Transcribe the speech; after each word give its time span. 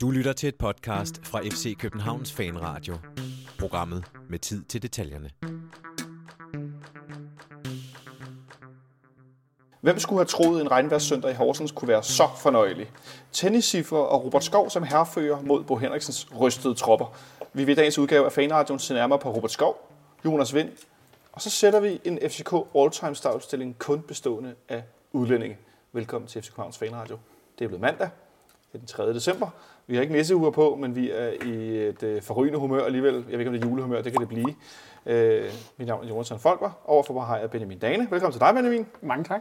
Du 0.00 0.10
lytter 0.10 0.32
til 0.32 0.48
et 0.48 0.54
podcast 0.54 1.26
fra 1.26 1.40
FC 1.40 1.76
Københavns 1.78 2.32
Fanradio. 2.32 2.94
Programmet 3.58 4.04
med 4.30 4.38
tid 4.38 4.64
til 4.64 4.82
detaljerne. 4.82 5.30
Hvem 9.80 9.98
skulle 9.98 10.18
have 10.18 10.26
troet, 10.26 10.60
en 10.60 10.70
regnværssøndag 10.70 11.30
i 11.30 11.34
Horsens 11.34 11.72
kunne 11.72 11.88
være 11.88 12.02
så 12.02 12.28
fornøjelig? 12.40 12.90
Tennissiffer 13.32 13.96
og 13.96 14.24
Robert 14.24 14.44
Skov 14.44 14.70
som 14.70 14.82
herrefører 14.82 15.40
mod 15.42 15.64
Bo 15.64 15.76
Henriksens 15.76 16.28
rystede 16.40 16.74
tropper. 16.74 17.16
Vi 17.52 17.64
vil 17.64 17.72
i 17.72 17.76
dagens 17.76 17.98
udgave 17.98 18.26
af 18.26 18.32
Fanradion 18.32 18.78
se 18.78 18.94
nærmere 18.94 19.18
på 19.18 19.30
Robert 19.30 19.52
Skov, 19.52 19.90
Jonas 20.24 20.54
Vind, 20.54 20.70
og 21.32 21.42
så 21.42 21.50
sætter 21.50 21.80
vi 21.80 22.00
en 22.04 22.18
FCK 22.30 22.52
All-Time 22.74 23.14
Star-udstilling 23.14 23.78
kun 23.78 24.02
bestående 24.02 24.54
af 24.68 24.82
udlændinge. 25.12 25.58
Velkommen 25.92 26.28
til 26.28 26.42
FC 26.42 26.48
Københavns 26.48 26.78
Fanradio. 26.78 27.18
Det 27.58 27.64
er 27.64 27.68
blevet 27.68 27.80
mandag, 27.80 28.08
det 28.72 28.74
er 28.74 28.78
den 28.78 28.86
3. 28.86 29.14
december. 29.14 29.48
Vi 29.86 29.94
har 29.94 30.02
ikke 30.02 30.14
nisseuger 30.14 30.50
på, 30.50 30.76
men 30.80 30.96
vi 30.96 31.10
er 31.10 31.28
i 31.44 31.88
et 31.88 32.02
øh, 32.02 32.22
forrygende 32.22 32.58
humør 32.58 32.84
alligevel. 32.84 33.14
Jeg 33.14 33.24
ved 33.24 33.38
ikke, 33.38 33.48
om 33.48 33.52
det 33.52 33.64
er 33.64 33.68
julehumør, 33.68 34.02
det 34.02 34.12
kan 34.12 34.20
det 34.20 34.28
blive. 34.28 34.54
Øh, 35.06 35.44
mit 35.76 35.88
navn 35.88 36.04
er 36.04 36.08
Jonathan 36.08 36.38
Folker. 36.38 36.70
Overfor 36.84 37.14
mig 37.14 37.26
har 37.26 37.38
jeg 37.38 37.50
Benjamin 37.50 37.78
Dane. 37.78 38.08
Velkommen 38.10 38.32
til 38.32 38.40
dig, 38.40 38.54
Benjamin. 38.54 38.86
Mange 39.02 39.24
tak. 39.24 39.40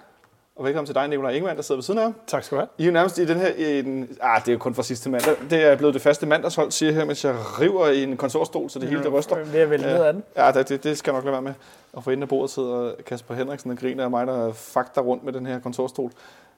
Og 0.55 0.65
velkommen 0.65 0.85
til 0.85 0.95
dig, 0.95 1.07
Nikolaj 1.07 1.31
Ingemann, 1.31 1.57
der 1.57 1.63
sidder 1.63 1.77
ved 1.77 1.83
siden 1.83 1.97
af 1.99 2.03
ham. 2.03 2.15
Tak 2.27 2.43
skal 2.43 2.55
du 2.55 2.59
have. 2.59 2.67
I 2.77 2.81
er 2.81 2.85
jo 2.85 2.91
nærmest 2.93 3.17
i 3.17 3.25
den 3.25 3.37
her... 3.37 3.47
I 3.47 3.81
den, 3.81 4.17
ah, 4.21 4.41
det 4.41 4.47
er 4.47 4.53
jo 4.53 4.59
kun 4.59 4.75
fra 4.75 4.83
sidste 4.83 5.09
mandag. 5.09 5.35
Det 5.49 5.63
er 5.63 5.75
blevet 5.75 5.93
det 5.93 6.01
faste 6.01 6.25
mandagshold, 6.25 6.71
siger 6.71 6.89
jeg 6.89 6.95
her, 6.95 7.05
mens 7.05 7.25
jeg 7.25 7.35
river 7.61 7.87
i 7.87 8.03
en 8.03 8.17
kontorstol, 8.17 8.69
så 8.69 8.79
det 8.79 8.89
hele 8.89 9.03
det 9.03 9.13
ryster. 9.13 9.35
Ved 9.35 9.59
at 9.59 9.69
vælge 9.69 9.85
ned 9.85 10.03
af 10.03 10.13
den. 10.13 10.23
Ja, 10.35 10.51
det, 10.51 10.83
det 10.83 10.97
skal 10.97 11.11
jeg 11.11 11.17
nok 11.17 11.23
lade 11.23 11.33
være 11.33 11.41
med. 11.41 11.53
Og 11.93 12.03
for 12.03 12.11
enden 12.11 12.23
af 12.23 12.29
bordet 12.29 12.49
sidder 12.49 12.91
Kasper 13.05 13.35
Henriksen 13.35 13.71
og 13.71 13.77
griner 13.77 14.03
af 14.03 14.09
mig, 14.09 14.27
der 14.27 14.53
fakter 14.53 15.01
rundt 15.01 15.23
med 15.23 15.33
den 15.33 15.45
her 15.45 15.59
kontorstol. 15.59 16.11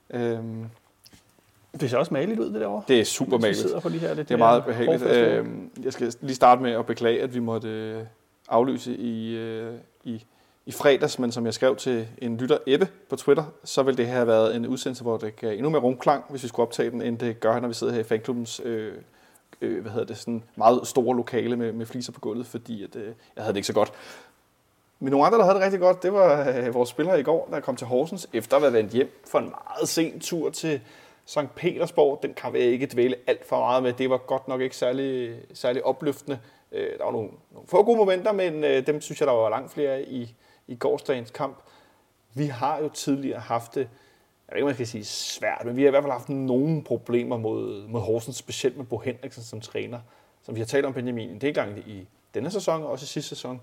Øhm, 0.09 0.65
Det 1.81 1.89
ser 1.89 1.97
også 1.97 2.13
maligt 2.13 2.39
ud, 2.39 2.45
det 2.53 2.61
derovre. 2.61 2.83
det 2.87 2.99
er 2.99 3.03
super 3.03 3.37
maligt. 3.37 3.57
sidder 3.57 3.79
på 3.79 3.89
de 3.89 3.97
her 3.97 4.13
lidt 4.13 4.29
Det 4.29 4.33
er 4.33 4.37
meget 4.37 4.63
mere 4.67 4.75
behageligt. 4.75 5.03
Øh, 5.03 5.45
jeg 5.83 5.93
skal 5.93 6.13
lige 6.21 6.35
starte 6.35 6.61
med 6.61 6.71
at 6.71 6.85
beklage, 6.85 7.21
at 7.21 7.33
vi 7.33 7.39
måtte 7.39 7.69
øh, 7.69 8.03
aflyse 8.49 8.95
i, 8.97 9.35
øh, 9.37 9.73
i, 10.03 10.23
i 10.65 10.71
fredags, 10.71 11.19
men 11.19 11.31
som 11.31 11.45
jeg 11.45 11.53
skrev 11.53 11.75
til 11.75 12.07
en 12.17 12.37
lytter 12.37 12.57
Ebbe 12.67 12.87
på 13.09 13.15
Twitter, 13.15 13.43
så 13.63 13.83
ville 13.83 13.97
det 13.97 14.07
have 14.07 14.27
været 14.27 14.55
en 14.55 14.67
udsendelse, 14.67 15.03
hvor 15.03 15.17
det 15.17 15.35
gav 15.35 15.53
endnu 15.53 15.69
mere 15.69 15.81
rumklang, 15.81 16.23
hvis 16.29 16.43
vi 16.43 16.47
skulle 16.47 16.67
optage 16.67 16.91
den, 16.91 17.01
end 17.01 17.17
det 17.17 17.39
gør, 17.39 17.59
når 17.59 17.67
vi 17.67 17.73
sidder 17.73 17.93
her 17.93 17.99
i 17.99 18.03
fanklubbens 18.03 18.61
øh, 18.65 18.93
øh, 19.61 19.81
hvad 19.81 19.91
hedder 19.91 20.05
det, 20.05 20.17
sådan 20.17 20.43
meget 20.55 20.87
store 20.87 21.15
lokale 21.15 21.55
med, 21.55 21.73
med 21.73 21.85
fliser 21.85 22.11
på 22.11 22.19
gulvet, 22.19 22.47
fordi 22.47 22.83
at, 22.83 22.95
øh, 22.95 23.05
jeg 23.35 23.43
havde 23.43 23.53
det 23.53 23.57
ikke 23.57 23.67
så 23.67 23.73
godt. 23.73 23.93
Men 24.99 25.11
nogle 25.11 25.25
andre, 25.25 25.37
der 25.37 25.43
havde 25.43 25.55
det 25.55 25.63
rigtig 25.63 25.79
godt, 25.79 26.03
det 26.03 26.13
var 26.13 26.53
øh, 26.57 26.73
vores 26.73 26.89
spillere 26.89 27.19
i 27.19 27.23
går, 27.23 27.49
der 27.51 27.59
kom 27.59 27.75
til 27.75 27.87
Horsens, 27.87 28.27
efter 28.33 28.55
at 28.57 28.63
være 28.63 28.73
vendt 28.73 28.91
hjem 28.91 29.21
for 29.27 29.39
en 29.39 29.49
meget 29.49 29.89
sen 29.89 30.19
tur 30.19 30.49
til 30.49 30.81
St. 31.29 31.55
Petersborg. 31.55 32.19
Den 32.23 32.33
kan 32.33 32.53
vi 32.53 32.59
ikke 32.59 32.85
dvæle 32.85 33.15
alt 33.27 33.45
for 33.45 33.59
meget 33.59 33.83
med. 33.83 33.93
Det 33.93 34.09
var 34.09 34.17
godt 34.17 34.47
nok 34.47 34.61
ikke 34.61 34.75
særlig, 34.75 35.39
særlig 35.53 35.85
opløftende. 35.85 36.39
Øh, 36.71 36.97
der 36.97 37.03
var 37.03 37.11
nogle, 37.11 37.29
nogle 37.51 37.67
få 37.67 37.83
gode 37.83 37.97
momenter, 37.97 38.31
men 38.31 38.63
øh, 38.63 38.87
dem 38.87 39.01
synes 39.01 39.19
jeg, 39.21 39.27
der 39.27 39.33
var 39.33 39.49
langt 39.49 39.71
flere 39.71 40.03
i, 40.03 40.35
i 40.67 40.75
gårsdagens 40.75 41.31
kamp. 41.31 41.57
Vi 42.33 42.45
har 42.45 42.79
jo 42.79 42.89
tidligere 42.89 43.39
haft 43.39 43.75
det, 43.75 43.79
jeg 43.81 43.87
ved 44.51 44.57
ikke, 44.57 44.63
om 44.63 44.67
man 44.67 44.75
skal 44.75 44.87
sige 44.87 45.05
svært, 45.05 45.61
men 45.65 45.75
vi 45.75 45.81
har 45.81 45.87
i 45.87 45.91
hvert 45.91 46.03
fald 46.03 46.11
haft 46.11 46.29
nogle 46.29 46.83
problemer 46.83 47.37
mod, 47.37 47.87
mod 47.87 48.01
Horsens, 48.01 48.35
specielt 48.35 48.77
med 48.77 48.85
Bo 48.85 48.97
Henriksen 48.97 49.43
som 49.43 49.61
træner, 49.61 49.99
som 50.41 50.55
vi 50.55 50.59
har 50.59 50.65
talt 50.65 50.85
om 50.85 50.93
Benjamin 50.93 51.29
en 51.29 51.41
del 51.41 51.53
gange 51.53 51.83
i 51.87 52.07
denne 52.33 52.51
sæson 52.51 52.83
og 52.83 52.89
også 52.89 53.03
i 53.03 53.07
sidste 53.07 53.29
sæson. 53.29 53.61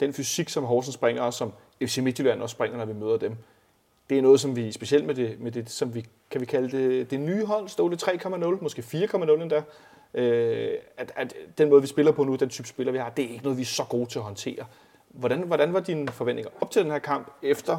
Den 0.00 0.12
fysik, 0.12 0.48
som 0.48 0.64
Horsens 0.64 0.94
springer, 0.94 1.22
og 1.22 1.34
som 1.34 1.52
FC 1.82 1.98
Midtjylland 1.98 2.42
også 2.42 2.54
springer, 2.54 2.78
når 2.78 2.84
vi 2.84 2.92
møder 2.92 3.16
dem, 3.16 3.36
det 4.10 4.18
er 4.18 4.22
noget, 4.22 4.40
som 4.40 4.56
vi, 4.56 4.72
specielt 4.72 5.06
med 5.06 5.14
det, 5.14 5.40
med 5.40 5.52
det 5.52 5.70
som 5.70 5.94
vi, 5.94 6.06
kan 6.30 6.40
vi 6.40 6.46
kalde 6.46 6.78
det, 6.78 7.10
det 7.10 7.20
nye 7.20 7.44
hold, 7.44 7.68
Ståle 7.68 7.96
3,0, 8.02 8.62
måske 8.62 8.82
4,0 8.82 9.42
endda, 9.42 9.62
øh, 10.14 10.74
at, 10.96 11.12
at 11.16 11.34
den 11.58 11.68
måde, 11.68 11.80
vi 11.80 11.86
spiller 11.86 12.12
på 12.12 12.24
nu, 12.24 12.34
den 12.34 12.48
type 12.48 12.68
spiller, 12.68 12.92
vi 12.92 12.98
har, 12.98 13.10
det 13.10 13.24
er 13.24 13.28
ikke 13.28 13.44
noget, 13.44 13.58
vi 13.58 13.62
er 13.62 13.66
så 13.66 13.84
gode 13.84 14.06
til 14.06 14.18
at 14.18 14.24
håndtere. 14.24 14.64
Hvordan, 15.08 15.42
hvordan 15.42 15.72
var 15.72 15.80
dine 15.80 16.08
forventninger 16.08 16.50
op 16.60 16.70
til 16.70 16.82
den 16.82 16.90
her 16.90 16.98
kamp, 16.98 17.30
efter 17.42 17.78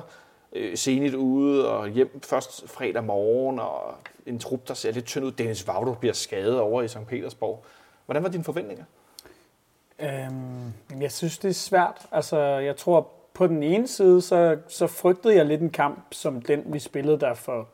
øh, 0.54 0.78
senigt 0.78 1.16
ude 1.16 1.70
og 1.70 1.90
hjem 1.90 2.22
først 2.24 2.70
fredag 2.70 3.04
morgen, 3.04 3.60
og 3.60 3.96
en 4.26 4.40
trup, 4.40 4.68
der 4.68 4.74
ser 4.74 4.92
lidt 4.92 5.06
tynd 5.06 5.26
ud, 5.26 5.32
Dennis 5.32 5.68
Vaudo 5.68 5.94
bliver 5.94 6.14
skadet 6.14 6.60
over 6.60 6.82
i 6.82 6.88
St. 6.88 7.08
Petersborg. 7.08 7.64
Hvordan 8.06 8.24
var 8.24 8.30
dine 8.30 8.44
forventninger? 8.44 8.84
Øhm, 10.00 10.74
jeg 11.02 11.12
synes, 11.12 11.38
det 11.38 11.50
er 11.50 11.54
svært. 11.54 12.08
Altså, 12.12 12.38
jeg 12.40 12.78
tror, 12.78 13.12
på 13.34 13.48
den 13.48 13.64
ene 13.64 13.88
side, 13.88 14.22
så, 14.22 14.58
så 14.68 14.88
frygtede 14.88 15.36
jeg 15.36 15.46
lidt 15.46 15.62
en 15.62 15.70
kamp, 15.70 16.06
som 16.12 16.42
den, 16.42 16.64
vi 16.66 16.80
spillede 16.80 17.20
der 17.20 17.34
for 17.34 17.68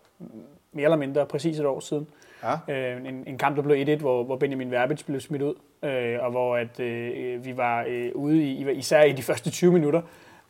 mere 0.71 0.83
eller 0.83 0.97
mindre 0.97 1.25
præcis 1.25 1.59
et 1.59 1.65
år 1.65 1.79
siden. 1.79 2.07
Ja. 2.43 2.73
Øh, 2.73 3.05
en, 3.05 3.23
en 3.27 3.37
kamp, 3.37 3.55
der 3.55 3.63
blev 3.63 3.97
1-1, 3.97 3.99
hvor, 3.99 4.23
hvor 4.23 4.37
Benjamin 4.37 4.71
Verbitz 4.71 5.03
blev 5.03 5.19
smidt 5.19 5.41
ud, 5.41 5.53
øh, 5.83 6.17
og 6.21 6.31
hvor 6.31 6.57
at, 6.57 6.79
øh, 6.79 7.45
vi 7.45 7.57
var 7.57 7.85
øh, 7.87 8.11
ude 8.15 8.43
i, 8.43 8.71
især 8.71 9.03
i 9.03 9.11
de 9.11 9.23
første 9.23 9.51
20 9.51 9.71
minutter, 9.71 10.01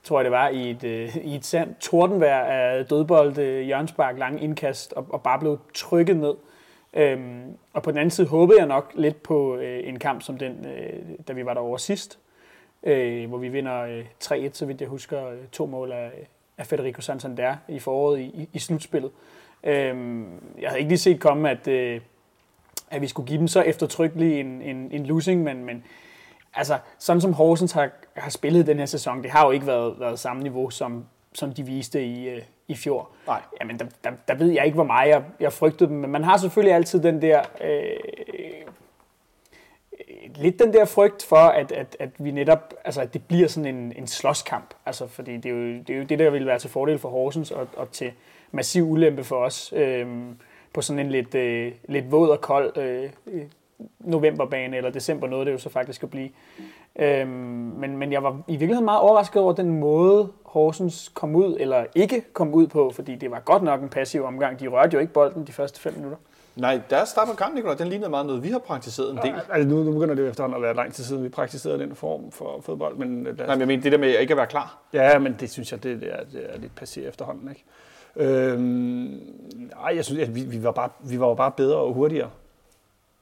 tror 0.03 0.19
jeg 0.19 0.23
det 0.23 0.31
var, 0.31 0.47
i 0.47 0.69
et, 0.69 0.83
øh, 0.83 1.17
i 1.17 1.35
et 1.35 1.45
sandt 1.45 1.79
tordenvejr 1.79 2.43
af 2.43 2.85
dødbold, 2.85 3.37
øh, 3.37 3.61
hjørnspark, 3.61 4.17
lange 4.17 4.41
indkast, 4.41 4.93
og, 4.93 5.05
og 5.09 5.21
bare 5.21 5.39
blev 5.39 5.59
trykket 5.73 6.17
ned. 6.17 6.33
Øhm, 6.93 7.57
og 7.73 7.83
på 7.83 7.91
den 7.91 7.97
anden 7.97 8.11
side 8.11 8.27
håbede 8.27 8.59
jeg 8.59 8.67
nok 8.67 8.91
lidt 8.95 9.23
på 9.23 9.55
øh, 9.55 9.87
en 9.87 9.99
kamp 9.99 10.21
som 10.21 10.37
den, 10.37 10.65
øh, 10.65 10.99
da 11.27 11.33
vi 11.33 11.45
var 11.45 11.53
der 11.53 11.61
over 11.61 11.77
sidst, 11.77 12.19
øh, 12.85 13.29
hvor 13.29 13.37
vi 13.37 13.49
vinder 13.49 13.81
øh, 13.81 14.05
3-1, 14.23 14.49
så 14.53 14.65
vidt 14.65 14.81
jeg 14.81 14.89
husker, 14.89 15.27
øh, 15.27 15.37
to 15.51 15.65
mål 15.65 15.91
af, 15.91 16.11
af 16.57 16.67
Federico 16.67 17.01
Santander 17.01 17.55
i 17.67 17.79
foråret 17.79 18.19
i, 18.19 18.49
i, 18.53 18.59
slutspillet. 18.59 19.11
Øhm, 19.63 20.27
jeg 20.61 20.69
havde 20.69 20.79
ikke 20.79 20.89
lige 20.89 20.99
set 20.99 21.19
komme, 21.19 21.49
at, 21.49 21.67
øh, 21.67 22.01
at 22.91 23.01
vi 23.01 23.07
skulle 23.07 23.27
give 23.27 23.39
dem 23.39 23.47
så 23.47 23.61
eftertrykkelig 23.61 24.39
en, 24.39 24.61
en, 24.61 24.91
en 24.91 25.05
losing, 25.05 25.43
men, 25.43 25.65
men 25.65 25.83
altså, 26.53 26.77
sådan 26.99 27.21
som 27.21 27.33
Horsens 27.33 27.71
har, 27.71 27.89
har 28.13 28.29
spillet 28.29 28.67
den 28.67 28.79
her 28.79 28.85
sæson, 28.85 29.23
det 29.23 29.31
har 29.31 29.45
jo 29.45 29.51
ikke 29.51 29.67
været, 29.67 29.99
været 29.99 30.19
samme 30.19 30.43
niveau, 30.43 30.69
som, 30.69 31.05
som 31.33 31.53
de 31.53 31.63
viste 31.63 32.05
i, 32.05 32.29
øh, 32.29 32.41
i 32.67 32.75
fjor. 32.75 33.09
Nej. 33.27 33.41
Jamen, 33.61 33.79
der, 33.79 33.85
der, 34.03 34.11
der 34.27 34.35
ved 34.35 34.51
jeg 34.51 34.65
ikke, 34.65 34.75
hvor 34.75 34.83
meget 34.83 35.09
jeg, 35.09 35.23
jeg 35.39 35.53
frygtede 35.53 35.89
dem, 35.89 35.97
men 35.97 36.11
man 36.11 36.23
har 36.23 36.37
selvfølgelig 36.37 36.75
altid 36.75 37.03
den 37.03 37.21
der... 37.21 37.41
Øh, 37.61 38.64
lidt 40.37 40.59
den 40.59 40.73
der 40.73 40.85
frygt 40.85 41.23
for, 41.23 41.35
at, 41.35 41.71
at, 41.71 41.97
at 41.99 42.09
vi 42.17 42.31
netop, 42.31 42.73
altså 42.85 43.01
at 43.01 43.13
det 43.13 43.23
bliver 43.27 43.47
sådan 43.47 43.75
en, 43.75 43.93
en 43.95 44.07
slåskamp. 44.07 44.73
Altså, 44.85 45.07
fordi 45.07 45.37
det 45.37 45.45
er, 45.45 45.55
jo, 45.55 45.65
det 45.65 45.89
er 45.89 45.97
jo 45.97 46.03
det, 46.03 46.19
der 46.19 46.29
vil 46.29 46.45
være 46.45 46.59
til 46.59 46.69
fordel 46.69 46.99
for 46.99 47.09
Horsens 47.09 47.51
og, 47.51 47.67
og 47.77 47.91
til 47.91 48.11
massiv 48.51 48.91
ulempe 48.91 49.23
for 49.23 49.35
os 49.35 49.73
øh, 49.75 50.07
på 50.73 50.81
sådan 50.81 50.99
en 50.99 51.11
lidt, 51.11 51.35
øh, 51.35 51.71
lidt 51.87 52.11
våd 52.11 52.29
og 52.29 52.41
kold 52.41 52.77
øh, 52.77 53.09
novemberbane, 53.99 54.77
eller 54.77 54.89
december 54.89 55.27
noget, 55.27 55.47
det 55.47 55.53
jo 55.53 55.57
så 55.57 55.69
faktisk 55.69 56.03
at 56.03 56.09
blive. 56.09 56.29
Øh, 56.95 57.27
men, 57.27 57.97
men 57.97 58.11
jeg 58.11 58.23
var 58.23 58.41
i 58.47 58.51
virkeligheden 58.51 58.85
meget 58.85 59.01
overrasket 59.01 59.41
over 59.41 59.53
den 59.53 59.79
måde, 59.79 60.31
Horsens 60.43 61.11
kom 61.13 61.35
ud, 61.35 61.57
eller 61.59 61.85
ikke 61.95 62.21
kom 62.33 62.53
ud 62.53 62.67
på, 62.67 62.91
fordi 62.95 63.15
det 63.15 63.31
var 63.31 63.39
godt 63.39 63.63
nok 63.63 63.81
en 63.81 63.89
passiv 63.89 64.23
omgang. 64.23 64.59
De 64.59 64.67
rørte 64.67 64.93
jo 64.93 64.99
ikke 64.99 65.13
bolden 65.13 65.47
de 65.47 65.51
første 65.51 65.81
fem 65.81 65.93
minutter. 65.93 66.17
Nej, 66.55 66.81
der 66.89 67.05
starter 67.05 67.35
kampen, 67.35 67.55
Nicolai. 67.55 67.75
Den 67.75 67.87
lignede 67.87 68.09
meget 68.09 68.25
noget, 68.25 68.43
vi 68.43 68.49
har 68.49 68.59
praktiseret 68.59 69.11
en 69.11 69.17
del. 69.17 69.33
Altså, 69.49 69.69
nu, 69.69 69.83
nu 69.83 69.91
begynder 69.91 70.15
det 70.15 70.23
jo 70.23 70.27
efterhånden 70.27 70.55
at 70.55 70.61
være 70.61 70.75
lang 70.75 70.93
tid 70.93 71.03
siden, 71.03 71.23
vi 71.23 71.29
praktiserede 71.29 71.79
den 71.79 71.95
form 71.95 72.31
for 72.31 72.61
fodbold. 72.61 72.97
Men, 72.97 73.27
øh, 73.27 73.37
Nej, 73.37 73.47
men 73.47 73.59
jeg 73.59 73.67
mener, 73.67 73.83
det 73.83 73.91
der 73.91 73.97
med 73.97 74.19
ikke 74.19 74.33
at 74.33 74.37
være 74.37 74.47
klar. 74.47 74.77
Ja, 74.93 75.19
men 75.19 75.35
det 75.39 75.51
synes 75.51 75.71
jeg, 75.71 75.83
det, 75.83 76.01
det, 76.01 76.13
er, 76.13 76.23
det 76.23 76.53
er 76.53 76.57
lidt 76.57 76.71
passé 76.81 76.99
efterhånden. 76.99 77.49
Ikke? 77.49 77.63
Øhm, 78.15 79.21
nej, 79.55 79.95
jeg 79.95 80.05
synes, 80.05 80.21
at 80.21 80.35
vi, 80.35 80.41
vi, 80.41 80.63
var 80.63 80.71
bare, 80.71 80.89
vi 80.99 81.19
var 81.19 81.27
jo 81.27 81.33
bare 81.33 81.51
bedre 81.51 81.77
og 81.77 81.93
hurtigere. 81.93 82.29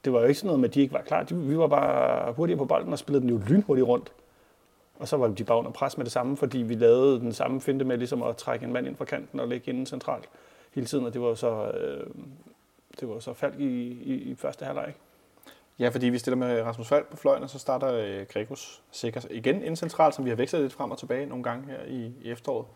Det 0.04 0.12
var 0.12 0.20
jo 0.20 0.26
ikke 0.26 0.38
sådan 0.40 0.46
noget 0.46 0.60
med, 0.60 0.68
at 0.68 0.74
de 0.74 0.80
ikke 0.80 0.94
var 0.94 1.02
klar. 1.06 1.22
De, 1.22 1.34
vi 1.34 1.58
var 1.58 1.66
bare 1.66 2.32
hurtigere 2.32 2.58
på 2.58 2.64
bolden 2.64 2.92
og 2.92 2.98
spillede 2.98 3.22
den 3.22 3.30
jo 3.30 3.40
lynhurtigt 3.48 3.86
rundt. 3.86 4.12
Og 4.98 5.08
så 5.08 5.16
var 5.16 5.28
de 5.28 5.44
bare 5.44 5.58
under 5.58 5.70
pres 5.70 5.96
med 5.96 6.04
det 6.04 6.12
samme, 6.12 6.36
fordi 6.36 6.58
vi 6.58 6.74
lavede 6.74 7.20
den 7.20 7.32
samme 7.32 7.60
finte 7.60 7.84
med 7.84 7.98
ligesom 7.98 8.22
at 8.22 8.36
trække 8.36 8.66
en 8.66 8.72
mand 8.72 8.86
ind 8.86 8.96
fra 8.96 9.04
kanten 9.04 9.40
og 9.40 9.48
lægge 9.48 9.70
inden 9.70 9.86
centralt 9.86 10.28
hele 10.74 10.86
tiden. 10.86 11.06
Og 11.06 11.14
det 11.14 11.20
var 11.20 11.28
jo 11.28 11.34
så, 11.34 11.66
øh, 11.66 12.06
det 13.00 13.08
var 13.08 13.18
så 13.18 13.34
Falk 13.34 13.54
i, 13.58 13.64
i, 14.02 14.14
i 14.14 14.34
første 14.34 14.64
halvleg. 14.64 14.84
ikke? 14.88 15.00
Ja, 15.78 15.88
fordi 15.88 16.08
vi 16.08 16.18
stiller 16.18 16.36
med 16.36 16.62
Rasmus 16.62 16.88
Falk 16.88 17.06
på 17.10 17.16
fløjen, 17.16 17.42
og 17.42 17.50
så 17.50 17.58
starter 17.58 17.92
øh, 17.92 18.26
Gregos 18.32 18.82
sikkert 18.90 19.26
igen 19.30 19.62
ind 19.62 19.76
centralt, 19.76 20.14
som 20.14 20.24
vi 20.24 20.30
har 20.30 20.36
vekslet 20.36 20.62
lidt 20.62 20.72
frem 20.72 20.90
og 20.90 20.98
tilbage 20.98 21.26
nogle 21.26 21.44
gange 21.44 21.64
her 21.66 21.78
i, 21.86 22.12
i 22.22 22.30
efteråret. 22.30 22.66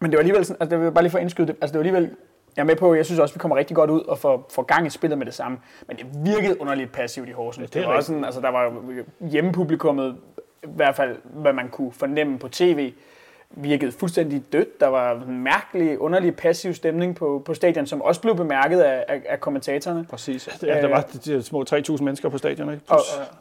Men 0.00 0.10
det 0.10 0.16
var 0.16 0.20
alligevel 0.20 0.44
sådan, 0.44 0.62
altså 0.62 0.76
det 0.76 0.84
jeg 0.84 0.94
bare 0.94 1.04
lige 1.04 1.10
få 1.10 1.18
indskyde 1.18 1.46
det, 1.46 1.56
altså 1.60 1.72
det 1.72 1.78
var 1.78 1.86
alligevel, 1.86 2.16
jeg 2.56 2.62
er 2.62 2.66
med 2.66 2.76
på, 2.76 2.94
jeg 2.94 3.06
synes 3.06 3.18
også, 3.18 3.34
vi 3.34 3.38
kommer 3.38 3.56
rigtig 3.56 3.76
godt 3.76 3.90
ud 3.90 4.00
og 4.00 4.18
får, 4.18 4.46
får 4.50 4.62
gang 4.62 4.86
i 4.86 4.90
spillet 4.90 5.18
med 5.18 5.26
det 5.26 5.34
samme, 5.34 5.58
men 5.88 5.96
det 5.96 6.06
virkede 6.24 6.60
underligt 6.60 6.92
passivt 6.92 7.28
i 7.28 7.32
Horsens. 7.32 7.62
Ja, 7.62 7.66
det 7.66 7.74
det, 7.74 7.82
er 7.82 7.86
var 7.86 7.96
også 7.96 8.06
sådan, 8.06 8.24
altså 8.24 8.40
der 8.40 8.48
var 8.48 8.64
jo 8.64 9.04
hjemmepublikummet, 9.30 10.16
i 10.62 10.66
hvert 10.68 10.96
fald 10.96 11.18
hvad 11.24 11.52
man 11.52 11.68
kunne 11.68 11.92
fornemme 11.92 12.38
på 12.38 12.48
tv, 12.48 12.92
virkede 13.56 13.92
fuldstændig 13.92 14.42
dødt. 14.52 14.80
Der 14.80 14.86
var 14.86 15.24
en 15.28 15.38
mærkelig, 15.38 15.98
underlig 16.00 16.36
passiv 16.36 16.74
stemning 16.74 17.16
på, 17.16 17.42
på 17.44 17.54
stadion, 17.54 17.86
som 17.86 18.02
også 18.02 18.20
blev 18.20 18.36
bemærket 18.36 18.80
af, 18.80 19.04
af, 19.08 19.22
af 19.28 19.40
kommentatorerne. 19.40 20.06
Præcis. 20.10 20.48
Ja, 20.62 20.80
der 20.80 20.88
var 20.88 21.00
de, 21.00 21.18
de 21.18 21.42
små 21.42 21.64
3.000 21.70 22.02
mennesker 22.02 22.28
på 22.28 22.38
stadion, 22.38 22.72
ikke? 22.72 22.82
Og, 22.88 23.00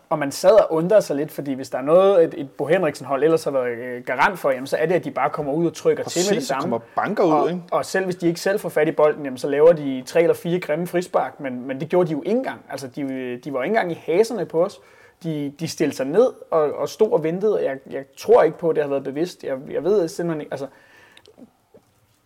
og 0.09 0.19
man 0.19 0.31
sad 0.31 0.51
og 0.51 0.73
undrede 0.73 1.01
sig 1.01 1.15
lidt, 1.15 1.31
fordi 1.31 1.53
hvis 1.53 1.69
der 1.69 1.77
er 1.77 1.81
noget, 1.81 2.23
et, 2.23 2.33
et 2.37 2.51
Bo 2.51 2.65
Henriksen 2.65 3.05
hold 3.05 3.23
ellers 3.23 3.43
har 3.43 3.51
været 3.51 3.77
øh, 3.77 4.03
garant 4.03 4.39
for, 4.39 4.51
jamen, 4.51 4.67
så 4.67 4.77
er 4.77 4.85
det, 4.85 4.95
at 4.95 5.03
de 5.05 5.11
bare 5.11 5.29
kommer 5.29 5.53
ud 5.53 5.65
og 5.67 5.73
trykker 5.73 6.03
til 6.03 6.19
med 6.19 6.23
det 6.23 6.35
Præcis, 6.35 6.47
samme. 6.47 6.61
kommer 6.61 6.79
banker 6.95 7.23
ud, 7.23 7.31
og, 7.31 7.49
ikke? 7.49 7.61
og 7.71 7.85
selv 7.85 8.05
hvis 8.05 8.15
de 8.15 8.27
ikke 8.27 8.39
selv 8.39 8.59
får 8.59 8.69
fat 8.69 8.87
i 8.87 8.91
bolden, 8.91 9.23
jamen, 9.23 9.37
så 9.37 9.49
laver 9.49 9.73
de 9.73 10.03
tre 10.05 10.21
eller 10.21 10.35
fire 10.35 10.59
grimme 10.59 10.87
frispark, 10.87 11.39
men, 11.39 11.67
men 11.67 11.79
det 11.79 11.89
gjorde 11.89 12.07
de 12.07 12.11
jo 12.11 12.21
ikke 12.25 12.37
engang. 12.37 12.59
Altså, 12.69 12.87
de, 12.87 13.39
de 13.43 13.53
var 13.53 13.63
ikke 13.63 13.71
engang 13.71 13.91
i 13.91 14.01
haserne 14.05 14.45
på 14.45 14.65
os. 14.65 14.79
De, 15.23 15.53
de 15.59 15.67
stillede 15.67 15.95
sig 15.95 16.05
ned 16.05 16.33
og, 16.51 16.73
og 16.73 16.89
stod 16.89 17.11
og 17.11 17.23
ventede, 17.23 17.55
og 17.55 17.63
jeg, 17.63 17.77
jeg 17.89 18.03
tror 18.17 18.43
ikke 18.43 18.57
på, 18.57 18.69
at 18.69 18.75
det 18.75 18.83
har 18.83 18.89
været 18.89 19.03
bevidst. 19.03 19.43
Jeg, 19.43 19.57
jeg 19.71 19.83
ved 19.83 20.07
simpelthen 20.07 20.41
ikke, 20.41 20.53
altså, 20.53 20.67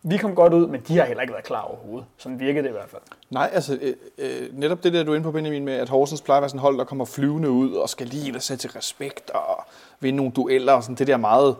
vi 0.02 0.16
kom 0.16 0.34
godt 0.34 0.54
ud, 0.54 0.66
men 0.66 0.80
de 0.80 0.98
har 0.98 1.04
heller 1.04 1.22
ikke 1.22 1.32
været 1.32 1.44
klar 1.44 1.62
overhovedet. 1.62 2.06
Sådan 2.16 2.40
virkede 2.40 2.62
det 2.62 2.68
i 2.68 2.72
hvert 2.72 2.88
fald. 2.90 3.02
Nej, 3.30 3.50
altså 3.52 3.78
øh, 3.82 3.94
øh, 4.18 4.58
netop 4.58 4.84
det 4.84 4.92
der, 4.92 5.02
du 5.02 5.10
er 5.12 5.14
inde 5.14 5.24
på, 5.24 5.32
Benjamin, 5.32 5.64
med 5.64 5.74
at 5.74 5.88
Horsens 5.88 6.22
plejer 6.22 6.38
at 6.38 6.42
være 6.42 6.48
sådan 6.48 6.60
hold, 6.60 6.78
der 6.78 6.84
kommer 6.84 7.04
flyvende 7.04 7.50
ud 7.50 7.72
og 7.72 7.88
skal 7.88 8.06
lige 8.06 8.32
der 8.32 8.38
sætte 8.38 8.62
til 8.62 8.70
respekt 8.70 9.30
og 9.30 9.64
vinde 10.00 10.16
nogle 10.16 10.32
dueller 10.32 10.72
og 10.72 10.82
sådan 10.82 10.96
det 10.96 11.06
der 11.06 11.16
meget 11.16 11.56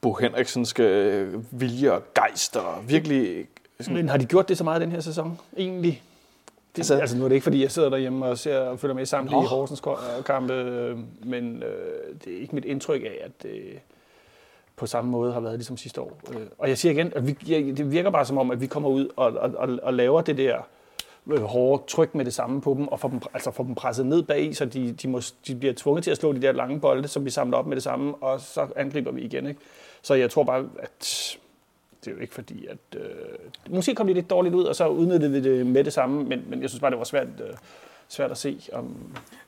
Bo 0.00 0.14
Henriksenske 0.14 0.82
øh, 0.82 1.60
vilje 1.60 1.92
og 1.92 2.02
gejst 2.14 2.56
og 2.56 2.88
virkelig... 2.88 3.46
Sådan, 3.80 3.94
Men 3.94 4.08
har 4.08 4.16
de 4.16 4.24
gjort 4.24 4.48
det 4.48 4.58
så 4.58 4.64
meget 4.64 4.80
den 4.80 4.92
her 4.92 5.00
sæson, 5.00 5.40
egentlig? 5.56 6.02
Det, 6.76 6.78
Altså- 6.78 6.94
altså, 6.94 7.16
nu 7.16 7.24
er 7.24 7.28
det 7.28 7.34
ikke, 7.34 7.44
fordi 7.44 7.62
jeg 7.62 7.70
sidder 7.70 7.90
derhjemme 7.90 8.26
og 8.26 8.38
ser 8.38 8.58
og 8.58 8.78
følger 8.78 8.94
med 8.94 9.02
i 9.02 9.06
samtlige 9.06 9.40
Nå. 9.40 9.46
Horsens 9.46 9.82
øh, 9.86 10.24
kampe, 10.24 10.52
øh, 10.52 10.98
men 11.24 11.62
øh, 11.62 12.14
det 12.24 12.36
er 12.36 12.40
ikke 12.40 12.54
mit 12.54 12.64
indtryk 12.64 13.02
af, 13.02 13.20
at 13.24 13.42
det 13.42 13.62
på 14.76 14.86
samme 14.86 15.10
måde 15.10 15.32
har 15.32 15.40
været 15.40 15.54
ligesom 15.54 15.76
sidste 15.76 16.00
år. 16.00 16.20
Øh, 16.32 16.46
og 16.58 16.68
jeg 16.68 16.78
siger 16.78 16.92
igen, 16.92 17.12
at 17.16 17.26
vi, 17.26 17.36
jeg, 17.46 17.76
det 17.76 17.90
virker 17.92 18.10
bare 18.10 18.24
som 18.24 18.38
om, 18.38 18.50
at 18.50 18.60
vi 18.60 18.66
kommer 18.66 18.88
ud 18.88 19.08
og, 19.16 19.32
og, 19.32 19.50
og, 19.56 19.78
og 19.82 19.94
laver 19.94 20.20
det 20.20 20.38
der 20.38 20.56
hårde 21.40 21.82
tryk 21.88 22.14
med 22.14 22.24
det 22.24 22.34
samme 22.34 22.60
på 22.60 22.74
dem, 22.78 22.88
og 22.88 23.00
får 23.00 23.08
dem, 23.08 23.20
altså 23.34 23.50
får 23.50 23.64
dem 23.64 23.74
presset 23.74 24.06
ned 24.06 24.22
bag 24.22 24.44
i, 24.44 24.54
så 24.54 24.64
de, 24.64 24.92
de, 24.92 25.08
må, 25.08 25.20
de 25.46 25.54
bliver 25.54 25.74
tvunget 25.76 26.04
til 26.04 26.10
at 26.10 26.16
slå 26.16 26.32
de 26.32 26.42
der 26.42 26.52
lange 26.52 26.80
bolde, 26.80 27.08
som 27.08 27.24
vi 27.24 27.30
samler 27.30 27.56
op 27.58 27.66
med 27.66 27.76
det 27.76 27.82
samme, 27.82 28.14
og 28.14 28.40
så 28.40 28.66
angriber 28.76 29.10
vi 29.12 29.20
igen. 29.20 29.46
Ikke? 29.46 29.60
Så 30.02 30.14
jeg 30.14 30.30
tror 30.30 30.44
bare, 30.44 30.68
at 30.78 31.36
det 32.04 32.10
er 32.10 32.14
jo 32.14 32.20
ikke 32.20 32.34
fordi, 32.34 32.66
at... 32.66 33.00
Øh, 33.00 33.04
måske 33.70 33.94
kom 33.94 34.06
de 34.06 34.12
lidt 34.12 34.30
dårligt 34.30 34.54
ud, 34.54 34.64
og 34.64 34.76
så 34.76 34.88
udnyttede 34.88 35.32
vi 35.32 35.40
det 35.40 35.66
med 35.66 35.84
det 35.84 35.92
samme, 35.92 36.24
men, 36.24 36.44
men 36.48 36.62
jeg 36.62 36.70
synes 36.70 36.80
bare, 36.80 36.90
det 36.90 36.98
var 36.98 37.04
svært, 37.04 37.26
øh, 37.40 37.56
svært 38.08 38.30
at 38.30 38.36
se. 38.36 38.60
Om, 38.72 38.96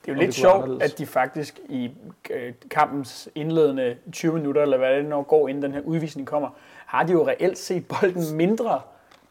Det 0.05 0.11
er 0.11 0.15
jo 0.15 0.19
lidt 0.19 0.33
sjovt, 0.33 0.83
at 0.83 0.97
de 0.97 1.05
faktisk 1.05 1.59
i 1.69 1.91
øh, 2.29 2.53
kampens 2.69 3.29
indledende 3.35 3.95
20 4.11 4.33
minutter, 4.33 4.61
eller 4.61 4.77
hvad 4.77 4.97
det 4.97 5.05
når 5.05 5.23
går, 5.23 5.47
inden 5.47 5.63
den 5.63 5.73
her 5.73 5.81
udvisning 5.81 6.27
kommer, 6.27 6.49
har 6.85 7.03
de 7.03 7.13
jo 7.13 7.27
reelt 7.27 7.57
set 7.57 7.87
bolden 7.87 8.35
mindre, 8.35 8.81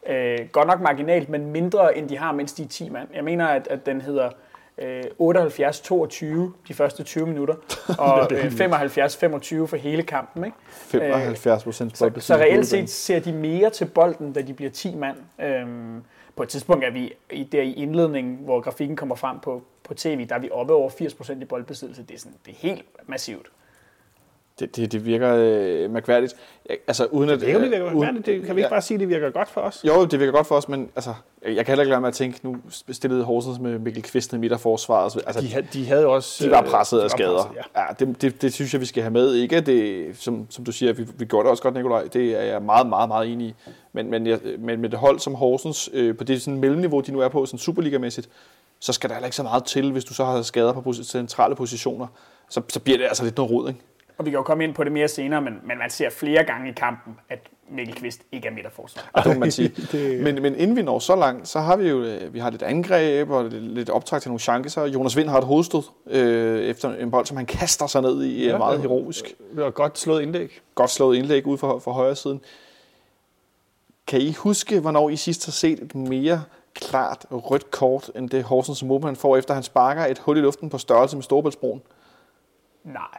øh, 0.07 0.37
godt 0.51 0.67
nok 0.67 0.81
marginalt, 0.81 1.29
men 1.29 1.51
mindre 1.51 1.97
end 1.97 2.09
de 2.09 2.17
har, 2.17 2.31
mens 2.31 2.53
de 2.53 2.63
er 2.63 2.67
10 2.67 2.89
mand. 2.89 3.07
Jeg 3.13 3.23
mener, 3.23 3.47
at, 3.47 3.67
at 3.67 3.85
den 3.85 4.01
hedder 4.01 4.29
øh, 4.77 5.03
78-22 5.03 6.25
de 6.67 6.73
første 6.73 7.03
20 7.03 7.27
minutter, 7.27 7.55
og 7.99 8.27
øh, 8.31 8.45
75-25 8.45 9.65
for 9.65 9.75
hele 9.75 10.03
kampen. 10.03 10.45
Ikke? 10.45 10.57
75 10.67 11.63
procent 11.63 11.97
Så, 11.97 12.11
så 12.17 12.35
reelt 12.35 12.67
set 12.67 12.89
ser 12.89 13.19
de 13.19 13.33
mere 13.33 13.69
til 13.69 13.85
bolden, 13.85 14.33
da 14.33 14.41
de 14.41 14.53
bliver 14.53 14.71
10 14.71 14.95
mand. 14.95 15.17
Øhm, 15.39 16.03
på 16.35 16.43
et 16.43 16.49
tidspunkt 16.49 16.85
er 16.85 16.91
vi 16.91 17.13
der 17.51 17.61
i 17.61 17.73
indledningen, 17.73 18.39
hvor 18.43 18.61
grafikken 18.61 18.95
kommer 18.95 19.15
frem 19.15 19.39
på, 19.39 19.61
på 19.83 19.93
tv, 19.93 20.27
der 20.27 20.35
er 20.35 20.39
vi 20.39 20.49
oppe 20.51 20.73
over 20.73 20.89
80% 20.89 21.41
i 21.41 21.45
boldbesiddelse. 21.45 22.03
Det 22.03 22.15
er, 22.15 22.19
sådan, 22.19 22.37
det 22.45 22.51
er 22.51 22.57
helt 22.57 22.85
massivt. 23.07 23.47
Det, 24.59 24.75
det, 24.75 24.91
det 24.91 25.05
virker 25.05 25.33
øh, 25.35 25.91
mærkværdigt. 25.91 26.35
Altså, 26.87 27.05
uden 27.05 27.29
at, 27.29 27.39
Det 27.39 27.47
kan, 27.51 27.61
det, 27.61 27.71
virker, 27.71 27.85
uden- 27.85 27.97
uden, 27.97 28.15
det, 28.21 28.45
kan 28.45 28.55
vi 28.55 28.61
ikke 28.61 28.69
bare 28.69 28.81
sige, 28.81 28.95
at 28.95 28.99
det 28.99 29.09
virker 29.09 29.29
godt 29.29 29.49
for 29.49 29.61
os? 29.61 29.81
Jo, 29.87 30.05
det 30.05 30.19
virker 30.19 30.31
godt 30.31 30.47
for 30.47 30.55
os, 30.55 30.69
men 30.69 30.89
altså, 30.95 31.13
jeg 31.45 31.55
kan 31.55 31.65
heller 31.67 31.81
ikke 31.83 31.89
lade 31.89 32.01
med 32.01 32.07
at 32.07 32.13
tænke, 32.13 32.39
nu 32.43 32.57
stillede 32.91 33.23
Horsens 33.23 33.59
med 33.59 33.79
Mikkel 33.79 34.03
Kvist 34.03 34.33
i 34.33 34.37
midterforsvaret. 34.37 35.11
så- 35.11 35.19
Altså, 35.27 35.41
De, 35.41 35.67
de 35.73 35.85
havde 35.87 36.05
også... 36.07 36.43
de 36.45 36.51
var 36.51 36.63
øh, 36.63 36.69
presset 36.69 36.97
de 36.97 37.01
af 37.01 37.03
var 37.03 37.09
skader. 37.09 37.35
presset, 37.43 37.55
ja. 37.75 37.81
ja, 37.81 38.05
det, 38.05 38.21
det, 38.21 38.41
det, 38.41 38.53
synes 38.53 38.73
jeg, 38.73 38.81
vi 38.81 38.85
skal 38.85 39.03
have 39.03 39.13
med. 39.13 39.33
Ikke 39.33 39.61
det, 39.61 40.07
som, 40.17 40.47
som 40.49 40.65
du 40.65 40.71
siger, 40.71 40.93
vi, 40.93 41.05
vi 41.17 41.25
gjorde 41.25 41.43
det 41.43 41.51
også 41.51 41.63
godt, 41.63 41.73
Nikolaj. 41.75 42.03
Det 42.13 42.31
er 42.39 42.41
jeg 42.43 42.61
meget, 42.61 42.87
meget, 42.87 43.07
meget 43.07 43.31
enig 43.31 43.47
i. 43.47 43.53
Men, 43.93 44.09
men, 44.11 44.27
jeg, 44.27 44.39
men 44.59 44.81
med 44.81 44.89
det 44.89 44.99
hold 44.99 45.19
som 45.19 45.35
Horsens, 45.35 45.89
øh, 45.93 46.17
på 46.17 46.23
det 46.23 46.41
sådan 46.41 46.59
mellemniveau, 46.59 46.99
de 47.01 47.11
nu 47.11 47.19
er 47.19 47.27
på, 47.27 47.45
sådan 47.45 47.59
Superliga-mæssigt, 47.59 48.29
så 48.79 48.93
skal 48.93 49.09
der 49.09 49.15
heller 49.15 49.27
ikke 49.27 49.35
så 49.35 49.43
meget 49.43 49.63
til, 49.65 49.91
hvis 49.91 50.05
du 50.05 50.13
så 50.13 50.25
har 50.25 50.41
skader 50.41 50.73
på 50.73 50.93
centrale 50.93 51.55
positioner. 51.55 52.07
Så, 52.49 52.61
så 52.69 52.79
bliver 52.79 52.97
det 52.97 53.05
altså 53.05 53.23
lidt 53.23 53.37
noget 53.37 53.51
rod, 53.51 53.67
ikke? 53.69 53.79
Og 54.17 54.25
vi 54.25 54.29
kan 54.29 54.37
jo 54.37 54.43
komme 54.43 54.63
ind 54.63 54.73
på 54.73 54.83
det 54.83 54.91
mere 54.91 55.07
senere, 55.07 55.41
men, 55.41 55.53
men 55.63 55.77
man 55.77 55.89
ser 55.89 56.09
flere 56.09 56.43
gange 56.43 56.69
i 56.69 56.73
kampen, 56.73 57.17
at 57.29 57.39
Mikkel 57.69 57.95
Kvist 57.95 58.21
ikke 58.31 58.47
er 58.47 58.51
midterforsvar. 58.51 59.21
Det 59.23 59.33
må 59.33 59.39
man 59.39 59.51
sige. 59.51 59.71
men, 60.23 60.41
men 60.41 60.55
inden 60.55 60.75
vi 60.75 60.81
når 60.81 60.99
så 60.99 61.15
langt, 61.15 61.47
så 61.47 61.59
har 61.59 61.75
vi 61.75 61.89
jo 61.89 62.03
øh, 62.03 62.33
vi 62.33 62.39
har 62.39 62.49
lidt 62.49 62.63
angreb 62.63 63.29
og 63.29 63.43
lidt, 63.43 63.63
lidt 63.63 63.89
optræk 63.89 64.21
til 64.21 64.29
nogle 64.29 64.39
chancer. 64.39 64.85
Jonas 64.85 65.17
Vind 65.17 65.29
har 65.29 65.37
et 65.37 65.43
hovedstød 65.43 65.83
øh, 66.07 66.59
efter 66.59 66.93
en 66.93 67.11
bold, 67.11 67.25
som 67.25 67.37
han 67.37 67.45
kaster 67.45 67.87
sig 67.87 68.01
ned 68.01 68.23
i 68.23 68.45
ja, 68.45 68.51
Ja, 68.51 68.57
meget 68.57 68.81
heroisk. 68.81 69.25
Det 69.55 69.63
var 69.63 69.69
godt 69.69 69.99
slået 69.99 70.21
indlæg. 70.21 70.61
Godt 70.75 70.89
slået 70.89 71.17
indlæg 71.17 71.47
ud 71.47 71.57
for, 71.57 71.79
for 71.79 71.91
højre 71.91 72.15
siden. 72.15 72.41
Kan 74.07 74.21
I 74.21 74.33
huske, 74.33 74.79
hvornår 74.79 75.09
I 75.09 75.15
sidst 75.15 75.45
har 75.45 75.51
set 75.51 75.79
et 75.79 75.95
mere 75.95 76.43
klart 76.73 77.25
rødt 77.31 77.71
kort, 77.71 78.11
end 78.15 78.29
det 78.29 78.43
Horsens 78.43 78.83
målmand 78.83 79.15
får, 79.15 79.37
efter 79.37 79.53
han 79.53 79.63
sparker 79.63 80.05
et 80.05 80.19
hul 80.19 80.37
i 80.37 80.41
luften 80.41 80.69
på 80.69 80.77
størrelse 80.77 81.15
med 81.15 81.23
Storebæltsbroen? 81.23 81.81
Nej. 82.83 83.17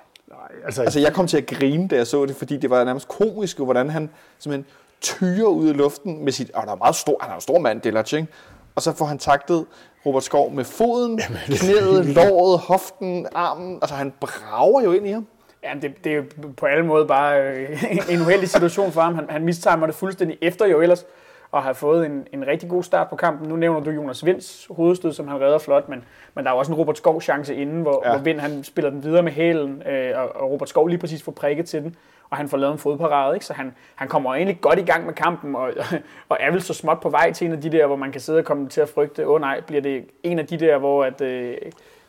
Altså, 0.64 0.82
Altså, 0.82 1.00
jeg 1.00 1.12
kom 1.12 1.26
til 1.26 1.36
at 1.36 1.46
grine, 1.46 1.88
da 1.88 1.96
jeg 1.96 2.06
så 2.06 2.26
det, 2.26 2.36
fordi 2.36 2.56
det 2.56 2.70
var 2.70 2.84
nærmest 2.84 3.08
komisk, 3.08 3.58
hvordan 3.58 3.90
han 3.90 4.10
simpelthen 4.38 4.72
tyrer 5.00 5.48
ud 5.48 5.68
i 5.68 5.72
luften 5.72 6.24
med 6.24 6.32
sit... 6.32 6.50
Og 6.50 6.60
han 6.60 6.68
er 6.68 6.74
meget 6.74 6.94
stor, 6.94 7.18
han 7.20 7.30
er 7.30 7.34
en 7.34 7.40
stor 7.40 7.58
mand, 7.58 7.80
Dillard, 7.80 8.12
ikke? 8.12 8.28
Og 8.74 8.82
så 8.82 8.92
får 8.92 9.04
han 9.04 9.18
taktet 9.18 9.66
Robert 10.06 10.24
Skov 10.24 10.52
med 10.52 10.64
foden, 10.64 11.20
knæet, 11.46 12.06
låret, 12.06 12.58
hoften, 12.58 13.26
armen. 13.34 13.78
Altså, 13.82 13.94
han 13.94 14.12
brager 14.20 14.82
jo 14.82 14.92
ind 14.92 15.06
i 15.06 15.10
ham. 15.10 15.26
Ja, 15.62 15.68
det, 15.82 16.04
det 16.04 16.12
er 16.12 16.16
jo 16.16 16.24
på 16.56 16.66
alle 16.66 16.86
måder 16.86 17.06
bare 17.06 17.40
øh, 17.40 17.84
en 18.10 18.20
uheldig 18.20 18.48
situation 18.48 18.92
for 18.92 19.00
ham. 19.00 19.14
Han, 19.14 19.26
han 19.30 19.44
mistimer 19.44 19.86
det 19.86 19.94
fuldstændig 19.94 20.38
efter 20.42 20.66
jo 20.66 20.80
ellers 20.80 21.04
og 21.52 21.62
har 21.62 21.72
fået 21.72 22.06
en, 22.06 22.26
en 22.32 22.46
rigtig 22.46 22.68
god 22.68 22.82
start 22.82 23.08
på 23.08 23.16
kampen. 23.16 23.48
Nu 23.48 23.56
nævner 23.56 23.80
du 23.80 23.90
Jonas 23.90 24.26
Vinds 24.26 24.68
hovedstød, 24.70 25.12
som 25.12 25.28
han 25.28 25.40
redder 25.40 25.58
flot, 25.58 25.88
men, 25.88 26.04
men 26.34 26.44
der 26.44 26.50
er 26.50 26.54
jo 26.54 26.58
også 26.58 26.72
en 26.72 26.78
Robert 26.78 26.96
Skov 26.96 27.20
chance 27.20 27.54
inden, 27.54 27.82
hvor, 27.82 28.02
Ja. 28.04 28.10
ja. 28.10 28.16
hvor 28.16 28.24
Vind 28.24 28.40
han 28.40 28.64
spiller 28.64 28.90
den 28.90 29.02
videre 29.02 29.22
med 29.22 29.32
hælen, 29.32 29.82
øh, 29.88 30.18
og, 30.20 30.36
og 30.36 30.50
Robert 30.50 30.68
Skov 30.68 30.88
lige 30.88 30.98
præcis 30.98 31.22
får 31.22 31.32
prikket 31.32 31.66
til 31.66 31.82
den, 31.82 31.96
og 32.30 32.36
han 32.36 32.48
får 32.48 32.56
lavet 32.56 32.72
en 32.72 32.78
fodparade, 32.78 33.36
ikke? 33.36 33.46
så 33.46 33.52
han, 33.52 33.74
han 33.94 34.08
kommer 34.08 34.34
egentlig 34.34 34.60
godt 34.60 34.78
i 34.78 34.82
gang 34.82 35.06
med 35.06 35.14
kampen, 35.14 35.54
og, 35.54 35.70
og 36.28 36.36
er 36.40 36.50
vel 36.50 36.62
så 36.62 36.74
småt 36.74 37.00
på 37.00 37.08
vej 37.08 37.32
til 37.32 37.46
en 37.46 37.52
af 37.52 37.60
de 37.60 37.72
der, 37.72 37.86
hvor 37.86 37.96
man 37.96 38.12
kan 38.12 38.20
sidde 38.20 38.38
og 38.38 38.44
komme 38.44 38.68
til 38.68 38.80
at 38.80 38.88
frygte, 38.88 39.26
åh 39.26 39.34
oh, 39.34 39.40
nej, 39.40 39.60
bliver 39.60 39.82
det 39.82 40.04
en 40.22 40.38
af 40.38 40.46
de 40.46 40.56
der, 40.56 40.78
hvor 40.78 41.04
at, 41.04 41.20
øh, 41.20 41.56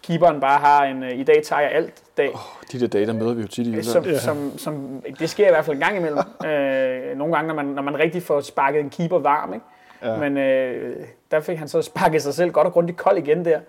keeperen 0.04 0.40
bare 0.40 0.60
har 0.60 0.84
en, 0.84 1.04
øh, 1.04 1.12
i 1.20 1.24
dag 1.24 1.42
tager 1.44 1.62
jeg 1.62 1.72
alt 1.72 1.94
dag. 2.18 2.32
De 2.72 2.80
der 2.80 2.88
dage, 2.88 3.06
der 3.06 3.14
møder 3.14 3.34
vi 3.34 3.42
jo 3.42 3.48
tit 3.48 3.68
i 3.68 3.84
Som, 3.84 4.04
Jylland. 4.04 4.20
som, 4.20 4.58
som, 4.58 5.04
det 5.20 5.30
sker 5.30 5.48
i 5.48 5.50
hvert 5.52 5.66
fald 5.66 5.76
en 5.76 5.82
gang 5.84 5.98
imellem. 5.98 6.18
øh, 6.52 7.18
nogle 7.18 7.34
gange, 7.36 7.48
når 7.48 7.56
man, 7.56 7.66
når 7.66 7.82
man 7.82 8.00
rigtig 8.00 8.24
får 8.24 8.42
sparket 8.42 8.80
en 8.82 8.90
keeper 8.90 9.20
varm. 9.20 9.54
Ikke? 9.54 9.66
Ja. 10.04 10.12
Ja. 10.12 10.18
Men 10.20 10.38
øh, 10.38 10.96
der 11.32 11.40
fik 11.40 11.58
han 11.58 11.68
så 11.68 11.82
sparket 11.82 12.22
sig 12.22 12.34
selv 12.34 12.52
godt 12.52 12.68
og 12.68 12.74
grundigt 12.74 12.98
kold 12.98 13.18
igen 13.18 13.46
der, 13.46 13.60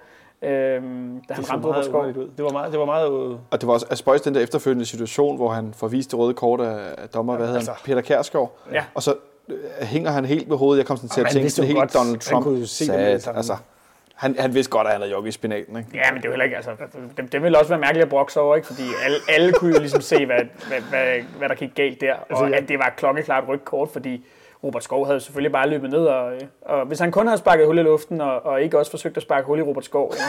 øh, 0.43 0.50
da 0.50 0.50
han 0.50 1.21
det 1.28 1.50
ramte 1.52 1.69
meget 1.69 1.85
Skov. 1.85 2.04
ud. 2.07 2.31
Det 2.37 2.45
var 2.45 2.50
meget, 2.50 2.73
det 2.73 2.81
var 2.81 2.87
meget 2.87 3.07
øh, 3.07 3.37
Og 3.50 3.61
det 3.61 3.66
var 3.66 3.73
også 3.73 3.87
spøjs 3.95 4.21
den 4.21 4.35
der 4.35 4.40
efterfølgende 4.40 4.85
situation, 4.87 5.37
hvor 5.37 5.49
han 5.49 5.75
får 5.76 5.88
vist 5.88 6.11
det 6.11 6.19
røde 6.19 6.35
kort 6.35 6.61
af, 6.61 6.78
dommer, 7.14 7.37
hvad 7.37 7.47
hedder 7.47 7.59
altså. 7.59 7.73
han, 7.73 7.81
Peter 7.85 8.00
Kærsgaard. 8.00 8.57
Ja. 8.73 8.85
Og 8.95 9.02
så 9.02 9.14
øh, 9.49 9.57
hænger 9.81 10.11
han 10.11 10.25
helt 10.25 10.50
ved 10.50 10.57
hovedet. 10.57 10.78
Jeg 10.78 10.87
kom 10.87 10.97
sådan 10.97 11.09
til 11.09 11.21
Og 11.23 11.26
at 11.28 11.33
han 11.33 11.43
tænke, 11.43 11.54
det 11.57 11.59
er 11.59 11.66
helt 11.66 11.78
godt, 11.78 11.95
Donald 11.95 12.12
han 12.12 12.21
Trump. 12.21 12.45
kunne 12.45 12.61
jo 12.61 12.66
se 12.66 12.87
det 12.87 12.95
med 12.99 13.12
det 13.12 13.23
samme. 13.23 13.37
altså, 13.37 13.57
han, 14.21 14.37
han 14.39 14.55
vidste 14.55 14.71
godt, 14.71 14.87
at 14.87 14.93
han 14.93 15.00
havde 15.00 15.12
jogget 15.12 15.29
i 15.29 15.33
spinaten. 15.33 15.77
Ikke? 15.77 15.91
Ja, 15.95 16.12
men 16.12 16.17
det 16.17 16.25
er 16.25 16.29
jo 16.29 16.33
heller 16.33 16.45
ikke, 16.45 16.57
altså, 16.57 16.71
det, 17.17 17.33
det 17.33 17.43
ville 17.43 17.59
også 17.59 17.69
være 17.69 17.81
mærkeligt 17.81 18.05
at 18.05 18.09
brokse 18.09 18.41
over, 18.41 18.57
ikke? 18.57 18.67
fordi 18.67 18.83
alle, 19.05 19.17
alle 19.29 19.53
kunne 19.53 19.75
jo 19.75 19.81
ligesom 19.81 20.00
se, 20.00 20.27
hvad, 20.27 20.41
hvad, 20.69 20.81
hvad, 20.81 21.21
hvad 21.39 21.49
der 21.49 21.55
gik 21.55 21.75
galt 21.75 22.00
der, 22.00 22.15
Altså, 22.15 22.45
og 22.45 22.50
ja. 22.50 22.57
at 22.57 22.69
det 22.69 22.79
var 22.79 22.95
klokkeklart 22.97 23.45
rødt 23.49 23.65
kort, 23.65 23.89
fordi 23.93 24.25
Robert 24.65 24.85
Skov 24.85 25.07
havde 25.07 25.21
selvfølgelig 25.21 25.53
bare 25.53 25.69
løbet 25.69 25.91
ned, 25.91 26.07
og, 26.07 26.33
og 26.62 26.87
hvis 26.87 26.99
han 26.99 27.12
kun 27.12 27.27
havde 27.27 27.39
sparket 27.39 27.67
hul 27.67 27.79
i 27.79 27.83
luften, 27.83 28.21
og, 28.21 28.47
og 28.47 28.62
ikke 28.62 28.79
også 28.79 28.91
forsøgt 28.91 29.17
at 29.17 29.23
sparke 29.23 29.47
hul 29.47 29.59
i 29.59 29.62
Robert 29.62 29.85
Skov, 29.85 30.12
ja, 30.12 30.25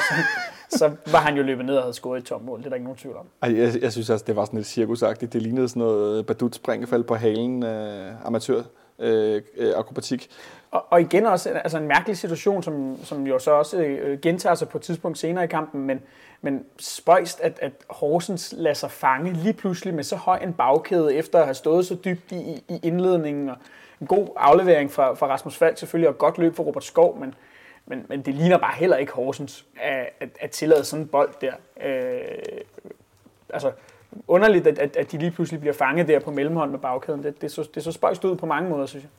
så, 0.70 0.78
så 0.78 1.12
var 1.12 1.20
han 1.20 1.38
jo 1.38 1.44
løbet 1.44 1.66
ned 1.66 1.76
og 1.76 1.84
havde 1.84 1.94
scoret 1.94 2.20
et 2.20 2.26
tomt 2.26 2.46
mål, 2.46 2.60
det 2.60 2.66
er 2.66 2.70
der 2.70 2.76
ikke 2.76 2.86
nogen 2.86 2.98
tvivl 2.98 3.16
om. 3.18 3.26
Ej, 3.42 3.58
jeg, 3.58 3.82
jeg 3.82 3.92
synes 3.92 4.10
også, 4.10 4.26
det 4.28 4.36
var 4.36 4.46
sådan 4.46 4.58
lidt 4.58 4.68
cirkusagtigt. 4.68 5.34
Det 5.34 5.42
lignede 5.42 5.70
sådan 5.70 5.80
noget 5.80 6.26
badut 6.26 6.56
springefald 6.56 7.04
på 7.04 7.16
halen 7.16 7.64
af 7.64 8.12
amatør 8.26 8.62
øh, 9.00 9.42
øh, 9.58 9.74
akrobatik. 9.78 10.30
Og, 10.72 10.86
og 10.90 11.02
igen 11.02 11.26
også 11.26 11.50
altså 11.50 11.78
en 11.78 11.88
mærkelig 11.88 12.18
situation, 12.18 12.64
som, 12.64 12.98
som 13.04 13.28
jo 13.28 13.40
så 13.40 13.52
også 13.52 13.78
øh, 13.78 14.20
gentager 14.20 14.56
sig 14.56 14.70
på 14.70 14.78
et 14.78 14.82
tidspunkt 14.82 15.18
senere 15.18 15.44
i 15.44 15.48
kampen, 15.48 15.82
men, 15.82 16.02
men 16.42 16.66
spøjst, 16.80 17.42
at, 17.42 17.60
at 17.62 17.72
Horsens 17.90 18.54
lader 18.58 18.74
sig 18.74 18.92
fange 18.92 19.34
lige 19.34 19.54
pludselig 19.54 19.94
med 19.94 20.04
så 20.04 20.16
høj 20.16 20.38
en 20.38 20.54
bagkæde, 20.54 21.16
efter 21.16 21.40
at 21.40 21.46
have 21.46 21.54
stået 21.54 21.86
så 21.86 21.96
dybt 22.06 22.32
i, 22.32 22.64
i 22.70 22.80
indledningen, 22.84 23.50
og 23.50 23.56
en 24.02 24.08
god 24.08 24.28
aflevering 24.36 24.92
fra, 24.92 25.14
fra 25.14 25.28
Rasmus 25.28 25.58
Falk 25.58 25.78
selvfølgelig, 25.78 26.10
og 26.10 26.18
godt 26.18 26.38
løb 26.38 26.56
for 26.56 26.64
Robert 26.64 26.84
Skov, 26.84 27.20
men, 27.20 27.36
men, 27.86 28.06
men 28.10 28.22
det 28.22 28.36
ligner 28.36 28.58
bare 28.58 28.76
heller 28.76 28.98
ikke 28.98 29.12
Horsens 29.12 29.66
at, 29.82 30.10
at, 30.20 30.30
at 30.40 30.52
tillade 30.52 30.84
sådan 30.84 31.04
en 31.04 31.10
bold 31.10 31.34
der. 31.42 31.54
Øh, 31.84 32.22
altså, 33.50 33.72
underligt, 34.28 34.68
at, 34.68 34.80
at, 34.80 34.96
at 34.96 35.12
de 35.12 35.18
lige 35.18 35.32
pludselig 35.32 35.60
bliver 35.60 35.74
fanget 35.74 36.08
der 36.08 36.20
på 36.20 36.32
mellemhånd 36.32 36.72
med 36.72 36.80
bagkæden. 36.80 37.24
Det, 37.24 37.42
det, 37.42 37.52
så, 37.52 37.70
det 37.76 37.84
så 37.84 37.92
spøjst 37.92 38.26
ud 38.26 38.36
på 38.36 38.46
mange 38.46 38.70
måder, 38.70 38.86
synes 38.86 39.04
jeg. 39.04 39.10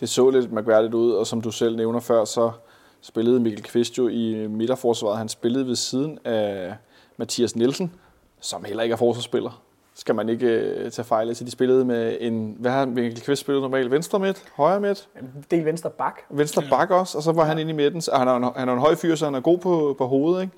Det 0.00 0.08
så 0.08 0.30
lidt 0.30 0.52
mærkværdigt 0.52 0.94
ud, 0.94 1.12
og 1.12 1.26
som 1.26 1.40
du 1.40 1.50
selv 1.50 1.76
nævner 1.76 2.00
før, 2.00 2.24
så 2.24 2.50
spillede 3.00 3.40
Mikkel 3.40 3.62
Kvist 3.62 3.98
jo 3.98 4.08
i 4.08 4.46
midterforsvaret. 4.50 5.18
Han 5.18 5.28
spillede 5.28 5.66
ved 5.66 5.76
siden 5.76 6.18
af 6.24 6.74
Mathias 7.16 7.56
Nielsen, 7.56 7.92
som 8.40 8.64
heller 8.64 8.82
ikke 8.82 8.92
er 8.92 8.96
forsvarsspiller. 8.96 9.62
Skal 9.94 10.14
man 10.14 10.28
ikke 10.28 10.46
øh, 10.46 10.90
tage 10.90 11.06
fejl 11.06 11.30
af. 11.30 11.36
Så 11.36 11.44
de 11.44 11.50
spillede 11.50 11.84
med 11.84 12.16
en... 12.20 12.56
Hvad 12.58 12.70
har 12.70 12.86
Mikkel 12.86 13.20
Kvist 13.20 13.40
spillet 13.40 13.62
normalt? 13.62 13.90
Venstre 13.90 14.18
midt? 14.18 14.44
Højre 14.56 14.80
midt? 14.80 15.08
Del 15.50 15.64
venstre 15.64 15.90
bak. 15.90 16.20
Venstre 16.30 16.62
bak 16.70 16.90
også, 16.90 17.18
og 17.18 17.24
så 17.24 17.32
var 17.32 17.44
han 17.44 17.58
inde 17.58 17.70
i 17.70 17.74
midten. 17.74 18.00
Så 18.00 18.10
Han 18.14 18.28
er, 18.28 18.36
en, 18.36 18.44
han 18.56 18.68
er 18.68 18.72
en 18.72 18.78
høj 18.78 18.94
fyr, 18.94 19.14
så 19.14 19.24
han 19.24 19.34
er 19.34 19.40
god 19.40 19.58
på, 19.58 19.94
på 19.98 20.06
hovedet, 20.06 20.42
ikke? 20.42 20.54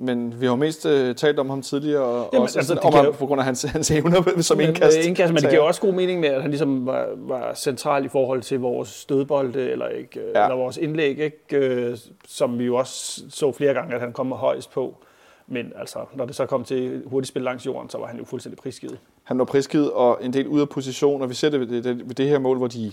Men 0.00 0.40
vi 0.40 0.46
har 0.46 0.52
jo 0.52 0.56
mest 0.56 0.86
uh, 0.86 1.14
talt 1.14 1.38
om 1.38 1.50
ham 1.50 1.62
tidligere, 1.62 2.02
og 2.02 2.28
Jamen, 2.32 2.42
også 2.42 2.58
altså, 2.58 2.74
det 2.74 2.82
om 2.82 2.92
ham, 2.94 3.04
jo- 3.04 3.10
på 3.12 3.26
grund 3.26 3.40
af 3.40 3.44
hans, 3.44 3.62
hans 3.72 3.90
evner 3.90 4.40
som 4.40 4.56
Men, 4.56 4.66
indkast. 4.68 4.98
øh, 4.98 5.06
indkast, 5.06 5.32
men 5.32 5.42
det 5.42 5.50
giver 5.50 5.62
også 5.62 5.80
god 5.80 5.92
mening 5.92 6.20
med, 6.20 6.28
at 6.28 6.42
han 6.42 6.50
ligesom 6.50 6.86
var, 6.86 7.08
var 7.16 7.54
central 7.54 8.04
i 8.04 8.08
forhold 8.08 8.42
til 8.42 8.60
vores 8.60 8.88
stødbolde, 8.88 9.70
eller, 9.70 9.88
ikke, 9.88 10.20
ja. 10.34 10.40
Ja. 10.40 10.44
eller 10.44 10.56
vores 10.56 10.76
indlæg, 10.76 11.18
ikke? 11.18 11.56
Øh, 11.56 11.96
som 12.26 12.58
vi 12.58 12.64
jo 12.64 12.76
også 12.76 13.22
så 13.30 13.52
flere 13.52 13.74
gange, 13.74 13.94
at 13.94 14.00
han 14.00 14.12
kom 14.12 14.32
højst 14.32 14.72
på. 14.72 14.96
Men 15.46 15.72
altså, 15.76 15.98
når 16.14 16.24
det 16.24 16.34
så 16.34 16.46
kom 16.46 16.64
til 16.64 17.02
hurtigt 17.06 17.28
spil 17.28 17.42
langs 17.42 17.66
jorden, 17.66 17.90
så 17.90 17.98
var 17.98 18.06
han 18.06 18.18
jo 18.18 18.24
fuldstændig 18.24 18.58
prisgivet. 18.58 18.98
Han 19.24 19.38
var 19.38 19.44
prisgivet 19.44 19.90
og 19.92 20.18
en 20.22 20.32
del 20.32 20.46
ude 20.46 20.62
af 20.62 20.68
position, 20.68 21.22
og 21.22 21.28
vi 21.28 21.34
ser 21.34 21.50
det 21.50 21.60
ved 21.60 21.66
det, 21.66 21.84
det, 21.84 22.08
ved 22.08 22.14
det 22.14 22.28
her 22.28 22.38
mål, 22.38 22.56
hvor 22.58 22.66
de 22.66 22.92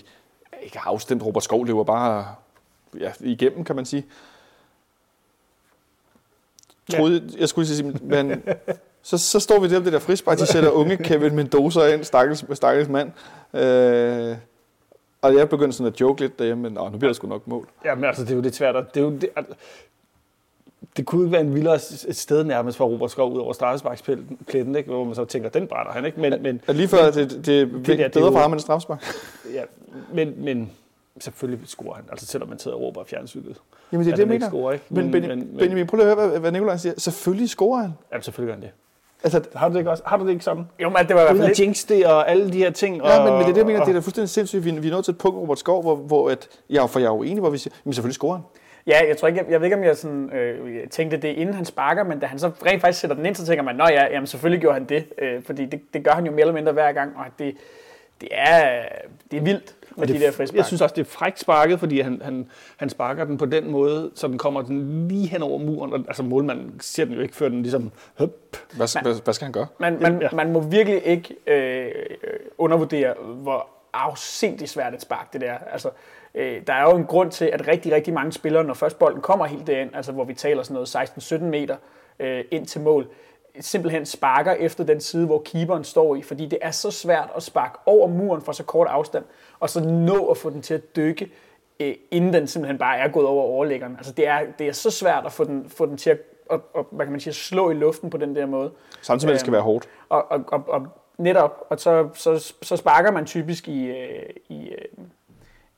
ikke 0.63 0.77
har 0.77 0.91
afstemt 0.91 1.25
Robert 1.25 1.43
Skov, 1.43 1.65
løber 1.65 1.83
bare 1.83 2.25
ja, 3.00 3.12
igennem, 3.19 3.63
kan 3.63 3.75
man 3.75 3.85
sige. 3.85 4.05
Troede, 6.92 7.30
jeg 7.39 7.50
skulle 7.50 7.68
sige, 7.68 7.94
men 8.01 8.44
så, 9.01 9.18
så 9.18 9.39
står 9.39 9.60
vi 9.60 9.70
der 9.70 9.80
det 9.80 9.94
der 9.94 10.00
frispark, 10.00 10.38
de 10.39 10.46
sætter 10.46 10.70
unge 10.70 10.98
Kevin 10.98 11.36
Mendoza 11.36 11.94
ind, 11.94 12.04
stakkels, 12.04 12.46
stakkels 12.58 12.89
mand. 12.89 13.12
Øh, 13.54 14.36
og 15.22 15.36
jeg 15.36 15.50
begyndte 15.50 15.77
sådan 15.77 15.94
at 15.94 16.01
joke 16.01 16.22
lidt 16.22 16.39
derhjemme, 16.39 16.63
men 16.63 16.74
nu 16.74 16.89
bliver 16.98 17.10
der 17.10 17.13
sgu 17.13 17.27
nok 17.27 17.48
mål. 17.48 17.68
Ja, 17.86 17.96
men 17.96 18.04
altså, 18.04 18.24
det 18.24 18.32
er 18.32 18.36
jo 18.36 18.42
lidt 18.42 18.56
svært. 18.56 18.75
at- 18.75 18.86
Det, 18.96 19.00
er 19.00 19.04
jo, 19.06 19.12
det, 19.12 19.30
at, 19.36 19.46
det 20.98 21.06
kunne 21.06 21.22
ikke 21.25 21.32
være 21.32 21.42
en 21.42 21.56
vildere 21.56 21.80
sted 22.12 22.44
nærmest 22.44 22.77
for 22.77 22.86
Robert 22.86 23.12
Skov 23.12 23.34
ud 23.34 23.39
over 23.39 23.54
straffesparkspletten, 23.54 24.75
ikke? 24.75 24.89
hvor 24.89 25.04
man 25.04 25.15
så 25.15 25.25
tænker, 25.25 25.50
den 25.50 25.68
brænder 25.68 25.92
han, 25.92 26.06
ikke? 26.06 26.20
Men, 26.22 26.34
men, 26.44 26.62
lige 26.75 26.88
før, 26.88 27.12
det, 27.12 27.30
det, 27.32 27.46
det 27.46 27.50
er 27.50 27.68
der, 27.68 27.80
det 27.96 28.00
er 28.06 28.10
bedre 28.10 28.25
jo- 28.25 28.32
for 28.32 28.39
ham 28.39 28.51
end 28.51 28.58
en 28.60 28.62
strafspark. 28.62 29.04
ja, 29.54 29.62
men, 30.13 30.34
men 30.38 30.72
selvfølgelig 31.19 31.67
scorer 31.67 31.95
han, 31.95 32.03
altså 32.12 32.25
selvom 32.25 32.50
man 32.50 32.60
sidder 32.60 32.77
og 32.77 32.84
råber 32.84 33.01
af 33.01 33.07
fjernsynet. 33.07 33.57
Jamen 33.91 34.05
det 34.05 34.12
er 34.12 34.15
det, 34.15 34.22
jeg 34.22 34.29
mener. 34.29 34.48
Scorer, 34.50 34.72
ikke? 34.74 34.86
Men, 34.89 35.12
men, 35.12 35.27
men, 35.27 35.57
Benjamin, 35.60 35.88
prøv 35.88 35.98
lige 35.98 36.10
at 36.12 36.17
høre, 36.17 36.27
hvad, 36.27 36.39
hvad 36.39 36.51
Nikolaj 36.51 36.77
siger. 36.77 36.93
Selvfølgelig 36.98 37.50
scorer 37.50 37.81
han. 37.81 37.91
Jamen, 38.12 38.24
selvfølgelig 38.24 38.50
gør 38.50 38.55
han 38.55 38.62
det. 38.63 38.72
Altså, 39.24 39.41
Har 39.55 39.67
du 39.67 39.74
det 39.74 39.79
ikke, 39.79 39.91
også? 39.91 40.03
Har 40.05 40.17
du 40.17 40.25
det 40.25 40.31
ikke 40.31 40.43
sådan? 40.43 40.65
Jo, 40.79 40.89
men 40.89 40.98
det 41.07 41.15
var 41.15 41.22
i 41.22 41.24
hvert 41.25 41.38
fald 41.38 41.48
lidt... 41.48 41.60
jinx 41.60 41.86
det 41.88 42.05
og 42.05 42.29
alle 42.29 42.51
de 42.53 42.57
her 42.57 42.69
ting. 42.72 43.01
Og, 43.03 43.10
Ja, 43.10 43.24
men, 43.24 43.34
men 43.34 43.41
det 43.41 43.48
er 43.50 43.53
det, 43.53 43.57
jeg 43.57 43.65
mener, 43.65 43.79
og- 43.79 43.86
det 43.86 43.91
er 43.91 44.00
da 44.00 44.03
fuldstændig 44.03 44.29
sindssygt. 44.29 44.65
Vi, 44.65 44.72
vi 44.72 44.88
er 44.88 44.91
nået 44.91 45.05
til 45.05 45.12
et 45.12 45.17
punkt, 45.17 45.38
Robert 45.38 45.60
Skov, 45.60 45.81
hvor, 45.81 45.95
hvor 45.95 46.29
at, 46.29 46.48
ja, 46.69 46.86
for 46.86 47.00
jeg 47.00 47.05
er 47.07 47.12
jo 47.15 47.24
enig, 47.24 47.39
hvor 47.39 47.50
vi 47.50 47.57
siger, 47.57 47.74
men 47.84 47.93
selvfølgelig 47.93 48.15
scorer 48.15 48.34
han. 48.34 48.43
Ja, 48.88 49.00
jeg 49.07 49.17
tror 49.17 49.27
ikke, 49.27 49.39
jeg, 49.43 49.51
jeg 49.51 49.60
ved 49.60 49.65
ikke, 49.65 49.77
om 49.77 49.84
jeg 49.84 49.98
sådan, 49.98 50.29
øh, 50.34 50.88
tænkte 50.88 51.17
det, 51.17 51.27
inden 51.27 51.55
han 51.55 51.65
sparker, 51.65 52.03
men 52.03 52.19
da 52.19 52.25
han 52.25 52.39
så 52.39 52.51
rent 52.65 52.81
faktisk 52.81 53.00
sætter 53.00 53.15
den 53.15 53.25
ind, 53.25 53.36
så 53.36 53.45
tænker 53.45 53.63
man, 53.63 53.75
nå 53.75 53.84
ja, 53.89 54.03
jamen 54.12 54.27
selvfølgelig 54.27 54.62
gjorde 54.62 54.74
han 54.74 54.86
det, 54.86 55.05
øh, 55.22 55.43
fordi 55.43 55.65
det, 55.65 55.81
det 55.93 56.03
gør 56.03 56.12
han 56.12 56.25
jo 56.25 56.31
mere 56.31 56.41
eller 56.41 56.53
mindre 56.53 56.72
hver 56.72 56.91
gang, 56.91 57.12
og 57.17 57.25
det, 57.39 57.55
det, 58.22 58.29
er, 58.31 58.86
det 59.31 59.38
er 59.38 59.41
vildt 59.41 59.75
med 59.98 60.01
Og 60.01 60.07
de 60.07 60.13
det, 60.13 60.22
der 60.22 60.31
frispark. 60.31 60.57
jeg 60.57 60.65
synes 60.65 60.81
også, 60.81 60.95
det 60.95 61.01
er 61.01 61.05
frækt 61.12 61.39
sparket, 61.39 61.79
fordi 61.79 62.00
han, 62.00 62.22
han, 62.24 62.50
han 62.77 62.89
sparker 62.89 63.25
den 63.25 63.38
på 63.38 63.45
den 63.45 63.72
måde, 63.72 64.12
så 64.15 64.27
den 64.27 64.38
kommer 64.38 64.62
den 64.62 65.07
lige 65.07 65.27
hen 65.27 65.41
over 65.43 65.57
muren. 65.60 65.93
Og, 65.93 66.00
altså 66.00 66.24
målmanden 66.24 66.79
ser 66.79 67.05
den 67.05 67.13
jo 67.13 67.22
ikke, 67.22 67.36
før 67.36 67.50
den 67.50 67.62
ligesom... 67.62 67.91
Høp. 68.19 68.31
Hvad, 68.75 69.01
hvad, 69.03 69.24
hvad 69.24 69.34
skal 69.34 69.45
han 69.45 69.51
gøre? 69.51 69.67
Man, 69.79 69.98
man, 70.01 70.22
Ja. 70.22 70.27
man 70.34 70.51
må 70.51 70.60
virkelig 70.60 71.01
ikke 71.05 71.36
øh, 71.48 71.91
undervurdere, 72.57 73.13
hvor 73.24 73.67
afsindigt 73.93 74.69
svært 74.69 74.93
et 74.93 75.01
spark 75.01 75.34
det 75.34 75.41
der. 75.41 75.53
Altså, 75.72 75.89
øh, 76.36 76.62
der 76.67 76.74
er 76.74 76.81
jo 76.84 76.98
en 76.98 77.05
grund 77.05 77.31
til, 77.31 77.45
at 77.45 77.67
rigtig, 77.67 77.91
rigtig 77.91 78.13
mange 78.13 78.31
spillere, 78.31 78.63
når 78.63 78.74
først 78.74 79.00
bolden 79.00 79.22
kommer 79.22 79.45
helt 79.45 79.67
derind, 79.67 79.95
altså 79.95 80.12
hvor 80.12 80.24
vi 80.24 80.34
taler 80.34 80.63
sådan 80.63 80.74
noget 80.74 80.95
16-17 80.95 81.43
meter 81.43 81.75
øh, 82.19 82.43
ind 82.51 82.65
til 82.65 82.81
mål, 82.81 83.07
simpelthen 83.59 84.05
sparker 84.05 84.51
efter 84.51 84.83
den 84.83 85.00
side, 85.01 85.25
hvor 85.25 85.41
keeperen 85.45 85.83
står 85.83 86.15
i, 86.15 86.21
fordi 86.21 86.45
det 86.45 86.59
er 86.62 86.71
så 86.71 86.91
svært 86.91 87.29
at 87.35 87.43
sparke 87.43 87.77
over 87.85 88.07
muren 88.07 88.41
fra 88.41 88.53
så 88.53 88.63
kort 88.63 88.88
afstand, 88.88 89.24
og 89.59 89.69
så 89.69 89.79
nå 89.79 90.27
at 90.27 90.38
få 90.38 90.50
den 90.50 90.62
til 90.62 90.74
at 90.74 90.95
dykke, 90.95 91.31
øh, 91.79 91.95
inden 92.12 92.33
den 92.33 92.47
simpelthen 92.47 92.77
bare 92.77 92.97
er 92.97 93.07
gået 93.07 93.27
over 93.27 93.43
overlæggeren. 93.43 93.95
Altså 93.97 94.12
det 94.12 94.27
er, 94.27 94.39
det 94.59 94.67
er 94.67 94.71
så 94.71 94.91
svært 94.91 95.25
at 95.25 95.31
få 95.31 95.43
den, 95.43 95.69
få 95.69 95.85
den 95.85 95.97
til 95.97 96.09
at, 96.09 96.19
at, 96.51 96.59
at, 96.77 96.85
hvad 96.91 97.05
kan 97.05 97.12
man 97.12 97.19
sige, 97.19 97.33
slå 97.33 97.71
i 97.71 97.74
luften 97.74 98.09
på 98.09 98.17
den 98.17 98.35
der 98.35 98.45
måde. 98.45 98.71
Samtidig 99.01 99.27
med, 99.27 99.33
det 99.33 99.39
skal 99.39 99.50
Øhm, 99.50 99.53
være 99.53 99.62
hårdt. 99.63 99.89
Og, 100.09 100.31
og, 100.31 100.43
og, 100.47 100.63
og 100.67 100.88
netop, 101.17 101.65
og 101.69 101.79
så, 101.79 102.09
så, 102.13 102.53
så 102.62 102.77
sparker 102.77 103.12
man 103.12 103.25
typisk 103.25 103.67
i, 103.67 103.85
øh, 103.85 104.29
i 104.50 104.67
øh, 104.69 105.05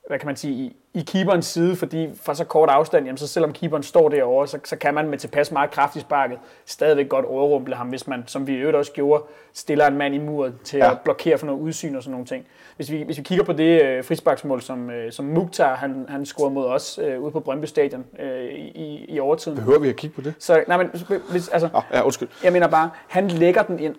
hvad 0.07 0.19
kan 0.19 0.25
man 0.27 0.35
sige, 0.35 0.53
i, 0.53 0.75
i 0.93 1.01
keeperens 1.01 1.45
side, 1.45 1.75
fordi 1.75 2.09
fra 2.23 2.35
så 2.35 2.43
kort 2.45 2.69
afstand, 2.69 3.05
jamen, 3.05 3.17
så 3.17 3.27
selvom 3.27 3.53
keeperen 3.53 3.83
står 3.83 4.09
derovre, 4.09 4.47
så, 4.47 4.59
så 4.63 4.75
kan 4.75 4.93
man 4.93 5.09
med 5.09 5.17
tilpas 5.17 5.51
meget 5.51 5.71
kraft 5.71 5.95
i 5.95 5.99
sparket 5.99 6.37
stadigvæk 6.65 7.09
godt 7.09 7.25
overrumple 7.25 7.75
ham, 7.75 7.87
hvis 7.87 8.07
man, 8.07 8.23
som 8.27 8.47
vi 8.47 8.53
i 8.53 8.55
øvrigt 8.57 8.77
også 8.77 8.91
gjorde, 8.91 9.23
stiller 9.53 9.87
en 9.87 9.97
mand 9.97 10.15
i 10.15 10.17
muret 10.17 10.53
til. 10.63 10.77
Ja. 10.77 10.91
at 10.91 10.99
blokere 10.99 11.37
for 11.37 11.45
noget 11.45 11.59
udsyn 11.59 11.95
og 11.95 12.03
sådan 12.03 12.11
nogle 12.11 12.25
ting. 12.25 12.45
Hvis 12.75 12.91
vi, 12.91 13.03
hvis 13.03 13.17
vi 13.17 13.23
kigger 13.23 13.45
på 13.45 13.53
det 13.53 13.83
øh, 13.83 14.03
frisparksmål, 14.03 14.61
som, 14.61 14.89
øh, 14.89 15.11
som 15.11 15.25
Mukhtar, 15.25 15.75
han, 15.75 16.05
han 16.09 16.25
scorede 16.25 16.53
mod 16.53 16.65
os 16.65 16.99
øh, 17.03 17.19
ude 17.21 17.31
på 17.31 17.39
Brøndby 17.39 17.65
Stadion 17.65 18.05
øh, 18.19 18.43
i, 18.53 19.05
i 19.09 19.19
overtiden. 19.19 19.57
Behøver 19.57 19.79
vi 19.79 19.89
at 19.89 19.95
kigge 19.95 20.15
på 20.15 20.21
det? 20.21 20.33
Så, 20.39 20.63
nej, 20.67 20.77
men, 20.77 20.89
hvis, 21.31 21.47
altså, 21.47 21.69
Oh, 21.73 21.81
ja, 21.93 22.01
undskyld. 22.01 22.27
jeg 22.43 22.53
mener 22.53 22.67
bare, 22.67 22.89
han 23.07 23.27
lægger 23.27 23.61
den 23.63 23.79
ind 23.79 23.95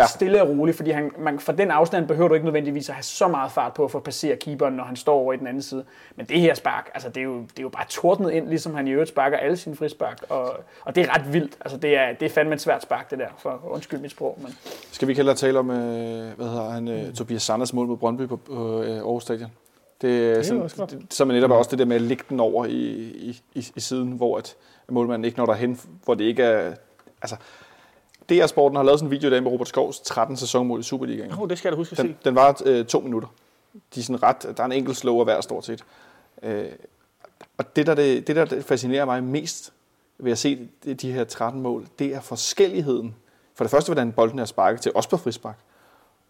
ja. 0.00 0.06
Stille 0.06 0.42
og 0.42 0.48
roligt, 0.48 0.76
fordi 0.76 0.90
han, 0.90 1.10
man, 1.18 1.40
fra 1.40 1.52
den 1.52 1.70
afstand 1.70 2.08
behøver 2.08 2.28
du 2.28 2.34
ikke 2.34 2.46
nødvendigvis 2.46 2.88
at 2.88 2.94
have 2.94 3.02
så 3.02 3.28
meget 3.28 3.52
fart 3.52 3.74
på 3.74 3.88
for 3.88 3.98
at 3.98 4.02
passere 4.04 4.36
keeperen, 4.36 4.74
når 4.74 4.84
han 4.84 4.96
står 4.96 5.14
over 5.14 5.32
i 5.32 5.36
den 5.36 5.46
anden 5.46 5.62
side. 5.62 5.84
Men 6.16 6.26
det 6.26 6.40
her 6.40 6.54
spark, 6.54 6.90
altså 6.94 7.08
det 7.08 7.16
er 7.16 7.24
jo, 7.24 7.40
det 7.40 7.58
er 7.58 7.62
jo 7.62 7.68
bare 7.68 7.84
tordnet 7.88 8.30
ind, 8.30 8.48
ligesom 8.48 8.74
han 8.74 8.88
i 8.88 8.90
øvrigt 8.90 9.08
sparker 9.08 9.36
alle 9.36 9.56
sine 9.56 9.76
frispark, 9.76 10.22
og, 10.28 10.52
og 10.84 10.94
det 10.94 11.04
er 11.04 11.14
ret 11.14 11.32
vildt. 11.32 11.56
Altså 11.60 11.78
det 11.78 11.96
er, 11.96 12.12
det 12.12 12.26
er 12.26 12.30
fandme 12.30 12.54
et 12.54 12.60
svært 12.60 12.82
spark, 12.82 13.10
det 13.10 13.18
der, 13.18 13.28
for 13.38 13.60
undskyld 13.70 14.00
mit 14.00 14.10
sprog. 14.10 14.38
Men 14.42 14.56
Skal 14.92 15.08
vi 15.08 15.12
ikke 15.12 15.18
hellere 15.18 15.36
tale 15.36 15.58
om, 15.58 15.70
øh, 15.70 15.76
hvad 16.36 16.46
hedder 16.46 16.70
han, 16.70 16.88
øh, 16.88 17.12
Tobias 17.12 17.42
Sanders 17.42 17.72
mål 17.72 17.86
mod 17.86 17.96
Brøndby 17.96 18.26
på, 18.26 18.36
på 18.36 18.82
øh, 18.82 18.96
Aarhus 18.96 19.22
Stadion? 19.22 19.50
Det 20.02 20.38
er 20.38 20.42
sådan, 20.42 20.88
det, 20.90 21.06
som 21.10 21.30
er 21.30 21.34
netop 21.34 21.50
også 21.50 21.70
det 21.70 21.78
der 21.78 21.84
med 21.84 21.96
at 21.96 22.02
lægge 22.02 22.24
den 22.28 22.40
over 22.40 22.64
i, 22.64 22.70
i, 22.70 23.42
i, 23.54 23.66
i 23.76 23.80
siden, 23.80 24.12
hvor 24.12 24.38
at 24.38 24.56
målmanden 24.88 25.24
ikke 25.24 25.38
når 25.38 25.46
derhen, 25.46 25.80
hvor 26.04 26.14
det 26.14 26.24
ikke 26.24 26.42
er... 26.42 26.72
Altså, 27.22 27.36
DR 28.30 28.46
Sporten 28.46 28.76
har 28.76 28.82
lavet 28.82 28.98
sådan 28.98 29.06
en 29.06 29.10
video 29.10 29.28
i 29.28 29.30
dag 29.30 29.42
med 29.42 29.52
Robert 29.52 29.68
Skovs 29.68 30.00
13 30.00 30.36
sæsonmål 30.36 30.80
i 30.80 30.82
Superligaen. 30.82 31.32
Oh, 31.38 31.48
det 31.48 31.58
skal 31.58 31.68
jeg 31.68 31.72
da 31.72 31.76
huske 31.76 31.92
at 31.92 31.96
se. 31.96 32.02
Den, 32.02 32.16
den 32.24 32.34
var 32.34 32.62
øh, 32.64 32.84
to 32.84 33.00
minutter. 33.00 33.28
De 33.94 34.00
er 34.00 34.04
sådan 34.04 34.22
ret, 34.22 34.42
der 34.56 34.62
er 34.62 34.66
en 34.66 34.72
enkelt 34.72 34.96
slow 34.96 35.18
af 35.18 35.24
hver 35.24 35.40
stort 35.40 35.64
set. 35.64 35.84
Øh, 36.42 36.64
og 37.58 37.76
det 37.76 37.86
der, 37.86 37.94
det, 37.94 38.26
det, 38.26 38.36
der 38.36 38.44
det 38.44 38.64
fascinerer 38.64 39.04
mig 39.04 39.24
mest 39.24 39.72
ved 40.18 40.32
at 40.32 40.38
se 40.38 40.68
de, 41.02 41.12
her 41.12 41.24
13 41.24 41.62
mål, 41.62 41.86
det 41.98 42.14
er 42.14 42.20
forskelligheden. 42.20 43.14
For 43.54 43.64
det 43.64 43.70
første, 43.70 43.88
hvordan 43.88 44.12
bolden 44.12 44.38
er 44.38 44.44
sparket 44.44 44.80
til, 44.80 44.92
også 44.94 45.08
på 45.08 45.16
frispark. 45.16 45.58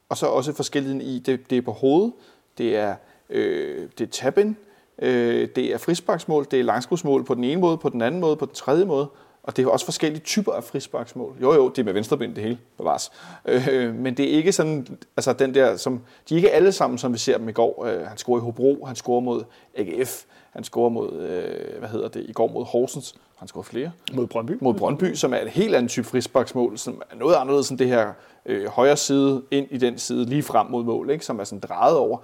Og 0.09 0.16
så 0.16 0.26
også 0.26 0.52
forskelligheden 0.52 1.00
i, 1.00 1.19
det, 1.19 1.50
det 1.50 1.59
er 1.59 1.62
på 1.62 1.73
hovedet, 1.73 2.12
det 2.59 2.76
er, 2.76 2.95
øh, 3.30 3.88
det 3.99 4.07
er 4.07 4.11
tab-in, 4.11 4.57
øh, 4.99 5.49
det 5.57 5.75
er 5.75 5.78
frisparksmål, 5.78 6.47
det 6.50 6.61
er 6.61 6.64
langskudsmål 6.64 7.25
på 7.25 7.35
den 7.35 7.45
ene 7.45 7.61
måde, 7.61 7.78
på 7.78 7.88
den 7.88 8.02
anden 8.02 8.21
måde, 8.21 8.37
på 8.37 8.47
den 8.47 8.54
tredje 8.54 8.85
måde. 8.85 9.09
Og 9.42 9.56
det 9.56 9.64
er 9.64 9.68
også 9.68 9.85
forskellige 9.85 10.20
typer 10.20 10.52
af 10.52 10.64
frisparksmål. 10.64 11.37
Jo, 11.42 11.54
jo, 11.54 11.68
det 11.68 11.78
er 11.78 11.85
med 11.85 11.92
venstreben 11.92 12.35
det 12.35 12.42
hele, 12.42 12.59
bevares. 12.78 13.12
Øh, 13.44 13.94
men 13.94 14.16
det 14.16 14.25
er 14.25 14.37
ikke 14.37 14.52
sådan, 14.52 14.99
altså 15.16 15.32
den 15.32 15.54
der, 15.54 15.76
som, 15.76 16.00
de 16.28 16.35
er 16.35 16.37
ikke 16.37 16.50
alle 16.50 16.73
sammen, 16.73 16.99
som 16.99 17.12
vi 17.12 17.18
ser 17.18 17.38
dem 17.38 17.49
i 17.49 17.52
går. 17.52 17.85
Øh, 17.85 18.06
han 18.06 18.18
scorer 18.18 18.38
i 18.38 18.42
Hobro, 18.42 18.85
han 18.87 18.97
scorer 18.97 19.20
mod 19.20 19.44
AGF, 19.76 20.25
han 20.50 20.64
scorer 20.64 20.88
mod, 20.88 21.12
øh, 21.12 21.78
hvad 21.78 21.88
hedder 21.88 22.09
det, 22.09 22.25
i 22.28 22.32
går 22.32 22.49
mod 22.49 22.64
Horsens, 22.64 23.14
han 23.37 23.49
scorer 23.49 23.62
flere 23.62 23.92
Mod 24.12 24.26
Brøndby. 24.26 24.59
mod 24.61 24.75
Brøndby, 24.75 25.14
som 25.14 25.35
er 25.35 25.38
et 25.38 25.49
helt 25.49 25.75
andet 25.75 25.90
type 25.90 26.06
frisparksmål, 26.06 26.78
som 26.78 27.02
er 27.11 27.16
noget 27.16 27.35
anderledes 27.35 27.70
end 27.70 27.78
det 27.78 27.88
her 27.88 28.12
øh, 28.47 28.66
højre 28.66 28.97
side 28.97 29.42
ind 29.50 29.66
i 29.70 29.78
den 29.78 29.99
side 29.99 30.25
lige 30.25 30.42
frem 30.42 30.66
mod 30.66 30.85
mål, 30.85 31.11
ikke? 31.11 31.25
som 31.25 31.40
er 31.40 31.44
sådan 31.44 31.61
drejet 31.61 31.97
over. 31.97 32.18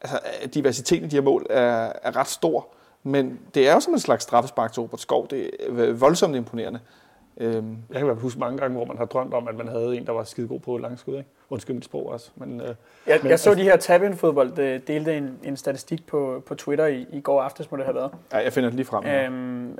Altså, 0.00 0.18
øh, 0.42 0.48
diversiteten 0.54 1.04
i 1.04 1.08
de 1.08 1.16
her 1.16 1.22
mål 1.22 1.46
er, 1.50 1.92
er 2.02 2.16
ret 2.16 2.28
stor, 2.28 2.68
men 3.02 3.38
det 3.54 3.68
er 3.68 3.74
jo 3.74 3.80
som 3.80 3.92
en 3.92 3.98
slags 4.00 4.22
straffespark 4.24 4.72
til 4.72 4.80
Robert 4.82 5.00
Skov. 5.00 5.26
Det 5.30 5.44
er 5.44 5.48
øh, 5.70 6.00
voldsomt 6.00 6.36
imponerende. 6.36 6.80
Øhm, 7.40 7.54
Jeg 7.54 7.96
kan 7.96 8.00
i 8.00 8.04
hvert 8.04 8.16
fald 8.16 8.22
huske 8.22 8.40
mange 8.40 8.58
gange, 8.58 8.76
hvor 8.76 8.84
man 8.84 8.98
har 8.98 9.04
drømt 9.04 9.34
om, 9.34 9.48
at 9.48 9.54
man 9.56 9.68
havde 9.68 9.96
en, 9.96 10.06
der 10.06 10.12
var 10.12 10.24
skide 10.24 10.48
god 10.48 10.60
på 10.60 10.78
langskud. 10.78 11.16
Ikke? 11.16 11.28
Undskyld 11.50 11.74
mit 11.74 11.84
sprog 11.84 12.06
også. 12.12 12.30
Men, 12.36 12.60
øh, 12.60 12.74
jeg, 13.06 13.18
Men- 13.22 13.30
jeg 13.30 13.38
så 13.40 13.54
de 13.54 13.62
her 13.62 13.76
tab 13.76 14.00
fodbold 14.14 14.58
øh, 14.58 14.80
delte 14.86 15.16
en, 15.16 15.38
en 15.44 15.56
statistik 15.56 16.06
på, 16.06 16.42
på 16.46 16.54
Twitter 16.54 16.86
i, 16.86 17.06
i 17.12 17.20
går 17.20 17.42
aftes, 17.42 17.70
må 17.70 17.76
det 17.76 17.84
have 17.84 17.94
været. 17.94 18.10
ja, 18.32 18.38
jeg 18.38 18.52
finder 18.52 18.68
det 18.70 18.76
lige 18.76 18.86
frem. 18.86 19.06
Øhm, 19.06 19.70
øh, 19.72 19.78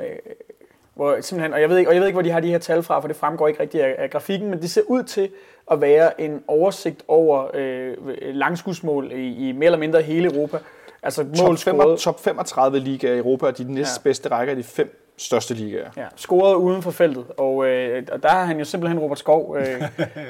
hvor 0.94 1.20
simpelthen, 1.20 1.52
og 1.54 1.60
jeg, 1.60 1.68
ved 1.70 1.78
ikke, 1.78 1.90
og 1.90 1.94
jeg 1.94 2.00
ved 2.00 2.08
ikke, 2.08 2.14
hvor 2.14 2.22
de 2.22 2.30
har 2.30 2.40
de 2.40 2.48
her 2.50 2.58
tal 2.58 2.82
fra, 2.82 3.00
for 3.00 3.08
det 3.08 3.16
fremgår 3.16 3.48
ikke 3.48 3.60
rigtigt 3.62 3.82
af, 3.84 3.94
af 3.98 4.10
grafikken, 4.10 4.50
men 4.50 4.60
det 4.62 4.70
ser 4.70 4.82
ud 4.86 5.02
til 5.02 5.30
at 5.70 5.80
være 5.80 6.20
en 6.20 6.42
oversigt 6.48 7.02
over 7.08 7.50
øh, 7.54 7.94
langskudsmål 8.20 9.12
i, 9.12 9.48
i 9.48 9.52
mere 9.52 9.64
eller 9.66 9.78
mindre 9.78 10.02
hele 10.02 10.34
Europa. 10.34 10.58
Altså 11.02 11.22
mål 11.22 11.34
Top, 11.36 11.58
fem, 11.58 11.76
scoret. 11.80 11.98
top 11.98 12.20
35 12.20 12.78
liga 12.78 13.14
i 13.14 13.18
Europa, 13.18 13.46
og 13.46 13.58
de 13.58 13.72
næstbedste 13.72 14.28
rækker 14.28 14.52
er 14.52 14.56
de 14.56 14.62
fem 14.62 15.04
største 15.18 15.54
ligaer. 15.54 15.90
Ja, 15.96 16.06
scoret 16.16 16.54
uden 16.54 16.82
for 16.82 16.90
feltet, 16.90 17.24
og, 17.36 17.66
øh, 17.66 18.02
og 18.12 18.22
der 18.22 18.28
har 18.28 18.44
han 18.44 18.58
jo 18.58 18.64
simpelthen, 18.64 18.98
Robert 18.98 19.18
Skov, 19.18 19.56
øh, 19.58 19.82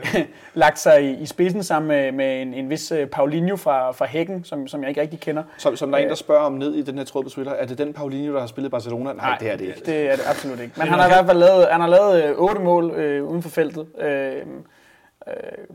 lagt 0.54 0.78
sig 0.78 1.04
i, 1.04 1.22
i 1.22 1.26
spidsen 1.26 1.62
sammen 1.62 1.88
med, 1.88 2.12
med 2.12 2.42
en, 2.42 2.54
en 2.54 2.70
vis 2.70 2.92
øh, 2.92 3.06
Paulinho 3.06 3.56
fra, 3.56 3.90
fra 3.90 4.06
Hækken, 4.06 4.44
som, 4.44 4.68
som 4.68 4.80
jeg 4.80 4.88
ikke 4.88 5.00
rigtig 5.00 5.20
kender. 5.20 5.42
Som, 5.58 5.76
som 5.76 5.90
der 5.90 5.98
er 5.98 6.02
en, 6.02 6.08
der 6.08 6.14
spørger 6.14 6.42
om 6.42 6.52
ned 6.52 6.74
i 6.74 6.82
den 6.82 6.98
her 6.98 7.04
tråd 7.04 7.22
på 7.24 7.30
Twitter, 7.30 7.52
er 7.52 7.66
det 7.66 7.78
den 7.78 7.92
Paulinho, 7.92 8.34
der 8.34 8.40
har 8.40 8.46
spillet 8.46 8.68
i 8.68 8.70
Barcelona? 8.70 9.12
Nej, 9.12 9.36
det 9.40 9.50
er 9.50 9.56
det 9.56 9.64
ikke. 9.64 9.80
Det 9.86 10.10
er 10.10 10.16
det 10.16 10.22
absolut 10.26 10.60
ikke. 10.60 10.72
Men 10.76 10.86
han 10.86 10.98
har 10.98 11.06
i 11.06 11.10
hvert 11.10 11.26
fald 11.26 11.38
lavet, 11.38 11.66
han 11.70 11.80
har 11.80 11.88
lavet 11.88 12.24
øh, 12.24 12.34
8 12.36 12.60
mål 12.60 12.90
øh, 12.90 13.24
uden 13.24 13.42
for 13.42 13.50
feltet 13.50 13.86
øh, 14.00 14.08
øh, 14.08 14.42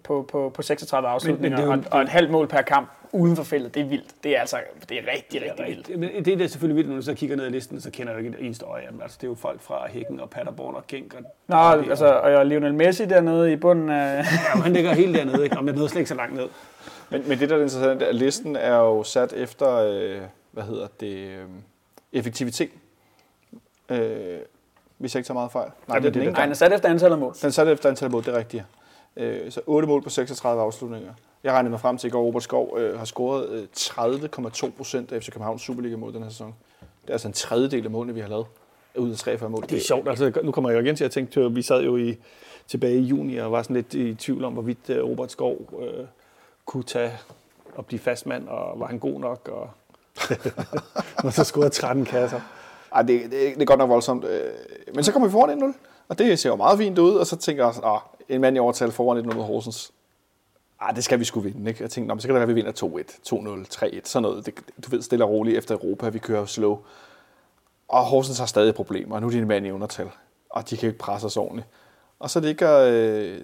på, 0.03 0.25
på, 0.31 0.50
på 0.55 0.62
36 0.62 1.07
afslutninger, 1.10 1.57
Men- 1.60 1.69
men 1.69 1.79
det 1.79 1.86
er 1.86 1.88
jo- 1.88 1.89
og, 1.91 1.98
og 1.98 2.01
et 2.03 2.10
halvt 2.10 2.31
mål 2.31 2.48
per 2.48 2.62
kamp 2.62 2.89
uden 3.12 3.36
for 3.36 3.43
feltet. 3.43 3.75
Det 3.75 3.81
er 3.81 3.86
vildt. 3.86 4.24
Det 4.24 4.36
er 4.38 4.39
altså 4.39 4.57
det 4.89 4.98
er 4.98 5.01
rigtig, 5.15 5.41
rigtig 5.41 5.65
vildt. 5.67 6.00
Men 6.00 6.25
det 6.25 6.41
er 6.41 6.48
selvfølgelig 6.48 6.75
vildt, 6.75 6.89
når 6.89 6.95
du 6.95 7.01
så 7.01 7.13
kigger 7.13 7.36
ned 7.36 7.45
ad 7.45 7.50
listen, 7.51 7.81
så 7.81 7.91
kender 7.91 8.13
jeg 8.13 8.22
jo 8.22 8.25
ikke 8.25 8.38
et 8.39 8.45
eneste 8.45 8.65
øje 8.65 8.81
af. 8.81 8.88
Altså, 9.03 9.17
det 9.22 9.27
er 9.27 9.31
jo 9.31 9.36
folk 9.36 9.62
fra 9.62 9.88
Hækken 9.89 10.19
og 10.19 10.29
Paderborn 10.29 10.75
og 10.75 10.83
Genk. 10.88 11.13
Og 11.13 11.22
Nå, 11.48 11.55
altså, 11.89 12.05
og 12.07 12.45
Lionel 12.45 12.74
Messi 12.74 13.05
dernede 13.05 13.51
i 13.53 13.55
bunden 13.55 13.89
af... 13.89 14.17
Ja, 14.55 14.62
han 14.62 14.74
ligger 14.74 14.93
helt 14.93 15.15
dernede, 15.17 15.43
ikke? 15.43 15.57
Om 15.57 15.65
jeg 15.67 15.75
nåede 15.75 15.89
slet 15.89 16.00
ikke 16.00 16.10
så 16.10 16.15
langt 16.15 16.36
ned. 16.36 16.48
Men, 17.10 17.24
men 17.27 17.39
det, 17.39 17.50
der 17.50 17.55
er 17.57 17.62
interessant, 17.62 18.01
er, 18.03 18.07
at 18.07 18.15
listen 18.15 18.55
er 18.55 18.75
jo 18.77 19.03
sat 19.03 19.33
efter, 19.33 19.75
øh, 19.77 20.22
hvad 20.51 20.63
hedder 20.63 20.88
det, 21.00 21.13
øh, 21.27 21.39
effektivitet. 22.13 22.69
Øh, 23.89 24.39
hvis 24.98 25.15
jeg 25.15 25.19
ikke 25.19 25.27
tager 25.27 25.33
meget 25.33 25.51
fejl. 25.51 25.69
Nej, 25.88 26.00
det 26.00 26.07
er 26.07 26.12
den 26.12 26.22
ikke. 26.22 26.31
Nej, 26.33 26.41
han 26.41 26.50
er 26.50 26.53
sat 26.55 26.74
efter 26.74 26.89
antallet 26.89 27.15
af 27.15 27.19
mål. 27.19 27.33
Den 27.41 27.48
er 27.48 27.51
sat 27.51 27.67
efter 27.67 27.89
antal 27.89 28.12
mål, 28.12 28.24
det 28.24 28.33
er 28.33 28.38
rigtigt. 28.38 28.63
Øh, 29.17 29.51
så 29.51 29.62
8 29.65 29.88
mål 29.88 30.01
på 30.01 30.10
36 30.10 30.62
afslutninger. 30.62 31.13
Jeg 31.43 31.53
regnede 31.53 31.70
mig 31.70 31.79
frem 31.79 31.98
til 31.98 32.08
i 32.08 32.12
går, 32.12 32.24
Robert 32.24 32.43
Skov 32.43 32.77
øh, 32.77 32.98
har 32.98 33.05
scoret 33.05 33.50
øh, 33.50 33.67
30,2 33.77 34.72
procent 34.77 35.12
af 35.12 35.22
FC 35.24 35.32
Københavns 35.32 35.62
Superliga-mål 35.62 36.13
den 36.13 36.24
her 36.24 36.29
sæson. 36.29 36.55
Det 37.01 37.10
er 37.10 37.13
altså 37.13 37.27
en 37.27 37.34
tredjedel 37.34 37.86
af 37.86 37.91
målene, 37.91 38.13
vi 38.13 38.20
har 38.20 38.27
lavet 38.27 38.46
ud 38.96 39.12
af 39.12 39.17
43 39.17 39.50
mål. 39.50 39.62
Det 39.62 39.77
er 39.77 39.82
sjovt, 39.82 40.10
altså 40.10 40.32
nu 40.43 40.51
kommer 40.51 40.70
jeg 40.70 40.77
jo 40.77 40.84
igen 40.84 40.96
til 40.96 41.03
at 41.03 41.12
tænke, 41.12 41.39
at 41.41 41.55
vi 41.55 41.62
sad 41.62 41.84
jo 41.84 41.98
i, 41.98 42.17
tilbage 42.67 42.98
i 42.98 43.01
juni 43.01 43.38
og 43.38 43.51
var 43.51 43.62
sådan 43.63 43.75
lidt 43.75 43.93
i 43.93 44.13
tvivl 44.15 44.43
om, 44.43 44.53
hvorvidt 44.53 44.89
øh, 44.89 45.03
Robert 45.03 45.32
Skov 45.32 45.58
øh, 45.82 46.05
kunne 46.65 46.84
tage 46.84 47.12
og 47.75 47.86
blive 47.86 48.00
fastmand, 48.00 48.48
og 48.48 48.79
var 48.79 48.88
han 48.88 49.00
god 49.00 49.20
nok, 49.20 49.50
og, 49.51 49.70
og 51.25 51.34
så 51.34 51.43
scorede 51.43 51.70
13 51.70 52.05
kasser. 52.05 52.41
Ej, 52.96 53.01
det, 53.01 53.22
det, 53.24 53.32
det 53.32 53.62
er 53.62 53.65
godt 53.65 53.79
nok 53.79 53.89
voldsomt. 53.89 54.25
Øh, 54.25 54.51
Men 54.96 55.03
så 55.03 55.12
kommer 55.12 55.27
vi 55.27 55.32
foran 55.32 55.63
1-0, 55.63 55.74
og 56.08 56.20
det 56.20 56.39
ser 56.39 56.50
jo 56.50 56.55
meget 56.55 56.77
fint 56.77 57.00
ud, 57.00 57.15
og 57.15 57.27
så 57.27 57.36
tænker 57.36 57.63
jeg, 57.63 57.74
at 57.86 58.00
en 58.29 58.41
mand 58.41 58.55
i 58.55 58.59
overtal 58.59 58.91
foran 58.91 59.31
1-0 59.31 59.33
Horsens. 59.33 59.93
Ah, 60.79 60.95
det 60.95 61.03
skal 61.03 61.19
vi 61.19 61.25
skulle 61.25 61.51
vinde, 61.51 61.69
ikke? 61.69 61.83
Jeg 61.83 61.89
tænkte, 61.89 62.07
Nå, 62.07 62.13
men 62.13 62.21
så 62.21 62.27
kan 62.27 62.35
det 62.35 62.39
være, 62.39 62.49
at 62.49 62.55
vi 62.55 62.61
vinder 62.61 62.71
2-1, 62.71 63.65
2-0, 63.67 63.99
3-1, 63.99 63.99
sådan 64.03 64.21
noget. 64.21 64.45
Det, 64.45 64.53
du 64.85 64.89
ved, 64.89 65.01
stille 65.01 65.25
og 65.25 65.31
roligt 65.31 65.57
efter 65.57 65.75
Europa, 65.75 66.09
vi 66.09 66.19
kører 66.19 66.45
slow. 66.45 66.79
Og 67.87 68.03
Horsens 68.05 68.39
har 68.39 68.45
stadig 68.45 68.75
problemer, 68.75 69.15
og 69.15 69.21
nu 69.21 69.27
er 69.27 69.31
de 69.31 69.37
en 69.37 69.47
mand 69.47 69.65
i 69.65 69.71
undertal, 69.71 70.09
og 70.49 70.69
de 70.69 70.77
kan 70.77 70.87
ikke 70.87 70.99
presse 70.99 71.25
os 71.25 71.37
ordentligt. 71.37 71.67
Og 72.23 72.29
så 72.29 72.39
ligger 72.39 72.79
øh, 72.79 73.39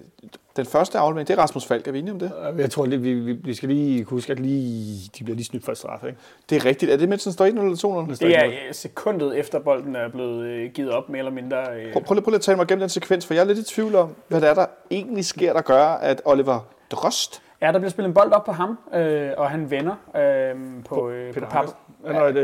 den 0.56 0.66
første 0.66 0.98
aflevering, 0.98 1.28
det 1.28 1.38
er 1.38 1.42
Rasmus 1.42 1.66
Falk, 1.66 1.88
er 1.88 1.92
vi 1.92 1.98
enige 1.98 2.12
om 2.12 2.18
det? 2.18 2.32
Jeg 2.58 2.70
tror, 2.70 2.86
det, 2.86 3.02
vi, 3.02 3.14
vi, 3.14 3.32
vi 3.32 3.54
skal 3.54 3.68
lige 3.68 4.04
huske, 4.04 4.32
at 4.32 4.40
lige, 4.40 5.10
de 5.18 5.24
bliver 5.24 5.36
lige 5.36 5.44
snydt 5.44 5.64
for 5.64 5.72
et 5.72 5.78
straffe. 5.78 6.06
Ikke? 6.06 6.18
Det 6.50 6.56
er 6.56 6.64
rigtigt. 6.64 6.92
Er 6.92 6.96
det 6.96 7.08
mens 7.08 7.24
den 7.24 7.32
står 7.32 7.46
1-0 7.46 7.48
eller 7.48 8.06
2-0? 8.08 8.24
Det 8.24 8.36
er 8.36 8.46
øh, 8.46 8.52
sekundet 8.72 9.38
efter 9.38 9.58
bolden 9.58 9.96
er 9.96 10.08
blevet 10.08 10.46
øh, 10.46 10.70
givet 10.70 10.90
op, 10.90 11.08
mere 11.08 11.18
eller 11.18 11.32
mindre. 11.32 11.56
Øh. 11.58 11.92
Prøv, 11.92 12.02
prøv, 12.02 12.14
lige, 12.14 12.24
prøv 12.24 12.30
lige 12.30 12.36
at 12.36 12.42
tale 12.42 12.56
mig 12.56 12.66
gennem 12.66 12.80
den 12.80 12.88
sekvens, 12.88 13.26
for 13.26 13.34
jeg 13.34 13.40
er 13.40 13.44
lidt 13.44 13.58
i 13.58 13.64
tvivl 13.64 13.94
om, 13.94 14.14
hvad 14.28 14.40
det 14.40 14.48
er, 14.48 14.54
der 14.54 14.66
egentlig 14.90 15.24
sker, 15.24 15.52
der 15.52 15.62
gør, 15.62 15.84
at 15.84 16.22
Oliver 16.24 16.60
Drost 16.90 17.42
Ja, 17.62 17.72
der 17.72 17.78
bliver 17.78 17.90
spillet 17.90 18.08
en 18.08 18.14
bold 18.14 18.32
op 18.32 18.44
på 18.44 18.52
ham, 18.52 18.78
øh, 18.94 19.30
og 19.36 19.50
han 19.50 19.70
vender 19.70 19.94
øh, 20.16 20.54
på, 20.84 21.10
øh, 21.10 21.28
på 21.28 21.34
Peter 21.34 21.48
Pap. 21.48 21.64
Ja, 22.06 22.12
nej, 22.12 22.26
det, 22.30 22.34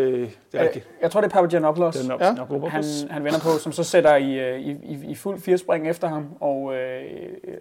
det 0.52 0.60
er 0.60 0.64
rigtigt. 0.64 0.84
Øh, 0.96 1.02
Jeg 1.02 1.10
tror, 1.10 1.20
det 1.20 1.28
er 1.28 1.32
Papagiannopoulos. 1.34 1.96
Det 1.96 2.04
er 2.04 2.08
nok, 2.08 2.20
Ja. 2.20 2.68
Han, 2.68 2.82
han 3.10 3.25
vender 3.25 3.38
på, 3.38 3.48
som 3.48 3.72
så 3.72 3.84
sætter 3.84 4.16
i, 4.16 4.38
øh, 4.38 4.60
i, 4.60 4.70
i, 4.70 4.98
i 5.08 5.14
fuld 5.14 5.40
firespring 5.40 5.88
efter 5.88 6.08
ham, 6.08 6.26
og 6.40 6.75
øh, 6.75 7.02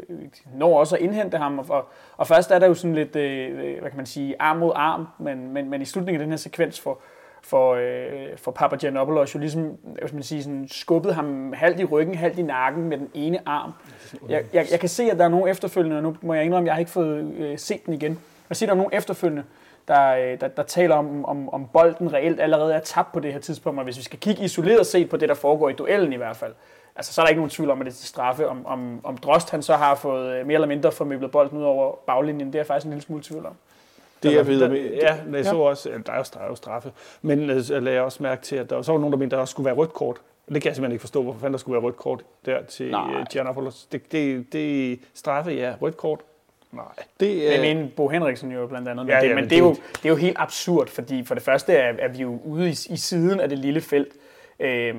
øh, 0.09 0.15
når 0.55 0.79
også 0.79 0.95
at 0.95 1.01
indhente 1.01 1.37
ham. 1.37 1.59
Og, 1.59 1.65
og, 1.69 1.85
og 2.17 2.27
først 2.27 2.51
er 2.51 2.59
der 2.59 2.67
jo 2.67 2.73
sådan 2.73 2.95
lidt, 2.95 3.15
øh, 3.15 3.79
hvad 3.81 3.89
kan 3.89 3.97
man 3.97 4.05
sige, 4.05 4.35
arm 4.39 4.57
mod 4.57 4.71
arm, 4.75 5.07
men, 5.19 5.53
men, 5.53 5.69
men 5.69 5.81
i 5.81 5.85
slutningen 5.85 6.21
af 6.21 6.25
den 6.25 6.31
her 6.31 6.37
sekvens 6.37 6.79
for, 6.79 6.99
for, 7.41 7.73
øh, 7.73 8.37
for 8.37 8.51
Papagiannopoulos 8.51 9.35
jo 9.35 9.39
ligesom, 9.39 9.77
skal 9.97 10.13
man 10.13 10.23
sige, 10.23 10.43
sådan 10.43 10.67
skubbet 10.71 11.15
ham 11.15 11.53
halvt 11.53 11.79
i 11.79 11.83
ryggen, 11.85 12.15
halvt 12.15 12.39
i 12.39 12.41
nakken 12.41 12.83
med 12.83 12.97
den 12.97 13.09
ene 13.13 13.39
arm. 13.45 13.71
Jeg, 14.29 14.43
jeg, 14.53 14.65
jeg 14.71 14.79
kan 14.79 14.89
se, 14.89 15.03
at 15.11 15.17
der 15.17 15.25
er 15.25 15.29
nogle 15.29 15.49
efterfølgende, 15.51 15.97
og 15.97 16.03
nu 16.03 16.15
må 16.21 16.33
jeg 16.33 16.43
indrømme, 16.45 16.65
at 16.65 16.67
jeg 16.67 16.73
har 16.73 16.79
ikke 16.79 16.91
fået 16.91 17.33
øh, 17.37 17.57
set 17.57 17.85
den 17.85 17.93
igen. 17.93 18.19
Jeg 18.49 18.57
ser, 18.57 18.65
at 18.65 18.67
der 18.67 18.73
er 18.73 18.77
nogle 18.77 18.95
efterfølgende, 18.95 19.43
der, 19.87 20.15
øh, 20.15 20.41
der, 20.41 20.47
der 20.47 20.63
taler 20.63 20.95
om, 20.95 21.25
om, 21.25 21.49
om 21.49 21.67
bolden 21.73 22.13
reelt 22.13 22.39
allerede 22.39 22.73
er 22.73 22.79
tabt 22.79 23.11
på 23.11 23.19
det 23.19 23.33
her 23.33 23.39
tidspunkt, 23.39 23.79
og 23.79 23.83
hvis 23.83 23.97
vi 23.97 24.03
skal 24.03 24.19
kigge 24.19 24.43
isoleret 24.43 24.87
set 24.87 25.09
på 25.09 25.17
det, 25.17 25.29
der 25.29 25.35
foregår 25.35 25.69
i 25.69 25.73
duellen 25.73 26.13
i 26.13 26.15
hvert 26.15 26.35
fald, 26.35 26.53
altså, 26.95 27.13
så 27.13 27.21
er 27.21 27.25
der 27.25 27.29
ikke 27.29 27.39
nogen 27.39 27.49
tvivl 27.49 27.69
om, 27.69 27.81
at 27.81 27.85
det 27.85 27.91
er 27.91 27.95
til 27.95 28.07
straffe. 28.07 28.47
Om, 28.47 28.65
om, 28.65 28.99
om 29.03 29.17
Drost 29.17 29.51
han 29.51 29.61
så 29.61 29.73
har 29.73 29.95
fået 29.95 30.35
øh, 30.35 30.47
mere 30.47 30.55
eller 30.55 30.67
mindre 30.67 30.91
formøblet 30.91 31.31
bolden 31.31 31.57
ud 31.57 31.63
over 31.63 31.95
baglinjen, 32.07 32.47
det 32.47 32.55
er 32.55 32.59
jeg 32.59 32.67
faktisk 32.67 32.85
en 32.85 32.91
lille 32.91 33.03
smule 33.03 33.23
tvivl 33.23 33.45
om. 33.45 33.53
Det 34.23 34.31
er 34.31 34.35
jeg 34.35 34.47
ved 34.47 34.69
med. 34.69 34.91
Ja, 35.01 35.17
men 35.25 35.35
jeg 35.35 35.45
så 35.45 35.57
også, 35.57 35.89
ja, 35.89 35.97
der 35.97 36.13
er 36.13 36.47
jo 36.49 36.55
straffe. 36.55 36.91
Men 37.21 37.49
øh, 37.49 37.71
jeg 37.71 37.81
lagde 37.81 38.01
også 38.01 38.23
mærke 38.23 38.41
til, 38.41 38.55
at 38.55 38.69
der 38.69 38.81
så 38.81 38.91
var 38.91 38.99
nogen, 38.99 39.13
der 39.13 39.19
mente, 39.19 39.33
at 39.33 39.37
der 39.37 39.41
også 39.41 39.51
skulle 39.51 39.65
være 39.65 39.75
rødt 39.75 39.93
kort. 39.93 40.17
Det 40.49 40.61
kan 40.61 40.69
jeg 40.69 40.75
simpelthen 40.75 40.91
ikke 40.91 41.01
forstå, 41.01 41.23
hvorfor 41.23 41.39
fanden 41.39 41.53
der 41.53 41.57
skulle 41.57 41.73
være 41.73 41.83
rødt 41.83 41.97
kort 41.97 42.23
der 42.45 42.63
til 42.63 42.91
Nej. 42.91 43.23
Giannopoulos. 43.31 43.85
Det, 43.91 44.11
det, 44.11 44.53
det 44.53 44.99
straffe, 45.13 45.51
ja. 45.51 45.73
Rødt 45.81 45.97
kort? 45.97 46.19
Nej. 46.75 46.85
Det, 47.19 47.19
Det 47.19 47.55
øh, 47.55 47.61
mener 47.61 47.87
Bo 47.95 48.07
Henriksen 48.09 48.51
jo 48.51 48.67
blandt 48.67 48.87
andet. 48.87 49.05
Men, 49.05 49.13
Ja, 49.15 49.21
det, 49.21 49.23
ja, 49.29 49.35
men 49.35 49.43
men 49.43 49.49
det, 49.49 49.55
er 49.55 49.59
jo, 49.59 49.69
det- 49.73 50.05
er 50.05 50.09
jo 50.09 50.15
helt 50.15 50.37
absurd, 50.39 50.87
fordi 50.87 51.23
for 51.25 51.33
det 51.35 51.43
første 51.43 51.73
er, 51.73 51.93
er 51.99 52.07
vi 52.07 52.17
jo 52.17 52.39
ude 52.45 52.67
i, 52.69 52.71
i 52.71 52.97
siden 52.97 53.39
af 53.39 53.49
det 53.49 53.59
lille 53.59 53.81
felt. 53.81 54.13
Øh, 54.59 54.95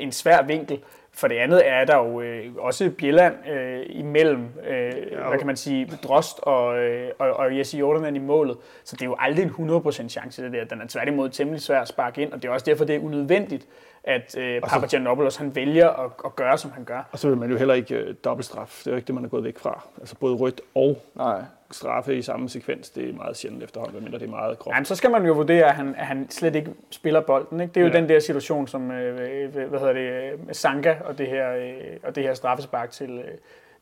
en 0.00 0.12
svær 0.12 0.42
vinkel. 0.42 0.78
For 1.12 1.28
det 1.28 1.34
andet 1.36 1.68
er 1.68 1.84
der 1.84 1.96
jo 1.96 2.20
øh, 2.20 2.44
også 2.58 2.90
Bjelland 2.98 3.34
øh, 3.50 3.80
imellem, 3.88 4.44
øh, 4.68 4.92
hvad 5.28 5.38
kan 5.38 5.46
man 5.46 5.56
sige, 5.56 5.90
Drost 6.02 6.38
og, 6.42 6.78
øh, 6.78 7.10
og, 7.18 7.30
og 7.32 7.58
Jesse 7.58 7.78
Jordan 7.78 8.16
i 8.16 8.18
målet. 8.18 8.56
Så 8.84 8.96
det 8.96 9.02
er 9.02 9.06
jo 9.06 9.16
aldrig 9.18 9.42
en 9.58 9.70
100% 9.70 10.08
chance, 10.08 10.42
det 10.44 10.52
der. 10.52 10.64
Den 10.64 10.80
er 10.80 10.84
tværtimod 10.88 11.28
temmelig 11.30 11.62
svær 11.62 11.80
at 11.80 11.88
sparke 11.88 12.22
ind, 12.22 12.32
og 12.32 12.42
det 12.42 12.48
er 12.48 12.52
også 12.52 12.66
derfor, 12.66 12.84
det 12.84 12.96
er 12.96 13.00
unødvendigt, 13.00 13.66
at 14.08 14.36
øh, 14.38 14.60
Papagiannopoulos 14.62 15.36
han 15.36 15.54
vælger 15.54 15.88
at, 15.88 16.10
at 16.24 16.36
gøre, 16.36 16.58
som 16.58 16.70
han 16.70 16.84
gør. 16.84 17.08
Og 17.12 17.18
så 17.18 17.28
vil 17.28 17.36
man 17.36 17.50
jo 17.50 17.56
heller 17.56 17.74
ikke 17.74 17.94
øh, 17.94 18.14
dobbeltstraf. 18.24 18.80
Det 18.84 18.86
er 18.86 18.90
jo 18.90 18.96
ikke 18.96 19.06
det, 19.06 19.14
man 19.14 19.24
er 19.24 19.28
gået 19.28 19.44
væk 19.44 19.58
fra. 19.58 19.84
Altså 20.00 20.14
både 20.16 20.34
rødt 20.36 20.60
og 20.74 21.02
nej. 21.14 21.42
straffe 21.70 22.16
i 22.18 22.22
samme 22.22 22.48
sekvens, 22.48 22.90
det 22.90 23.08
er 23.08 23.12
meget 23.12 23.36
sjældent 23.36 23.62
efterhånden, 23.62 23.94
medmindre 23.94 24.18
det 24.18 24.26
er 24.26 24.30
meget 24.30 24.58
groft. 24.58 24.74
Jamen, 24.74 24.84
så 24.84 24.94
skal 24.94 25.10
man 25.10 25.26
jo 25.26 25.32
vurdere, 25.32 25.64
at 25.64 25.74
han, 25.74 25.94
at 25.98 26.06
han 26.06 26.30
slet 26.30 26.54
ikke 26.54 26.70
spiller 26.90 27.20
bolden. 27.20 27.60
Ikke? 27.60 27.72
Det 27.74 27.80
er 27.80 27.84
jo 27.84 27.92
Ja. 27.92 28.00
den 28.00 28.08
der 28.08 28.20
situation, 28.20 28.66
som 28.68 28.90
øh, 28.90 29.44
øh, 29.54 29.68
hvad 29.68 29.78
hedder 29.78 29.92
det, 29.92 30.32
øh, 30.32 30.38
Sanka 30.52 30.94
og 31.04 31.18
det 31.18 31.26
her, 31.26 31.54
øh, 31.56 31.72
og 32.02 32.14
det 32.14 32.22
her 32.22 32.34
straffespark 32.34 32.90
til, 32.90 33.10
øh, 33.10 33.24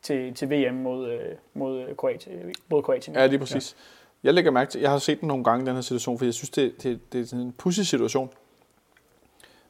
til, 0.01 0.33
til 0.33 0.49
VM 0.49 0.75
mod, 0.75 1.09
øh, 1.09 1.19
mod, 1.53 1.81
øh, 1.81 1.95
Kroatien, 1.95 2.53
mod 2.69 2.83
Kroatien. 2.83 3.15
Ja, 3.15 3.25
lige 3.25 3.39
præcis. 3.39 3.75
Ja. 3.77 4.27
Jeg 4.27 4.33
lægger 4.33 4.51
mærke 4.51 4.71
til, 4.71 4.81
jeg 4.81 4.91
har 4.91 4.97
set 4.97 5.19
den 5.21 5.27
nogle 5.27 5.43
gange, 5.43 5.65
den 5.65 5.75
her 5.75 5.81
situation, 5.81 6.17
for 6.17 6.25
jeg 6.25 6.33
synes, 6.33 6.49
det, 6.49 6.83
det, 6.83 7.13
det 7.13 7.21
er 7.21 7.25
sådan 7.25 7.45
en 7.45 7.51
pussy 7.57 7.81
situation. 7.81 8.29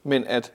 Men 0.07 0.23
at 0.27 0.51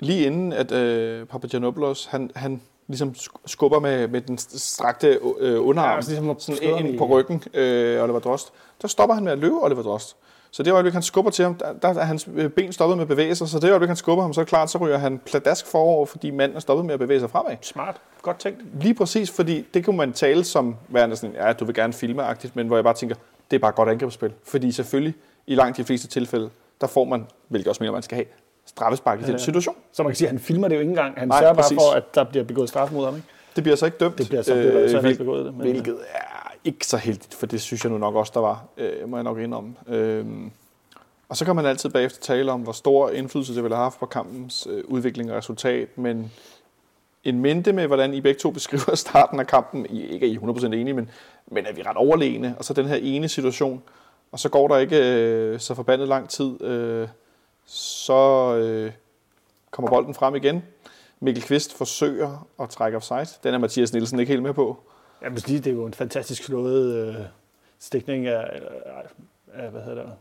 lige 0.00 0.26
inden, 0.26 0.52
at 0.52 0.72
øh, 0.72 1.26
Papagiannopoulos, 1.26 2.06
han, 2.06 2.30
han 2.34 2.60
ligesom 2.88 3.14
sk- 3.18 3.42
skubber 3.46 3.80
med, 3.80 4.08
med 4.08 4.20
den 4.20 4.38
strakte 4.38 5.18
øh, 5.40 5.66
underarm, 5.66 5.90
Ja, 5.90 5.96
altså 5.96 6.10
ligesom 6.10 6.38
sådan 6.38 6.78
ind 6.86 6.94
i- 6.94 6.98
på 6.98 7.04
ryggen, 7.06 7.42
øh, 7.54 8.02
Oliver 8.02 8.18
Drost, 8.18 8.52
der 8.82 8.88
stopper 8.88 9.14
han 9.14 9.24
med 9.24 9.32
at 9.32 9.38
løbe 9.38 9.54
Oliver 9.64 9.82
Drost. 9.82 10.16
Så 10.50 10.62
det 10.62 10.72
øjeblik, 10.72 10.92
han 10.92 11.02
skubber 11.02 11.30
til 11.30 11.42
ham, 11.44 11.54
der, 11.54 11.72
der 11.72 11.88
er 11.88 12.04
hans 12.04 12.28
øh, 12.34 12.50
ben 12.50 12.72
stoppet 12.72 12.96
med 12.98 13.02
at 13.02 13.08
bevæge 13.08 13.34
sig, 13.34 13.48
så 13.48 13.58
det 13.58 13.70
øjeblik, 13.70 13.88
han 13.88 13.96
skubber 13.96 14.22
ham, 14.22 14.32
så 14.32 14.40
er 14.40 14.44
det 14.44 14.48
klart, 14.48 14.70
så 14.70 14.78
ryger 14.78 14.98
han 14.98 15.18
pladask 15.18 15.66
forover, 15.66 16.06
fordi 16.06 16.30
manden 16.30 16.56
er 16.56 16.60
stoppet 16.60 16.86
med 16.86 16.94
at 16.94 17.00
bevæge 17.00 17.20
sig 17.20 17.30
fremad. 17.30 17.56
Smart. 17.60 18.00
Godt 18.22 18.38
tænkt. 18.38 18.60
Lige 18.82 18.94
præcis, 18.94 19.30
fordi 19.30 19.66
det 19.74 19.84
kunne 19.84 19.96
man 19.96 20.12
tale 20.12 20.44
som 20.44 20.76
værende 20.88 21.16
sådan, 21.16 21.36
ja, 21.36 21.52
du 21.52 21.64
vil 21.64 21.74
gerne 21.74 21.92
filme 21.92 22.22
men 22.54 22.66
hvor 22.66 22.76
jeg 22.76 22.84
bare 22.84 22.94
tænker, 22.94 23.16
det 23.50 23.56
er 23.56 23.60
bare 23.60 23.72
godt 23.72 23.88
angrebsspil. 23.88 24.32
Fordi 24.44 24.72
selvfølgelig, 24.72 25.14
i 25.46 25.54
langt 25.54 25.76
de 25.76 25.84
fleste 25.84 26.08
tilfælde, 26.08 26.50
der 26.80 26.86
får 26.86 27.04
man, 27.04 27.26
hvilket 27.48 27.68
også 27.68 27.82
mener, 27.82 27.92
man 27.92 28.02
skal 28.02 28.14
have, 28.16 28.26
straffespark 28.76 29.20
i 29.20 29.24
den 29.24 29.38
situation. 29.38 29.74
Så 29.92 30.02
man 30.02 30.10
kan 30.12 30.16
sige, 30.16 30.28
at 30.28 30.32
han 30.32 30.40
filmer 30.40 30.68
det 30.68 30.74
jo 30.74 30.80
ikke 30.80 30.90
engang. 30.90 31.14
Han 31.18 31.28
Nej, 31.28 31.40
sørger 31.40 31.54
bare 31.54 31.62
præcis. 31.62 31.76
for, 31.78 31.96
at 31.96 32.14
der 32.14 32.24
bliver 32.24 32.44
begået 32.44 32.68
straf 32.68 32.92
mod 32.92 33.04
ham. 33.04 33.14
Ikke? 33.16 33.26
Det 33.56 33.64
bliver 33.64 33.76
så 33.76 33.86
ikke 33.86 33.98
dømt. 33.98 34.18
Det 34.18 34.28
bliver 34.28 34.42
så, 34.42 34.54
øh, 34.54 34.90
så 34.90 35.00
hvil- 35.00 35.10
ikke 35.10 35.18
begået 35.24 35.44
det. 35.44 35.54
Men, 35.54 35.66
øh, 35.66 35.72
hvilket 35.72 35.98
er 36.14 36.52
ikke 36.64 36.86
så 36.86 36.96
heldigt, 36.96 37.34
for 37.34 37.46
det 37.46 37.60
synes 37.60 37.84
jeg 37.84 37.92
nu 37.92 37.98
nok 37.98 38.14
også, 38.14 38.32
der 38.34 38.40
var, 38.40 38.64
øh, 38.78 39.08
må 39.08 39.16
jeg 39.16 39.24
nok 39.24 39.38
indrømme. 39.38 39.74
Øhm, 39.88 40.50
og 41.28 41.36
så 41.36 41.44
kan 41.44 41.56
man 41.56 41.66
altid 41.66 41.90
bagefter 41.90 42.20
tale 42.20 42.52
om, 42.52 42.60
hvor 42.60 42.72
stor 42.72 43.10
indflydelse 43.10 43.54
det 43.54 43.62
ville 43.62 43.74
have 43.76 43.82
haft 43.84 43.98
på 43.98 44.06
kampens 44.06 44.68
øh, 44.70 44.84
udvikling 44.88 45.30
og 45.30 45.36
resultat, 45.36 45.98
men 45.98 46.32
en 47.24 47.40
mente 47.40 47.72
med, 47.72 47.86
hvordan 47.86 48.14
I 48.14 48.20
begge 48.20 48.38
to 48.40 48.50
beskriver 48.50 48.94
starten 49.06 49.40
af 49.40 49.46
kampen, 49.46 49.86
I 49.90 50.06
ikke 50.06 50.26
er 50.26 50.30
I 50.30 50.36
100% 50.36 50.66
enige, 50.66 50.92
men, 50.94 51.10
men 51.46 51.66
er 51.66 51.72
vi 51.72 51.82
ret 51.82 51.96
overlegne, 51.96 52.54
og 52.58 52.64
så 52.64 52.74
den 52.74 52.86
her 52.86 52.96
ene 52.96 53.28
situation, 53.28 53.82
og 54.32 54.38
så 54.38 54.48
går 54.48 54.68
der 54.68 54.78
ikke 54.78 54.96
øh, 55.14 55.60
så 55.60 55.74
forbandet 55.74 56.08
lang 56.08 56.28
tid, 56.28 56.62
øh, 56.64 57.08
så 57.66 58.54
øh, 58.56 58.92
kommer 59.70 59.90
bolden 59.90 60.14
frem 60.14 60.34
igen. 60.34 60.62
Mikkel 61.20 61.42
Kvist 61.42 61.74
forsøger 61.74 62.48
at 62.60 62.70
trække 62.70 62.96
offside. 62.96 63.26
Den 63.44 63.54
er 63.54 63.58
Mathias 63.58 63.92
Nielsen 63.92 64.20
ikke 64.20 64.30
helt 64.30 64.42
med 64.42 64.54
på. 64.54 64.82
Ja, 65.22 65.28
men 65.28 65.36
det 65.36 65.66
er 65.66 65.72
jo 65.72 65.86
en 65.86 65.94
fantastisk 65.94 66.44
slået 66.44 67.08
øh, 67.08 67.14
stikning 67.78 68.26
af, 68.26 68.60
af, 68.84 69.02
af, 69.52 69.70
hvad 69.70 69.82
hedder 69.82 70.02
det, 70.02 70.12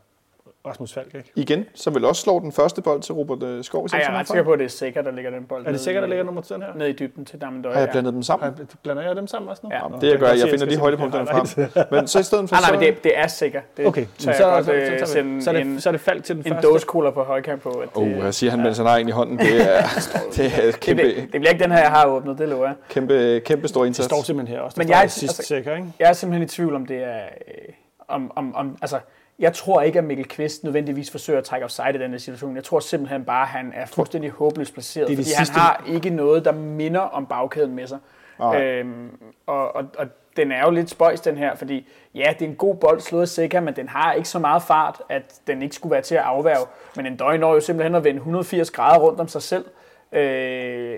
Rasmus 0.68 0.94
Falk, 0.94 1.16
ikke? 1.16 1.32
Igen, 1.36 1.66
så 1.76 1.90
vil 1.90 2.06
også 2.06 2.22
slå 2.22 2.40
den 2.40 2.52
første 2.52 2.82
bold 2.82 3.02
til 3.02 3.14
Robert 3.16 3.44
øh, 3.44 3.64
Skov. 3.64 3.86
i 3.86 3.90
Ej, 3.94 4.00
jeg 4.00 4.14
er 4.16 4.20
ret 4.20 4.28
sikker 4.28 4.44
på, 4.44 4.52
at 4.52 4.60
det 4.60 4.66
er 4.66 4.70
sikkert, 4.70 5.06
der 5.06 5.12
ligger 5.12 5.32
den 5.32 5.44
bold. 5.46 5.66
Er 5.68 5.72
det 5.72 5.80
sikkert, 5.80 6.02
der 6.02 6.08
ligger 6.10 6.24
nummer 6.26 6.42
til 6.42 6.54
den 6.54 6.62
her? 6.64 6.70
Ned 6.76 6.88
i 6.88 6.92
dybden 6.92 7.26
til 7.26 7.42
Damendøj. 7.42 7.74
Har 7.74 7.80
jeg 7.80 7.90
blandet 7.92 8.14
dem 8.14 8.24
sammen? 8.24 8.44
Har 8.50 8.54
jeg- 8.58 8.68
Blander 8.84 9.04
jeg 9.04 9.16
dem 9.16 9.28
sammen 9.28 9.50
også 9.50 9.62
nu? 9.66 9.70
Ja. 9.74 9.88
Nå, 9.88 9.98
Det 10.02 10.10
jeg 10.12 10.20
gør, 10.20 10.28
jeg 10.28 10.50
finder 10.50 10.72
se. 10.74 10.80
højdepunkterne 10.80 11.28
frem. 11.28 11.86
Men 11.92 12.08
så 12.08 12.20
i 12.20 12.24
stedet 12.24 12.50
for, 12.50 12.56
Nej, 12.56 12.62
nej, 12.62 12.72
men 12.72 12.80
så... 12.80 12.86
det, 12.96 13.04
det 13.04 13.18
er 13.18 13.28
sikkert. 13.28 13.64
Det 13.78 13.86
Okay, 13.88 14.06
så, 14.18 14.34
så, 14.38 14.74
øh, 14.74 15.00
så, 15.00 15.06
så, 15.06 15.18
er 15.18 15.22
en, 15.24 15.74
det, 15.74 15.84
så 15.84 15.90
er 15.90 15.92
det 15.92 16.02
faldt 16.02 16.24
til 16.26 16.36
den 16.36 16.44
en 16.48 16.54
første. 16.54 16.68
dåse 16.68 16.86
cola 16.86 17.12
på 17.12 17.24
højkant 17.24 17.62
på. 17.62 17.70
At 17.70 17.90
det, 17.96 17.98
Oh, 18.02 18.10
jeg 18.10 18.34
siger 18.34 18.52
han, 18.52 18.60
mens 18.64 18.78
han 18.78 18.86
har 18.88 18.98
en 18.98 19.08
i 19.08 19.12
hånden. 19.12 19.38
Det 19.40 19.62
er, 19.62 19.82
det 20.36 20.46
er 20.46 20.66
det, 20.66 20.80
kæmpe, 20.80 21.02
bliver, 21.04 21.16
det 21.22 21.30
bliver 21.32 21.50
ikke 21.50 21.64
den 21.64 21.72
her, 21.72 21.80
jeg 21.80 21.90
har 21.92 22.06
åbnet, 22.08 22.38
det 22.38 22.50
lover 22.50 22.66
jeg. 22.66 22.76
kæmpe, 22.90 23.42
kæmpe 23.46 23.68
stor 23.68 23.82
Det 23.82 23.88
indsats. 23.88 24.06
står 24.06 24.24
simpelthen 24.24 24.56
her 24.58 24.64
også. 24.64 24.76
Men 24.80 24.90
jeg 24.90 24.98
er 24.98 25.02
altså- 25.02 25.44
sikker, 25.44 25.76
ikke? 25.76 25.88
Jeg 26.00 26.10
er 26.10 26.14
simpelthen 26.14 26.44
i 26.46 26.48
tvivl 26.48 26.76
om, 26.76 26.86
det 26.86 26.98
er... 27.04 27.20
Øh, 27.48 27.74
om, 28.08 28.32
om, 28.36 28.56
om, 28.56 28.78
altså, 28.82 29.00
jeg 29.42 29.54
tror 29.54 29.82
ikke, 29.82 30.00
at 30.00 30.06
Mikkel 30.06 30.28
Kvist 30.28 30.64
nødvendigvis 30.64 31.12
forsøger 31.12 31.40
at 31.40 31.46
trække 31.46 31.64
offside 31.66 31.90
i 31.96 31.98
den 31.98 32.12
her 32.12 32.18
situation. 32.18 32.56
Jeg 32.56 32.64
tror 32.64 32.80
simpelthen 32.80 33.26
bare, 33.26 33.42
at 33.42 33.48
han 33.48 33.72
er 33.76 33.86
fuldstændig 33.86 34.30
håbløst 34.32 34.74
placeret. 34.74 35.08
Det 35.08 35.14
er 35.14 35.18
det 35.18 35.26
fordi 35.26 35.34
han 35.38 35.46
sidste- 35.46 35.60
har 35.60 35.84
ikke 35.88 36.10
noget, 36.10 36.46
der 36.46 36.52
minder 36.52 37.00
om 37.00 37.26
bagkæden 37.26 37.76
med 37.76 37.88
sig. 37.88 37.98
Nej. 38.40 38.64
Øhm, 38.64 39.10
og, 39.48 39.76
og, 39.76 39.84
og 39.98 40.08
den 40.38 40.52
er 40.52 40.64
jo 40.66 40.72
lidt 40.72 40.90
spøjs, 40.90 41.22
den 41.22 41.38
her, 41.38 41.56
fordi 41.56 41.88
ja, 42.16 42.34
det 42.40 42.46
er 42.46 42.50
en 42.50 42.56
god 42.56 42.76
bold 42.76 43.00
slået 43.00 43.30
Seca, 43.30 43.60
men 43.60 43.76
den 43.76 43.90
har 43.90 44.14
ikke 44.14 44.30
så 44.30 44.40
meget 44.40 44.64
fart, 44.64 45.02
at 45.10 45.40
den 45.48 45.62
ikke 45.62 45.76
skulle 45.76 45.92
være 45.94 46.02
til 46.02 46.16
at 46.16 46.22
afværge. 46.22 46.66
Men 46.96 47.06
en 47.06 47.18
døgn 47.18 47.40
når 47.40 47.54
jo 47.54 47.60
simpelthen 47.60 47.96
at 47.96 48.04
vende 48.04 48.18
180 48.18 48.72
grader 48.72 49.00
rundt 49.00 49.20
om 49.20 49.28
sig 49.28 49.42
selv. 49.42 49.66
Øh, 50.12 50.98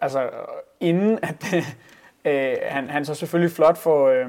altså, 0.00 0.30
inden 0.80 1.18
at 1.22 1.54
øh, 2.32 2.56
han, 2.68 2.90
han 2.90 3.04
så 3.04 3.14
selvfølgelig 3.14 3.52
flot 3.56 3.78
for, 3.78 4.06
øh, 4.08 4.26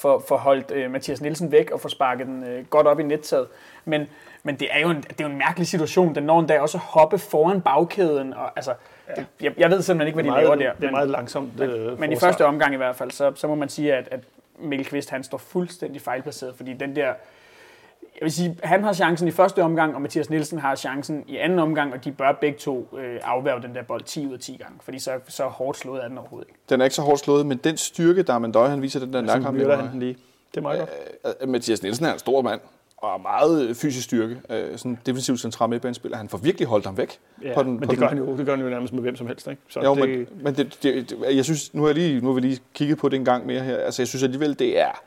for, 0.00 0.24
for 0.28 0.36
holdt 0.36 0.70
øh, 0.70 0.90
Mathias 0.90 1.20
Nielsen 1.20 1.52
væk 1.52 1.70
og 1.70 1.80
få 1.80 1.88
sparket 1.88 2.26
den 2.26 2.44
øh, 2.44 2.64
godt 2.66 2.86
op 2.86 3.00
i 3.00 3.02
nettaget. 3.02 3.46
Men, 3.84 4.08
men 4.42 4.56
det 4.56 4.68
er 4.70 4.80
jo 4.80 4.90
en, 4.90 4.96
det 4.96 5.20
er 5.20 5.24
jo 5.24 5.30
en 5.30 5.38
mærkelig 5.38 5.66
situation, 5.66 6.14
den 6.14 6.22
når 6.22 6.40
en 6.40 6.46
dag 6.46 6.60
også 6.60 6.78
at 6.78 6.82
hoppe 6.84 7.18
foran 7.18 7.60
bagkæden. 7.60 8.34
Og, 8.34 8.50
altså, 8.56 8.74
det, 9.16 9.26
jeg, 9.40 9.52
jeg 9.58 9.70
ved 9.70 9.82
simpelthen 9.82 10.06
ikke, 10.06 10.16
hvad 10.16 10.24
de 10.24 10.30
meget, 10.30 10.44
laver 10.44 10.54
der. 10.54 10.72
Det 10.80 10.86
er 10.86 10.90
meget 10.90 11.08
langsomt 11.08 11.60
øh, 11.60 12.00
Men 12.00 12.12
i 12.12 12.16
første 12.16 12.46
omgang 12.46 12.74
i 12.74 12.76
hvert 12.76 12.96
fald, 12.96 13.10
så, 13.10 13.32
så 13.34 13.46
må 13.46 13.54
man 13.54 13.68
sige, 13.68 13.94
at, 13.94 14.08
at 14.10 14.20
Mikkel 14.58 14.86
Kvist 14.86 15.10
han 15.10 15.24
står 15.24 15.38
fuldstændig 15.38 16.02
fejlplaceret, 16.02 16.54
fordi 16.56 16.72
den 16.72 16.96
der... 16.96 17.12
Jeg 18.20 18.24
vil 18.24 18.32
sige, 18.32 18.56
han 18.62 18.84
har 18.84 18.92
chancen 18.92 19.28
i 19.28 19.30
første 19.30 19.62
omgang, 19.62 19.94
og 19.94 20.02
Mathias 20.02 20.30
Nielsen 20.30 20.58
har 20.58 20.74
chancen 20.76 21.24
i 21.28 21.36
anden 21.36 21.58
omgang, 21.58 21.92
og 21.92 22.04
de 22.04 22.12
bør 22.12 22.32
begge 22.40 22.58
to 22.58 22.88
øh, 22.98 23.20
afværge 23.22 23.62
den 23.62 23.74
der 23.74 23.82
bold 23.82 24.02
10 24.02 24.26
ud 24.26 24.32
af 24.32 24.38
10 24.38 24.56
gange, 24.62 24.78
fordi 24.82 24.98
så, 24.98 25.10
så 25.28 25.44
hårdt 25.44 25.78
slået 25.78 26.04
er 26.04 26.08
den 26.08 26.18
overhovedet 26.18 26.48
ikke. 26.48 26.60
Den 26.68 26.80
er 26.80 26.84
ikke 26.84 26.96
så 26.96 27.02
hårdt 27.02 27.20
slået, 27.20 27.46
men 27.46 27.58
den 27.64 27.76
styrke, 27.76 28.22
der 28.22 28.34
er 28.34 28.38
Mandøj, 28.38 28.68
han 28.68 28.82
viser 28.82 29.00
den 29.00 29.12
der 29.12 29.20
Så 29.20 29.26
nærkamp. 29.26 29.56
myrder 29.56 29.76
han 29.76 29.92
den 29.92 30.00
lige. 30.00 30.16
Det 30.50 30.56
er 30.56 30.60
meget 30.60 30.78
godt. 30.78 30.90
Øh, 31.26 31.32
øh, 31.40 31.48
Mathias 31.48 31.82
Nielsen 31.82 32.04
er 32.06 32.12
en 32.12 32.18
stor 32.18 32.42
mand, 32.42 32.60
og 32.96 33.10
har 33.10 33.18
meget 33.18 33.68
øh, 33.68 33.74
fysisk 33.74 34.04
styrke. 34.04 34.40
Øh, 34.50 34.78
sådan 34.78 34.90
en 34.92 34.98
defensiv 35.06 35.36
central 35.36 35.68
midtbanespiller. 35.68 36.16
Han 36.18 36.28
får 36.28 36.38
virkelig 36.38 36.68
holdt 36.68 36.86
ham 36.86 36.96
væk. 36.96 37.18
Ja, 37.42 37.54
på 37.54 37.62
den, 37.62 37.70
men 37.70 37.80
på 37.80 37.84
det 37.84 37.90
den, 37.90 37.98
gør, 37.98 38.08
han 38.08 38.18
jo, 38.18 38.36
det 38.36 38.46
gør 38.46 38.56
han 38.56 38.64
jo 38.64 38.70
nærmest 38.70 38.92
med 38.92 39.02
hvem 39.02 39.16
som 39.16 39.26
helst. 39.26 39.46
Ikke? 39.48 39.62
Så 39.68 39.80
Jo, 39.80 39.94
det, 39.94 40.08
men, 40.08 40.26
men 40.42 40.54
det, 40.54 40.78
det, 40.82 41.10
det, 41.10 41.36
jeg 41.36 41.44
synes, 41.44 41.74
nu 41.74 41.82
har, 41.82 41.88
jeg 41.88 41.94
lige, 41.94 42.20
nu 42.20 42.26
har 42.26 42.34
vi 42.34 42.40
lige 42.40 42.60
kigget 42.74 42.98
på 42.98 43.08
det 43.08 43.16
en 43.16 43.24
gang 43.24 43.46
mere 43.46 43.60
her. 43.60 43.76
Altså, 43.76 44.02
jeg 44.02 44.08
synes 44.08 44.22
alligevel, 44.22 44.58
det 44.58 44.80
er, 44.80 45.02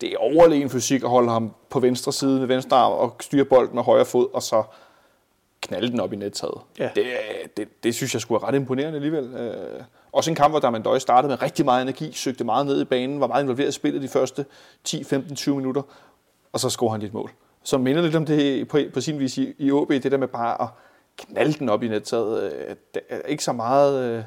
det 0.00 0.12
er 0.12 0.16
overlegen 0.18 0.70
fysik 0.70 1.02
at 1.02 1.08
holde 1.08 1.30
ham 1.30 1.54
på 1.70 1.80
venstre 1.80 2.12
side 2.12 2.38
med 2.38 2.46
venstre 2.46 2.76
arm 2.76 2.92
og 2.92 3.16
styre 3.20 3.44
bolden 3.44 3.74
med 3.74 3.82
højre 3.82 4.04
fod, 4.04 4.28
og 4.34 4.42
så 4.42 4.62
knalde 5.60 5.88
den 5.88 6.00
op 6.00 6.12
i 6.12 6.16
nettaget. 6.16 6.60
Ja. 6.78 6.90
Det, 6.94 7.04
det, 7.56 7.68
det, 7.84 7.94
synes 7.94 8.14
jeg 8.14 8.20
skulle 8.20 8.42
være 8.42 8.48
ret 8.48 8.54
imponerende 8.54 8.96
alligevel. 8.96 9.34
Øh, 9.34 9.82
også 10.12 10.30
en 10.30 10.34
kamp, 10.34 10.52
hvor 10.52 10.60
Damendøj 10.60 10.98
startede 10.98 11.28
med 11.28 11.42
rigtig 11.42 11.64
meget 11.64 11.82
energi, 11.82 12.12
søgte 12.12 12.44
meget 12.44 12.66
ned 12.66 12.80
i 12.80 12.84
banen, 12.84 13.20
var 13.20 13.26
meget 13.26 13.42
involveret 13.42 13.68
i 13.68 13.72
spillet 13.72 14.02
de 14.02 14.08
første 14.08 14.44
10, 14.84 15.04
15, 15.04 15.36
20 15.36 15.56
minutter, 15.56 15.82
og 16.52 16.60
så 16.60 16.70
scorede 16.70 16.92
han 16.92 17.00
lidt 17.00 17.14
mål. 17.14 17.30
Så 17.62 17.78
minder 17.78 18.02
lidt 18.02 18.14
om 18.14 18.26
det 18.26 18.68
på, 18.68 18.78
på 18.94 19.00
sin 19.00 19.18
vis 19.18 19.38
i, 19.38 19.54
i 19.58 19.70
OB, 19.70 19.90
det 19.90 20.12
der 20.12 20.18
med 20.18 20.28
bare 20.28 20.62
at 20.62 20.68
knalde 21.16 21.52
den 21.52 21.68
op 21.68 21.82
i 21.82 21.88
nettaget. 21.88 22.42
Øh, 22.42 22.76
det 22.94 23.02
er 23.08 23.20
ikke 23.20 23.44
så 23.44 23.52
meget 23.52 24.04
øh, 24.04 24.22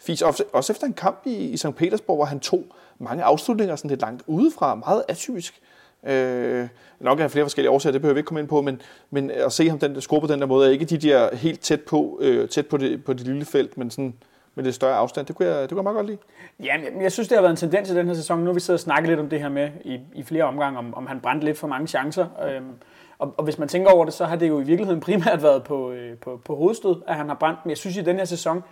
fis. 0.00 0.22
Også, 0.22 0.44
også 0.52 0.72
efter 0.72 0.86
en 0.86 0.92
kamp 0.92 1.22
i, 1.26 1.34
i 1.34 1.56
St. 1.56 1.74
Petersborg, 1.76 2.16
hvor 2.16 2.24
han 2.24 2.40
tog 2.40 2.64
mange 2.98 3.24
afslutninger 3.24 3.76
sådan 3.76 3.88
lidt 3.88 4.00
langt 4.00 4.22
udefra, 4.26 4.74
meget 4.74 5.04
atypisk. 5.08 5.60
Øh, 6.06 6.68
nok 7.00 7.20
af 7.20 7.30
flere 7.30 7.44
forskellige 7.44 7.70
årsager, 7.70 7.92
det 7.92 8.00
behøver 8.00 8.14
vi 8.14 8.18
ikke 8.18 8.26
komme 8.26 8.40
ind 8.40 8.48
på, 8.48 8.62
men, 8.62 8.80
men 9.10 9.30
at 9.30 9.52
se 9.52 9.68
ham 9.68 9.78
den, 9.78 10.00
score 10.00 10.20
på 10.20 10.26
den 10.26 10.40
der 10.40 10.46
måde, 10.46 10.66
er 10.66 10.72
ikke 10.72 10.84
de 10.84 10.98
der 10.98 11.36
helt 11.36 11.60
tæt 11.60 11.80
på, 11.80 12.18
øh, 12.22 12.48
tæt 12.48 12.66
på, 12.66 12.76
det, 12.76 13.04
på 13.04 13.12
det 13.12 13.20
lille 13.20 13.44
felt, 13.44 13.78
men 13.78 13.90
sådan 13.90 14.14
med 14.54 14.64
lidt 14.64 14.74
større 14.74 14.96
afstand, 14.96 15.26
det 15.26 15.36
kunne 15.36 15.48
jeg, 15.48 15.60
det 15.62 15.68
kunne 15.68 15.78
jeg 15.78 15.82
meget 15.82 15.96
godt 15.96 16.06
lide. 16.06 16.18
Ja, 16.64 16.90
men 16.92 17.02
jeg 17.02 17.12
synes, 17.12 17.28
det 17.28 17.36
har 17.36 17.42
været 17.42 17.50
en 17.50 17.56
tendens 17.56 17.90
i 17.90 17.94
den 17.94 18.06
her 18.06 18.14
sæson. 18.14 18.38
Nu 18.38 18.46
har 18.46 18.52
vi 18.52 18.60
siddet 18.60 18.76
og 18.76 18.80
snakket 18.80 19.08
lidt 19.08 19.20
om 19.20 19.28
det 19.28 19.40
her 19.40 19.48
med 19.48 19.70
i, 19.84 20.00
i 20.14 20.22
flere 20.22 20.44
omgange, 20.44 20.78
om, 20.78 20.94
om 20.94 21.06
han 21.06 21.20
brændte 21.20 21.46
lidt 21.46 21.58
for 21.58 21.66
mange 21.66 21.86
chancer. 21.86 22.26
Øhm, 22.48 22.70
og, 23.18 23.34
og 23.36 23.44
hvis 23.44 23.58
man 23.58 23.68
tænker 23.68 23.90
over 23.90 24.04
det, 24.04 24.14
så 24.14 24.24
har 24.24 24.36
det 24.36 24.48
jo 24.48 24.60
i 24.60 24.62
virkeligheden 24.62 25.00
primært 25.00 25.42
været 25.42 25.62
på, 25.62 25.92
øh, 25.92 26.16
på, 26.16 26.40
på 26.44 26.56
hovedstød, 26.56 26.96
at 27.06 27.14
han 27.14 27.28
har 27.28 27.34
brændt. 27.34 27.58
Men 27.64 27.70
jeg 27.70 27.78
synes 27.78 27.96
i 27.96 28.00
den 28.00 28.16
her 28.16 28.24
sæson, 28.24 28.62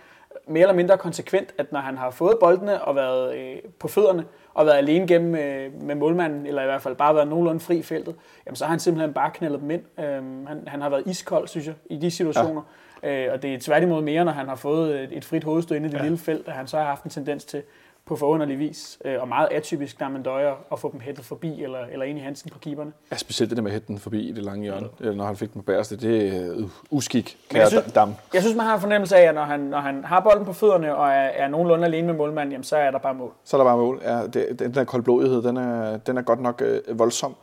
mere 0.47 0.61
eller 0.61 0.75
mindre 0.75 0.97
konsekvent, 0.97 1.53
at 1.57 1.71
når 1.71 1.79
han 1.79 1.97
har 1.97 2.09
fået 2.09 2.37
boldene 2.39 2.81
og 2.81 2.95
været 2.95 3.35
øh, 3.35 3.55
på 3.79 3.87
fødderne, 3.87 4.25
og 4.53 4.65
været 4.65 4.77
alene 4.77 5.07
gennem 5.07 5.35
øh, 5.35 5.81
med 5.81 5.95
målmanden, 5.95 6.45
eller 6.45 6.61
i 6.61 6.65
hvert 6.65 6.81
fald 6.81 6.95
bare 6.95 7.15
været 7.15 7.27
nogenlunde 7.27 7.59
fri 7.59 7.77
i 7.77 7.83
feltet, 7.83 8.15
jamen 8.45 8.55
så 8.55 8.65
har 8.65 8.69
han 8.69 8.79
simpelthen 8.79 9.13
bare 9.13 9.31
knældet 9.31 9.61
dem 9.61 9.71
ind. 9.71 9.99
Øhm, 9.99 10.45
han, 10.45 10.63
han 10.67 10.81
har 10.81 10.89
været 10.89 11.07
iskold, 11.07 11.47
synes 11.47 11.67
jeg, 11.67 11.75
i 11.89 11.97
de 11.97 12.11
situationer. 12.11 12.61
Ja. 13.03 13.25
Øh, 13.27 13.33
og 13.33 13.41
det 13.41 13.53
er 13.53 13.59
tværtimod 13.59 14.01
mere, 14.01 14.25
når 14.25 14.31
han 14.31 14.47
har 14.47 14.55
fået 14.55 15.03
et, 15.03 15.09
et 15.11 15.25
frit 15.25 15.43
hovedstød 15.43 15.75
inde 15.75 15.87
i 15.87 15.91
det 15.91 15.97
ja. 15.97 16.03
lille 16.03 16.17
felt, 16.17 16.47
at 16.47 16.53
han 16.53 16.67
så 16.67 16.77
har 16.77 16.85
haft 16.85 17.03
en 17.03 17.09
tendens 17.09 17.45
til 17.45 17.63
på 18.07 18.15
forunderlig 18.15 18.59
vis, 18.59 18.97
øh, 19.05 19.21
og 19.21 19.27
meget 19.27 19.47
atypisk, 19.51 19.99
når 19.99 20.09
man 20.09 20.23
døjer 20.23 20.53
at 20.71 20.79
få 20.79 20.91
dem 20.91 20.99
hættet 20.99 21.25
forbi, 21.25 21.63
eller, 21.63 21.79
eller 21.91 22.05
ind 22.05 22.17
i 22.17 22.21
Hansen 22.21 22.49
på 22.49 22.59
keeperne. 22.59 22.91
Ja, 23.11 23.17
specielt 23.17 23.49
det 23.49 23.57
der 23.57 23.63
med 23.63 23.71
at 23.71 23.73
hætte 23.73 23.87
den 23.87 23.99
forbi 23.99 24.29
i 24.29 24.31
det 24.31 24.43
lange 24.43 24.63
hjørne, 24.63 24.87
ja. 25.03 25.11
når 25.11 25.25
han 25.25 25.35
fik 25.35 25.53
den 25.53 25.61
på 25.61 25.65
bæreste, 25.65 25.97
det 25.97 26.35
er 26.37 26.53
øh, 26.55 26.63
uskik, 26.89 27.37
Men 27.51 27.61
jeg 27.61 27.67
synes- 27.67 27.91
dam. 27.93 28.13
Jeg 28.33 28.41
synes, 28.41 28.57
man 28.57 28.65
har 28.65 28.75
en 28.75 28.81
fornemmelse 28.81 29.15
af, 29.15 29.21
at 29.29 29.35
når 29.35 29.43
han, 29.43 29.59
når 29.59 29.79
han 29.79 30.03
har 30.03 30.19
bolden 30.19 30.45
på 30.45 30.53
fødderne, 30.53 30.95
og 30.95 31.07
er, 31.09 31.13
er 31.13 31.47
nogenlunde 31.47 31.85
alene 31.85 32.07
med 32.07 32.15
målmanden, 32.15 32.51
jamen, 32.51 32.63
så 32.63 32.75
er 32.77 32.91
der 32.91 32.99
bare 32.99 33.13
mål. 33.13 33.31
Så 33.43 33.57
er 33.57 33.59
der 33.59 33.65
bare 33.65 33.77
mål. 33.77 34.01
Ja, 34.03 34.27
det, 34.27 34.59
den 34.59 34.73
der 34.73 34.83
koldblodighed, 34.83 35.41
den 35.43 35.57
er, 35.57 35.97
den 35.97 36.17
er 36.17 36.21
godt 36.21 36.41
nok 36.41 36.61
øh, 36.65 36.99
voldsom. 36.99 37.35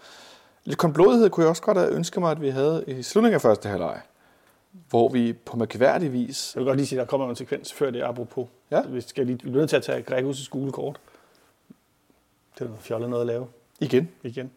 Lidt 0.64 0.78
koldblodighed 0.78 1.30
kunne 1.30 1.44
jeg 1.44 1.50
også 1.50 1.62
godt 1.62 1.78
have 1.78 1.90
ønsket 1.92 2.20
mig, 2.22 2.30
at 2.30 2.40
vi 2.40 2.48
havde 2.48 2.84
i 2.86 3.02
slutningen 3.02 3.34
af 3.34 3.40
første 3.40 3.68
halvleg, 3.68 3.96
hvor 4.90 5.08
vi 5.08 5.32
på 5.32 5.56
mærkværdig 5.56 6.12
vis... 6.12 6.54
Jeg 6.54 6.60
vil 6.60 6.66
godt 6.66 6.76
lige 6.76 6.86
sige, 6.86 7.00
at 7.00 7.06
der 7.06 7.10
kommer 7.10 7.30
en 7.30 7.36
sekvens 7.36 7.72
før 7.72 7.90
det, 7.90 8.02
apropos. 8.02 8.48
Ja. 8.70 8.82
Vi 8.86 9.00
skal 9.00 9.26
lige, 9.26 9.38
vi 9.42 9.50
er 9.50 9.54
nødt 9.54 9.70
til 9.70 9.76
at 9.76 9.82
tage 9.82 10.04
Gregus' 10.10 10.44
skolekort. 10.44 11.00
Det 12.54 12.60
er 12.60 12.64
noget 12.64 12.82
fjollet 12.82 13.10
noget 13.10 13.22
at 13.22 13.26
lave 13.26 13.46
Igen. 13.80 14.08
igen. 14.22 14.50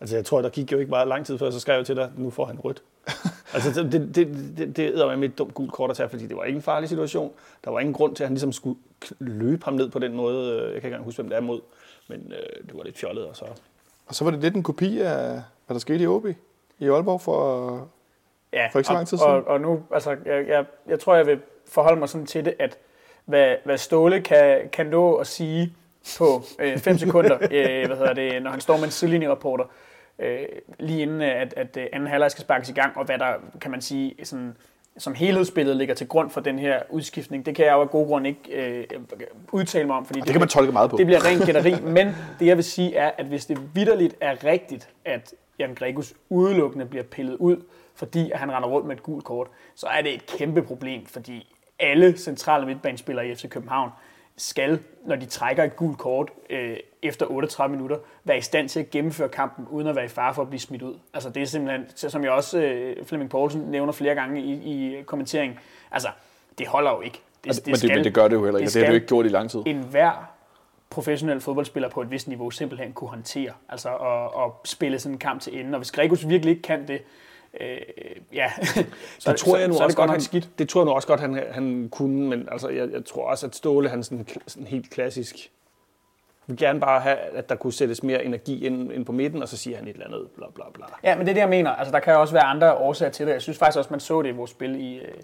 Altså, 0.00 0.16
jeg 0.16 0.24
tror, 0.24 0.42
der 0.42 0.48
gik 0.48 0.72
jo 0.72 0.78
ikke 0.78 0.90
meget 0.90 1.08
lang 1.08 1.26
tid 1.26 1.38
før, 1.38 1.50
så 1.50 1.60
skrev 1.60 1.76
jeg 1.76 1.86
til 1.86 1.96
dig, 1.96 2.10
nu 2.16 2.30
får 2.30 2.44
han 2.44 2.58
rødt. 2.58 2.82
altså, 3.54 3.82
det, 3.82 3.92
det, 3.92 4.14
det, 4.56 4.76
det, 4.76 4.78
æder 4.78 5.16
med 5.16 5.28
et 5.28 5.38
dumt 5.38 5.54
gult 5.54 5.72
kort 5.72 5.90
at 5.90 5.96
tage, 5.96 6.08
fordi 6.08 6.26
det 6.26 6.36
var 6.36 6.44
ikke 6.44 6.56
en 6.56 6.62
farlig 6.62 6.88
situation. 6.88 7.32
Der 7.64 7.70
var 7.70 7.80
ingen 7.80 7.94
grund 7.94 8.16
til, 8.16 8.24
at 8.24 8.28
han 8.28 8.34
ligesom 8.34 8.52
skulle 8.52 8.78
løbe 9.18 9.64
ham 9.64 9.74
ned 9.74 9.90
på 9.90 9.98
den 9.98 10.14
måde. 10.14 10.54
Jeg 10.54 10.66
kan 10.66 10.74
ikke 10.74 10.86
engang 10.86 11.04
huske, 11.04 11.22
hvem 11.22 11.28
det 11.28 11.36
er 11.36 11.40
mod. 11.40 11.60
Men 12.08 12.32
øh, 12.32 12.66
det 12.66 12.76
var 12.76 12.82
lidt 12.82 12.98
fjollet, 12.98 13.24
og 13.24 13.36
så... 13.36 13.44
Og 14.06 14.14
så 14.14 14.24
var 14.24 14.30
det 14.30 14.40
lidt 14.40 14.54
en 14.54 14.62
kopi 14.62 15.00
af, 15.00 15.42
hvad 15.66 15.74
der 15.74 15.78
skete 15.78 16.04
i 16.04 16.06
OB 16.06 16.26
i 16.78 16.88
Aalborg 16.88 17.20
for... 17.20 17.88
Ja, 18.52 18.68
For 18.72 18.78
ikke 18.78 18.86
så 18.86 18.92
og- 18.92 18.96
lang 18.96 19.08
tid 19.08 19.18
siden. 19.18 19.30
Og, 19.32 19.46
og 19.46 19.60
nu, 19.60 19.80
altså, 19.94 20.16
jeg, 20.26 20.48
jeg, 20.48 20.64
jeg 20.88 21.00
tror, 21.00 21.14
jeg 21.14 21.26
vil 21.26 21.40
forholde 21.68 21.98
mig 21.98 22.08
sådan 22.08 22.26
til 22.26 22.44
det, 22.44 22.54
at 22.58 22.78
hvad, 23.24 23.54
hvad 23.64 23.78
Ståle 23.78 24.20
kan, 24.20 24.60
kan 24.72 24.86
nå 24.86 25.14
at 25.14 25.26
sige 25.26 25.72
på 26.18 26.42
5 26.76 26.98
sekunder, 26.98 27.38
øh, 27.50 27.86
hvad 27.86 27.96
hedder 27.96 28.12
det, 28.14 28.42
når 28.42 28.50
han 28.50 28.60
står 28.60 28.76
med 28.76 28.84
en 28.84 28.90
sidelinjerapporter, 28.90 29.64
øh, 30.18 30.38
lige 30.78 31.02
inden 31.02 31.20
at, 31.22 31.54
at 31.56 31.76
øh, 31.76 31.86
anden 31.92 32.08
halvleg 32.08 32.30
skal 32.30 32.42
sparkes 32.42 32.68
i 32.68 32.72
gang, 32.72 32.96
og 32.96 33.04
hvad 33.04 33.18
der, 33.18 33.32
kan 33.60 33.70
man 33.70 33.80
sige, 33.80 34.14
sådan, 34.24 34.56
som 34.98 35.14
helhedsbilledet 35.14 35.76
ligger 35.78 35.94
til 35.94 36.08
grund 36.08 36.30
for 36.30 36.40
den 36.40 36.58
her 36.58 36.82
udskiftning, 36.90 37.46
det 37.46 37.54
kan 37.56 37.66
jeg 37.66 37.72
jo 37.72 37.80
af 37.80 37.90
gode 37.90 38.06
grunde 38.06 38.28
ikke 38.28 38.40
øh, 38.52 38.84
udtale 39.52 39.86
mig 39.86 39.96
om, 39.96 40.06
fordi 40.06 40.20
Det 40.20 40.30
kan 40.30 40.40
man 40.40 40.48
tolke 40.48 40.72
meget 40.72 40.90
på. 40.90 40.96
det 40.96 41.06
bliver 41.06 41.24
rent 41.26 41.44
gætteri, 41.46 41.74
men 41.80 42.06
det 42.38 42.46
jeg 42.46 42.56
vil 42.56 42.64
sige 42.64 42.96
er, 42.96 43.10
at 43.18 43.26
hvis 43.26 43.46
det 43.46 43.58
vidderligt 43.74 44.14
er 44.20 44.44
rigtigt, 44.44 44.88
at 45.04 45.34
Jan 45.58 45.74
Gregus 45.74 46.14
udelukkende 46.28 46.86
bliver 46.86 47.04
pillet 47.04 47.36
ud, 47.36 47.56
fordi 47.94 48.30
at 48.30 48.38
han 48.38 48.52
render 48.52 48.68
rundt 48.68 48.86
med 48.86 48.96
et 48.96 49.02
gult 49.02 49.24
kort, 49.24 49.46
så 49.74 49.86
er 49.86 50.02
det 50.02 50.14
et 50.14 50.26
kæmpe 50.26 50.62
problem, 50.62 51.06
fordi 51.06 51.54
alle 51.78 52.18
centrale 52.18 52.66
midtbanespillere 52.66 53.28
i 53.28 53.34
FC 53.34 53.48
København 53.48 53.90
skal, 54.36 54.78
når 55.06 55.16
de 55.16 55.26
trækker 55.26 55.64
et 55.64 55.76
gult 55.76 55.98
kort 55.98 56.30
øh, 56.50 56.76
efter 57.02 57.26
38 57.26 57.72
minutter, 57.72 57.96
være 58.24 58.38
i 58.38 58.40
stand 58.40 58.68
til 58.68 58.80
at 58.80 58.90
gennemføre 58.90 59.28
kampen, 59.28 59.66
uden 59.70 59.86
at 59.86 59.96
være 59.96 60.04
i 60.04 60.08
fare 60.08 60.34
for 60.34 60.42
at 60.42 60.48
blive 60.48 60.60
smidt 60.60 60.82
ud. 60.82 60.94
Altså 61.14 61.30
det 61.30 61.42
er 61.42 61.46
simpelthen, 61.46 61.86
som 61.96 62.24
jeg 62.24 62.32
også 62.32 62.58
øh, 62.58 63.04
Flemming 63.04 63.30
Poulsen 63.30 63.60
nævner 63.60 63.92
flere 63.92 64.14
gange 64.14 64.40
i, 64.40 64.52
i 64.52 65.02
kommenteringen, 65.02 65.58
altså 65.90 66.08
det 66.58 66.66
holder 66.66 66.90
jo 66.90 67.00
ikke. 67.00 67.20
men, 67.44 67.54
det, 67.54 67.66
men, 67.66 67.74
det, 67.74 67.90
men 67.96 68.04
det 68.04 68.14
gør 68.14 68.28
det 68.28 68.36
jo 68.36 68.44
heller 68.44 68.58
ikke, 68.58 68.68
og 68.68 68.74
det 68.74 68.82
har 68.82 68.86
det 68.86 68.88
jo 68.88 68.94
ikke 68.94 69.06
gjort 69.06 69.26
i 69.26 69.28
lang 69.28 69.50
tid. 69.50 69.62
en 69.66 69.78
hver 69.78 70.32
professionel 70.90 71.40
fodboldspiller 71.40 71.88
på 71.88 72.02
et 72.02 72.10
vist 72.10 72.28
niveau 72.28 72.50
simpelthen 72.50 72.92
kunne 72.92 73.10
håndtere. 73.10 73.52
Altså 73.68 73.88
at, 73.88 74.44
at 74.44 74.50
spille 74.64 74.98
sådan 74.98 75.14
en 75.14 75.18
kamp 75.18 75.40
til 75.40 75.60
ende. 75.60 75.74
Og 75.74 75.78
hvis 75.78 75.92
Gregus 75.92 76.28
virkelig 76.28 76.50
ikke 76.50 76.62
kan 76.62 76.88
det, 76.88 77.02
øh, 77.60 77.76
ja, 78.32 78.52
så, 79.18 79.30
det 79.32 79.40
tror 79.44 79.56
jeg 79.56 79.68
nu 79.68 79.74
så, 79.74 79.78
så 79.78 79.84
også 79.84 79.96
godt, 79.96 80.10
han 80.10 80.14
han, 80.14 80.20
skidt. 80.20 80.48
det 80.58 80.68
tror 80.68 80.80
jeg 80.80 80.84
nu 80.86 80.92
også 80.92 81.08
godt, 81.08 81.20
han, 81.20 81.42
han 81.50 81.88
kunne, 81.92 82.28
men 82.28 82.48
altså, 82.52 82.68
jeg, 82.68 82.92
jeg 82.92 83.04
tror 83.04 83.30
også, 83.30 83.46
at 83.46 83.56
Ståle, 83.56 83.88
han 83.88 83.98
er 83.98 84.02
sådan 84.02 84.26
sådan 84.46 84.66
helt 84.66 84.90
klassisk 84.90 85.50
vil 86.46 86.56
gerne 86.56 86.80
bare 86.80 87.00
have, 87.00 87.16
at 87.16 87.48
der 87.48 87.54
kunne 87.54 87.72
sættes 87.72 88.02
mere 88.02 88.24
energi 88.24 88.66
ind, 88.66 88.92
ind 88.92 89.04
på 89.06 89.12
midten, 89.12 89.42
og 89.42 89.48
så 89.48 89.56
siger 89.56 89.76
han 89.76 89.88
et 89.88 89.92
eller 89.92 90.06
andet, 90.06 90.28
bla 90.36 90.46
bla 90.54 90.64
bla. 90.74 90.84
Ja, 91.04 91.16
men 91.16 91.26
det 91.26 91.30
er 91.30 91.34
det, 91.34 91.40
jeg 91.40 91.48
mener. 91.48 91.70
Altså, 91.70 91.92
der 91.92 92.00
kan 92.00 92.16
også 92.16 92.34
være 92.34 92.44
andre 92.44 92.74
årsager 92.74 93.10
til 93.10 93.26
det. 93.26 93.32
Jeg 93.32 93.42
synes 93.42 93.58
faktisk 93.58 93.78
også, 93.78 93.90
man 93.90 94.00
så 94.00 94.22
det 94.22 94.28
i 94.28 94.32
vores 94.32 94.50
spil 94.50 94.80
i, 94.80 94.98
øh, 94.98 95.14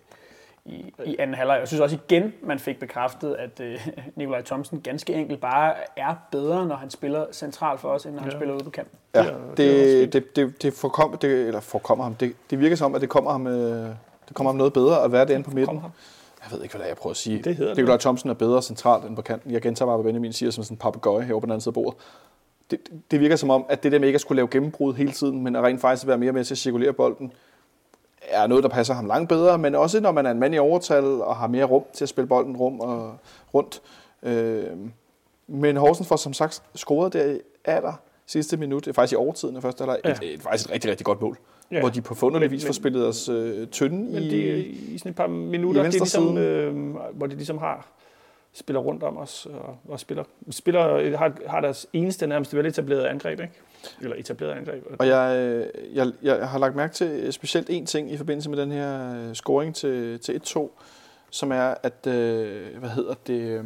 i, 0.64 0.92
i 1.04 1.16
anden 1.18 1.34
halvleg. 1.36 1.58
Jeg 1.58 1.68
synes 1.68 1.80
også 1.80 1.96
igen, 2.08 2.32
man 2.42 2.58
fik 2.58 2.78
bekræftet, 2.80 3.34
at 3.34 3.60
øh, 3.60 3.88
Nikolaj 4.16 4.42
Thomsen 4.42 4.80
ganske 4.80 5.12
enkelt 5.14 5.40
bare 5.40 5.74
er 5.96 6.14
bedre, 6.32 6.66
når 6.66 6.76
han 6.76 6.90
spiller 6.90 7.24
centralt 7.32 7.80
for 7.80 7.88
os, 7.88 8.06
end 8.06 8.14
når 8.14 8.22
han 8.22 8.30
Ja. 8.32 8.38
spiller 8.38 8.54
ude 8.54 8.64
på 8.64 8.70
kanten. 8.70 8.98
Ja, 9.14 9.22
Det 9.22 9.56
det 9.56 10.12
det, 10.12 10.12
det, 10.12 10.36
det, 10.36 10.62
det, 10.62 10.72
forkom, 10.72 11.18
det, 11.18 11.46
eller 11.46 11.60
forkommer 11.60 12.04
ham. 12.04 12.14
Det, 12.14 12.34
det 12.50 12.60
virker 12.60 12.76
som, 12.76 12.94
at 12.94 13.00
det 13.00 13.08
kommer 13.08 13.30
ham, 13.30 13.46
øh, 13.46 13.88
det 14.28 14.34
kommer 14.34 14.50
ham 14.50 14.56
noget 14.56 14.72
bedre 14.72 15.04
at 15.04 15.12
være 15.12 15.24
derinde 15.26 15.44
på 15.44 15.50
midten. 15.50 15.76
Jeg 16.44 16.52
ved 16.52 16.62
ikke, 16.62 16.72
hvad 16.72 16.78
det 16.80 16.84
er, 16.84 16.88
jeg 16.90 16.96
prøver 16.96 17.12
at 17.12 17.16
sige. 17.16 17.42
Det 17.42 17.56
hedder 17.56 17.70
det. 17.74 17.76
Nikolaj 17.78 17.98
Thomsen 17.98 18.30
er 18.30 18.34
bedre 18.34 18.62
centralt 18.62 19.04
end 19.04 19.16
på 19.16 19.22
kanten. 19.22 19.50
Jeg 19.50 19.62
gentager 19.62 19.86
bare, 19.86 19.96
hvad 19.96 20.04
Benjamin 20.04 20.32
siger 20.32 20.50
som 20.50 20.64
sådan 20.64 20.74
en 20.74 20.78
papegøje 20.78 21.24
herovre 21.24 21.40
på 21.40 21.46
den 21.46 21.50
anden 21.52 21.60
side 21.60 21.70
af 21.70 21.74
bordet. 21.74 21.98
Det, 22.70 22.78
det 23.10 23.20
virker 23.20 23.36
som 23.36 23.50
om, 23.50 23.64
at 23.68 23.82
det 23.82 23.92
der 23.92 23.98
med 23.98 24.08
ikke 24.08 24.16
at 24.16 24.20
skulle 24.20 24.36
lave 24.36 24.48
gennembrud 24.48 24.94
hele 24.94 25.12
tiden, 25.12 25.42
men 25.42 25.56
at 25.56 25.62
rent 25.62 25.80
faktisk 25.80 26.06
være 26.06 26.18
mere 26.18 26.32
med 26.32 26.44
til 26.44 26.54
at 26.54 26.58
cirkulere 26.58 26.92
bolden, 26.92 27.32
er 28.42 28.46
noget, 28.46 28.64
der 28.64 28.70
passer 28.70 28.94
ham 28.94 29.06
langt 29.06 29.28
bedre, 29.28 29.58
men 29.58 29.74
også 29.74 30.00
når 30.00 30.12
man 30.12 30.26
er 30.26 30.30
en 30.30 30.38
mand 30.38 30.54
i 30.54 30.58
overtal 30.58 31.04
og 31.04 31.36
har 31.36 31.46
mere 31.46 31.64
rum 31.64 31.82
til 31.92 32.04
at 32.04 32.08
spille 32.08 32.28
bolden 32.28 32.56
rum 32.56 32.80
og 32.80 33.16
rundt. 33.54 33.82
Øh, 34.22 34.62
men 35.46 35.76
Horsens 35.76 36.08
får 36.08 36.16
som 36.16 36.32
sagt 36.32 36.62
scoret 36.74 37.12
der 37.12 37.32
i 37.32 37.38
aller 37.64 37.92
sidste 38.26 38.56
minut, 38.56 38.86
er 38.88 38.92
faktisk 38.92 39.12
i 39.12 39.16
overtiden 39.16 39.56
af 39.56 39.62
første 39.62 39.80
halvleg, 39.84 40.00
Ja. 40.04 40.10
et, 40.10 40.34
et, 40.34 40.42
faktisk 40.42 40.68
et 40.68 40.74
rigtig, 40.74 40.90
rigtig 40.90 41.04
godt 41.04 41.20
mål. 41.20 41.38
Ja. 41.72 41.80
Hvor 41.80 41.88
de 41.88 42.00
på 42.00 42.14
forunderlig 42.14 42.50
vis 42.50 42.66
får 42.66 42.72
spillet 42.72 43.06
os 43.06 43.28
øh, 43.28 43.66
tynde 43.66 44.12
Men 44.12 44.22
i... 44.22 44.48
er 44.48 44.56
i 44.88 44.98
sådan 44.98 45.10
et 45.10 45.16
par 45.16 45.26
minutter, 45.26 45.82
i 45.82 45.86
det 45.86 45.94
er 45.94 45.98
ligesom, 45.98 46.38
øh, 46.38 46.96
hvor 47.14 47.26
de 47.26 47.34
ligesom 47.36 47.58
har 47.58 47.88
spiller 48.58 48.80
rundt 48.80 49.02
om 49.02 49.16
os 49.16 49.46
og, 49.46 49.78
og 49.88 50.00
spiller, 50.00 50.24
spiller 50.50 51.16
har, 51.16 51.32
har 51.46 51.60
deres 51.60 51.86
eneste 51.92 52.26
nærmest 52.26 52.56
veletablerede 52.56 53.08
angreb, 53.08 53.40
ikke? 53.40 53.52
Eller 54.02 54.16
etableret 54.16 54.52
angreb. 54.52 54.84
Og 54.98 55.06
jeg, 55.08 55.66
jeg, 55.94 56.12
jeg 56.22 56.48
har 56.48 56.58
lagt 56.58 56.76
mærke 56.76 56.94
til 56.94 57.32
specielt 57.32 57.70
en 57.70 57.86
ting 57.86 58.12
i 58.12 58.16
forbindelse 58.16 58.50
med 58.50 58.58
den 58.58 58.72
her 58.72 59.16
øh, 59.28 59.34
scoring 59.34 59.74
til, 59.74 60.18
til 60.20 60.40
1-2, 60.46 60.68
som 61.30 61.52
er, 61.52 61.74
at, 61.82 62.06
øh, 62.06 62.78
hvad 62.78 62.88
hedder 62.90 63.14
det, 63.26 63.40
øh, 63.40 63.64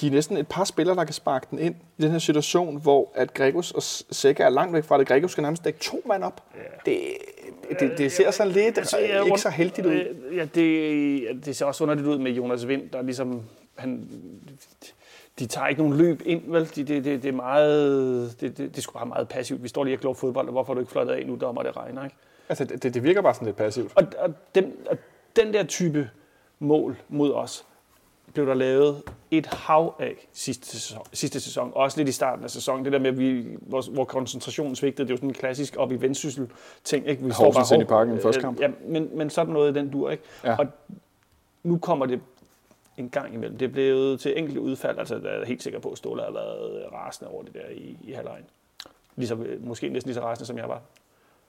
de 0.00 0.06
er 0.06 0.10
næsten 0.10 0.36
et 0.36 0.48
par 0.48 0.64
spillere, 0.64 0.96
der 0.96 1.04
kan 1.04 1.14
sparke 1.14 1.46
den 1.50 1.58
ind 1.58 1.74
i 1.98 2.02
den 2.02 2.10
her 2.10 2.18
situation, 2.18 2.80
hvor 2.80 3.12
at 3.14 3.34
Gregos 3.34 3.70
og 3.72 3.82
Sækker 3.82 4.44
er 4.44 4.48
langt 4.50 4.72
væk 4.74 4.84
fra 4.84 4.98
det. 4.98 5.08
Gregos 5.08 5.30
skal 5.32 5.42
nærmest 5.42 5.64
dække 5.64 5.78
to 5.78 6.02
mand 6.06 6.24
op. 6.24 6.42
Det, 6.86 6.98
det, 7.80 7.92
det 7.98 8.12
ser 8.12 8.30
sådan 8.30 8.52
lidt 8.52 8.78
Altså, 8.78 8.96
ikke 8.98 9.20
rundt- 9.22 9.40
så 9.40 9.50
heldigt 9.50 9.86
ud. 9.86 9.92
Øh, 9.92 10.36
Ja, 10.36 10.44
det, 10.54 11.22
ja, 11.22 11.32
det 11.44 11.56
ser 11.56 11.66
også 11.66 11.84
underligt 11.84 12.06
ud 12.06 12.18
med 12.18 12.32
Jonas 12.32 12.68
Vind, 12.68 12.90
der 12.90 13.02
ligesom, 13.02 13.42
han, 13.78 14.08
de 15.38 15.46
tager 15.46 15.66
ikke 15.66 15.82
nogen 15.82 15.96
løb 15.96 16.22
ind, 16.24 16.42
vel? 16.46 16.70
De, 16.74 16.84
det, 16.84 17.04
det, 17.04 17.22
det 17.22 17.28
er 17.28 17.32
meget, 17.32 18.40
det, 18.40 18.58
det, 18.58 18.70
det 18.70 18.76
er 18.76 18.82
sgu 18.82 18.92
bare 18.92 19.06
meget 19.06 19.28
passivt. 19.28 19.62
Vi 19.62 19.68
står 19.68 19.84
lige 19.84 19.96
og 19.96 20.00
glor 20.00 20.14
fodbold, 20.14 20.46
og 20.46 20.52
hvorfor 20.52 20.72
har 20.72 20.74
du 20.74 20.80
ikke 20.80 20.92
flottet 20.92 21.14
af 21.14 21.26
nu, 21.26 21.38
dommer 21.40 21.62
det 21.62 21.76
regner, 21.76 22.04
ikke? 22.04 22.16
Altså, 22.48 22.64
det, 22.64 22.94
det 22.94 23.02
virker 23.02 23.22
bare 23.22 23.34
sådan 23.34 23.46
lidt 23.46 23.56
passivt. 23.56 23.92
Og, 23.94 24.04
og, 24.18 24.34
den, 24.54 24.72
og 24.90 24.98
den 25.36 25.54
der 25.54 25.64
type 25.64 26.10
mål 26.58 26.96
mod 27.08 27.32
os, 27.32 27.64
blev 28.36 28.46
der 28.46 28.54
lavet 28.54 29.02
et 29.30 29.46
hav 29.46 29.94
af 29.98 30.28
sidste 30.32 30.66
sæson, 30.66 31.06
sidste 31.12 31.40
sæson. 31.40 31.72
Også 31.74 31.98
lidt 31.98 32.08
i 32.08 32.12
starten 32.12 32.44
af 32.44 32.50
sæsonen. 32.50 32.84
Det 32.84 32.92
der 32.92 32.98
med, 32.98 33.10
at 33.10 33.18
vi, 33.18 33.46
hvor, 33.60 33.90
hvor 33.92 34.04
koncentrationen 34.04 34.76
svigtede, 34.76 35.08
det 35.08 35.10
er 35.10 35.14
jo 35.14 35.16
sådan 35.16 35.30
en 35.30 35.34
klassisk 35.34 35.76
op 35.76 35.92
i 35.92 35.94
vendsyssel 35.94 36.48
ting. 36.84 37.08
Ikke? 37.08 37.24
Vi 37.24 37.30
Horsens 37.30 37.70
ind 37.70 37.82
i 37.82 37.84
parken 37.84 38.16
i 38.16 38.20
første 38.20 38.38
Øh, 38.38 38.42
kamp. 38.42 38.60
Ja, 38.60 38.68
men, 38.86 39.08
men 39.12 39.30
sådan 39.30 39.52
noget 39.52 39.74
den 39.74 39.90
dur, 39.90 40.10
ikke? 40.10 40.22
Ja. 40.44 40.56
Og 40.58 40.66
nu 41.62 41.78
kommer 41.78 42.06
det 42.06 42.20
en 42.96 43.10
gang 43.10 43.34
imellem. 43.34 43.58
Det 43.58 43.68
er 43.68 43.72
blevet 43.72 44.20
til 44.20 44.38
enkelte 44.38 44.60
udfald. 44.60 44.98
Altså, 44.98 45.18
der 45.18 45.30
er 45.30 45.38
jeg 45.38 45.46
helt 45.46 45.62
sikker 45.62 45.78
på, 45.80 45.88
at 45.88 45.98
Ståle 45.98 46.22
har 46.22 46.30
været 46.32 46.84
rasende 46.92 47.30
over 47.32 47.42
det 47.42 47.54
der 47.54 47.68
i, 47.72 47.98
i 48.02 48.12
halvlejen. 48.12 48.44
Ligesom, 49.16 49.42
øh, 49.42 49.66
måske 49.66 49.88
næsten 49.88 50.08
lige 50.08 50.14
så 50.14 50.20
rasende, 50.20 50.46
som 50.46 50.58
jeg 50.58 50.68
var. 50.68 50.80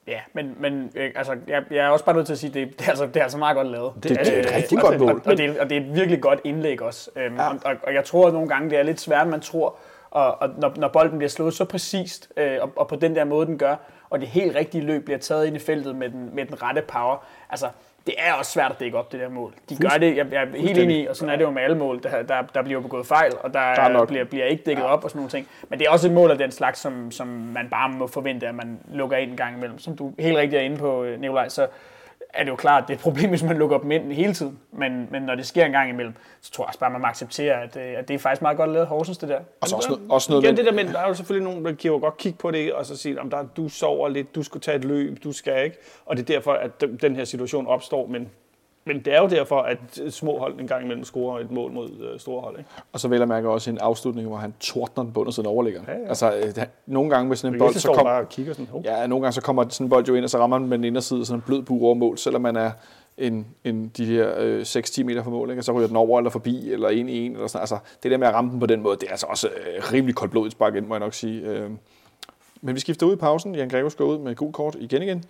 Ja, 0.08 0.20
men, 0.34 0.56
men 0.60 0.92
øh, 0.96 1.12
altså, 1.16 1.38
jeg, 1.48 1.64
jeg 1.72 1.86
er 1.86 1.90
også 1.90 2.06
bare 2.06 2.16
nødt 2.16 2.26
til 2.26 2.34
at 2.34 2.40
sige, 2.40 2.50
at 2.50 2.54
det, 2.54 2.80
det, 2.80 2.86
er, 2.86 2.90
altså, 2.90 3.06
det 3.06 3.18
er 3.18 3.24
altså 3.24 3.38
meget 3.38 3.56
godt 3.56 3.68
lavet. 3.68 3.94
Det- 3.96 4.04
det 4.04 4.38
er 4.38 4.40
et 4.40 4.56
rigtig 4.56 4.80
godt 4.80 5.00
mål. 5.00 5.10
Og, 5.10 5.22
og, 5.26 5.38
det, 5.38 5.46
er- 5.46 5.62
og 5.62 5.70
det 5.70 5.78
er 5.78 5.82
et 5.82 5.96
virkelig 5.96 6.22
godt 6.22 6.40
indlæg 6.44 6.82
også. 6.82 7.12
Øhm, 7.16 7.36
Ja. 7.36 7.50
og, 7.50 7.76
og 7.84 7.94
jeg 7.94 8.06
tror, 8.06 8.28
at 8.28 8.34
nogle 8.34 8.50
gange 8.50 8.70
det 8.70 8.78
er 8.80 8.84
lidt 8.84 9.00
svært, 9.00 9.28
man 9.28 9.42
tror. 9.42 9.76
Og, 10.10 10.42
og 10.42 10.50
når, 10.58 10.74
når 10.78 10.88
bolden 10.88 11.18
bliver 11.18 11.30
slået 11.30 11.54
så 11.54 11.66
præcist, 11.66 12.30
øh, 12.38 12.58
og, 12.62 12.72
og 12.76 12.88
på 12.88 12.96
den 12.96 13.16
der 13.16 13.24
måde, 13.24 13.46
den 13.46 13.58
gør, 13.58 13.76
og 14.10 14.20
det 14.20 14.28
helt 14.28 14.56
rigtige 14.56 14.84
løb 14.84 15.06
bliver 15.06 15.18
taget 15.18 15.46
ind 15.48 15.56
i 15.56 15.60
feltet 15.60 15.96
med 15.96 16.10
den, 16.10 16.36
med 16.36 16.46
den 16.46 16.62
rette 16.64 16.82
power, 16.82 17.26
altså, 17.50 17.68
det 18.08 18.16
er 18.18 18.34
også 18.34 18.52
svært 18.52 18.72
at 18.72 18.80
dække 18.80 18.98
op 18.98 19.12
det 19.12 19.20
der 19.20 19.30
mål. 19.30 19.54
De 19.70 19.76
gør 19.76 19.90
det, 19.90 20.18
jeg, 20.18 20.26
jeg 20.32 20.44
er 20.44 20.58
helt 20.58 20.78
enig 20.78 21.04
i, 21.04 21.08
og 21.08 21.16
sådan 21.16 21.34
er 21.34 21.36
det 21.38 21.44
jo 21.44 21.50
med 21.50 21.62
alle 21.62 21.78
mål. 21.78 22.04
Der, 22.04 22.24
der, 22.24 22.42
der 22.54 22.62
bliver 22.62 22.80
begået 22.82 23.06
fejl, 23.08 23.32
og 23.44 23.54
der, 23.54 23.60
Der 23.60 23.82
er 23.82 23.90
nok- 23.90 24.08
bliver, 24.08 24.24
bliver 24.26 24.46
ikke 24.46 24.64
dækket 24.66 24.84
ja. 24.84 24.88
op 24.88 25.04
og 25.04 25.10
sådan 25.10 25.20
nogle 25.20 25.30
ting. 25.32 25.48
Men 25.70 25.80
det 25.80 25.88
er 25.88 25.92
også 25.92 26.08
et 26.08 26.14
mål 26.14 26.32
af 26.32 26.38
den 26.38 26.52
slags, 26.52 26.80
som, 26.80 27.12
som 27.12 27.28
man 27.28 27.68
bare 27.70 27.90
må 27.90 28.08
forvente, 28.08 28.48
at 28.48 28.56
man 28.56 28.80
lukker 28.94 29.18
ind 29.18 29.32
en 29.32 29.38
gang 29.38 29.58
imellem. 29.58 29.80
Som 29.80 29.96
du 29.98 30.14
helt 30.20 30.38
rigtigt 30.38 30.60
er 30.60 30.64
inde 30.66 30.78
på, 30.78 31.04
øh, 31.04 31.22
Nikolaj, 31.22 31.50
så 31.50 31.68
er 32.34 32.44
det 32.44 32.52
jo 32.52 32.56
klart, 32.56 32.82
at 32.84 32.88
det 32.88 32.94
er 32.94 32.98
et 32.98 33.04
problem, 33.04 33.30
hvis 33.36 33.44
man 33.44 33.58
lukker 33.58 33.78
dem 33.78 33.92
ind 33.92 34.12
hele 34.12 34.34
tiden. 34.34 34.60
Men, 34.72 35.08
men 35.12 35.22
når 35.22 35.36
det 35.36 35.46
sker 35.48 35.66
en 35.66 35.72
gang 35.72 35.90
imellem, 35.90 36.14
så 36.42 36.52
tror 36.52 36.64
jeg 36.64 36.68
også 36.68 36.80
bare, 36.80 36.90
man 36.90 37.02
må 37.02 37.08
acceptere, 37.08 37.62
at, 37.64 37.78
øh, 37.78 37.98
at 37.98 38.08
det 38.08 38.14
er 38.14 38.18
faktisk 38.20 38.42
meget 38.42 38.58
godt 38.58 38.70
lavet 38.72 38.88
Horsens, 38.88 39.18
det 39.18 39.30
der. 39.30 39.40
Og 39.62 39.68
så 39.68 39.76
også, 39.76 39.90
noget- 39.90 40.06
også 40.12 40.32
noget 40.32 40.44
Igen, 40.44 40.58
det 40.58 40.66
der 40.66 40.72
med, 40.74 40.86
der 40.86 41.00
er 41.00 41.08
jo 41.08 41.14
selvfølgelig 41.14 41.50
nogen, 41.50 41.66
der 41.66 41.72
kan 41.72 41.92
jo 41.92 41.98
godt 41.98 42.18
kigge 42.18 42.38
på 42.38 42.52
det, 42.52 42.74
og 42.74 42.86
så 42.86 42.98
sige, 42.98 43.22
om 43.22 43.30
der, 43.30 43.44
du 43.58 43.70
sover 43.70 44.10
lidt, 44.10 44.36
du 44.36 44.44
skal 44.44 44.62
tage 44.62 44.78
et 44.78 44.86
løb, 44.86 45.24
du 45.24 45.32
skal 45.32 45.64
ikke. 45.64 45.78
Og 46.06 46.18
det 46.18 46.30
er 46.30 46.36
derfor, 46.36 46.54
at 46.54 46.82
den- 46.82 46.96
den 46.98 47.16
her 47.16 47.26
situation 47.26 47.68
opstår. 47.68 48.08
Men, 48.08 48.30
men 48.88 49.00
det 49.00 49.14
er 49.14 49.22
jo 49.22 49.28
derfor, 49.28 49.60
at 49.60 49.78
små 50.10 50.40
hold 50.40 50.60
en 50.60 50.68
gang 50.68 50.84
imellem 50.84 51.04
scorer 51.04 51.40
et 51.40 51.52
mål 51.52 51.72
mod 51.72 51.90
øh, 51.90 52.20
store 52.20 52.42
hold. 52.42 52.58
Ikke? 52.58 52.70
Og 52.94 53.00
så 53.00 53.08
vel 53.08 53.22
at 53.22 53.28
mærke 53.28 53.50
også 53.50 53.70
en 53.70 53.78
afslutning, 53.78 54.28
hvor 54.28 54.38
han 54.38 54.54
tordner 54.60 55.04
den 55.04 55.14
bundet 55.14 55.34
siden 55.34 55.48
overligger. 55.48 55.82
Ja, 55.88 55.94
ja. 55.94 56.08
Altså, 56.08 56.34
øh, 56.38 56.66
nogle 56.86 57.10
gange 57.10 57.30
med 57.30 57.38
sådan 57.38 57.54
en 57.54 57.60
Bold, 57.60 57.74
så 57.74 57.80
så 57.80 57.88
står 57.88 57.94
kom, 57.94 58.06
bare 58.06 58.22
og 58.22 58.30
kigger 58.30 58.54
sådan, 58.54 58.68
oh. 58.74 58.86
ja, 58.86 59.08
nogle 59.08 59.24
gange 59.24 59.34
så 59.34 59.42
kommer 59.42 59.66
sådan 59.70 59.86
en 59.86 59.90
bold 59.90 60.06
jo 60.06 60.16
ind, 60.16 60.24
og 60.24 60.30
så 60.30 60.38
rammer 60.38 60.58
man 60.60 60.70
med 60.70 60.78
den 60.78 60.86
inderside 60.86 61.26
sådan 61.26 61.38
en 61.38 61.44
blød 61.48 61.62
bue 61.62 61.86
over 61.86 61.96
mål, 61.96 62.18
selvom 62.18 62.42
man 62.42 62.56
er 62.56 62.72
en, 63.18 63.48
en, 63.64 63.92
de 63.98 64.06
her 64.06 64.34
øh, 64.38 64.62
6-10 64.62 65.04
meter 65.04 65.24
fra 65.24 65.30
mål, 65.30 65.50
ikke? 65.50 65.60
og 65.60 65.64
så 65.64 65.72
ryger 65.72 65.88
den 65.88 65.96
over 65.96 66.20
eller 66.20 66.30
forbi, 66.30 66.72
eller 66.72 66.90
en 66.90 67.10
i 67.10 67.26
en, 67.26 67.32
eller 67.32 67.48
sådan. 67.48 67.62
Altså, 67.62 67.78
det 68.04 68.12
der 68.12 68.18
med 68.18 68.28
at 68.28 68.34
ramme 68.34 68.52
den 68.52 68.60
på 68.60 68.66
den 68.66 68.82
måde, 68.82 68.98
det 68.98 69.08
er 69.08 69.12
altså 69.12 69.26
også 69.26 69.48
øh, 69.48 69.94
rimelig 69.94 70.16
koldblodigt 70.16 70.52
spark 70.52 70.76
ind, 70.76 70.88
må 70.88 70.96
jeg 70.96 71.00
nok 71.00 71.14
sige. 71.14 71.42
Øh, 71.42 71.70
men 72.62 72.76
vi 72.76 72.80
skifter 72.80 73.06
ud 73.06 73.14
i 73.14 73.16
pausen. 73.16 73.56
Jan 73.56 73.70
Gregos 73.70 73.96
går 73.96 74.06
ud 74.06 74.18
med 74.18 74.36
gul 74.36 74.52
kort 74.52 74.76
igen 74.80 75.02
igen. 75.02 75.24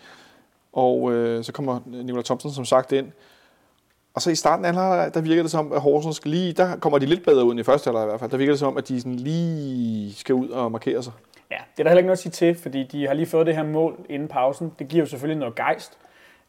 Og 0.73 1.13
øh, 1.13 1.43
så 1.43 1.51
kommer 1.51 1.79
Nikolaj 1.85 2.23
Thomsen 2.23 2.51
som 2.51 2.65
sagt 2.65 2.91
ind. 2.91 3.11
Og 4.17 4.21
så 4.21 4.29
i 4.29 4.35
starten 4.35 4.65
af 4.65 4.73
halvleg, 4.73 5.11
der 5.13 5.21
virker 5.21 5.41
det 5.41 5.51
som, 5.51 5.73
at 5.73 5.81
Horsens 5.81 6.25
lige, 6.25 6.53
der 6.53 6.75
kommer 6.75 6.99
de 6.99 7.05
lidt 7.05 7.25
bedre 7.25 7.45
ud 7.45 7.51
end 7.51 7.59
i 7.59 7.63
første 7.63 7.87
halvleg 7.87 8.03
i 8.03 8.07
hvert 8.07 8.19
fald. 8.19 8.31
Der 8.31 8.37
virker 8.37 8.53
det 8.53 8.59
som, 8.59 8.77
at 8.77 8.87
de 8.87 8.99
sådan 8.99 9.15
lige 9.15 10.13
skal 10.13 10.35
ud 10.35 10.49
og 10.49 10.71
markere 10.71 11.03
sig. 11.03 11.13
Ja, 11.51 11.55
det 11.55 11.79
er 11.79 11.83
der 11.83 11.89
heller 11.89 11.97
ikke 11.97 12.07
noget 12.07 12.17
at 12.17 12.21
sige 12.21 12.31
til, 12.31 12.55
fordi 12.55 12.83
de 12.83 13.07
har 13.07 13.13
lige 13.13 13.25
fået 13.25 13.47
det 13.47 13.55
her 13.55 13.63
mål 13.63 13.99
inden 14.09 14.27
pausen. 14.27 14.73
Det 14.79 14.87
giver 14.87 15.03
jo 15.03 15.09
selvfølgelig 15.09 15.39
noget 15.39 15.55
gejst. 15.55 15.97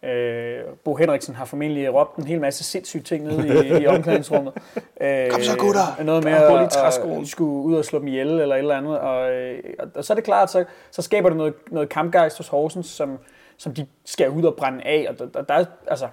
Øh, 0.03 0.59
Bo 0.85 0.95
Henriksen 0.95 1.35
har 1.35 1.45
formentlig 1.45 1.95
råbt 1.95 2.17
en 2.17 2.27
hel 2.27 2.41
masse 2.41 2.65
sindssyge 2.65 3.03
ting 3.03 3.25
nede 3.25 3.67
i, 3.67 3.83
i 3.83 3.87
omklædningsrummet. 3.87 4.53
Øh, 5.01 5.31
Kom 5.31 5.43
så, 5.43 5.57
gutter! 5.59 6.05
Noget 6.05 6.25
med 6.25 6.33
at, 6.33 6.71
træskoen. 6.71 7.23
at, 7.23 7.29
skulle 7.29 7.53
ud 7.53 7.75
og 7.75 7.85
slå 7.85 7.99
dem 7.99 8.09
ihjel 8.09 8.29
eller 8.29 8.55
et 8.55 8.59
eller 8.59 8.77
andet. 8.77 8.99
Og, 8.99 9.31
øh, 9.31 9.63
og, 9.79 9.89
og 9.95 10.05
så 10.05 10.13
er 10.13 10.15
det 10.15 10.25
klart, 10.25 10.51
så, 10.51 10.65
så 10.91 11.03
skaber 11.03 11.29
det 11.29 11.39
noget, 11.39 11.55
noget 11.71 11.89
kampgejst 11.89 12.37
hos 12.37 12.49
Horsens, 12.49 12.87
som, 12.87 13.19
som 13.57 13.75
de 13.75 13.87
skal 14.05 14.31
ud 14.31 14.43
og 14.43 14.55
brænde 14.57 14.83
af. 14.85 15.07
Og 15.09 15.19
der, 15.19 15.27
der, 15.27 15.43
der 15.43 15.55
er, 15.55 15.65
altså, 15.87 16.09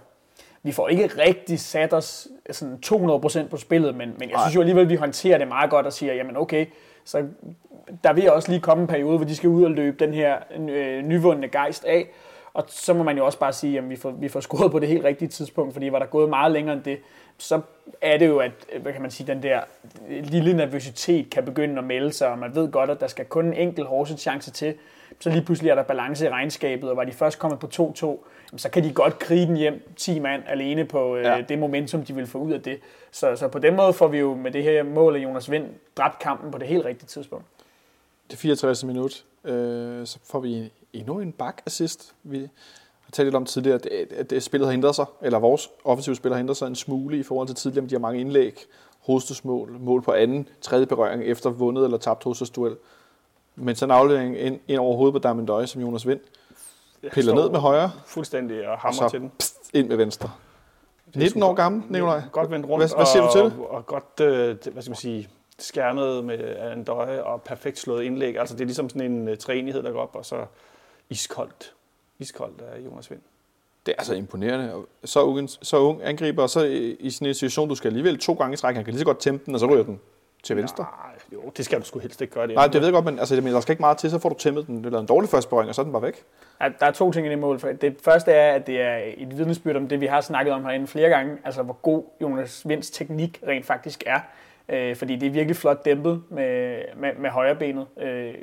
vi 0.65 0.71
får 0.71 0.87
ikke 0.87 1.09
rigtig 1.27 1.59
sat 1.59 1.93
os 1.93 2.27
sådan 2.51 2.79
200% 2.85 3.47
på 3.47 3.57
spillet, 3.57 3.95
men, 3.95 4.13
men 4.17 4.29
jeg 4.29 4.39
synes 4.39 4.55
jo 4.55 4.59
alligevel, 4.59 4.83
at 4.83 4.89
vi 4.89 4.95
håndterer 4.95 5.37
det 5.37 5.47
meget 5.47 5.69
godt 5.69 5.85
og 5.85 5.93
siger, 5.93 6.13
jamen 6.13 6.37
okay, 6.37 6.65
så 7.03 7.23
der 8.03 8.13
vil 8.13 8.31
også 8.31 8.51
lige 8.51 8.61
komme 8.61 8.81
en 8.81 8.87
periode, 8.87 9.17
hvor 9.17 9.25
de 9.25 9.35
skal 9.35 9.49
ud 9.49 9.63
og 9.63 9.71
løbe 9.71 10.05
den 10.05 10.13
her 10.13 10.37
øh, 10.69 11.03
nyvundne 11.03 11.47
gejst 11.47 11.85
af. 11.85 12.07
Og 12.53 12.63
så 12.67 12.93
må 12.93 13.03
man 13.03 13.17
jo 13.17 13.25
også 13.25 13.39
bare 13.39 13.53
sige, 13.53 13.77
at 13.77 13.89
vi 13.89 13.95
får, 13.95 14.11
vi 14.11 14.27
får 14.27 14.39
scoret 14.39 14.71
på 14.71 14.79
det 14.79 14.87
helt 14.87 15.03
rigtige 15.03 15.29
tidspunkt, 15.29 15.73
fordi 15.73 15.89
var 15.91 15.99
der 15.99 16.05
gået 16.05 16.29
meget 16.29 16.51
længere 16.51 16.75
end 16.75 16.83
det, 16.83 16.97
så 17.37 17.61
er 18.01 18.17
det 18.17 18.27
jo, 18.27 18.39
at 18.39 18.51
hvad 18.81 18.93
kan 18.93 19.01
man 19.01 19.11
sige, 19.11 19.27
den 19.27 19.43
der 19.43 19.61
lille 20.09 20.53
nervøsitet 20.53 21.29
kan 21.29 21.45
begynde 21.45 21.77
at 21.77 21.83
melde 21.83 22.13
sig, 22.13 22.27
og 22.27 22.39
man 22.39 22.55
ved 22.55 22.71
godt, 22.71 22.89
at 22.89 22.99
der 22.99 23.07
skal 23.07 23.25
kun 23.25 23.45
en 23.45 23.53
enkelt 23.53 23.87
Horsens 23.87 24.21
chance 24.21 24.51
til. 24.51 24.73
Så 25.19 25.29
lige 25.29 25.41
pludselig 25.41 25.69
er 25.69 25.75
der 25.75 25.83
balance 25.83 26.25
i 26.25 26.29
regnskabet, 26.29 26.89
og 26.89 26.97
var 26.97 27.03
de 27.03 27.11
først 27.11 27.39
kommet 27.39 27.59
på 27.59 27.67
2-2, 27.67 28.05
jamen, 28.05 28.59
så 28.59 28.69
kan 28.69 28.83
de 28.83 28.93
godt 28.93 29.19
krige 29.19 29.45
den 29.45 29.57
hjem 29.57 29.89
10 29.95 30.19
mand 30.19 30.43
alene 30.47 30.85
på 30.85 31.15
øh, 31.15 31.23
Ja. 31.23 31.41
det 31.49 31.59
momentum, 31.59 32.05
de 32.05 32.15
vil 32.15 32.27
få 32.27 32.37
ud 32.37 32.51
af 32.51 32.61
det. 32.61 32.79
Så, 33.11 33.35
så 33.35 33.47
på 33.47 33.59
den 33.59 33.75
måde 33.75 33.93
får 33.93 34.07
vi 34.07 34.17
jo 34.17 34.35
med 34.35 34.51
det 34.51 34.63
her 34.63 34.83
mål 34.83 35.15
af 35.15 35.19
Jonas 35.19 35.51
Vind 35.51 35.65
dræbt 35.97 36.19
kampen 36.19 36.51
på 36.51 36.57
det 36.57 36.67
helt 36.67 36.85
rigtige 36.85 37.07
tidspunkt. 37.07 37.45
Det 38.31 38.39
64. 38.39 38.83
minut, 38.83 39.23
øh, 39.43 40.05
så 40.07 40.19
får 40.31 40.39
vi 40.39 40.71
endnu 40.93 41.19
en 41.19 41.31
bak 41.31 41.61
assist. 41.65 42.15
Vi 42.23 42.47
har 43.15 43.23
talt 43.23 43.25
lidt 43.27 43.35
om 43.35 43.45
tidligere, 43.45 43.75
at, 43.75 43.85
at, 44.11 44.31
at 44.33 44.43
spillet 44.43 44.67
har 44.67 44.73
ændret 44.73 44.95
sig, 44.95 45.05
eller 45.21 45.39
vores 45.39 45.69
offensive 45.83 46.15
spil 46.15 46.31
har 46.31 46.39
ændret 46.39 46.57
sig 46.57 46.67
en 46.67 46.75
smule 46.75 47.17
i 47.17 47.23
forhold 47.23 47.47
til 47.47 47.55
tidligere, 47.55 47.81
men 47.81 47.89
de 47.89 47.95
har 47.95 47.99
mange 47.99 48.19
indlæg, 48.19 48.65
hovedstødsmål, 48.99 49.75
mål 49.79 50.01
på 50.01 50.11
anden, 50.11 50.47
tredje 50.61 50.85
berøring 50.85 51.23
efter 51.23 51.49
vundet 51.49 51.83
eller 51.85 51.97
tabt 51.97 52.23
hovedstødsduel. 52.23 52.75
Men 53.55 53.75
så 53.75 53.85
en 53.85 53.91
aflevering 53.91 54.39
ind, 54.39 54.59
ind 54.67 54.79
over 54.79 54.95
hovedet 54.97 55.13
på 55.13 55.19
Damendøje, 55.19 55.67
som 55.67 55.81
Jonas 55.81 56.07
Vind 56.07 56.19
piller 57.11 57.33
ned 57.35 57.49
med 57.49 57.59
højre, 57.59 57.91
Fuldstændig 58.05 58.65
og 58.67 58.71
og 58.71 58.77
hammer 58.79 58.93
så 59.01 59.09
til 59.09 59.19
den. 59.19 59.31
pst, 59.39 59.55
ind 59.73 59.87
med 59.87 59.97
venstre. 59.97 60.29
19 61.15 61.43
år 61.43 61.53
gammel, 61.53 61.83
Nikolaj. 61.89 62.21
Godt 62.31 62.51
vendt 62.51 62.65
rundt. 62.69 62.85
Hvad- 62.85 62.97
hvad 62.97 63.05
siger 63.05 63.25
du 63.25 63.31
til 63.31 63.41
og, 63.41 63.51
det? 63.51 63.59
Og 63.69 63.85
godt, 63.85 64.19
øh, 64.21 64.57
hvad 64.73 64.83
skal 64.83 64.89
man 64.91 64.95
sige, 64.97 65.29
skærmet 65.59 66.25
med 66.25 66.55
Andøje 66.57 67.23
og 67.23 67.41
perfekt 67.41 67.79
slået 67.79 68.03
indlæg. 68.03 68.37
Altså 68.39 68.55
det 68.55 68.61
er 68.61 68.65
ligesom 68.65 68.89
sådan 68.89 69.11
en 69.11 69.27
uh, 69.29 69.35
træenighed, 69.37 69.83
der 69.83 69.91
går 69.91 69.99
op, 70.01 70.15
og 70.15 70.25
så 70.25 70.45
iskoldt. 71.09 71.73
Iskoldt 72.19 72.61
af 72.61 72.85
Jonas 72.85 73.11
Vind. 73.11 73.19
Det 73.85 73.91
er 73.91 73.95
altså 73.97 74.13
imponerende. 74.13 74.73
Så 75.03 75.23
ung, 75.23 75.49
så 75.49 75.77
ung 75.77 76.03
angriber, 76.03 76.43
og 76.43 76.49
så 76.49 76.63
i, 76.99 77.09
sådan 77.09 77.27
en 77.27 77.33
situation, 77.33 77.69
du 77.69 77.75
skal 77.75 77.87
alligevel 77.87 78.19
to 78.19 78.33
gange 78.33 78.53
i 78.53 78.57
træk. 78.57 78.75
Han 78.75 78.83
kan 78.83 78.93
lige 78.93 78.99
så 78.99 79.05
godt 79.05 79.19
tæmpe 79.19 79.45
den, 79.45 79.53
og 79.53 79.59
så 79.59 79.65
ryger 79.65 79.83
den 79.83 79.99
til 80.43 80.55
venstre. 80.55 80.83
Nej, 80.83 81.15
jo, 81.33 81.51
det 81.57 81.65
skal 81.65 81.79
du 81.79 81.85
sgu 81.85 81.99
helst 81.99 82.21
ikke 82.21 82.33
gøre 82.33 82.47
det. 82.47 82.55
Nej, 82.55 82.67
det 82.67 82.81
ved 82.81 82.87
jeg 82.87 82.93
godt, 82.93 83.05
men 83.05 83.19
altså, 83.19 83.35
der 83.35 83.59
skal 83.59 83.73
ikke 83.73 83.81
meget 83.81 83.97
til, 83.97 84.11
så 84.11 84.19
får 84.19 84.29
du 84.29 84.35
tæmmet 84.35 84.67
den. 84.67 84.83
Det 84.83 84.93
er 84.93 84.99
en 84.99 85.05
dårlig 85.05 85.29
første 85.29 85.49
berøring, 85.49 85.69
og 85.69 85.75
så 85.75 85.81
er 85.81 85.83
den 85.83 85.91
bare 85.93 86.01
væk. 86.01 86.23
Ja, 86.61 86.69
der 86.79 86.85
er 86.85 86.91
to 86.91 87.11
ting 87.11 87.27
i 87.27 87.29
det 87.29 87.39
mål. 87.39 87.61
Det 87.81 87.95
første 88.03 88.31
er, 88.31 88.55
at 88.55 88.67
det 88.67 88.81
er 88.81 88.99
et 89.17 89.37
vidnesbyrd 89.37 89.75
om 89.75 89.87
det, 89.87 90.01
vi 90.01 90.05
har 90.05 90.21
snakket 90.21 90.53
om 90.53 90.65
herinde 90.65 90.87
flere 90.87 91.09
gange. 91.09 91.37
Altså, 91.43 91.63
hvor 91.63 91.73
god 91.73 92.03
Jonas 92.21 92.67
Vinds 92.67 92.89
teknik 92.89 93.41
rent 93.47 93.65
faktisk 93.65 94.03
er. 94.05 94.19
Øh, 94.69 94.95
fordi 94.95 95.15
det 95.15 95.27
er 95.27 95.31
virkelig 95.31 95.55
flot 95.55 95.85
dæmpet 95.85 96.23
med, 96.29 96.79
med, 96.95 97.09
med 97.17 97.29
højrebenet, 97.29 97.87
øh, 97.97 98.33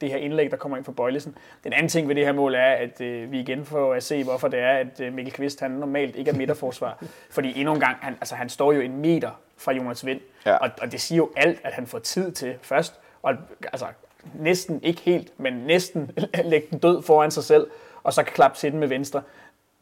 det 0.00 0.10
her 0.10 0.16
indlæg, 0.16 0.50
der 0.50 0.56
kommer 0.56 0.76
ind 0.76 0.84
fra 0.84 0.92
Bøjlesen. 0.92 1.36
Den 1.64 1.72
anden 1.72 1.88
ting 1.88 2.08
ved 2.08 2.14
det 2.14 2.24
her 2.24 2.32
mål 2.32 2.54
er, 2.54 2.70
at 2.72 3.00
øh, 3.00 3.32
vi 3.32 3.40
igen 3.40 3.64
får 3.64 3.94
at 3.94 4.02
se, 4.02 4.24
hvorfor 4.24 4.48
det 4.48 4.60
er, 4.60 4.72
at 4.72 5.00
øh, 5.00 5.14
Mikkel 5.14 5.34
Kvist 5.34 5.60
han 5.60 5.70
normalt 5.70 6.16
ikke 6.16 6.30
er 6.30 6.34
midterforsvar. 6.34 7.04
fordi 7.30 7.60
endnu 7.60 7.74
en 7.74 7.80
gang, 7.80 7.96
han, 8.00 8.14
altså, 8.20 8.34
han 8.34 8.48
står 8.48 8.72
jo 8.72 8.80
en 8.80 8.96
meter 8.96 9.30
fra 9.56 9.72
Jonas 9.72 10.06
Vind. 10.06 10.20
Ja. 10.46 10.56
Og, 10.56 10.70
og 10.82 10.92
det 10.92 11.00
siger 11.00 11.16
jo 11.16 11.30
alt, 11.36 11.60
at 11.64 11.72
han 11.72 11.86
får 11.86 11.98
tid 11.98 12.32
til 12.32 12.54
først. 12.62 13.00
Og 13.22 13.34
altså, 13.72 13.86
næsten 14.34 14.82
ikke 14.82 15.00
helt, 15.00 15.40
men 15.40 15.52
næsten 15.52 16.10
lægge 16.44 16.66
den 16.70 16.78
død 16.78 17.02
foran 17.02 17.30
sig 17.30 17.44
selv, 17.44 17.66
og 18.02 18.12
så 18.12 18.22
kan 18.22 18.32
klappe 18.32 18.58
til 18.58 18.72
den 18.72 18.80
med 18.80 18.88
venstre. 18.88 19.22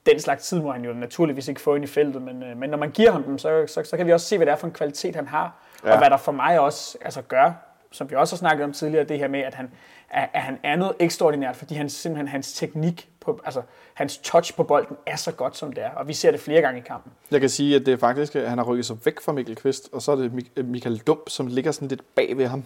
Den 0.07 0.21
slags 0.21 0.49
tid 0.49 0.61
må 0.61 0.73
han 0.73 0.85
jo 0.85 0.93
naturligvis 0.93 1.49
ikke 1.49 1.61
få 1.61 1.75
ind 1.75 1.85
i 1.85 1.89
feltet, 1.89 2.23
men, 2.23 2.43
øh, 2.43 2.57
men 2.57 2.71
når 2.71 2.79
man 2.79 2.91
giver 2.91 3.11
ham 3.11 3.23
dem, 3.23 3.39
så, 3.39 3.65
så, 3.67 3.85
så 3.85 3.97
kan 3.97 4.07
vi 4.07 4.13
også 4.13 4.27
se, 4.27 4.37
hvad 4.37 4.47
det 4.47 4.53
er 4.53 4.57
for 4.57 4.67
en 4.67 4.73
kvalitet, 4.73 5.17
han 5.17 5.27
har. 5.27 5.66
Ja. 5.85 5.93
Og 5.93 5.99
hvad 5.99 6.11
der 6.11 6.17
for 6.17 6.33
mig 6.33 6.61
også 6.61 6.99
altså 7.01 7.23
gør, 7.23 7.53
som 7.91 8.11
vi 8.11 8.15
også 8.15 8.35
har 8.35 8.39
snakket 8.39 8.65
om 8.65 8.73
tidligere, 8.73 9.05
det 9.05 9.19
her 9.19 9.29
med, 9.29 9.41
at 9.41 9.55
han 9.55 9.71
er, 10.11 10.27
at 10.33 10.43
han 10.43 10.59
er 10.63 10.77
noget 10.77 10.95
ekstraordinært, 10.99 11.57
fordi 11.57 11.75
han 11.75 11.91
simpelthen 11.91 12.29
hans 12.29 12.53
teknik, 12.53 13.09
på, 13.21 13.41
altså 13.45 13.63
hans 13.95 14.19
touch 14.19 14.55
på 14.57 14.63
bolden 14.63 14.97
er 15.07 15.17
så 15.17 15.33
godt, 15.33 15.57
som 15.57 15.73
det 15.73 15.85
er. 15.85 15.91
Og 15.91 16.09
vi 16.09 16.13
ser 16.13 16.31
det 16.31 16.41
flere 16.41 16.61
gange 16.61 16.81
i 16.81 16.83
kampen. 16.87 17.13
Jeg 17.31 17.41
kan 17.41 17.49
sige, 17.51 17.77
at 17.77 17.87
det 17.87 17.95
er 17.95 17.99
faktisk, 17.99 18.37
at 18.37 18.49
han 18.49 18.59
har 18.59 18.65
rykket 18.65 18.87
sig 18.87 18.97
væk 19.05 19.21
fra 19.21 19.33
Mikkel 19.33 19.57
Kvist, 19.57 19.89
og 19.93 20.03
så 20.03 20.13
er 20.13 20.17
det 20.17 20.33
Mik- 20.33 20.63
Michael 20.63 20.99
Dump, 20.99 21.29
som 21.29 21.47
ligger 21.47 21.73
sådan 21.73 21.89
lidt 21.89 22.15
bag 22.15 22.37
ved 22.37 22.47
ham. 22.47 22.65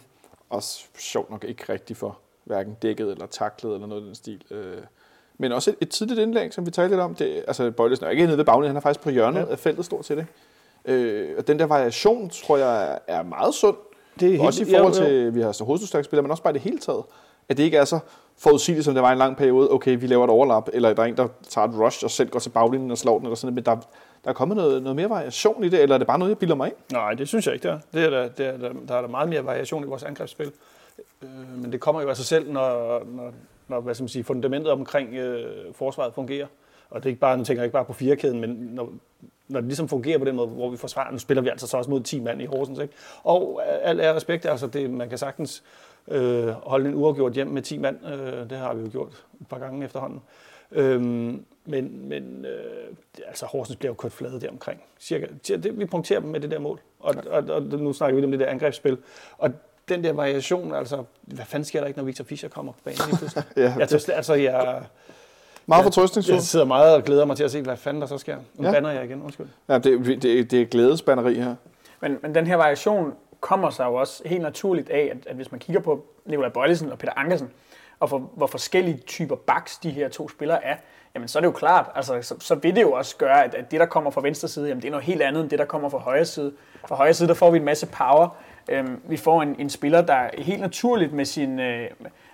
Og 0.51 0.63
sjovt 0.99 1.31
nok 1.31 1.45
ikke 1.45 1.73
rigtig 1.73 1.97
for 1.97 2.19
hverken 2.45 2.75
dækket 2.75 3.11
eller 3.11 3.27
taklet 3.27 3.75
eller 3.75 3.87
noget 3.87 4.03
i 4.03 4.07
den 4.07 4.15
stil. 4.15 4.43
Øh, 4.51 4.77
Men 5.39 5.53
også 5.53 5.71
et, 5.71 5.77
et 5.81 5.89
tidligt 5.91 6.21
indlæg, 6.21 6.55
som 6.55 6.67
vi 6.67 6.71
talte 6.71 6.91
lidt 6.91 7.01
om. 7.01 7.15
Det, 7.15 7.45
altså, 7.47 7.71
Bøjlesen 7.71 8.07
er 8.07 8.11
ikke 8.11 8.27
nede 8.27 8.39
ved 8.39 8.45
baglinjen, 8.45 8.69
han 8.69 8.77
er 8.77 8.81
faktisk 8.81 9.01
på 9.01 9.11
hjørnet 9.11 9.41
ja. 9.41 9.53
af 9.53 9.59
feltet 9.59 9.85
stort 9.85 10.07
set. 10.07 10.19
Ikke? 10.19 10.31
Øh, 10.85 11.29
og 11.39 11.47
den 11.47 11.59
der 11.59 11.67
variation, 11.67 12.31
tror 12.31 12.57
jeg, 12.57 12.99
er 13.07 13.23
meget 13.23 13.55
sund. 13.55 13.77
Det 14.21 14.35
er 14.35 14.47
Også 14.47 14.63
i 14.63 14.67
forhold 14.71 14.95
til, 14.95 15.05
at 15.05 15.35
vi 15.35 15.41
har 15.41 15.53
så 15.53 15.65
hovedstærke 15.65 16.05
spillere, 16.05 16.23
men 16.23 16.31
også 16.31 16.43
bare 16.43 16.53
det 16.53 16.61
hele 16.61 16.79
taget. 16.79 17.03
At 17.49 17.57
det 17.57 17.63
ikke 17.63 17.77
er 17.77 17.85
så 17.85 17.99
forudsigeligt, 18.39 18.85
som 18.85 18.95
det 18.95 19.03
var 19.03 19.13
en 19.13 19.19
lang 19.19 19.37
periode. 19.37 19.71
Okay, 19.73 19.99
vi 20.01 20.07
laver 20.07 20.25
et 20.25 20.31
overlap, 20.31 20.69
eller 20.73 20.93
der 20.93 21.03
er 21.03 21.07
en, 21.07 21.17
der 21.17 21.29
tager 21.49 21.69
et 21.69 21.75
rush 21.79 22.05
og 22.05 22.11
selv 22.11 22.29
går 22.29 22.39
til 22.39 22.51
baglinjen 22.51 22.91
og 22.91 22.99
slår 22.99 23.19
den, 23.19 23.27
eller 23.27 23.37
sådan 23.37 23.55
noget. 23.55 23.55
Men 23.55 23.65
der, 23.65 23.87
der 24.25 24.31
er 24.31 24.35
kommet 24.35 24.57
noget, 24.57 24.83
noget 24.83 24.97
mere 24.97 25.11
variation 25.11 25.65
i 25.65 25.69
det, 25.69 25.83
eller 25.83 25.95
er 25.95 25.99
det 25.99 26.07
bare 26.07 26.19
noget, 26.19 26.31
jeg 26.31 26.39
bilder 26.39 26.55
mig 26.55 26.67
ind? 26.67 26.77
Nej, 26.93 27.15
det 27.15 27.29
synes 27.29 27.47
jeg 27.47 27.55
ikke, 27.55 27.69
der. 27.69 27.79
Det 27.93 28.05
er 28.05 28.11
der, 28.11 28.29
det 28.29 28.47
er 28.47 28.57
der, 28.57 28.73
der 28.89 28.95
er 28.95 29.01
der 29.01 29.09
meget 29.09 29.29
mere 29.29 29.45
variation 29.45 29.85
i 29.85 29.87
vores 29.87 30.03
angrebsspil. 30.03 30.53
Øh, 31.23 31.29
men 31.63 31.73
det 31.73 31.81
kommer 31.81 32.03
jo 32.03 32.09
af 32.09 32.17
sig 32.17 32.27
selv, 32.27 32.53
når, 32.53 33.03
når, 33.07 33.33
når 33.69 33.81
hvad 33.81 33.95
skal 33.95 34.03
man 34.03 34.09
sige, 34.09 34.25
fundamentet 34.25 34.73
omkring 34.73 35.15
øh, 35.15 35.75
forsvaret 35.75 36.15
fungerer. 36.15 36.47
Og 36.91 37.01
det 37.01 37.07
er 37.07 37.11
ikke 37.11 37.21
bare, 37.21 37.39
nu 37.39 37.45
tænker 37.45 37.63
jeg 37.63 37.67
ikke 37.67 37.73
bare 37.73 37.85
på 37.85 37.93
firekæden, 37.93 38.41
men 38.41 38.51
når, 38.51 38.93
når 39.51 39.61
det 39.61 39.67
ligesom 39.67 39.89
fungerer 39.89 40.19
på 40.19 40.25
den 40.25 40.37
måde, 40.37 40.49
hvor 40.49 40.71
vi 40.71 40.77
forsvarer, 40.77 41.13
nu 41.13 41.19
spiller 41.19 41.43
vi 41.43 41.49
altså 41.49 41.67
så 41.67 41.77
også 41.77 41.91
mod 41.91 42.01
10 42.01 42.21
mand 42.21 42.43
i 42.43 42.45
Horsens, 42.45 42.79
ikke? 42.79 42.95
Og 43.23 43.63
al 43.83 44.01
er 44.01 44.15
respekt, 44.15 44.47
altså 44.47 44.67
det, 44.67 44.91
man 44.91 45.09
kan 45.09 45.19
sagtens 45.19 45.63
øh, 46.09 46.49
holde 46.49 46.89
en 46.89 46.95
uafgjort 46.95 47.33
hjem 47.33 47.47
med 47.47 47.63
10 47.63 47.79
mand, 47.79 48.07
øh, 48.07 48.51
det 48.51 48.59
har 48.59 48.75
vi 48.75 48.83
jo 48.83 48.89
gjort 48.93 49.27
et 49.41 49.47
par 49.49 49.59
gange 49.59 49.85
efterhånden. 49.85 50.21
Øhm, 50.73 51.45
men 51.65 52.09
men 52.09 52.45
øh, 52.45 52.95
altså 53.27 53.47
Horsens 53.47 53.77
bliver 53.77 53.91
jo 53.91 53.95
kørt 53.95 54.13
flade 54.13 54.41
der 54.41 54.51
omkring. 54.51 54.83
Cirka, 55.01 55.27
det, 55.49 55.79
vi 55.79 55.85
punkterer 55.85 56.21
dem 56.21 56.31
med 56.31 56.41
det 56.41 56.51
der 56.51 56.59
mål. 56.59 56.81
Og, 57.01 57.15
og, 57.31 57.45
og, 57.49 57.63
nu 57.63 57.93
snakker 57.93 58.19
vi 58.19 58.25
om 58.25 58.31
det 58.31 58.41
der 58.41 58.47
angrebsspil. 58.47 58.99
Og 59.39 59.51
den 59.89 60.05
der 60.05 60.13
variation, 60.13 60.75
altså, 60.75 61.05
hvad 61.23 61.45
fanden 61.45 61.65
sker 61.65 61.81
der 61.81 61.87
ikke, 61.87 61.99
når 61.99 62.05
Victor 62.05 62.25
Fischer 62.25 62.49
kommer 62.49 62.73
på 62.73 62.79
banen? 62.85 62.99
Ja, 63.57 63.75
Jeg, 63.79 63.89
tøs, 63.89 64.09
altså, 64.09 64.35
jeg, 64.35 64.83
Meget 65.67 65.79
jeg 65.79 65.85
fortrøstningsfuld. 65.85 66.41
sidder 66.41 66.65
meget 66.65 66.95
og 66.95 67.03
glæder 67.05 67.25
mig 67.25 67.37
til 67.37 67.45
at 67.45 67.51
se, 67.51 67.63
hvad 67.63 67.77
fanden 67.77 68.01
der 68.01 68.07
så 68.07 68.19
sker. 68.19 68.37
Nu 68.55 68.67
Ja. 68.69 68.73
banner 68.73 68.91
jeg 68.91 69.05
igen, 69.05 69.23
undskyld. 69.23 69.47
Ja, 69.69 69.79
det, 69.79 70.23
det, 70.23 70.51
det 70.51 70.61
er 70.63 70.65
glædesbanderi 70.67 71.35
her. 71.35 71.55
Men, 72.01 72.19
men 72.23 72.35
den 72.35 72.47
her 72.47 72.57
variation 72.57 73.15
kommer 73.41 73.71
sig 73.71 73.85
jo 73.85 73.95
også 73.95 74.23
helt 74.27 74.43
naturligt 74.43 74.91
af, 74.91 75.11
at, 75.13 75.27
at 75.27 75.37
hvis 75.37 75.51
man 75.53 75.59
kigger 75.59 75.83
på 75.83 76.05
Nikolaj 76.27 76.51
Bøjlesen 76.51 76.93
og 76.93 76.99
Peter 76.99 77.13
Ankersen, 77.17 77.51
og 78.01 78.09
for, 78.11 78.19
hvor 78.37 78.47
forskellige 78.47 78.99
typer 79.07 79.37
backs 79.37 79.79
de 79.79 79.91
her 79.91 80.09
to 80.09 80.29
spillere 80.29 80.65
er, 80.65 80.77
jamen 81.15 81.29
så 81.29 81.39
er 81.39 81.41
det 81.41 81.47
jo 81.47 81.53
klart, 81.53 81.87
altså, 81.95 82.23
så, 82.23 82.35
så 82.41 82.55
vil 82.55 82.77
det 82.77 82.83
jo 82.83 82.93
også 82.93 83.17
gøre, 83.17 83.45
at, 83.45 83.55
at 83.55 83.71
det, 83.71 83.81
der 83.81 83.87
kommer 83.87 84.11
fra 84.11 84.21
venstre 84.21 84.49
side, 84.49 84.69
jamen 84.69 84.83
det 84.83 84.89
er 84.89 84.93
noget 84.93 85.05
helt 85.07 85.23
andet 85.23 85.41
end 85.43 85.51
det, 85.51 85.59
der 85.59 85.65
kommer 85.65 85.89
fra 85.89 85.99
højre 85.99 86.25
side. 86.25 86.53
Fra 86.89 86.97
højre 86.97 87.15
side, 87.15 87.29
der 87.29 87.35
får 87.35 87.51
vi 87.51 87.59
en 87.59 87.65
masse 87.65 87.87
power. 87.87 88.29
Øhm, 88.69 89.01
vi 89.09 89.17
får 89.17 89.43
en, 89.43 89.57
en 89.59 89.71
spiller, 89.71 90.01
der 90.03 90.29
helt 90.39 90.61
naturligt 90.61 91.13
med 91.13 91.25
sin, 91.25 91.61
øh, 91.61 91.87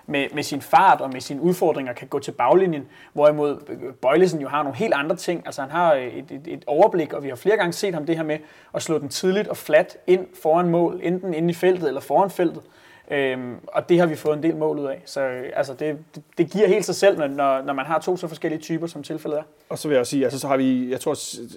med, 0.06 0.26
med 0.34 0.42
sin 0.42 0.60
fart 0.60 1.00
og 1.00 1.10
med 1.12 1.20
sine 1.20 1.40
udfordringer 1.42 1.92
kan 1.92 2.08
gå 2.08 2.18
til 2.18 2.32
baglinjen, 2.32 2.86
hvorimod 3.12 3.56
Bøjlesen 4.02 4.40
jo 4.40 4.48
har 4.48 4.62
nogle 4.62 4.78
helt 4.78 4.94
andre 4.94 5.16
ting. 5.16 5.42
Altså 5.46 5.60
han 5.62 5.70
har 5.70 5.94
øh, 5.94 6.06
et, 6.06 6.30
et, 6.30 6.42
et 6.46 6.64
overblik, 6.66 7.12
og 7.12 7.22
vi 7.22 7.28
har 7.28 7.36
flere 7.36 7.56
gange 7.56 7.72
set 7.72 7.94
ham 7.94 8.06
det 8.06 8.16
her 8.16 8.22
med 8.24 8.38
at 8.74 8.82
slå 8.82 8.98
den 8.98 9.08
tidligt 9.08 9.48
og 9.48 9.56
flat 9.56 9.96
ind 10.06 10.26
foran 10.42 10.68
mål, 10.68 11.00
enten 11.02 11.34
inde 11.34 11.50
i 11.50 11.54
feltet 11.54 11.88
eller 11.88 12.00
foran 12.00 12.30
feltet. 12.30 12.62
Øhm, 13.10 13.54
og 13.68 13.88
det 13.88 13.98
har 13.98 14.06
vi 14.06 14.16
fået 14.16 14.36
en 14.36 14.42
del 14.42 14.56
mål 14.56 14.78
ud 14.78 14.84
af. 14.86 15.02
Så 15.04 15.20
øh, 15.20 15.52
altså, 15.56 15.74
det, 15.74 15.98
det, 16.14 16.22
det 16.38 16.50
giver 16.50 16.68
helt 16.68 16.84
sig 16.84 16.94
selv, 16.94 17.18
når- 17.18 17.26
når, 17.26 17.62
når 17.62 17.72
man 17.72 17.86
har 17.86 17.98
to 17.98 18.16
så 18.16 18.28
forskellige 18.28 18.60
typer, 18.60 18.86
som 18.86 19.02
tilfældet 19.02 19.38
er. 19.38 19.42
Og 19.68 19.78
så 19.78 19.88
vil 19.88 19.94
jeg 19.94 20.00
også 20.00 20.10
sige, 20.10 20.24
altså 20.24 20.38
så 20.38 20.48
har 20.48 20.56
vi, 20.56 20.90
jeg 20.90 21.00
tror, 21.00 21.14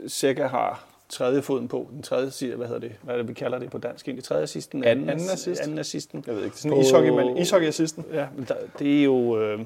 Sækker 0.07 0.47
har 0.49 0.83
tredje 1.09 1.41
foden 1.41 1.67
på, 1.67 1.87
den 1.91 2.03
tredje 2.03 2.31
side, 2.31 2.55
hvad 2.55 2.67
hedder 2.67 2.81
det, 2.81 2.91
hvad 3.01 3.13
er 3.13 3.17
det, 3.17 3.27
vi 3.27 3.33
kalder 3.33 3.59
det 3.59 3.69
på 3.71 3.77
dansk 3.77 4.07
egentlig, 4.07 4.23
tredje 4.23 4.43
assisten, 4.43 4.83
Anden 4.83 5.09
assist. 5.09 5.61
anden 5.61 5.79
assisten. 5.79 6.23
Jeg 6.27 6.35
ved 6.35 6.43
ikke, 6.43 6.53
det 6.53 6.65
er 6.65 6.69
sådan 6.69 6.81
ishockey, 6.81 7.09
men 7.09 7.37
ishockey-assisten. 7.37 8.05
Ja, 8.13 8.27
men 8.35 8.45
der, 8.47 8.55
det 8.79 8.99
er 8.99 9.03
jo, 9.03 9.39
øh, 9.39 9.59
det 9.59 9.65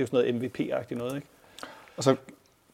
jo 0.00 0.06
sådan 0.06 0.30
noget 0.32 0.34
MVP-agtigt 0.34 0.98
noget, 0.98 1.14
ikke? 1.16 1.26
Og 1.96 2.04
så 2.04 2.16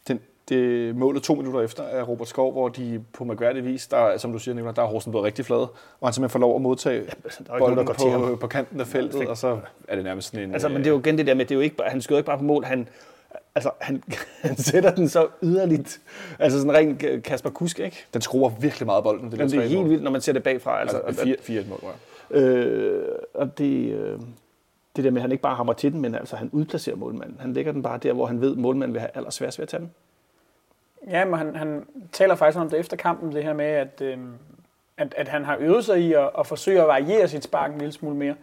den, 0.08 0.20
det 0.48 0.96
målet 0.96 1.22
to 1.22 1.34
minutter 1.34 1.60
efter 1.60 1.82
af 1.82 2.08
Robert 2.08 2.28
Skov, 2.28 2.52
hvor 2.52 2.68
de 2.68 3.04
på 3.12 3.24
magværdig 3.24 3.64
vis, 3.64 3.86
der, 3.86 4.16
som 4.18 4.32
du 4.32 4.38
siger, 4.38 4.54
Nicolai, 4.54 4.74
der 4.76 4.82
er 4.82 4.86
Horsen 4.86 5.12
blevet 5.12 5.24
rigtig 5.24 5.44
flad, 5.44 5.58
og 5.58 5.68
han 6.02 6.12
simpelthen 6.12 6.32
får 6.32 6.38
lov 6.38 6.56
at 6.56 6.62
modtage 6.62 6.98
nogen, 7.58 7.76
der 7.76 7.84
bolden 7.84 8.10
ham. 8.10 8.20
på, 8.20 8.36
på 8.36 8.46
kanten 8.46 8.80
af 8.80 8.86
feltet, 8.86 9.28
og 9.28 9.36
så 9.36 9.60
er 9.88 9.94
det 9.94 10.04
nærmest 10.04 10.30
sådan 10.30 10.48
en... 10.48 10.52
Altså, 10.52 10.68
men 10.68 10.78
det 10.78 10.86
er 10.86 10.90
jo 10.90 10.98
igen 10.98 11.18
det 11.18 11.26
der 11.26 11.34
med, 11.34 11.44
det 11.44 11.50
er 11.50 11.54
jo 11.54 11.60
ikke, 11.60 11.76
bare- 11.76 11.88
han 11.90 12.02
skyder 12.02 12.18
ikke 12.18 12.26
bare 12.26 12.38
på 12.38 12.44
mål, 12.44 12.64
han, 12.64 12.88
altså, 13.54 13.70
han, 13.80 14.02
han 14.42 14.56
sætter 14.56 14.94
den 14.94 15.08
så 15.08 15.28
yderligt. 15.42 16.00
Altså 16.38 16.58
sådan 16.58 16.74
rent 16.74 17.22
Kasper 17.22 17.50
Kusk, 17.50 17.78
ikke? 17.78 18.06
Den 18.14 18.22
skruer 18.22 18.50
virkelig 18.50 18.86
meget 18.86 19.04
bolden, 19.04 19.30
det 19.30 19.38
der 19.38 19.44
Men 19.44 19.50
det 19.50 19.58
er 19.58 19.62
3-1 19.62 19.68
helt 19.68 19.90
vildt, 19.90 20.02
når 20.02 20.10
man 20.10 20.20
ser 20.20 20.32
det 20.32 20.42
bagfra. 20.42 20.80
Altså, 20.80 20.98
Altså, 20.98 21.22
altså, 21.22 21.44
4 21.44 21.64
mål, 21.68 21.78
ja. 22.30 22.40
øh, 22.40 23.18
og 23.34 23.58
det, 23.58 23.92
øh, 23.92 24.18
det 24.96 25.04
der 25.04 25.10
med, 25.10 25.18
at 25.18 25.22
han 25.22 25.32
ikke 25.32 25.42
bare 25.42 25.56
hammer 25.56 25.72
til 25.72 25.92
den, 25.92 26.00
men 26.00 26.14
altså, 26.14 26.36
han 26.36 26.50
udplacerer 26.52 26.96
målmanden. 26.96 27.36
Han 27.40 27.52
lægger 27.52 27.72
den 27.72 27.82
bare 27.82 27.98
der, 27.98 28.12
hvor 28.12 28.26
han 28.26 28.40
ved, 28.40 28.52
at 28.52 28.58
målmanden 28.58 28.92
vil 28.92 29.00
have 29.00 29.10
allersværest 29.14 29.58
ved 29.58 29.62
at 29.62 29.68
tage 29.68 29.80
den. 29.80 29.90
Ja, 31.10 31.24
men 31.24 31.34
han, 31.34 31.56
han 31.56 31.86
taler 32.12 32.34
faktisk 32.34 32.58
om 32.58 32.70
det 32.70 32.78
efter 32.78 32.96
kampen, 32.96 33.32
det 33.32 33.44
her 33.44 33.52
med, 33.52 33.64
at, 33.64 34.00
øhm, 34.00 34.32
at, 34.96 35.14
at 35.16 35.28
han 35.28 35.44
har 35.44 35.56
øvet 35.60 35.84
sig 35.84 36.00
i 36.00 36.12
at, 36.12 36.30
at 36.38 36.46
forsøge 36.46 36.80
at 36.80 36.88
variere 36.88 37.28
sit 37.28 37.44
spark 37.44 37.72
en 37.72 37.78
lille 37.78 37.92
smule 37.92 38.16
mere. 38.16 38.34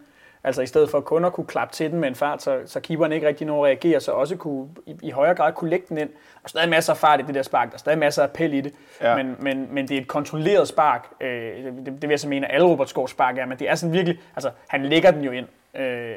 Altså 0.43 0.61
i 0.61 0.65
stedet 0.65 0.89
for 0.89 0.99
kun 0.99 1.25
at 1.25 1.33
kunne 1.33 1.45
klappe 1.47 1.73
til 1.73 1.91
den 1.91 1.99
med 1.99 2.07
en 2.07 2.15
fart, 2.15 2.41
så, 2.41 2.59
så 2.65 2.79
keeperen 2.79 3.11
ikke 3.11 3.27
rigtig 3.27 3.47
når 3.47 3.65
at 3.65 3.67
reagere, 3.67 3.99
så 3.99 4.11
også 4.11 4.35
kunne, 4.35 4.69
i, 4.85 4.97
i 5.03 5.09
højere 5.09 5.35
grad 5.35 5.53
kunne 5.53 5.69
lægge 5.69 5.85
den 5.89 5.97
ind. 5.97 6.09
Der 6.09 6.15
er 6.43 6.47
stadig 6.47 6.69
masser 6.69 6.93
af 6.93 6.97
fart 6.97 7.19
i 7.19 7.23
det 7.23 7.35
der 7.35 7.41
spark, 7.43 7.67
der 7.69 7.73
er 7.73 7.77
stadig 7.77 7.99
masser 7.99 8.23
af 8.23 8.27
appel 8.27 8.53
i 8.53 8.61
det, 8.61 8.73
Ja. 9.01 9.15
men, 9.15 9.35
men, 9.39 9.67
men 9.71 9.87
det 9.87 9.97
er 9.97 10.01
et 10.01 10.07
kontrolleret 10.07 10.67
spark. 10.67 11.07
Øh, 11.21 11.65
det, 11.65 11.85
det, 11.85 12.01
vil 12.01 12.09
jeg 12.09 12.19
så 12.19 12.27
mene, 12.27 12.47
at 12.47 12.55
alle 12.55 12.67
Robert 12.67 12.89
Skovs 12.89 13.11
spark 13.11 13.37
er, 13.37 13.45
men 13.45 13.59
det 13.59 13.69
er 13.69 13.75
sådan 13.75 13.93
virkelig, 13.93 14.19
altså 14.35 14.51
han 14.67 14.85
lægger 14.85 15.11
den 15.11 15.21
jo 15.23 15.31
ind. 15.31 15.47
Øh, 15.75 16.15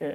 øh, 0.00 0.10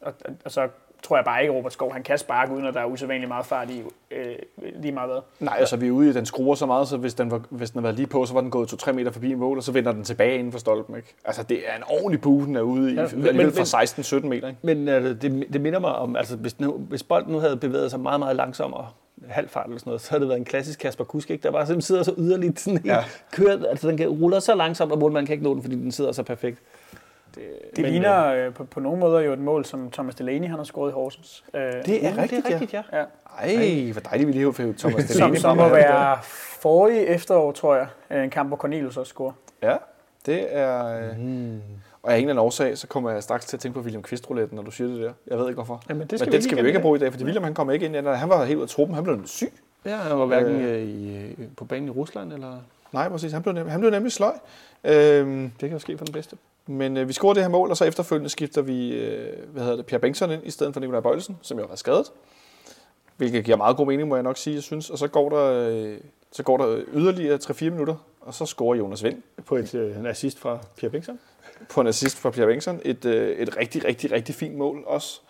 og, 0.00 0.14
og, 0.24 0.32
og 0.44 0.50
så 0.50 0.68
tror 1.02 1.16
jeg 1.16 1.24
bare 1.24 1.40
ikke, 1.42 1.52
at 1.52 1.56
Robert 1.58 1.72
Skov 1.72 1.92
han 1.92 2.02
kan 2.02 2.18
sparke, 2.18 2.52
uden 2.52 2.66
at 2.66 2.74
der 2.74 2.80
er 2.80 2.84
usædvanligt 2.84 3.28
meget 3.28 3.46
fart 3.46 3.70
i 3.70 3.82
øh, 4.10 4.34
lige 4.76 4.92
meget 4.92 5.10
hvad. 5.10 5.20
Nej, 5.40 5.56
altså 5.58 5.76
vi 5.76 5.86
er 5.86 5.90
ude 5.90 6.06
i, 6.06 6.08
at 6.08 6.14
den 6.14 6.26
skruer 6.26 6.54
så 6.54 6.66
meget, 6.66 6.88
så 6.88 6.96
hvis 6.96 7.14
den, 7.14 7.30
var, 7.30 7.40
hvis 7.50 7.70
den 7.70 7.78
havde 7.78 7.84
været 7.84 7.96
lige 7.96 8.06
på, 8.06 8.26
så 8.26 8.34
var 8.34 8.40
den 8.40 8.50
gået 8.50 8.72
2-3 8.88 8.92
meter 8.92 9.10
forbi 9.10 9.32
en 9.32 9.38
mål, 9.38 9.56
og 9.56 9.62
så 9.64 9.72
vender 9.72 9.92
den 9.92 10.04
tilbage 10.04 10.38
inden 10.38 10.52
for 10.52 10.58
stolpen. 10.58 10.96
Ikke? 10.96 11.14
Altså 11.24 11.42
det 11.42 11.58
er 11.66 11.76
en 11.76 11.82
ordentlig 11.88 12.20
bue, 12.20 12.44
den 12.46 12.56
er 12.56 12.60
ude 12.60 12.92
i, 12.92 12.94
Ja, 12.94 13.06
men- 13.32 13.52
fra 13.52 13.82
16-17 14.20 14.26
meter. 14.26 14.48
Ikke? 14.48 14.58
Men 14.62 14.88
øh, 14.88 15.04
det, 15.22 15.46
det 15.52 15.60
minder 15.60 15.78
mig 15.78 15.94
om, 15.94 16.16
altså 16.16 16.36
hvis, 16.36 16.60
nu, 16.60 16.72
hvis 16.72 17.02
bolden 17.02 17.32
nu 17.32 17.38
havde 17.38 17.56
bevæget 17.56 17.90
sig 17.90 18.00
meget, 18.00 18.20
meget 18.20 18.36
langsommere, 18.36 18.86
halv 19.28 19.48
fart 19.48 19.66
eller 19.66 19.78
sådan 19.78 19.90
noget, 19.90 20.00
så 20.00 20.10
havde 20.10 20.20
det 20.20 20.28
været 20.28 20.38
en 20.38 20.44
klassisk 20.44 20.78
Kasper 20.78 21.04
Kusk, 21.04 21.30
ikke? 21.30 21.42
der 21.42 21.50
bare 21.50 21.66
sådan, 21.66 21.82
sidder 21.82 22.02
så 22.02 22.14
yderligt 22.18 22.60
sådan 22.60 22.76
helt 22.78 22.86
Ja. 22.92 23.04
kørt, 23.32 23.64
altså 23.70 23.88
den 23.88 23.96
kan, 23.96 24.08
ruller 24.08 24.38
så 24.40 24.54
langsomt, 24.54 24.92
og 24.92 24.98
målmanden 24.98 25.26
kan 25.26 25.32
ikke 25.32 25.44
nå 25.44 25.54
den, 25.54 25.62
fordi 25.62 25.74
den 25.76 25.92
sidder 25.92 26.12
så 26.12 26.22
perfekt. 26.22 26.58
Det 27.34 27.42
Men, 27.76 27.82
men, 27.82 27.90
ligner 27.92 28.26
øh, 28.34 28.54
på, 28.54 28.64
på 28.64 28.80
nogle 28.80 29.00
måder 29.00 29.20
jo 29.20 29.32
et 29.32 29.38
mål, 29.38 29.64
som 29.64 29.90
Thomas 29.90 30.14
Delaney 30.14 30.48
han 30.48 30.56
har 30.56 30.64
scoret 30.64 30.90
i 30.90 30.92
Horsens. 30.92 31.44
Øh, 31.54 31.60
Det 31.62 31.70
er 31.72 31.82
det 31.82 32.04
er 32.04 32.22
rigtigt, 32.22 32.46
rigtigt, 32.46 32.72
ja. 32.72 32.82
ja. 32.92 33.04
Ej, 33.42 33.92
hvor 33.92 34.00
dejligt, 34.00 34.26
vi 34.26 34.32
lige 34.32 34.44
har 34.44 34.52
fået 34.52 34.76
Thomas 34.76 35.04
Som, 35.04 35.16
Delaney. 35.16 35.36
som 35.38 35.56
må 35.56 35.68
være 35.68 36.18
forrige 36.60 37.06
efterår, 37.06 37.52
tror 37.52 37.74
jeg. 37.74 37.86
øh, 38.10 38.24
En 38.24 38.30
kamp, 38.30 38.48
hvor 38.50 38.56
Cornelius 38.56 38.96
også 38.96 39.10
scorer. 39.10 39.32
Ja. 39.62 39.76
Det 40.26 40.56
er... 40.56 41.00
Mm. 41.18 41.60
Og 42.02 42.12
af 42.12 42.16
en 42.16 42.20
eller 42.22 42.32
anden 42.32 42.44
årsag, 42.46 42.78
så 42.78 42.86
kommer 42.86 43.10
jeg 43.10 43.22
straks 43.22 43.46
til 43.46 43.56
at 43.56 43.60
tænke 43.60 43.74
på 43.78 43.82
William 43.84 44.02
kvist 44.02 44.30
når 44.30 44.62
du 44.62 44.70
siger 44.70 44.88
det 44.88 45.00
der. 45.00 45.12
Jeg 45.26 45.38
ved 45.38 45.44
ikke 45.48 45.54
hvorfor. 45.54 45.82
Jamen, 45.88 46.02
det 46.02 46.12
Men 46.12 46.18
skal 46.18 46.32
den 46.32 46.38
vi 46.38 46.42
skal 46.42 46.56
vi 46.56 46.58
ikke 46.58 46.60
jo 46.60 46.66
ikke 46.66 46.78
have 46.78 46.82
bruge 46.82 46.96
i 46.96 47.00
dag, 47.00 47.10
fordi 47.12 47.24
William 47.24 47.44
han 47.44 47.54
kommer 47.54 47.72
ikke 47.72 47.86
ind. 47.86 48.06
Han 48.06 48.28
var 48.28 48.44
helt 48.44 48.56
ud 48.56 48.62
af 48.62 48.68
truppen. 48.68 48.94
Han 48.94 49.04
blev 49.04 49.26
syg. 49.26 49.52
Ja, 49.84 49.96
han 49.96 50.18
var 50.18 50.24
hverken 50.26 50.60
øh, 50.60 50.82
i, 50.82 51.16
øh, 51.16 51.34
på 51.56 51.64
banen 51.64 51.88
i 51.88 51.90
Rusland, 51.90 52.32
eller... 52.32 52.56
Nej, 52.92 53.08
præcis. 53.08 53.32
Han 53.32 53.42
blev, 53.42 53.54
nem, 53.54 53.68
han 53.68 53.80
blev 53.80 53.90
nemlig 53.92 54.12
sløj. 54.12 54.32
Øhm, 54.84 55.42
Det 55.60 55.68
kan 55.68 55.70
jo 55.72 55.78
ske 55.78 55.98
for 55.98 56.04
den 56.04 56.12
bedste. 56.12 56.36
Men 56.70 56.96
øh, 56.96 57.08
vi 57.08 57.12
scorer 57.12 57.34
det 57.34 57.42
her 57.42 57.50
mål, 57.50 57.70
og 57.70 57.76
så 57.76 57.84
efterfølgende 57.84 58.30
skifter 58.30 58.62
vi, 58.62 58.92
øh, 58.92 59.52
hvad 59.52 59.62
hedder 59.62 59.76
det, 59.76 59.86
Pierre 59.86 60.00
Bengtsson 60.00 60.30
ind, 60.30 60.46
i 60.46 60.50
stedet 60.50 60.72
for 60.72 60.80
Nikolaj 60.80 61.00
Bøjlesen, 61.00 61.38
som 61.42 61.58
jo 61.58 61.64
været 61.64 61.78
skadet. 61.78 62.12
Hvilket 63.16 63.44
giver 63.44 63.56
meget 63.56 63.76
god 63.76 63.86
mening, 63.86 64.08
må 64.08 64.16
jeg 64.16 64.22
nok 64.22 64.36
sige, 64.36 64.54
jeg 64.54 64.62
synes. 64.62 64.90
Og 64.90 64.98
så 64.98 65.08
går 65.08 65.28
der, 65.28 65.70
øh, 65.70 65.98
så 66.32 66.42
går 66.42 66.56
der 66.56 66.82
yderligere 66.94 67.38
3-4 67.38 67.70
minutter, 67.70 67.94
og 68.20 68.34
så 68.34 68.46
scorer 68.46 68.76
Jonas 68.76 69.04
Vind 69.04 69.22
På 69.46 69.56
et, 69.56 69.74
øh, 69.74 69.96
en 69.96 70.06
assist 70.06 70.38
fra 70.38 70.58
Pierre 70.76 70.90
Bengtsson. 70.90 71.18
på 71.70 71.80
en 71.80 71.86
assist 71.86 72.18
fra 72.18 72.30
Pierre 72.30 72.48
Bengtsson. 72.48 72.80
Et, 72.84 73.04
øh, 73.04 73.36
et 73.36 73.56
rigtig, 73.56 73.84
rigtig, 73.84 74.12
rigtig 74.12 74.34
fint 74.34 74.56
mål 74.56 74.84
også, 74.86 75.20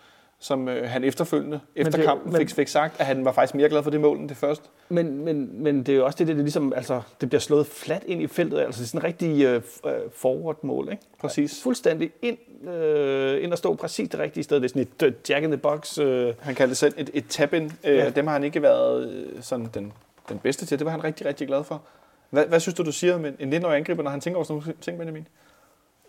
som 0.43 0.67
øh, 0.69 0.89
han 0.89 1.03
efterfølgende, 1.03 1.59
efter 1.75 1.91
det- 1.97 2.05
kampen, 2.05 2.31
men- 2.31 2.39
fik, 2.41 2.49
fik 2.49 2.67
sagt, 2.67 2.99
at 2.99 3.05
han 3.05 3.25
var 3.25 3.31
faktisk 3.31 3.55
mere 3.55 3.69
glad 3.69 3.83
for 3.83 3.89
det 3.91 4.01
mål 4.01 4.17
end 4.17 4.29
det 4.29 4.37
første. 4.37 4.69
Men, 4.89 5.25
men, 5.25 5.63
men 5.63 5.77
det 5.83 5.89
er 5.89 5.95
jo 5.95 6.05
også 6.05 6.17
det, 6.17 6.27
det, 6.27 6.35
det, 6.35 6.43
ligesom, 6.45 6.73
altså, 6.73 7.01
det 7.21 7.29
bliver 7.29 7.39
slået 7.39 7.67
fladt 7.67 8.03
ind 8.05 8.21
i 8.21 8.27
feltet. 8.27 8.59
Altså, 8.59 8.79
det 8.79 8.85
er 8.85 8.89
sådan 8.89 8.99
en 8.99 9.03
rigtig 9.03 9.43
øh, 9.45 9.61
øh, 9.85 9.91
forward-mål, 10.15 10.87
ikke? 10.91 11.03
Præcis. 11.19 11.63
Fuldstændig 11.63 12.11
ind, 12.21 12.69
øh, 12.69 13.43
ind 13.43 13.51
og 13.51 13.57
stå 13.57 13.75
præcis 13.75 14.09
det 14.09 14.19
rigtige 14.19 14.43
sted. 14.43 14.57
Det 14.57 14.63
er 14.65 14.69
sådan 14.69 14.81
et 14.81 15.03
øh, 15.03 15.13
jack 15.29 15.43
in 15.43 15.49
the 15.49 15.57
box. 15.57 15.99
Øh. 15.99 16.33
Han 16.39 16.55
kaldte 16.55 16.69
det 16.69 16.77
selv 16.77 16.93
et, 16.97 17.09
et 17.13 17.25
tap-in. 17.29 17.63
Øh, 17.63 17.71
Ja. 17.83 18.03
ja. 18.03 18.09
Dem 18.09 18.27
har 18.27 18.33
han 18.33 18.43
ikke 18.43 18.61
været 18.61 19.09
øh, 19.13 19.27
sådan 19.41 19.69
den, 19.73 19.93
den 20.29 20.39
bedste 20.39 20.65
til. 20.65 20.79
Det 20.79 20.85
var 20.85 20.91
han 20.91 21.03
rigtig, 21.03 21.25
rigtig 21.25 21.47
glad 21.47 21.63
for. 21.63 21.81
Hvad, 22.29 22.45
hvad 22.45 22.59
synes 22.59 22.75
du, 22.75 22.83
du 22.83 22.91
siger 22.91 23.15
om 23.15 23.25
en, 23.25 23.35
en 23.39 23.53
19-årig 23.53 23.77
angriber, 23.77 24.03
når 24.03 24.11
han 24.11 24.21
tænker 24.21 24.37
over 24.37 24.43
sådan 24.45 24.61
nogle 24.61 24.73
ting, 24.81 24.97
Benjamin? 24.97 25.27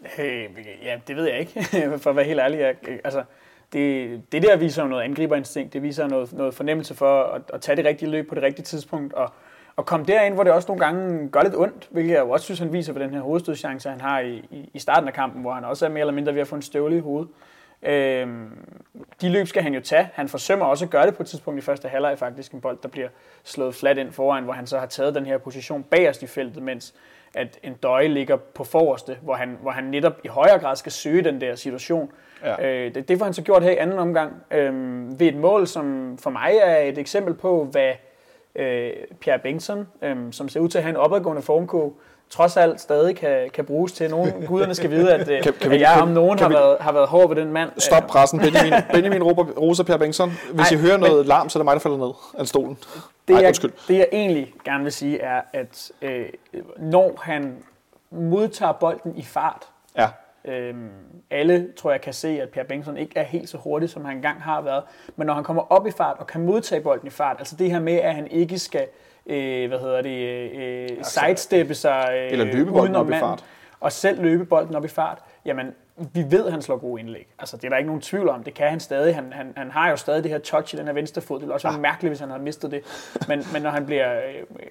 Hey, 0.05 0.49
ja, 0.85 0.99
det 1.09 1.17
ved 1.17 1.25
jeg 1.25 1.39
ikke, 1.41 1.67
for 2.03 2.11
at 2.11 2.17
være 2.17 2.25
helt 2.25 2.41
ærlig. 2.41 2.59
Jeg, 2.61 2.75
altså, 3.05 3.23
det, 3.73 4.23
det 4.33 4.43
der 4.43 4.57
viser 4.57 4.83
jo 4.83 4.89
noget 4.89 5.03
angriberinstinkt. 5.03 5.73
Det 5.73 5.83
viser 5.83 6.09
noget, 6.09 6.33
noget 6.33 6.55
fornemmelse 6.55 6.95
for 6.95 7.23
at, 7.23 7.43
at 7.55 7.61
tage 7.61 7.77
det 7.77 7.85
rigtige 7.85 8.11
løb 8.11 8.29
på 8.29 8.35
det 8.35 8.43
rigtige 8.43 8.65
tidspunkt. 8.65 9.13
Og, 9.13 9.33
og 9.77 9.87
komme 9.87 10.07
derind, 10.07 10.35
hvor 10.35 10.45
det 10.45 10.53
også 10.53 10.69
nogle 10.69 10.85
gange 10.85 11.29
gør 11.29 11.43
lidt 11.43 11.57
ondt, 11.57 11.89
hvilket 11.91 12.13
jeg 12.13 12.21
jo 12.21 12.31
også 12.31 12.45
synes, 12.45 12.59
han 12.59 12.73
viser 12.73 12.93
på 12.93 12.99
den 12.99 13.11
her 13.11 13.21
hovedstødschance, 13.21 13.91
han 13.91 14.01
har 14.01 14.21
i, 14.21 14.37
i, 14.51 14.71
i 14.75 14.79
starten 14.79 15.09
af 15.09 15.15
kampen, 15.15 15.43
hvor 15.43 15.53
han 15.53 15.65
også 15.65 15.85
er 15.85 15.91
mere 15.91 16.01
eller 16.01 16.13
mindre 16.13 16.35
ved 16.35 16.41
at 16.41 16.49
få 16.49 16.57
en 16.57 16.63
støvle 16.63 16.97
i 16.97 17.01
hovedet. 17.01 17.29
Øhm, 17.83 18.51
de 19.21 19.29
løb 19.29 19.47
skal 19.47 19.63
han 19.63 19.75
jo 19.75 19.81
tage. 19.81 20.09
Han 20.15 20.29
forsømmer 20.29 20.67
også 20.67 20.85
at 20.85 20.91
gøre 20.91 21.07
det 21.07 21.17
på 21.17 21.23
et 21.23 21.27
tidspunkt 21.27 21.59
i 21.59 21.63
første 21.63 21.89
halvleg 21.89 22.19
faktisk. 22.19 22.53
En 22.53 22.61
bold, 22.61 22.79
der 22.83 22.89
bliver 22.89 23.09
slået 23.45 23.75
flat 23.75 23.99
ind 23.99 24.13
foran, 24.13 24.45
hvor 24.45 24.53
han 24.53 24.67
så 24.67 24.79
har 24.79 24.87
taget 24.87 25.15
den 25.15 25.27
her 25.27 25.39
position 25.39 25.83
bagerst 25.83 26.23
i 26.23 26.27
feltet, 26.27 26.63
mens 26.63 26.95
at 27.35 27.59
en 27.63 27.75
døje 27.75 28.09
ligger 28.09 28.37
på 28.37 28.65
forreste, 28.65 29.19
hvor 29.23 29.35
han, 29.35 29.59
hvor 29.63 29.71
han 29.71 29.85
netop 29.85 30.21
i 30.25 30.29
højere 30.29 30.59
grad 30.59 30.77
skal 30.77 30.93
søge 30.93 31.25
den 31.25 31.41
der 31.41 31.55
situation. 31.55 32.13
Ja. 32.45 32.67
Øh, 32.67 32.95
det, 32.95 33.09
det 33.09 33.19
får 33.19 33.25
han 33.25 33.35
så 33.35 33.43
gjort 33.43 33.63
her 33.63 33.71
i 33.71 33.77
anden 33.77 33.99
omgang 33.99 34.33
øh, 34.51 34.73
ved 35.21 35.27
et 35.27 35.37
mål, 35.37 35.67
som 35.67 36.17
for 36.23 36.31
mig 36.31 36.53
er 36.63 36.77
et 36.79 36.99
eksempel 36.99 37.35
på, 37.35 37.65
hvad 37.71 37.93
øh, 38.55 38.91
Pierre 39.21 39.39
Bengtsson, 39.39 39.89
øh, 40.03 40.17
som 40.33 40.49
ser 40.49 40.61
ud 40.61 40.69
til 40.69 40.79
at 40.79 40.85
have 40.85 40.91
en 40.91 40.97
opadgående 40.97 41.43
formkurve, 41.43 41.93
trods 42.31 42.57
alt 42.57 42.81
stadig 42.81 43.17
kan, 43.17 43.51
kan 43.55 43.65
bruges 43.65 43.93
til. 43.93 44.11
Nogle 44.11 44.33
guderne 44.47 44.75
skal 44.75 44.91
vide, 44.91 45.15
at, 45.15 45.29
øh, 45.29 45.43
Kan- 45.43 45.53
kan 45.61 45.71
vi- 45.71 45.75
at 45.77 45.81
jeg 45.81 45.99
om 46.03 46.09
nogen 46.09 46.39
har 46.39 46.49
vi- 46.49 46.55
været, 46.55 46.77
har 46.81 46.93
været 46.93 47.09
hård 47.09 47.29
ved 47.29 47.37
den 47.37 47.53
mand. 47.53 47.71
Stop 47.79 48.03
pressen. 48.07 48.39
Benjamin, 48.41 48.73
Benjamin 48.95 49.23
Rober, 49.23 49.45
Rosa 49.45 49.83
Per 49.83 49.97
Bengtsson. 49.97 50.31
Hvis 50.53 50.71
Ej, 50.73 50.77
I 50.79 50.81
hører 50.81 50.99
men- 50.99 51.11
noget 51.11 51.27
larm, 51.27 51.49
så 51.49 51.59
er 51.59 51.61
det 51.61 51.65
mig, 51.65 51.73
der 51.75 51.81
falder 51.81 51.99
ned 51.99 52.13
af 52.39 52.47
stolen. 52.49 52.79
Det, 53.29 53.35
Ej, 53.35 53.41
jeg, 53.41 53.49
undskyld. 53.49 53.73
det 53.89 53.99
jeg 53.99 54.07
egentlig 54.13 54.55
gerne 54.65 54.83
vil 54.85 54.93
sige 54.93 55.21
er, 55.21 55.41
at 55.53 55.91
øh, 56.03 56.27
når 56.79 57.19
han 57.23 57.57
modtager 58.11 58.73
bolden 58.73 59.17
i 59.17 59.23
fart, 59.23 59.63
Ja. 59.99 60.09
Øhm, 60.45 60.91
alle 61.31 61.69
tror 61.77 61.91
jeg 61.91 62.01
kan 62.01 62.13
se, 62.13 62.43
at 62.43 62.49
Per 62.49 62.63
Bengtsson 62.63 62.97
ikke 62.97 63.19
er 63.19 63.23
helt 63.23 63.49
så 63.49 63.59
hurtig, 63.59 63.91
som 63.91 64.05
han 64.05 64.17
engang 64.17 64.43
har 64.43 64.61
været. 64.61 64.83
Men 65.17 65.27
når 65.27 65.35
han 65.35 65.45
kommer 65.45 65.73
op 65.73 65.87
i 65.87 65.91
fart 65.91 66.17
og 66.19 66.27
kan 66.27 66.41
modtage 66.47 66.81
bolden 66.81 67.07
i 67.07 67.11
fart, 67.11 67.37
altså 67.39 67.57
det 67.57 67.71
her 67.71 67.81
med, 67.81 67.95
at 67.95 68.15
han 68.15 68.27
ikke 68.27 68.59
skal 68.59 68.87
øh, 69.27 69.69
hvad 69.69 69.79
hedder 69.79 70.03
det, 70.03 70.51
øh, 70.55 70.89
sidesteppe 71.05 71.75
sig 71.75 72.09
øh, 72.13 72.33
Eller 72.33 72.45
løbe 72.45 72.71
bolden 72.73 72.97
op 72.97 73.11
i 73.11 73.15
fart. 73.15 73.45
og 73.81 73.93
selv 73.93 74.23
løbe 74.23 74.45
bolden 74.45 74.75
op 74.75 74.85
i 74.85 74.89
fart, 74.89 75.19
jamen 75.45 75.75
vi 75.97 76.25
ved, 76.31 76.47
at 76.47 76.53
han 76.53 76.63
slår 76.63 76.77
gode 76.77 77.01
indlæg. 77.01 77.29
Altså, 77.39 77.57
det 77.57 77.65
er 77.65 77.69
der 77.69 77.77
ikke 77.77 77.87
nogen 77.87 78.03
tvivl 78.03 78.29
om. 78.29 78.45
Det 78.45 78.55
kan 78.55 78.69
han 78.69 78.81
stadig. 78.81 79.15
Han, 79.15 79.33
han, 79.33 79.53
han 79.57 79.71
har 79.71 79.91
jo 79.91 79.97
stadig 79.97 80.23
det 80.23 80.31
her 80.31 80.39
touch 80.39 80.75
i 80.75 80.79
den 80.79 80.87
her 80.87 80.93
venstre 80.93 81.23
fod. 81.23 81.37
Det 81.37 81.43
ville 81.43 81.55
også 81.55 81.69
være 81.69 81.81
mærkeligt, 81.81 82.11
hvis 82.11 82.21
han 82.21 82.31
havde 82.31 82.43
mistet 82.43 82.71
det. 82.71 82.83
Men, 83.29 83.45
men 83.53 83.63
når, 83.63 83.71
han 83.71 83.87
bliver, 83.87 84.21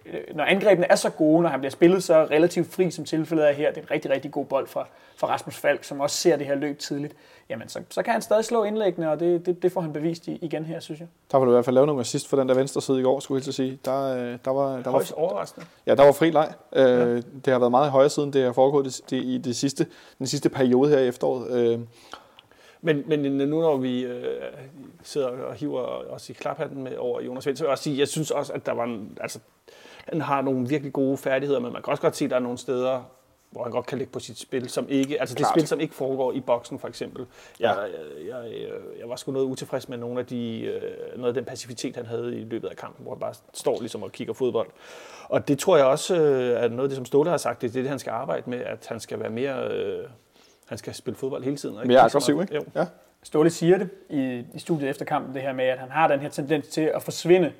øh, 0.05 0.35
når 0.35 0.43
angrebene 0.43 0.87
er 0.91 0.95
så 0.95 1.09
gode, 1.09 1.41
når 1.41 1.49
han 1.49 1.59
bliver 1.59 1.71
spillet 1.71 2.03
så 2.03 2.23
relativt 2.23 2.73
fri, 2.73 2.91
som 2.91 3.05
tilfældet 3.05 3.49
er 3.49 3.53
her, 3.53 3.69
det 3.69 3.77
er 3.77 3.81
en 3.81 3.91
rigtig, 3.91 4.11
rigtig 4.11 4.31
god 4.31 4.45
bold 4.45 4.67
fra, 4.67 4.87
fra 5.17 5.27
Rasmus 5.27 5.57
Falk, 5.57 5.83
som 5.83 5.99
også 5.99 6.15
ser 6.15 6.37
det 6.37 6.47
her 6.47 6.55
løb 6.55 6.79
tidligt, 6.79 7.13
jamen 7.51 7.69
så, 7.69 7.79
så 7.89 8.03
kan 8.03 8.13
han 8.13 8.21
stadig 8.21 8.45
slå 8.45 8.63
indlæggene, 8.63 9.11
og 9.11 9.19
det, 9.19 9.45
det, 9.45 9.63
det 9.63 9.71
får 9.71 9.81
han 9.81 9.93
bevist 9.93 10.27
i, 10.27 10.39
igen 10.41 10.65
her, 10.65 10.79
synes 10.79 10.99
jeg. 10.99 11.07
Der 11.31 11.37
var 11.37 11.45
du 11.45 11.51
i 11.51 11.53
hvert 11.53 11.65
fald 11.65 11.73
lavet 11.73 11.87
nogle 11.87 11.99
assist 12.01 12.27
for 12.27 12.37
den 12.37 12.49
der 12.49 12.55
venstre 12.55 12.81
side 12.81 12.99
i 12.99 13.03
går, 13.03 13.19
skulle 13.19 13.37
jeg 13.37 13.43
til 13.43 13.51
at 13.51 13.55
sige. 13.55 13.79
Der, 13.85 14.15
øh, 14.15 14.37
der, 14.45 14.51
var, 14.51 14.67
der, 14.71 14.83
var, 14.83 14.91
Højst 14.91 15.13
overraskende. 15.13 15.65
ja, 15.85 15.95
der 15.95 16.03
var 16.05 16.11
fri 16.11 16.29
leg. 16.31 16.53
Øh, 16.73 17.23
Det 17.45 17.53
har 17.53 17.59
været 17.59 17.71
meget 17.71 17.87
i 17.87 17.91
højre 17.91 18.09
siden, 18.09 18.33
det 18.33 18.43
har 18.43 18.51
foregået 18.51 18.85
det, 18.85 19.01
det, 19.09 19.23
i 19.23 19.37
det 19.37 19.55
sidste, 19.55 19.87
den 20.19 20.27
sidste 20.27 20.49
periode 20.49 20.89
her 20.89 20.99
i 20.99 21.07
efteråret. 21.07 21.51
Øh, 21.51 21.79
Men, 22.81 23.03
men 23.07 23.19
nu 23.49 23.61
når 23.61 23.77
vi 23.77 24.01
øh, 24.03 24.23
sidder 25.03 25.27
og 25.27 25.53
hiver 25.55 25.81
os 26.11 26.29
i 26.29 26.33
klaphatten 26.33 26.83
med 26.83 26.97
over 26.97 27.21
Jonas 27.21 27.45
Vind, 27.45 27.57
så 27.57 27.63
vil 27.63 27.67
jeg 27.67 27.71
også 27.71 27.83
sige, 27.83 27.99
jeg 27.99 28.07
synes 28.07 28.31
også, 28.31 28.53
at 28.53 28.65
der 28.65 28.71
var 28.71 28.83
en, 28.83 29.17
altså, 29.21 29.39
han 30.07 30.21
har 30.21 30.41
nogle 30.41 30.67
virkelig 30.67 30.93
gode 30.93 31.17
færdigheder, 31.17 31.59
men 31.59 31.73
man 31.73 31.81
kan 31.81 31.91
også 31.91 32.01
godt 32.01 32.15
se, 32.15 32.25
at 32.25 32.31
der 32.31 32.35
er 32.35 32.39
nogle 32.39 32.57
steder, 32.57 33.01
hvor 33.51 33.63
han 33.63 33.71
godt 33.71 33.85
kan 33.85 33.97
lægge 33.97 34.13
på 34.13 34.19
sit 34.19 34.39
spil, 34.39 34.69
som 34.69 34.85
ikke, 34.89 35.19
altså 35.19 35.35
det 35.35 35.39
Klart. 35.45 35.53
spil, 35.55 35.67
som 35.67 35.79
ikke 35.79 35.95
foregår 35.95 36.33
i 36.33 36.39
boksen 36.39 36.79
for 36.79 36.87
eksempel. 36.87 37.25
Ja. 37.59 37.71
Jeg, 37.71 37.89
jeg, 38.27 38.51
jeg, 38.51 38.69
jeg 38.99 39.09
var 39.09 39.15
sgu 39.15 39.31
noget 39.31 39.45
utilfreds 39.45 39.89
med 39.89 39.97
nogle 39.97 40.19
af 40.19 40.25
de, 40.25 40.61
øh, 40.61 40.81
noget 41.17 41.27
af 41.27 41.33
den 41.33 41.45
passivitet, 41.45 41.95
han 41.95 42.05
havde 42.05 42.39
i 42.39 42.43
løbet 42.43 42.67
af 42.67 42.75
kampen, 42.75 43.03
hvor 43.03 43.13
han 43.13 43.19
bare 43.19 43.33
står 43.53 43.79
ligesom 43.79 44.03
og 44.03 44.11
kigger 44.11 44.33
fodbold. 44.33 44.67
Og 45.29 45.47
det 45.47 45.59
tror 45.59 45.77
jeg 45.77 45.85
også 45.85 46.15
øh, 46.15 46.63
er 46.63 46.67
noget 46.67 46.83
af 46.83 46.89
det, 46.89 46.95
som 46.95 47.05
Ståle 47.05 47.29
har 47.29 47.37
sagt, 47.37 47.61
det 47.61 47.67
er 47.67 47.71
det, 47.73 47.89
han 47.89 47.99
skal 47.99 48.11
arbejde 48.11 48.49
med, 48.49 48.59
at 48.59 48.85
han 48.89 48.99
skal 48.99 49.19
være 49.19 49.29
mere, 49.29 49.67
øh, 49.71 50.05
han 50.65 50.77
skal 50.77 50.93
spille 50.93 51.17
fodbold 51.17 51.43
hele 51.43 51.57
tiden. 51.57 51.77
og 51.77 51.87
mere 51.87 51.99
aggressiv, 51.99 52.41
ikke? 52.41 52.55
Jo. 52.55 52.63
Ja. 52.75 52.85
Ståle 53.23 53.49
siger 53.49 53.77
det 53.77 53.89
i, 54.09 54.43
i 54.53 54.59
studiet 54.59 54.89
efter 54.89 55.05
kampen, 55.05 55.33
det 55.33 55.41
her 55.41 55.53
med, 55.53 55.65
at 55.65 55.79
han 55.79 55.89
har 55.89 56.07
den 56.07 56.19
her 56.19 56.29
tendens 56.29 56.67
til 56.67 56.81
at 56.81 57.03
forsvinde 57.03 57.51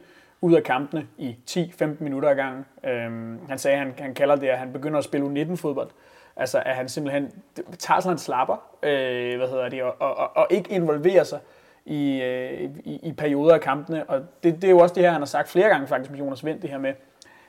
ud 0.42 0.54
af 0.54 0.64
kampene 0.64 1.08
i 1.18 1.36
10-15 1.50 1.86
minutter 2.00 2.30
ad 2.30 2.36
gangen. 2.36 2.66
Øhm, 2.84 3.40
han 3.50 3.58
sagde, 3.58 3.78
at 3.78 3.84
han, 3.84 3.94
han 4.00 4.14
kalder 4.14 4.36
det, 4.36 4.48
at 4.48 4.58
han 4.58 4.74
begynder 4.74 4.98
at 4.98 5.04
spille 5.04 5.28
U19-fodbold. 5.28 5.90
Altså, 6.36 6.64
at 6.66 6.76
han 6.76 6.90
simpelthen 6.90 7.32
tager 7.80 8.00
sig 8.00 8.12
en 8.12 8.18
slapper, 8.18 8.56
øh, 8.84 9.38
hvad 9.38 9.48
hedder 9.48 9.70
det, 9.70 9.84
og, 9.84 9.96
og, 10.00 10.18
og, 10.18 10.38
og 10.38 10.48
ikke 10.50 10.72
involverer 10.72 11.24
sig 11.24 11.40
i, 11.86 12.22
øh, 12.22 12.70
i, 12.84 13.00
i 13.04 13.12
perioder 13.14 13.54
af 13.54 13.62
kampene. 13.62 14.04
Og 14.10 14.22
det, 14.44 14.56
det 14.56 14.64
er 14.64 14.72
jo 14.72 14.80
også 14.80 14.96
det 14.96 15.04
her, 15.04 15.12
han 15.12 15.22
har 15.22 15.26
sagt 15.26 15.50
flere 15.50 15.70
gange 15.70 15.88
faktisk 15.88 16.12
med 16.12 16.20
Jonas 16.20 16.46
Vind, 16.46 16.62
det 16.62 16.70
her 16.70 16.78
med, 16.78 16.94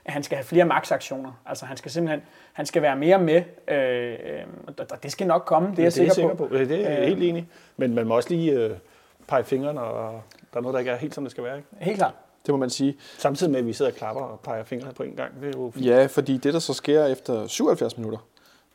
at 0.05 0.13
han 0.13 0.23
skal 0.23 0.37
have 0.37 0.45
flere 0.45 0.65
maksaktioner. 0.65 1.41
Altså, 1.47 1.67
han 1.67 1.77
skal 1.77 1.91
simpelthen 1.91 2.23
han 2.53 2.67
skal 2.67 2.83
være 2.83 2.97
mere 2.97 3.19
med, 3.19 3.43
øh, 3.69 4.45
og 4.93 5.03
det 5.03 5.13
skal 5.13 5.27
nok 5.27 5.43
komme, 5.47 5.69
det 5.69 5.73
er 5.73 5.77
det 5.77 5.83
er 5.83 5.85
jeg 5.85 5.93
sikker 5.93 6.13
sikker 6.15 6.35
på. 6.35 6.47
på. 6.47 6.55
Ja, 6.57 6.65
Det 6.65 6.85
er 6.87 6.91
jeg 6.91 6.99
Øh, 7.01 7.07
helt 7.07 7.23
enig. 7.23 7.49
Men 7.77 7.95
man 7.95 8.07
må 8.07 8.17
også 8.17 8.31
lige 8.31 8.53
øh, 8.53 8.71
pege 9.29 9.45
fingrene, 9.45 9.81
og 9.81 10.23
der 10.53 10.59
er 10.59 10.63
noget, 10.63 10.73
der 10.73 10.79
ikke 10.79 10.91
er 10.91 10.97
helt, 10.97 11.15
som 11.15 11.25
det 11.25 11.31
skal 11.31 11.45
være. 11.45 11.57
Ikke? 11.57 11.69
Helt 11.79 11.99
klart. 11.99 12.15
Det 12.47 12.55
må 12.55 12.57
man 12.59 12.71
sige. 12.71 12.97
Samtidig 13.19 13.51
med, 13.53 13.61
at 13.61 13.67
vi 13.67 13.73
sidder 13.73 13.91
og 13.91 13.97
klapper 13.97 14.23
og 14.23 14.41
peger 14.41 14.65
fingrene 14.65 14.93
på 14.95 15.03
en 15.03 15.13
gang. 15.17 15.41
Det 15.41 15.49
er 15.55 15.59
jo 15.59 15.71
fint. 15.75 15.87
Ja, 15.87 16.07
fordi 16.07 16.37
det, 16.37 16.55
der 16.55 16.61
så 16.61 16.75
sker 16.75 17.05
efter 17.07 17.47
77 17.47 17.97
minutter, 17.99 18.19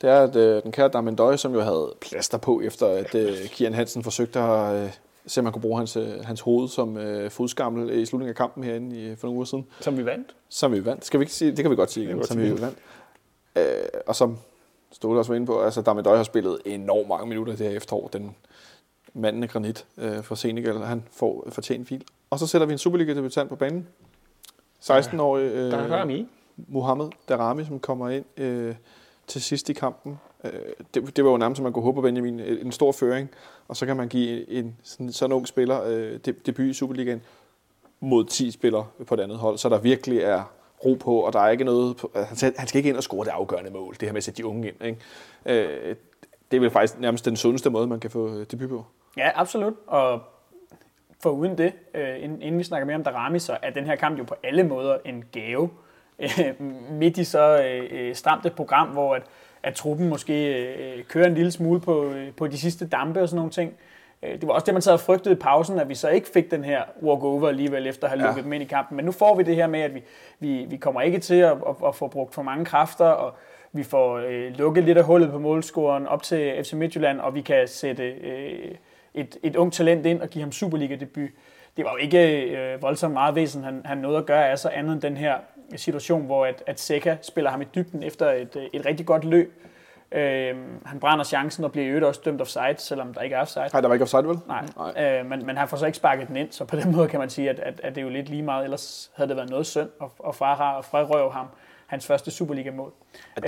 det 0.02 0.10
er, 0.10 0.22
at 0.24 0.36
øh, 0.36 0.64
den 0.64 0.72
kære 0.72 0.88
Damendøj, 0.90 1.36
som 1.38 1.54
jo 1.54 1.62
havde 1.62 1.94
plaster 2.02 2.38
på, 2.38 2.62
efter 2.62 2.88
at 2.88 3.16
øh, 3.16 3.38
Kian 3.48 3.74
Hansen 3.74 4.04
forsøgte 4.04 4.40
at 4.40 4.84
øh, 4.84 4.92
se, 5.28 5.40
om 5.42 5.44
man 5.44 5.54
kunne 5.54 5.62
bruge 5.62 5.78
hans, 5.78 5.96
øh, 5.96 6.10
hans 6.24 6.42
hoved 6.42 6.70
som 6.70 6.98
øh, 6.98 7.32
fodskammel 7.32 7.90
i 8.00 8.06
slutningen 8.06 8.30
af 8.30 8.36
kampen 8.36 8.64
herinde 8.64 8.96
i, 9.12 9.16
for 9.16 9.28
nogle 9.28 9.36
uger 9.36 9.46
siden, 9.46 9.66
Som 9.82 9.98
vi 9.98 10.06
vandt. 10.06 10.36
som 10.50 10.72
vi 10.72 10.86
vandt. 10.86 11.06
Skal 11.06 11.20
vi 11.20 11.24
ikke 11.24 11.34
sige, 11.34 11.52
det 11.52 11.60
kan 11.60 11.72
vi 11.72 11.76
godt 11.76 11.92
sige 11.92 12.04
igen, 12.06 12.24
som 12.26 12.40
vi 12.42 12.62
vandt. 12.62 12.78
Øh, 13.56 13.64
og 14.08 14.16
som 14.16 14.38
Ståle 14.92 15.20
også 15.20 15.32
var 15.32 15.36
inde 15.36 15.48
på, 15.48 15.62
altså 15.62 15.82
Damendøj 15.82 16.18
har 16.18 16.24
spillet 16.24 16.60
enormt 16.66 17.08
mange 17.08 17.28
minutter 17.28 17.56
det 17.56 17.68
her 17.70 17.78
efterår. 17.78 18.08
Den 18.14 18.36
manden 19.14 19.44
af 19.44 19.50
granit 19.50 19.86
øh, 19.98 20.24
fra 20.24 20.36
Senegal, 20.36 20.78
han 20.78 21.04
får 21.12 21.48
fortjent 21.50 21.88
fil. 21.88 22.04
Og 22.30 22.40
så 22.40 22.48
sætter 22.48 22.68
vi 22.68 22.74
en 22.74 22.78
Superliga-debutant 22.80 23.50
på 23.50 23.56
banen. 23.56 23.88
16-årig 24.84 25.44
øh, 25.52 25.72
vi. 26.08 26.28
Mohamed 26.68 27.08
Darami, 27.30 27.66
som 27.66 27.80
kommer 27.80 28.10
ind 28.10 28.26
øh, 28.38 28.76
til 29.28 29.42
sidst 29.42 29.70
i 29.70 29.74
kampen. 29.74 30.20
Øh, 30.44 30.52
det, 30.94 31.16
det 31.18 31.26
var 31.26 31.32
jo 31.32 31.38
nærmest, 31.38 31.58
som 31.58 31.64
man 31.64 31.74
kunne 31.74 31.84
håbe 31.84 31.96
på 31.96 32.02
Benjamin, 32.02 32.40
en 32.40 32.58
en 32.66 32.72
stor 32.72 32.92
føring, 32.92 33.30
og 33.68 33.76
så 33.78 33.86
kan 33.86 33.98
man 33.98 34.08
give 34.08 34.50
en 34.50 34.76
sådan, 34.84 35.12
sådan 35.12 35.34
ung 35.34 35.48
spiller 35.48 35.84
øh, 35.84 36.20
de- 36.26 36.32
debut 36.32 36.66
i 36.66 36.74
Superligaen 36.74 37.22
mod 38.00 38.26
10 38.26 38.52
spillere 38.52 38.86
på 39.08 39.14
et 39.14 39.20
andet 39.20 39.38
hold, 39.38 39.58
så 39.58 39.70
der 39.70 39.80
virkelig 39.80 40.20
er 40.20 40.44
ro 40.86 40.94
på, 40.94 41.20
og 41.20 41.34
der 41.34 41.40
er 41.40 41.50
ikke 41.50 41.64
noget... 41.64 41.98
På, 41.98 42.12
altså, 42.16 42.28
han 42.28 42.38
skal- 42.38 42.54
han 42.58 42.68
skal 42.68 42.78
ikke 42.80 42.90
ind 42.90 42.98
og 42.98 43.04
score 43.04 43.26
det 43.26 43.32
afgørende 43.32 43.72
mål, 43.72 43.94
det 43.94 44.02
her 44.02 44.12
med 44.12 44.18
at 44.18 44.24
sætte 44.24 44.38
de 44.38 44.46
unge 44.46 44.68
ind. 44.68 44.84
Ikke? 44.86 45.00
Øh, 45.90 45.96
det 46.52 46.58
er 46.58 46.62
vel 46.62 46.70
faktisk 46.72 47.00
nærmest 47.00 47.26
den 47.26 47.36
sundeste 47.36 47.70
måde, 47.70 47.88
man 47.88 48.00
kan 48.00 48.12
få 48.12 48.34
øh, 48.34 48.46
debut 48.52 48.70
på. 48.70 48.86
Ja, 49.18 49.30
absolut. 49.36 49.74
Og 49.88 50.22
for 51.28 51.32
uden 51.32 51.58
det, 51.58 51.74
øh, 51.94 52.24
inden, 52.24 52.42
inden 52.42 52.60
vi 52.60 52.64
snakker 52.64 52.86
mere 52.86 52.96
om 52.96 53.04
Darami, 53.04 53.40
så 53.40 53.58
er 53.62 53.70
den 53.70 53.86
her 53.86 53.96
kamp 53.96 54.20
jo 54.20 54.24
på 54.24 54.36
alle 54.44 54.64
måder 54.64 54.98
en 55.06 55.24
gave. 55.32 55.70
Øh, 56.20 56.62
midt 56.92 57.18
i 57.18 57.24
så 57.24 57.64
øh, 57.64 57.84
øh, 57.92 58.16
stramt 58.16 58.46
et 58.46 58.54
program, 58.54 58.88
hvor 58.88 59.16
at, 59.16 59.24
at 59.64 59.74
truppen 59.74 60.10
måske 60.10 60.66
øh, 60.66 61.04
kører 61.04 61.28
en 61.28 61.34
lille 61.34 61.52
smule 61.52 61.80
på, 61.80 62.06
øh, 62.06 62.34
på 62.34 62.48
de 62.48 62.58
sidste 62.58 62.88
dampe 62.88 63.22
og 63.22 63.30
sådan 63.30 63.38
nogle 63.38 63.52
ting. 63.52 63.74
Det 64.22 64.48
var 64.48 64.54
også 64.54 64.66
det, 64.66 64.74
man 64.74 64.82
sad 64.82 64.94
og 64.94 65.00
frygtede 65.00 65.36
i 65.36 65.38
pausen, 65.38 65.80
at 65.80 65.90
vi 65.90 65.96
så 65.96 66.10
ikke 66.10 66.28
fik 66.34 66.52
den 66.52 66.64
her 66.64 66.82
walk-over 67.04 67.48
alligevel 67.48 67.88
efter 67.88 68.08
at 68.08 68.12
have 68.12 68.22
lukket 68.22 68.38
ja. 68.38 68.44
dem 68.44 68.54
ind 68.54 68.64
i 68.64 68.66
kampen. 68.66 68.96
Men 68.96 69.06
nu 69.06 69.12
får 69.12 69.36
vi 69.36 69.44
det 69.44 69.56
her 69.56 69.68
med, 69.68 69.80
at 69.80 69.96
vi, 69.96 70.04
vi, 70.40 70.66
vi 70.70 70.78
kommer 70.78 71.02
ikke 71.02 71.20
til 71.20 71.36
at, 71.36 71.52
at, 71.52 71.76
at 71.88 71.96
få 71.96 72.08
brugt 72.08 72.34
for 72.34 72.42
mange 72.42 72.66
kræfter, 72.66 73.06
og 73.06 73.34
vi 73.72 73.84
får 73.84 74.18
øh, 74.18 74.58
lukket 74.58 74.84
lidt 74.84 74.98
af 74.98 75.04
hullet 75.04 75.32
på 75.32 75.40
målscoren 75.40 76.08
op 76.08 76.24
til 76.24 76.64
FC 76.64 76.74
Midtjylland, 76.74 77.20
og 77.20 77.36
vi 77.36 77.42
kan 77.42 77.68
sætte 77.68 78.04
øh, 78.04 78.76
et, 79.18 79.38
et 79.44 79.56
ung 79.56 79.74
talent 79.74 80.06
ind 80.06 80.22
og 80.22 80.30
give 80.30 80.42
ham 80.42 80.52
Superliga-debut. 80.52 81.30
Det 81.78 81.86
var 81.86 81.92
jo 81.92 81.98
ikke 81.98 82.42
øh, 82.42 82.82
voldsomt 82.82 83.14
meget 83.14 83.36
væsen, 83.36 83.64
han, 83.64 83.82
han 83.86 83.98
nåede 83.98 84.18
at 84.18 84.26
gøre 84.26 84.50
af 84.50 84.60
så 84.60 84.70
andet 84.70 84.94
end 84.94 85.02
den 85.02 85.18
her 85.18 85.36
situation, 85.76 86.26
hvor 86.26 86.46
at, 86.46 86.64
at 86.68 86.80
Seca 86.80 87.18
spiller 87.22 87.52
ham 87.52 87.62
i 87.62 87.66
dybden 87.76 88.04
efter 88.04 88.32
et, 88.32 88.56
øh, 88.56 88.64
et 88.74 88.86
rigtig 88.86 89.06
godt 89.06 89.24
løb. 89.24 89.54
Øh, 90.12 90.56
han 90.86 91.00
brænder 91.00 91.26
chancen 91.26 91.64
og 91.64 91.72
bliver 91.72 91.86
i 91.86 91.90
øvrigt 91.90 92.06
også 92.06 92.22
dømt 92.26 92.42
offside, 92.42 92.76
selvom 92.78 93.14
der 93.14 93.22
ikke 93.22 93.36
er 93.36 93.42
offside. 93.42 93.70
Nej, 93.74 93.82
der 93.82 93.88
var 93.88 93.96
ikke 93.96 94.04
offside, 94.04 94.28
vel? 94.28 94.38
Nej, 94.48 94.66
Nej. 94.78 95.20
Øh, 95.20 95.26
men, 95.26 95.46
men 95.46 95.58
han 95.58 95.68
får 95.68 95.78
så 95.78 95.86
ikke 95.86 95.96
sparket 95.96 96.28
den 96.28 96.36
ind, 96.36 96.52
så 96.52 96.66
på 96.66 96.76
den 96.76 96.92
måde 96.96 97.08
kan 97.08 97.20
man 97.20 97.30
sige, 97.30 97.50
at, 97.50 97.60
at, 97.60 97.82
at 97.84 97.96
det 97.96 98.02
er 98.02 98.06
jo 98.06 98.10
lidt 98.10 98.30
lige 98.30 98.42
meget. 98.42 98.64
Ellers 98.64 99.12
havde 99.16 99.28
det 99.28 99.38
været 99.38 99.50
noget 99.50 99.66
synd 99.66 99.90
at, 100.02 100.08
at 100.28 100.36
frarøve 100.36 101.32
ham 101.32 101.48
hans 101.88 102.08
første 102.08 102.32
Superliga-mål. 102.32 102.94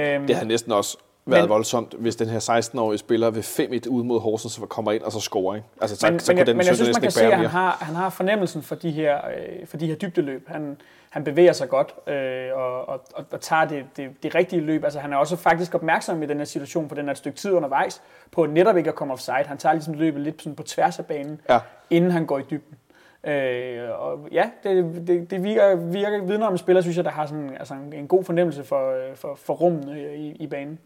Øhm, 0.01 0.27
det 0.27 0.35
har 0.35 0.45
næsten 0.45 0.71
også 0.71 0.97
været 1.31 1.43
men, 1.43 1.49
voldsomt, 1.49 1.95
hvis 1.99 2.15
den 2.15 2.29
her 2.29 2.39
16-årige 2.39 2.97
spiller 2.97 3.29
ved 3.29 3.43
5-1 3.85 3.89
ud 3.89 4.03
mod 4.03 4.19
Horsens, 4.19 4.53
så 4.53 4.61
kommer 4.61 4.91
ind 4.91 5.03
og 5.03 5.11
så 5.11 5.19
scorer. 5.19 5.55
Ikke? 5.55 5.67
Altså, 5.81 5.95
så, 5.95 6.11
men, 6.11 6.19
så 6.19 6.33
men, 6.33 6.47
den 6.47 6.57
men 6.57 6.67
jeg 6.67 6.75
synes, 6.75 6.95
man 6.95 7.01
kan 7.01 7.11
se, 7.11 7.25
at 7.25 7.37
han 7.37 7.45
har, 7.45 7.77
han 7.81 7.95
har 7.95 8.09
fornemmelsen 8.09 8.61
for 8.61 8.75
de 8.75 8.91
her, 8.91 9.17
øh, 9.17 9.67
for 9.67 9.77
de 9.77 9.87
her 9.87 9.95
dybdeløb. 9.95 10.47
Han, 10.47 10.77
han 11.09 11.23
bevæger 11.23 11.53
sig 11.53 11.69
godt 11.69 11.95
øh, 12.07 12.57
og, 12.57 12.89
og, 12.89 13.01
og 13.31 13.41
tager 13.41 13.65
det, 13.65 13.85
det, 13.97 14.23
det 14.23 14.35
rigtige 14.35 14.61
løb. 14.61 14.83
Altså, 14.83 14.99
han 14.99 15.13
er 15.13 15.17
også 15.17 15.35
faktisk 15.35 15.75
opmærksom 15.75 16.23
i 16.23 16.25
den 16.25 16.37
her 16.37 16.45
situation, 16.45 16.87
for 16.87 16.95
den 16.95 17.07
er 17.07 17.11
et 17.11 17.17
stykke 17.17 17.37
tid 17.37 17.51
undervejs, 17.51 18.01
på 18.31 18.45
netop 18.45 18.77
ikke 18.77 18.89
at 18.89 18.95
komme 18.95 19.13
offside. 19.13 19.45
Han 19.45 19.57
tager 19.57 19.73
ligesom 19.73 19.93
løbet 19.93 20.21
lidt 20.21 20.41
sådan 20.41 20.55
på 20.55 20.63
tværs 20.63 20.99
af 20.99 21.05
banen, 21.05 21.41
ja. 21.49 21.59
inden 21.89 22.11
han 22.11 22.25
går 22.25 22.39
i 22.39 22.43
dybden. 22.51 22.77
Øh, 23.23 23.89
og 23.99 24.27
ja, 24.31 24.49
det, 24.63 25.07
det, 25.07 25.31
det 25.31 25.43
virker, 25.43 25.75
virker 25.75 26.23
vidner 26.23 26.47
om 26.47 26.53
en 26.53 26.57
spiller, 26.57 26.81
synes 26.81 26.97
jeg, 26.97 27.05
der 27.05 27.11
har 27.11 27.25
sådan, 27.25 27.57
altså 27.59 27.73
en, 27.73 27.93
en 27.93 28.07
god 28.07 28.23
fornemmelse 28.23 28.63
for, 28.63 28.95
for, 29.15 29.35
for 29.35 29.53
rummet 29.53 29.97
i, 29.97 30.31
i 30.31 30.47
banen. 30.47 30.79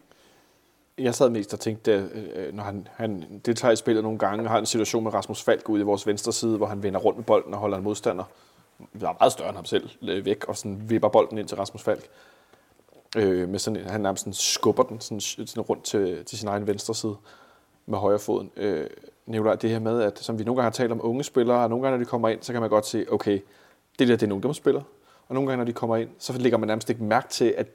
Jeg 0.98 1.14
sad 1.14 1.30
mest 1.30 1.54
og 1.54 1.60
tænkte, 1.60 1.92
øh, 1.92 2.24
øh, 2.34 2.54
når 2.54 2.62
han, 2.62 2.88
han 2.92 3.40
deltager 3.46 3.72
i 3.72 3.76
spillet 3.76 4.02
nogle 4.02 4.18
gange, 4.18 4.48
har 4.48 4.58
en 4.58 4.66
situation 4.66 5.04
med 5.04 5.14
Rasmus 5.14 5.42
Falk 5.42 5.68
ude 5.68 5.80
i 5.80 5.84
vores 5.84 6.06
venstre 6.06 6.32
side, 6.32 6.56
hvor 6.56 6.66
han 6.66 6.82
vender 6.82 7.00
rundt 7.00 7.18
med 7.18 7.24
bolden 7.24 7.54
og 7.54 7.60
holder 7.60 7.76
en 7.76 7.84
modstander, 7.84 8.24
der 9.00 9.08
er 9.08 9.14
meget 9.20 9.32
større 9.32 9.48
end 9.48 9.56
ham 9.56 9.64
selv, 9.64 9.90
øh, 10.02 10.24
væk, 10.24 10.44
og 10.48 10.56
sådan 10.56 10.90
vipper 10.90 11.08
bolden 11.08 11.38
ind 11.38 11.48
til 11.48 11.56
Rasmus 11.56 11.82
Falk. 11.82 12.04
Øh, 13.16 13.48
med 13.48 13.58
sådan, 13.58 13.84
han 13.84 14.00
nærmest 14.00 14.20
sådan 14.20 14.32
skubber 14.32 14.82
den 14.82 15.00
sådan, 15.00 15.20
sådan 15.20 15.60
rundt 15.60 15.84
til, 15.84 16.24
til 16.24 16.38
sin 16.38 16.48
egen 16.48 16.66
venstre 16.66 16.94
side 16.94 17.16
med 17.86 17.98
højre 17.98 18.18
foden. 18.18 18.50
Øh, 18.56 18.86
Nicolaj, 19.26 19.54
det 19.54 19.70
her 19.70 19.78
med, 19.78 20.02
at 20.02 20.18
som 20.18 20.38
vi 20.38 20.44
nogle 20.44 20.56
gange 20.56 20.64
har 20.64 20.70
talt 20.70 20.92
om 20.92 21.00
unge 21.02 21.24
spillere, 21.24 21.58
og 21.58 21.70
nogle 21.70 21.82
gange, 21.82 21.98
når 21.98 22.04
de 22.04 22.08
kommer 22.08 22.28
ind, 22.28 22.42
så 22.42 22.52
kan 22.52 22.60
man 22.60 22.70
godt 22.70 22.86
se, 22.86 23.06
okay, 23.10 23.40
det 23.98 24.08
der, 24.08 24.16
det 24.16 24.22
er 24.22 24.26
en 24.26 24.32
ungdomsspiller. 24.32 24.82
Og 25.28 25.34
nogle 25.34 25.48
gange, 25.48 25.58
når 25.58 25.64
de 25.64 25.72
kommer 25.72 25.96
ind, 25.96 26.08
så 26.18 26.38
lægger 26.38 26.58
man 26.58 26.66
nærmest 26.66 26.90
ikke 26.90 27.04
mærke 27.04 27.28
til, 27.28 27.54
at, 27.56 27.66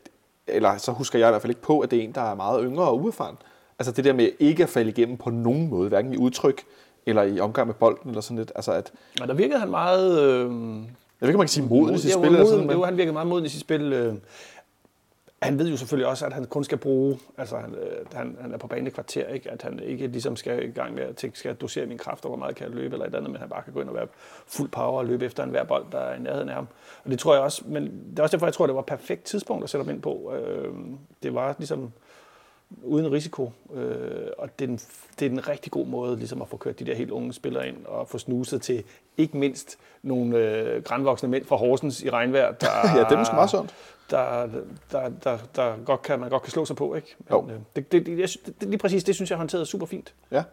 eller 0.51 0.77
så 0.77 0.91
husker 0.91 1.19
jeg 1.19 1.27
i 1.27 1.31
hvert 1.31 1.41
fald 1.41 1.51
ikke 1.51 1.61
på, 1.61 1.79
at 1.79 1.91
det 1.91 1.99
er 1.99 2.03
en, 2.03 2.11
der 2.11 2.21
er 2.21 2.35
meget 2.35 2.61
yngre 2.63 2.83
og 2.83 3.01
uerfaren. 3.01 3.37
Altså 3.79 3.91
det 3.91 4.05
der 4.05 4.13
med 4.13 4.29
ikke 4.39 4.63
at 4.63 4.69
falde 4.69 4.89
igennem 4.89 5.17
på 5.17 5.29
nogen 5.29 5.69
måde, 5.69 5.89
hverken 5.89 6.13
i 6.13 6.17
udtryk 6.17 6.63
eller 7.05 7.23
i 7.23 7.39
omgang 7.39 7.67
med 7.67 7.75
bolden 7.75 8.09
eller 8.09 8.21
sådan 8.21 8.37
lidt. 8.37 8.51
Altså 8.55 8.71
at, 8.71 8.91
ja, 9.19 9.25
der 9.25 9.33
virkede 9.33 9.59
han 9.59 9.69
meget... 9.69 10.21
Øh... 10.21 10.51
Jeg 11.21 11.27
ved 11.27 11.29
ikke, 11.29 11.37
man 11.37 11.45
kan 11.45 11.47
sige 11.47 11.67
moden 11.67 11.95
i 11.95 11.97
sit 11.97 12.13
spil. 12.13 12.31
Moden, 12.31 12.47
sådan, 12.47 12.67
men... 12.67 12.75
Jo, 12.75 12.83
han 12.83 12.97
virkede 12.97 13.13
meget 13.13 13.27
moden 13.27 13.45
i 13.45 13.49
sit 13.49 13.61
spil. 13.61 13.93
Øh 13.93 14.13
han 15.41 15.59
ved 15.59 15.69
jo 15.69 15.77
selvfølgelig 15.77 16.07
også, 16.07 16.25
at 16.25 16.33
han 16.33 16.45
kun 16.45 16.63
skal 16.63 16.77
bruge, 16.77 17.19
altså 17.37 17.57
han, 17.57 17.75
øh, 17.75 18.05
han, 18.13 18.37
han 18.41 18.53
er 18.53 18.57
på 18.57 18.67
bane 18.67 18.91
kvarter, 18.91 19.27
ikke? 19.27 19.51
at 19.51 19.61
han 19.61 19.79
ikke 19.79 20.07
ligesom 20.07 20.35
skal 20.35 20.69
i 20.69 20.71
gang 20.71 20.93
med 20.95 21.03
at 21.03 21.15
tænke, 21.15 21.39
skal 21.39 21.55
dosere 21.55 21.85
min 21.85 21.97
kraft, 21.97 22.25
og 22.25 22.29
hvor 22.29 22.37
meget 22.37 22.55
kan 22.55 22.67
jeg 22.67 22.75
løbe, 22.75 22.95
eller 22.95 23.05
et 23.05 23.15
andet, 23.15 23.31
men 23.31 23.39
han 23.39 23.49
bare 23.49 23.63
kan 23.63 23.73
gå 23.73 23.81
ind 23.81 23.89
og 23.89 23.95
være 23.95 24.07
fuld 24.47 24.69
power 24.69 24.99
og 24.99 25.05
løbe 25.05 25.25
efter 25.25 25.43
en 25.43 25.49
hver 25.49 25.63
bold, 25.63 25.85
der 25.91 25.99
er 25.99 26.15
i 26.15 26.19
nærheden 26.19 26.49
af 26.49 26.55
ham. 26.55 26.67
Og 27.03 27.11
det 27.11 27.19
tror 27.19 27.33
jeg 27.33 27.43
også, 27.43 27.63
men 27.65 27.83
det 27.83 28.19
er 28.19 28.23
også 28.23 28.37
derfor, 28.37 28.45
jeg 28.45 28.53
tror, 28.53 28.65
det 28.65 28.75
var 28.75 28.81
et 28.81 28.85
perfekt 28.85 29.23
tidspunkt 29.23 29.63
at 29.63 29.69
sætte 29.69 29.85
ham 29.85 29.93
ind 29.93 30.01
på. 30.01 30.33
Øh, 30.35 30.73
det 31.23 31.33
var 31.33 31.55
ligesom 31.57 31.91
uden 32.83 33.11
risiko, 33.11 33.51
øh, 33.73 34.27
og 34.37 34.59
det 34.59 34.65
er, 34.65 34.67
den, 34.67 34.77
det 35.19 35.25
er 35.25 35.29
den 35.29 35.47
rigtig 35.47 35.71
god 35.71 35.85
måde 35.85 36.17
ligesom 36.17 36.41
at 36.41 36.47
få 36.47 36.57
kørt 36.57 36.79
de 36.79 36.85
der 36.85 36.95
helt 36.95 37.11
unge 37.11 37.33
spillere 37.33 37.67
ind, 37.67 37.85
og 37.85 38.07
få 38.07 38.17
snuset 38.17 38.61
til 38.61 38.83
ikke 39.17 39.37
mindst 39.37 39.77
nogle 40.03 40.37
øh, 40.37 40.83
grænvoksne 40.83 41.29
mænd 41.29 41.45
fra 41.45 41.55
Horsens 41.55 42.03
i 42.03 42.09
regnvejr, 42.09 42.51
der, 42.61 42.67
ja, 42.95 43.03
det 43.03 43.11
er 43.11 43.17
måske 43.17 43.35
meget 43.35 43.49
sundt 43.49 43.73
der, 44.09 44.47
der, 44.91 45.09
der, 45.09 45.37
der 45.55 45.83
godt 45.85 46.01
kan, 46.01 46.19
man 46.19 46.29
godt 46.29 46.43
kan 46.43 46.51
slå 46.51 46.65
sig 46.65 46.75
på. 46.75 46.95
Ikke? 46.95 47.15
Men, 47.17 47.27
jo. 47.31 47.49
Øh, 47.49 47.59
det, 47.75 47.91
det, 47.91 48.05
det, 48.05 48.37
det, 48.61 48.69
lige 48.69 48.77
præcis 48.77 49.03
det 49.03 49.15
synes 49.15 49.29
jeg 49.29 49.37
håndteret 49.37 49.67
super 49.67 49.85
fint. 49.85 50.13
Ja. 50.31 50.43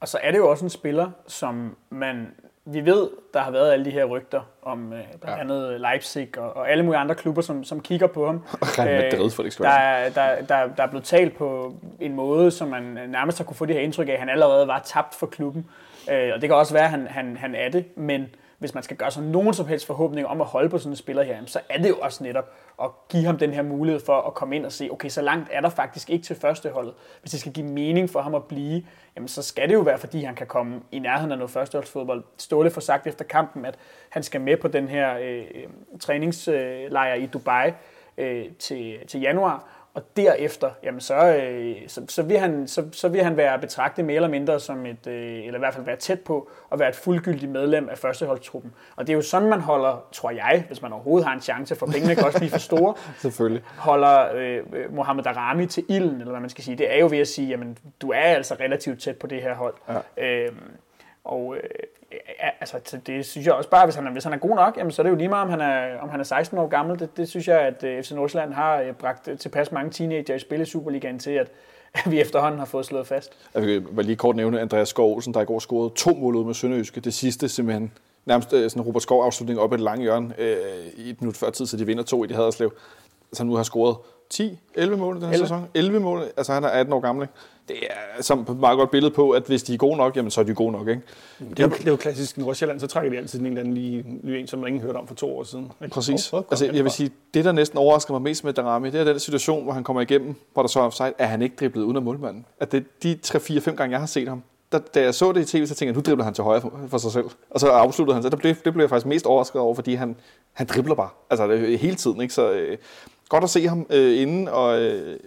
Og 0.00 0.08
så 0.08 0.18
er 0.22 0.30
det 0.30 0.38
jo 0.38 0.50
også 0.50 0.64
en 0.64 0.70
spiller, 0.70 1.10
som 1.26 1.76
man, 1.90 2.34
vi 2.64 2.86
ved, 2.86 3.08
der 3.34 3.40
har 3.40 3.50
været 3.50 3.72
alle 3.72 3.84
de 3.84 3.90
her 3.90 4.04
rygter 4.04 4.40
om 4.62 4.92
øh, 4.92 5.00
blandt 5.20 5.40
andet 5.40 5.80
Leipzig 5.80 6.38
og, 6.38 6.56
og 6.56 6.70
alle 6.70 6.84
mulige 6.84 7.00
andre 7.00 7.14
klubber, 7.14 7.42
som, 7.42 7.64
som 7.64 7.80
kigger 7.80 8.06
på 8.06 8.26
ham. 8.26 8.42
Real 8.62 9.12
Madrid, 9.12 9.30
for 9.30 9.42
det 9.42 9.58
der, 9.58 9.68
er, 9.68 10.10
der, 10.10 10.42
der, 10.42 10.74
der 10.76 10.82
er 10.82 10.86
blevet 10.86 11.04
talt 11.04 11.36
på 11.36 11.74
en 12.00 12.14
måde, 12.14 12.50
som 12.50 12.68
man 12.68 12.82
nærmest 13.08 13.38
har 13.38 13.44
kunne 13.44 13.56
få 13.56 13.66
det 13.66 13.74
her 13.74 13.82
indtryk 13.82 14.08
af, 14.08 14.12
at 14.12 14.18
han 14.18 14.28
allerede 14.28 14.66
var 14.66 14.82
tabt 14.84 15.14
for 15.14 15.26
klubben. 15.26 15.70
Øh, 16.10 16.30
og 16.34 16.40
det 16.40 16.48
kan 16.48 16.56
også 16.56 16.72
være, 16.72 16.84
at 16.84 16.90
han, 16.90 17.06
han, 17.06 17.36
han 17.36 17.54
er 17.54 17.68
det, 17.68 17.96
men 17.96 18.34
hvis 18.58 18.74
man 18.74 18.82
skal 18.82 18.96
gøre 18.96 19.10
sig 19.10 19.22
nogen 19.22 19.54
som 19.54 19.66
helst 19.66 19.86
forhåbning 19.86 20.26
om 20.26 20.40
at 20.40 20.46
holde 20.46 20.68
på 20.68 20.78
sådan 20.78 20.92
en 20.92 20.96
spiller 20.96 21.22
her, 21.22 21.36
så 21.46 21.60
er 21.68 21.78
det 21.78 21.88
jo 21.88 21.96
også 22.00 22.24
netop 22.24 22.50
at 22.82 22.90
give 23.08 23.24
ham 23.24 23.38
den 23.38 23.52
her 23.52 23.62
mulighed 23.62 24.00
for 24.06 24.20
at 24.20 24.34
komme 24.34 24.56
ind 24.56 24.66
og 24.66 24.72
se, 24.72 24.88
okay, 24.92 25.08
så 25.08 25.22
langt 25.22 25.48
er 25.52 25.60
der 25.60 25.68
faktisk 25.68 26.10
ikke 26.10 26.24
til 26.24 26.36
førsteholdet. 26.36 26.94
Hvis 27.20 27.30
det 27.30 27.40
skal 27.40 27.52
give 27.52 27.66
mening 27.66 28.10
for 28.10 28.20
ham 28.20 28.34
at 28.34 28.44
blive, 28.44 28.86
jamen 29.16 29.28
så 29.28 29.42
skal 29.42 29.68
det 29.68 29.74
jo 29.74 29.80
være, 29.80 29.98
fordi 29.98 30.22
han 30.24 30.34
kan 30.34 30.46
komme 30.46 30.80
i 30.92 30.98
nærheden 30.98 31.32
af 31.32 31.38
noget 31.38 31.50
førsteholdsfodbold. 31.50 32.24
Ståle 32.36 32.70
får 32.70 32.80
sagt 32.80 33.06
efter 33.06 33.24
kampen, 33.24 33.64
at 33.64 33.78
han 34.08 34.22
skal 34.22 34.40
med 34.40 34.56
på 34.56 34.68
den 34.68 34.88
her 34.88 35.18
øh, 35.18 35.44
øh 35.54 35.68
træningslejr 36.00 37.14
i 37.14 37.26
Dubai 37.26 37.72
øh, 38.18 38.44
til, 38.58 38.98
til 39.06 39.20
januar, 39.20 39.81
og 39.94 40.02
derefter, 40.16 40.70
jamen 40.82 41.00
så, 41.00 41.14
øh, 41.14 41.76
så, 41.86 42.02
så, 42.08 42.22
vil 42.22 42.38
han, 42.38 42.68
så, 42.68 42.84
så 42.92 43.08
vil 43.08 43.24
han 43.24 43.36
være 43.36 43.58
betragtet 43.58 44.04
mere 44.04 44.16
eller 44.16 44.28
mindre 44.28 44.60
som 44.60 44.86
et, 44.86 45.06
øh, 45.06 45.44
eller 45.44 45.54
i 45.54 45.58
hvert 45.58 45.74
fald 45.74 45.84
være 45.84 45.96
tæt 45.96 46.20
på 46.20 46.50
at 46.72 46.78
være 46.78 46.88
et 46.88 46.96
fuldgyldigt 46.96 47.50
medlem 47.50 47.88
af 47.88 47.98
førsteholdstruppen. 47.98 48.72
Og 48.96 49.06
det 49.06 49.12
er 49.12 49.16
jo 49.16 49.22
sådan, 49.22 49.48
man 49.48 49.60
holder, 49.60 50.04
tror 50.12 50.30
jeg, 50.30 50.64
hvis 50.66 50.82
man 50.82 50.92
overhovedet 50.92 51.26
har 51.26 51.34
en 51.34 51.40
chance, 51.40 51.76
for 51.76 51.86
pengene 51.86 52.14
kan 52.14 52.24
også 52.24 52.38
blive 52.38 52.50
for 52.50 52.58
store. 52.58 52.94
Selvfølgelig. 53.22 53.62
Holder 53.76 54.34
øh, 54.34 54.62
Mohamed 54.94 55.26
Arami 55.26 55.66
til 55.66 55.84
ilden, 55.88 56.20
eller 56.20 56.30
hvad 56.30 56.40
man 56.40 56.50
skal 56.50 56.64
sige. 56.64 56.78
Det 56.78 56.94
er 56.94 56.98
jo 56.98 57.06
ved 57.06 57.18
at 57.18 57.28
sige, 57.28 57.48
jamen 57.48 57.78
du 58.02 58.10
er 58.10 58.16
altså 58.20 58.54
relativt 58.60 59.00
tæt 59.02 59.16
på 59.16 59.26
det 59.26 59.42
her 59.42 59.54
hold. 59.54 59.74
Ja. 60.16 60.44
Øh, 60.44 60.52
og 61.24 61.56
øh, 61.56 61.62
altså, 62.60 62.98
det 63.06 63.26
synes 63.26 63.46
jeg 63.46 63.54
også 63.54 63.70
bare, 63.70 63.86
hvis 63.86 63.94
han, 63.94 64.06
er, 64.06 64.10
hvis 64.10 64.24
han 64.24 64.32
er 64.32 64.36
god 64.36 64.56
nok, 64.56 64.76
jamen, 64.76 64.90
så 64.90 65.02
er 65.02 65.04
det 65.04 65.10
jo 65.10 65.16
lige 65.16 65.28
meget, 65.28 65.44
om 65.44 65.50
han 65.50 65.60
er, 65.60 65.98
om 65.98 66.08
han 66.08 66.20
er 66.20 66.24
16 66.24 66.58
år 66.58 66.66
gammel. 66.66 66.98
Det, 66.98 67.16
det 67.16 67.28
synes 67.28 67.48
jeg, 67.48 67.60
at 67.60 67.84
øh, 67.84 68.02
FC 68.02 68.10
Nordsjælland 68.10 68.52
har 68.52 68.80
øh, 68.80 68.92
bragt 68.92 69.28
tilpas 69.38 69.72
mange 69.72 69.90
teenager 69.90 70.34
i 70.34 70.38
spil 70.38 70.60
i 70.60 70.64
Superligaen 70.64 71.18
til, 71.18 71.30
at, 71.30 71.48
at 71.94 72.10
vi 72.10 72.20
efterhånden 72.20 72.58
har 72.58 72.66
fået 72.66 72.86
slået 72.86 73.06
fast. 73.06 73.32
Jeg 73.54 73.62
vil 73.66 74.04
lige 74.04 74.16
kort 74.16 74.36
nævne 74.36 74.60
Andreas 74.60 74.88
Skov 74.88 75.14
Olsen, 75.14 75.34
der 75.34 75.40
i 75.40 75.44
går 75.44 75.58
scorede 75.58 75.92
to 75.96 76.10
mål 76.14 76.36
ud 76.36 76.44
med 76.44 76.54
Sønderjyske. 76.54 77.00
Det 77.00 77.14
sidste 77.14 77.48
simpelthen 77.48 77.92
nærmest 78.24 78.52
øh, 78.52 78.70
sådan 78.70 78.82
Robert 78.82 79.02
Skov 79.02 79.24
afslutning 79.24 79.60
op 79.60 79.72
et 79.72 79.80
langt 79.80 80.02
hjørne 80.02 80.34
øh, 80.38 80.56
i 80.96 81.10
et 81.10 81.20
minut 81.20 81.36
før 81.36 81.50
tid, 81.50 81.66
så 81.66 81.76
de 81.76 81.86
vinder 81.86 82.02
to 82.02 82.24
i 82.24 82.26
de 82.26 82.34
Haderslev. 82.34 82.72
Så 83.32 83.42
han 83.42 83.46
nu 83.46 83.54
har 83.56 83.62
scoret 83.62 83.96
10, 84.30 84.58
11 84.74 84.96
mål 84.96 85.16
i 85.16 85.20
den 85.20 85.26
her 85.26 85.32
11. 85.32 85.46
sæson. 85.46 85.68
11 85.74 86.00
mål, 86.00 86.22
altså 86.36 86.52
han 86.52 86.64
er 86.64 86.68
18 86.68 86.92
år 86.92 87.00
gammel. 87.00 87.24
Ikke? 87.24 87.34
Det 87.68 87.76
er 87.80 88.22
som 88.22 88.40
et 88.40 88.56
meget 88.56 88.78
godt 88.78 88.90
billede 88.90 89.14
på, 89.14 89.30
at 89.30 89.42
hvis 89.42 89.62
de 89.62 89.74
er 89.74 89.78
gode 89.78 89.96
nok, 89.96 90.16
jamen 90.16 90.30
så 90.30 90.40
er 90.40 90.44
de 90.44 90.54
gode 90.54 90.72
nok. 90.72 90.88
Ikke? 90.88 91.02
Det, 91.50 91.60
er 91.60 91.64
jo, 91.64 91.70
det 91.70 91.86
er 91.86 91.90
jo 91.90 91.96
klassisk 91.96 92.38
Nordsjælland, 92.38 92.80
så 92.80 92.86
trækker 92.86 93.10
de 93.10 93.18
altid 93.18 93.40
en 93.40 93.46
eller 93.46 93.60
anden 93.60 93.74
lige, 93.74 94.04
ny 94.22 94.30
en, 94.30 94.46
som 94.46 94.66
ingen 94.66 94.82
hørte 94.82 94.96
om 94.96 95.06
for 95.06 95.14
to 95.14 95.38
år 95.38 95.44
siden. 95.44 95.72
Ikke? 95.82 95.94
Præcis. 95.94 96.32
Oh, 96.32 96.42
altså, 96.50 96.66
jeg 96.72 96.84
vil 96.84 96.92
sige, 96.92 97.10
det 97.34 97.44
der 97.44 97.52
næsten 97.52 97.78
overrasker 97.78 98.14
mig 98.14 98.22
mest 98.22 98.44
med 98.44 98.52
Darami, 98.52 98.90
det 98.90 99.00
er 99.00 99.04
den 99.04 99.20
situation, 99.20 99.64
hvor 99.64 99.72
han 99.72 99.84
kommer 99.84 100.02
igennem, 100.02 100.34
hvor 100.52 100.62
der 100.62 100.68
så 100.68 100.80
er 100.80 100.84
offside, 100.84 101.12
at 101.18 101.28
han 101.28 101.42
ikke 101.42 101.56
driblet 101.60 101.82
uden 101.82 101.96
af 101.96 102.02
målmanden. 102.02 102.46
At 102.60 102.72
det 102.72 103.02
de 103.02 103.18
3-4-5 103.26 103.70
gange, 103.70 103.92
jeg 103.92 104.00
har 104.00 104.06
set 104.06 104.28
ham, 104.28 104.42
da, 104.72 104.78
da 104.94 105.02
jeg 105.02 105.14
så 105.14 105.32
det 105.32 105.40
i 105.40 105.58
tv, 105.58 105.66
så 105.66 105.74
tænkte 105.74 105.86
jeg, 105.86 105.94
nu 105.94 106.00
dribler 106.00 106.24
han 106.24 106.34
til 106.34 106.44
højre 106.44 106.60
for, 106.60 106.80
for 106.88 106.98
sig 106.98 107.12
selv. 107.12 107.26
Og 107.50 107.60
så 107.60 107.68
afsluttede 107.68 108.14
han 108.14 108.22
så. 108.22 108.28
Det 108.28 108.38
blev, 108.38 108.54
det 108.64 108.72
blev 108.72 108.82
jeg 108.82 108.90
faktisk 108.90 109.06
mest 109.06 109.26
overrasket 109.26 109.60
over, 109.60 109.74
fordi 109.74 109.94
han, 109.94 110.16
han 110.52 110.66
dribler 110.66 110.94
bare. 110.94 111.08
Altså 111.30 111.46
det, 111.46 111.78
hele 111.78 111.96
tiden. 111.96 112.20
Ikke? 112.20 112.34
Så 112.34 112.52
øh, 112.52 112.78
godt 113.28 113.44
at 113.44 113.50
se 113.50 113.68
ham 113.68 113.86
øh, 113.90 114.22
inden, 114.22 114.48
og 114.48 114.82
øh, 114.82 115.18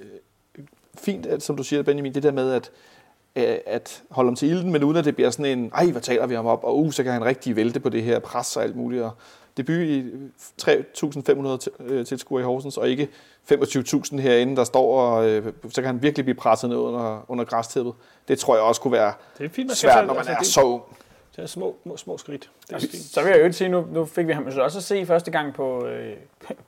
fint, 0.99 1.25
at, 1.25 1.43
som 1.43 1.57
du 1.57 1.63
siger, 1.63 1.83
Benjamin, 1.83 2.13
det 2.13 2.23
der 2.23 2.31
med, 2.31 2.51
at 2.51 2.71
Øh, 3.37 3.57
at 3.65 4.03
holde 4.09 4.27
ham 4.27 4.35
til 4.35 4.49
ilden, 4.49 4.71
men 4.71 4.83
uden 4.83 4.97
at 4.97 5.05
det 5.05 5.15
bliver 5.15 5.29
sådan 5.29 5.57
en, 5.57 5.71
ej, 5.73 5.85
hvad 5.85 6.01
taler 6.01 6.25
vi 6.25 6.35
om 6.35 6.45
op, 6.45 6.63
og 6.63 6.79
uh, 6.79 6.91
så 6.91 7.03
kan 7.03 7.11
han 7.11 7.25
rigtig 7.25 7.55
vælte 7.55 7.79
på 7.79 7.89
det 7.89 8.03
her 8.03 8.19
pres 8.19 8.57
og 8.57 8.63
alt 8.63 8.75
muligt. 8.75 9.03
Og 9.03 9.11
debut 9.57 9.75
i 9.75 10.03
3.500 10.61 11.67
øh, 11.79 12.05
tilskuere 12.05 12.41
i 12.41 12.45
Horsens, 12.45 12.77
og 12.77 12.89
ikke 12.89 13.09
25.000 13.51 14.17
herinde, 14.17 14.55
der 14.55 14.63
står, 14.63 15.01
og 15.01 15.29
øh, 15.29 15.53
så 15.69 15.81
kan 15.81 15.85
han 15.85 16.01
virkelig 16.01 16.25
blive 16.25 16.35
presset 16.35 16.69
ned 16.69 16.77
under, 16.77 17.25
under 17.27 17.43
græstæppet. 17.43 17.93
Det 18.27 18.39
tror 18.39 18.55
jeg 18.55 18.63
også 18.63 18.81
kunne 18.81 18.91
være 18.91 19.13
det 19.37 19.45
er 19.45 19.49
fint, 19.49 19.77
svært, 19.77 20.07
når 20.07 20.13
man 20.13 20.27
altså, 20.27 20.33
er 20.39 20.43
så 20.43 20.61
ung. 20.61 20.83
Det 21.35 21.43
er 21.43 21.47
små, 21.47 21.75
små, 21.83 21.97
små 21.97 22.17
skridt. 22.17 22.49
Det 22.67 22.75
er 22.75 22.79
fint. 22.79 22.93
Så 22.95 23.21
vil 23.23 23.29
jeg 23.31 23.47
jo 23.47 23.51
sige, 23.51 23.69
nu, 23.69 23.85
nu 23.91 24.05
fik 24.05 24.27
vi 24.27 24.33
ham 24.33 24.51
så 24.51 24.61
også 24.61 24.77
at 24.79 24.83
se 24.83 25.05
første 25.05 25.31
gang 25.31 25.53
på, 25.53 25.85
øh, 25.85 26.13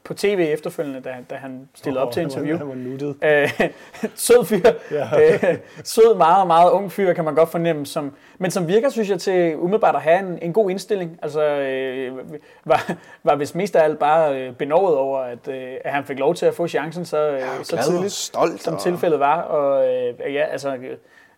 på 0.04 0.14
tv 0.14 0.48
efterfølgende, 0.54 1.02
da, 1.02 1.16
da 1.30 1.36
han 1.36 1.70
stillede 1.76 2.04
op 2.06 2.12
til 2.14 2.22
interview. 2.24 2.58
Han 2.58 2.68
var 2.68 2.76
nuttet. 2.76 3.16
Øh, 3.24 3.70
sød 4.16 4.46
fyr. 4.46 4.60
Ja. 4.92 5.08
Øh, 5.52 5.58
sød, 5.84 6.16
meget, 6.18 6.48
meget 6.48 6.72
ung 6.72 6.92
fyr, 6.92 7.14
kan 7.14 7.26
man 7.26 7.36
godt 7.36 7.50
fornemme. 7.50 7.86
Som, 7.86 8.16
men 8.38 8.52
som 8.52 8.68
virker, 8.68 8.90
synes 8.90 9.10
jeg, 9.10 9.20
til 9.20 9.56
umiddelbart 9.58 9.96
at 9.96 10.02
have 10.02 10.20
en, 10.20 10.40
en 10.42 10.54
god 10.54 10.70
indstilling. 10.70 11.20
Altså, 11.22 11.42
øh, 11.44 12.18
var, 12.66 12.92
var 13.24 13.36
vist 13.36 13.56
mest 13.56 13.76
af 13.76 13.84
alt 13.84 14.00
bare 14.00 14.42
øh, 14.42 14.54
benovet 14.54 14.98
over, 14.98 15.20
at, 15.20 15.48
øh, 15.48 15.74
at 15.84 15.94
han 15.94 16.04
fik 16.06 16.20
lov 16.20 16.36
til 16.36 16.46
at 16.46 16.54
få 16.54 16.68
chancen 16.68 17.06
så, 17.06 17.30
øh, 17.30 17.42
så 17.64 17.72
glad 17.76 17.80
og 17.86 17.92
tidligt, 17.92 18.12
stolt 18.14 18.64
som 18.64 18.74
og- 18.74 18.82
tilfældet 18.82 19.20
var. 19.20 19.42
Og 19.42 19.88
øh, 19.88 20.34
ja, 20.34 20.44
altså, 20.44 20.76
øh, 20.76 20.98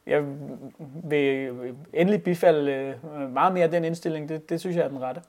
jeg 0.09 0.23
vil 1.03 1.49
endelig 1.93 2.23
bifalde 2.23 2.71
øh, 2.71 3.33
meget 3.33 3.53
mere 3.53 3.71
den 3.71 3.85
indstilling. 3.85 4.29
Det, 4.29 4.49
det 4.49 4.59
synes 4.59 4.75
jeg 4.75 4.83
er 4.83 4.89
den 4.89 5.01
rette. 5.01 5.21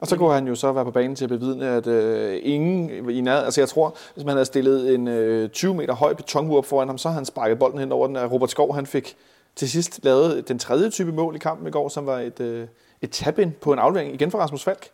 Og 0.00 0.06
så 0.06 0.16
kunne 0.16 0.34
han 0.34 0.48
jo 0.48 0.54
så 0.54 0.72
være 0.72 0.84
på 0.84 0.90
banen 0.90 1.16
til 1.16 1.24
at 1.24 1.28
bevidne, 1.28 1.68
at 1.68 1.86
øh, 1.86 2.40
ingen 2.42 3.10
i 3.10 3.20
nær... 3.20 3.36
Altså 3.36 3.60
jeg 3.60 3.68
tror, 3.68 3.96
hvis 4.14 4.24
man 4.24 4.32
havde 4.32 4.44
stillet 4.44 4.94
en 4.94 5.08
øh, 5.08 5.48
20 5.48 5.74
meter 5.74 5.94
høj 5.94 6.14
betonmur 6.14 6.58
op 6.58 6.64
foran 6.64 6.88
ham, 6.88 6.98
så 6.98 7.08
havde 7.08 7.14
han 7.14 7.24
sparket 7.24 7.58
bolden 7.58 7.78
hen 7.78 7.92
over 7.92 8.06
den. 8.06 8.16
Og 8.16 8.32
Robert 8.32 8.50
Skov, 8.50 8.74
han 8.74 8.86
fik 8.86 9.16
til 9.56 9.70
sidst 9.70 10.00
lavet 10.02 10.48
den 10.48 10.58
tredje 10.58 10.90
type 10.90 11.12
mål 11.12 11.36
i 11.36 11.38
kampen 11.38 11.66
i 11.66 11.70
går, 11.70 11.88
som 11.88 12.06
var 12.06 12.18
et, 12.18 12.40
øh, 12.40 12.68
et 13.02 13.10
tap-in 13.10 13.54
på 13.60 13.72
en 13.72 13.78
aflevering 13.78 14.14
igen 14.14 14.30
fra 14.30 14.38
Rasmus 14.38 14.64
Falk, 14.64 14.88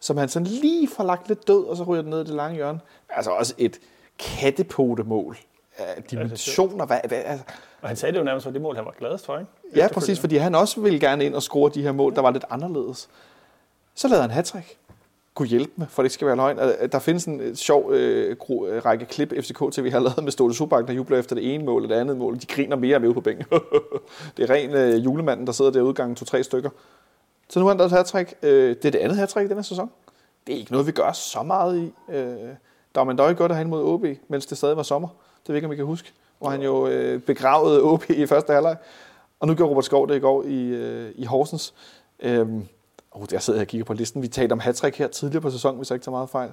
som 0.00 0.16
han 0.16 0.28
sådan 0.28 0.46
lige 0.46 0.88
får 0.88 1.04
lagt 1.04 1.28
lidt 1.28 1.48
død, 1.48 1.64
og 1.64 1.76
så 1.76 1.82
ryger 1.82 2.02
den 2.02 2.10
ned 2.10 2.20
i 2.20 2.24
det 2.24 2.34
lange 2.34 2.54
hjørne. 2.54 2.80
Altså 3.10 3.30
også 3.30 3.54
et 3.58 3.78
kattepotemål 4.18 5.36
af 5.78 6.02
dimensioner. 6.02 6.86
Hvad, 6.86 7.00
hvad, 7.08 7.22
altså, 7.24 7.44
Og 7.82 7.88
han 7.88 7.96
sagde 7.96 8.12
det 8.12 8.18
jo 8.18 8.24
nærmest 8.24 8.46
var 8.46 8.52
det 8.52 8.62
mål, 8.62 8.76
han 8.76 8.84
var 8.84 8.94
gladest 8.98 9.26
for, 9.26 9.38
ikke? 9.38 9.50
Ja, 9.76 9.88
præcis, 9.92 10.20
fordi 10.20 10.36
han 10.36 10.54
også 10.54 10.80
ville 10.80 11.00
gerne 11.00 11.24
ind 11.24 11.34
og 11.34 11.42
score 11.42 11.70
de 11.74 11.82
her 11.82 11.92
mål, 11.92 12.14
der 12.14 12.20
var 12.20 12.30
lidt 12.30 12.44
anderledes. 12.50 13.08
Så 13.94 14.08
lavede 14.08 14.22
han 14.22 14.30
hattrick. 14.30 14.76
Kunne 15.34 15.48
hjælpe 15.48 15.72
med, 15.76 15.86
for 15.86 16.02
det 16.02 16.06
ikke 16.06 16.14
skal 16.14 16.26
være 16.26 16.36
løgn. 16.36 16.58
Der 16.92 16.98
findes 16.98 17.24
en 17.24 17.40
øh, 17.40 17.54
sjov 17.54 17.92
øh, 17.92 18.30
øh, 18.30 18.84
række 18.84 19.04
klip, 19.04 19.32
FCK 19.40 19.58
TV 19.72 19.90
har 19.90 20.00
lavet 20.00 20.24
med 20.24 20.32
Ståle 20.32 20.54
Subak, 20.54 20.86
der 20.86 20.92
jubler 20.92 21.18
efter 21.18 21.34
det 21.34 21.54
ene 21.54 21.64
mål 21.64 21.82
og 21.82 21.88
det 21.88 21.94
andet 21.94 22.16
mål. 22.16 22.40
De 22.40 22.46
griner 22.46 22.76
mere 22.76 23.00
ude 23.00 23.14
på 23.14 23.20
bænken. 23.20 23.46
det 24.36 24.50
er 24.50 24.54
ren 24.54 24.70
øh, 24.70 25.04
julemanden, 25.04 25.46
der 25.46 25.52
sidder 25.52 25.70
derude 25.70 25.94
gange 25.94 26.14
to-tre 26.14 26.42
stykker. 26.42 26.70
Så 27.48 27.58
nu 27.58 27.64
har 27.64 27.70
han 27.70 27.78
lavet 27.78 27.92
et 27.92 27.96
hattrick. 27.96 28.34
Øh, 28.42 28.68
det 28.68 28.84
er 28.84 28.90
det 28.90 28.98
andet 28.98 29.18
hattrick 29.18 29.46
i 29.46 29.48
denne 29.48 29.62
sæson. 29.62 29.90
Det 30.46 30.54
er 30.54 30.58
ikke 30.58 30.72
noget, 30.72 30.86
vi 30.86 30.92
gør 30.92 31.12
så 31.12 31.42
meget 31.42 31.78
i. 31.78 31.92
Øh, 32.12 32.16
der 32.94 33.00
var 33.00 33.04
man 33.04 33.18
dog 33.18 33.30
ikke 33.30 33.38
godt 33.38 33.52
at 33.52 33.56
have 33.56 33.68
mod 33.68 33.84
OB, 33.84 34.04
mens 34.28 34.46
det 34.46 34.58
stadig 34.58 34.76
var 34.76 34.82
sommer. 34.82 35.08
Det 35.08 35.48
ved 35.48 35.54
jeg 35.54 35.56
ikke, 35.56 35.66
om 35.66 35.72
I 35.72 35.76
kan 35.76 35.84
huske. 35.84 36.12
Hvor 36.42 36.50
han 36.50 36.62
jo 36.62 36.86
øh, 36.86 37.20
begravede 37.20 37.82
OB 37.82 38.10
i 38.10 38.26
første 38.26 38.52
halvleg. 38.52 38.76
Og 39.40 39.48
nu 39.48 39.54
gjorde 39.54 39.70
Robert 39.70 39.84
Skov 39.84 40.08
det 40.08 40.16
i 40.16 40.18
går 40.18 40.44
i, 40.44 40.68
øh, 40.68 41.12
i 41.14 41.24
Horsens. 41.24 41.74
Øhm, 42.20 42.64
oh, 43.12 43.26
der 43.30 43.38
sidder 43.38 43.58
jeg 43.58 43.64
og 43.64 43.68
kigger 43.68 43.84
på 43.84 43.92
listen. 43.92 44.22
Vi 44.22 44.28
talte 44.28 44.52
om 44.52 44.60
hattrick 44.60 44.98
her 44.98 45.08
tidligere 45.08 45.40
på 45.40 45.50
sæsonen, 45.50 45.76
hvis 45.76 45.90
jeg 45.90 45.94
ikke 45.94 46.04
tager 46.04 46.16
meget 46.16 46.30
fejl. 46.30 46.50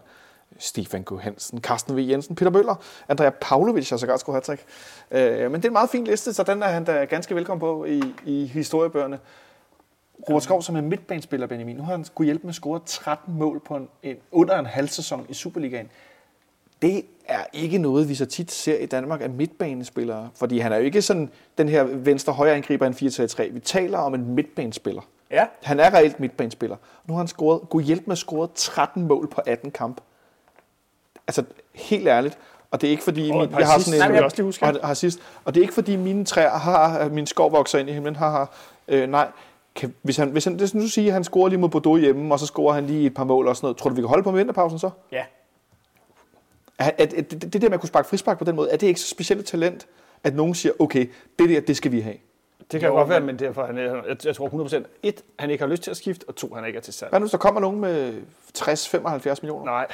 Stefan 0.57 1.03
K. 1.03 1.21
Hansen, 1.21 1.61
Carsten 1.61 1.97
V. 1.97 1.99
Jensen, 2.09 2.35
Peter 2.35 2.51
Møller, 2.51 2.75
Andrea 3.07 3.29
Pavlovic 3.41 3.89
har 3.89 3.97
sågar 3.97 4.17
scoret 4.17 4.35
hattrick. 4.35 4.63
Øh, 5.11 5.51
men 5.51 5.61
det 5.61 5.65
er 5.65 5.69
en 5.69 5.73
meget 5.73 5.89
fin 5.89 6.03
liste, 6.03 6.33
så 6.33 6.43
den 6.43 6.63
er 6.63 6.67
han 6.67 6.83
da 6.83 7.05
ganske 7.05 7.35
velkommen 7.35 7.59
på 7.59 7.85
i, 7.85 8.03
i 8.25 8.45
historiebøgerne. 8.45 9.19
Robert 10.29 10.43
Skov 10.43 10.61
som 10.61 10.75
er 10.75 10.81
midtbanespiller, 10.81 11.47
Benjamin. 11.47 11.75
Nu 11.75 11.83
har 11.83 11.91
han 11.91 12.05
skulle 12.05 12.25
hjælpe 12.25 12.43
med 12.43 12.51
at 12.51 12.55
score 12.55 12.79
13 12.85 13.33
mål 13.33 13.59
på 13.59 13.75
en, 13.75 13.89
en, 14.03 14.15
under 14.31 14.59
en 14.59 14.65
halv 14.65 14.87
sæson 14.87 15.25
i 15.29 15.33
Superligaen. 15.33 15.89
Det 16.81 17.05
er 17.27 17.43
ikke 17.53 17.77
noget, 17.77 18.09
vi 18.09 18.15
så 18.15 18.25
tit 18.25 18.51
ser 18.51 18.77
i 18.77 18.85
Danmark 18.85 19.21
af 19.21 19.29
midtbanespillere. 19.29 20.29
Fordi 20.35 20.59
han 20.59 20.71
er 20.71 20.77
jo 20.77 20.83
ikke 20.83 21.01
sådan 21.01 21.29
den 21.57 21.69
her 21.69 21.83
venstre-højre 21.83 22.55
angriber 22.55 22.85
i 22.85 22.87
en 22.87 22.93
4-3-3. 23.49 23.53
Vi 23.53 23.59
taler 23.59 23.97
om 23.97 24.13
en 24.13 24.35
midtbanespiller. 24.35 25.01
Ja, 25.31 25.45
Han 25.63 25.79
er 25.79 25.93
reelt 25.93 26.19
midtbanespiller. 26.19 26.75
Nu 27.05 27.13
har 27.13 27.17
han 27.19 27.27
scoret, 27.27 27.61
kunne 27.69 27.83
hjælpe 27.83 28.03
med 28.07 28.11
at 28.11 28.17
score 28.17 28.47
13 28.55 29.07
mål 29.07 29.27
på 29.27 29.41
18 29.45 29.71
kamp. 29.71 30.01
Altså, 31.27 31.43
helt 31.75 32.07
ærligt. 32.07 32.37
Og 32.71 32.81
det 32.81 32.87
er 32.87 32.91
ikke 32.91 33.03
fordi, 33.03 33.29
Og 33.31 33.37
min, 33.37 33.59
jeg 33.59 33.67
har 33.67 33.79
sådan 33.79 34.11
en... 34.11 34.13
vi 34.13 34.19
også 34.19 34.37
lige 34.37 34.45
huske. 34.45 34.65
Og, 34.65 34.79
har 34.83 34.93
sidst, 34.93 35.19
og 35.45 35.53
det 35.53 35.59
er 35.59 35.63
ikke 35.63 35.73
fordi 35.73 35.95
mine 35.95 36.25
træer 36.25 36.49
har, 36.49 37.09
min 37.09 37.27
skov 37.27 37.51
vokser 37.51 37.79
ind 37.79 37.89
i 37.89 37.93
himlen, 37.93 38.15
har, 38.15 38.29
har 38.29 38.51
øh, 38.87 39.09
nej. 39.09 39.27
Kan, 39.75 39.93
hvis 40.01 40.17
han, 40.17 40.29
hvis 40.29 40.45
han, 40.45 40.53
hvis 40.53 40.73
nu 40.73 40.87
siger, 40.87 41.07
at 41.07 41.13
han 41.13 41.23
scorer 41.23 41.49
lige 41.49 41.59
mod 41.59 41.69
Bordeaux 41.69 42.01
hjemme, 42.01 42.33
og 42.33 42.39
så 42.39 42.45
scorer 42.45 42.73
han 42.73 42.85
lige 42.85 43.05
et 43.05 43.13
par 43.13 43.23
mål 43.23 43.47
og 43.47 43.55
sådan 43.55 43.65
noget. 43.65 43.77
Tror 43.77 43.89
du, 43.89 43.95
vi 43.95 44.01
kan 44.01 44.07
holde 44.09 44.23
på 44.23 44.31
med 44.31 44.39
vinterpausen 44.39 44.79
så? 44.79 44.89
ja. 45.11 45.23
Er, 46.79 47.05
det, 47.05 47.53
det 47.53 47.61
der 47.61 47.69
med 47.69 47.73
at 47.73 47.79
kunne 47.79 47.87
sparke 47.87 48.07
frispark 48.09 48.37
på 48.37 48.43
den 48.43 48.55
måde, 48.55 48.69
er 48.71 48.77
det 48.77 48.87
ikke 48.87 48.99
så 48.99 49.07
specielt 49.07 49.45
talent, 49.45 49.87
at 50.23 50.35
nogen 50.35 50.55
siger, 50.55 50.73
okay, 50.79 51.05
det 51.39 51.49
der, 51.49 51.61
det 51.61 51.77
skal 51.77 51.91
vi 51.91 51.99
have? 51.99 52.15
Det 52.71 52.79
kan 52.79 52.89
Jo, 52.89 52.95
godt 52.95 53.09
være, 53.09 53.19
men- 53.19 53.39
derfor 53.39 53.65
han, 53.65 53.77
er- 53.77 53.81
jeg, 54.07 54.25
jeg 54.25 54.35
tror 54.35 54.47
100%, 54.49 54.83
et, 55.03 55.23
han 55.39 55.49
ikke 55.49 55.63
har 55.63 55.69
lyst 55.69 55.83
til 55.83 55.91
at 55.91 55.97
skifte, 55.97 56.25
og 56.27 56.35
to, 56.35 56.53
han 56.53 56.65
ikke 56.65 56.77
er 56.77 56.81
til 56.81 56.93
salg. 56.93 57.09
Hvad 57.09 57.19
nu, 57.19 57.23
hvis 57.23 57.31
der 57.31 57.37
kommer 57.37 57.61
nogen 57.61 57.79
med 57.79 58.13
60-75 58.57 59.35
millioner? 59.41 59.65
Nej, 59.65 59.87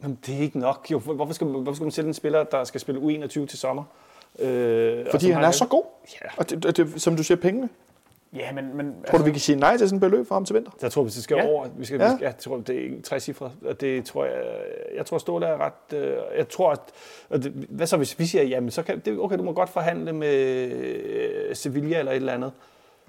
men 0.00 0.18
det 0.26 0.34
er 0.36 0.38
ikke 0.40 0.58
nok. 0.58 0.86
Jo, 0.90 0.98
hvorfor, 0.98 1.32
skal, 1.32 1.46
man- 1.46 1.62
hvorfor 1.62 1.74
skal 1.76 1.84
man 1.84 1.92
sætte 1.92 2.08
en 2.08 2.14
spiller, 2.14 2.44
der 2.44 2.64
skal 2.64 2.80
spille 2.80 3.00
U21 3.00 3.28
til 3.46 3.58
sommer? 3.58 3.84
Øh, 4.38 4.98
og 5.06 5.10
Fordi 5.10 5.30
han 5.30 5.44
er 5.44 5.50
så 5.50 5.66
god. 5.66 5.84
Ja, 6.22 6.26
Og 6.36 6.50
det, 6.50 6.62
det, 6.62 6.76
det, 6.76 7.02
som 7.02 7.16
du 7.16 7.22
siger, 7.24 7.38
pengene. 7.38 7.68
Ja, 8.34 8.52
men, 8.52 8.76
men 8.76 8.94
Tror 9.10 9.18
du, 9.18 9.24
vi 9.24 9.30
kan 9.30 9.40
sige 9.40 9.56
nej 9.58 9.76
til 9.76 9.88
sådan 9.88 9.96
et 9.96 10.10
beløb 10.10 10.26
for 10.28 10.34
ham 10.34 10.44
til 10.44 10.54
vinter? 10.54 10.70
jeg 10.82 10.92
tror, 10.92 11.02
hvis 11.02 11.14
det 11.14 11.22
skal 11.24 11.36
Ja. 11.36 11.46
over, 11.46 11.66
vi 11.76 11.84
skal, 11.84 12.00
Ja. 12.00 12.10
vi 12.10 12.16
skal, 12.16 12.24
jeg 12.24 12.36
tror, 12.38 12.56
det 12.56 12.86
er 12.86 13.02
tre 13.02 13.20
cifre, 13.20 13.52
og 13.66 13.80
det 13.80 14.04
tror 14.04 14.24
jeg, 14.24 14.34
jeg 14.96 15.06
tror, 15.06 15.18
Ståle 15.18 15.46
er 15.46 15.56
ret, 15.66 15.98
øh, 15.98 16.16
jeg 16.36 16.48
tror, 16.48 16.70
at, 16.70 16.80
og 17.30 17.42
det, 17.44 17.52
hvad 17.68 17.86
så 17.86 17.96
hvis 17.96 18.18
vi 18.18 18.26
siger, 18.26 18.44
jamen, 18.44 18.70
så 18.70 18.82
kan, 18.82 18.98
det, 19.04 19.18
okay, 19.18 19.38
du 19.38 19.42
må 19.42 19.52
godt 19.52 19.68
forhandle 19.70 20.12
med 20.12 20.34
øh, 20.34 21.56
Sevilla 21.56 21.98
eller 21.98 22.12
et 22.12 22.16
eller 22.16 22.32
andet, 22.32 22.52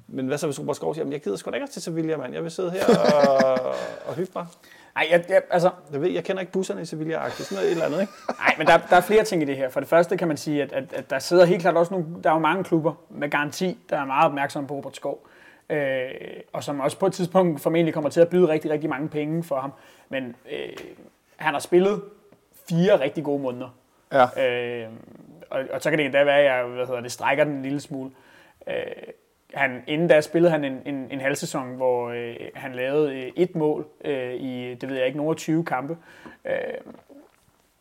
men 0.07 0.27
hvad 0.27 0.37
så 0.37 0.47
hvis 0.47 0.59
Robert 0.59 0.75
Skov 0.75 0.93
siger, 0.93 1.01
jamen, 1.01 1.13
jeg 1.13 1.21
gider 1.21 1.37
sgu 1.37 1.51
da 1.51 1.55
ikke 1.55 1.67
til 1.67 1.81
Sevilla, 1.81 2.17
mand, 2.17 2.33
jeg 2.33 2.43
vil 2.43 2.51
sidde 2.51 2.71
her 2.71 2.85
og, 3.39 3.75
og 4.05 4.15
hygge 4.15 4.31
mig. 4.35 4.45
Ej, 4.99 5.07
jeg, 5.11 5.23
jeg, 5.29 5.41
altså, 5.49 5.69
Jeg, 5.91 6.01
ved, 6.01 6.09
jeg 6.09 6.23
kender 6.23 6.39
ikke 6.39 6.51
busserne 6.51 6.81
i 6.81 6.85
Sevilla, 6.85 7.29
sådan 7.29 7.55
noget 7.55 7.67
et 7.67 7.71
eller 7.71 7.85
andet, 7.85 8.01
ikke? 8.01 8.13
Nej, 8.39 8.55
men 8.57 8.67
der, 8.67 8.77
der 8.77 8.95
er 8.95 9.01
flere 9.01 9.23
ting 9.23 9.41
i 9.41 9.45
det 9.45 9.57
her. 9.57 9.69
For 9.69 9.79
det 9.79 9.89
første 9.89 10.17
kan 10.17 10.27
man 10.27 10.37
sige, 10.37 10.61
at, 10.63 10.73
at, 10.73 10.93
at 10.93 11.09
der 11.09 11.19
sidder 11.19 11.45
helt 11.45 11.61
klart 11.61 11.77
også 11.77 11.93
nogle, 11.93 12.07
der 12.23 12.29
er 12.29 12.33
jo 12.33 12.39
mange 12.39 12.63
klubber 12.63 12.93
med 13.09 13.29
garanti, 13.29 13.77
der 13.89 13.97
er 13.97 14.05
meget 14.05 14.25
opmærksomme 14.25 14.67
på 14.67 14.73
Robert 14.73 14.95
Skov. 14.95 15.27
Øh, 15.69 16.11
og 16.53 16.63
som 16.63 16.79
også 16.79 16.99
på 16.99 17.05
et 17.05 17.13
tidspunkt 17.13 17.61
formentlig 17.61 17.93
kommer 17.93 18.09
til 18.09 18.21
at 18.21 18.29
byde 18.29 18.47
rigtig, 18.47 18.71
rigtig 18.71 18.89
mange 18.89 19.09
penge 19.09 19.43
for 19.43 19.59
ham. 19.59 19.73
Men 20.09 20.35
øh, 20.51 20.69
han 21.35 21.53
har 21.53 21.59
spillet 21.59 22.01
fire 22.69 22.99
rigtig 22.99 23.23
gode 23.23 23.41
måneder. 23.41 23.69
Ja. 24.13 24.47
Øh, 24.47 24.89
og, 25.49 25.61
og 25.71 25.81
så 25.81 25.89
kan 25.89 25.99
det 25.99 26.05
endda 26.05 26.23
være, 26.23 26.39
at 26.39 26.45
jeg 26.45 26.63
hvad 26.63 26.85
hedder 26.85 27.01
det, 27.01 27.11
strækker 27.11 27.43
den 27.43 27.53
en 27.53 27.61
lille 27.61 27.79
smule. 27.79 28.11
Øh, 28.67 28.73
han, 29.53 29.83
inden 29.87 30.07
da 30.07 30.21
spillede 30.21 30.51
han 30.51 30.63
en, 30.63 30.81
en, 30.85 31.07
en 31.11 31.21
halv 31.21 31.35
sæson, 31.35 31.75
hvor 31.75 32.09
øh, 32.09 32.35
han 32.55 32.75
lavede 32.75 33.15
øh, 33.15 33.31
et 33.35 33.55
mål 33.55 33.87
øh, 34.05 34.33
i, 34.33 34.75
det 34.75 34.89
ved 34.89 34.97
jeg 34.97 35.05
ikke, 35.05 35.17
nogle 35.17 35.35
20 35.35 35.65
kampe. 35.65 35.97
Øh, 36.45 36.53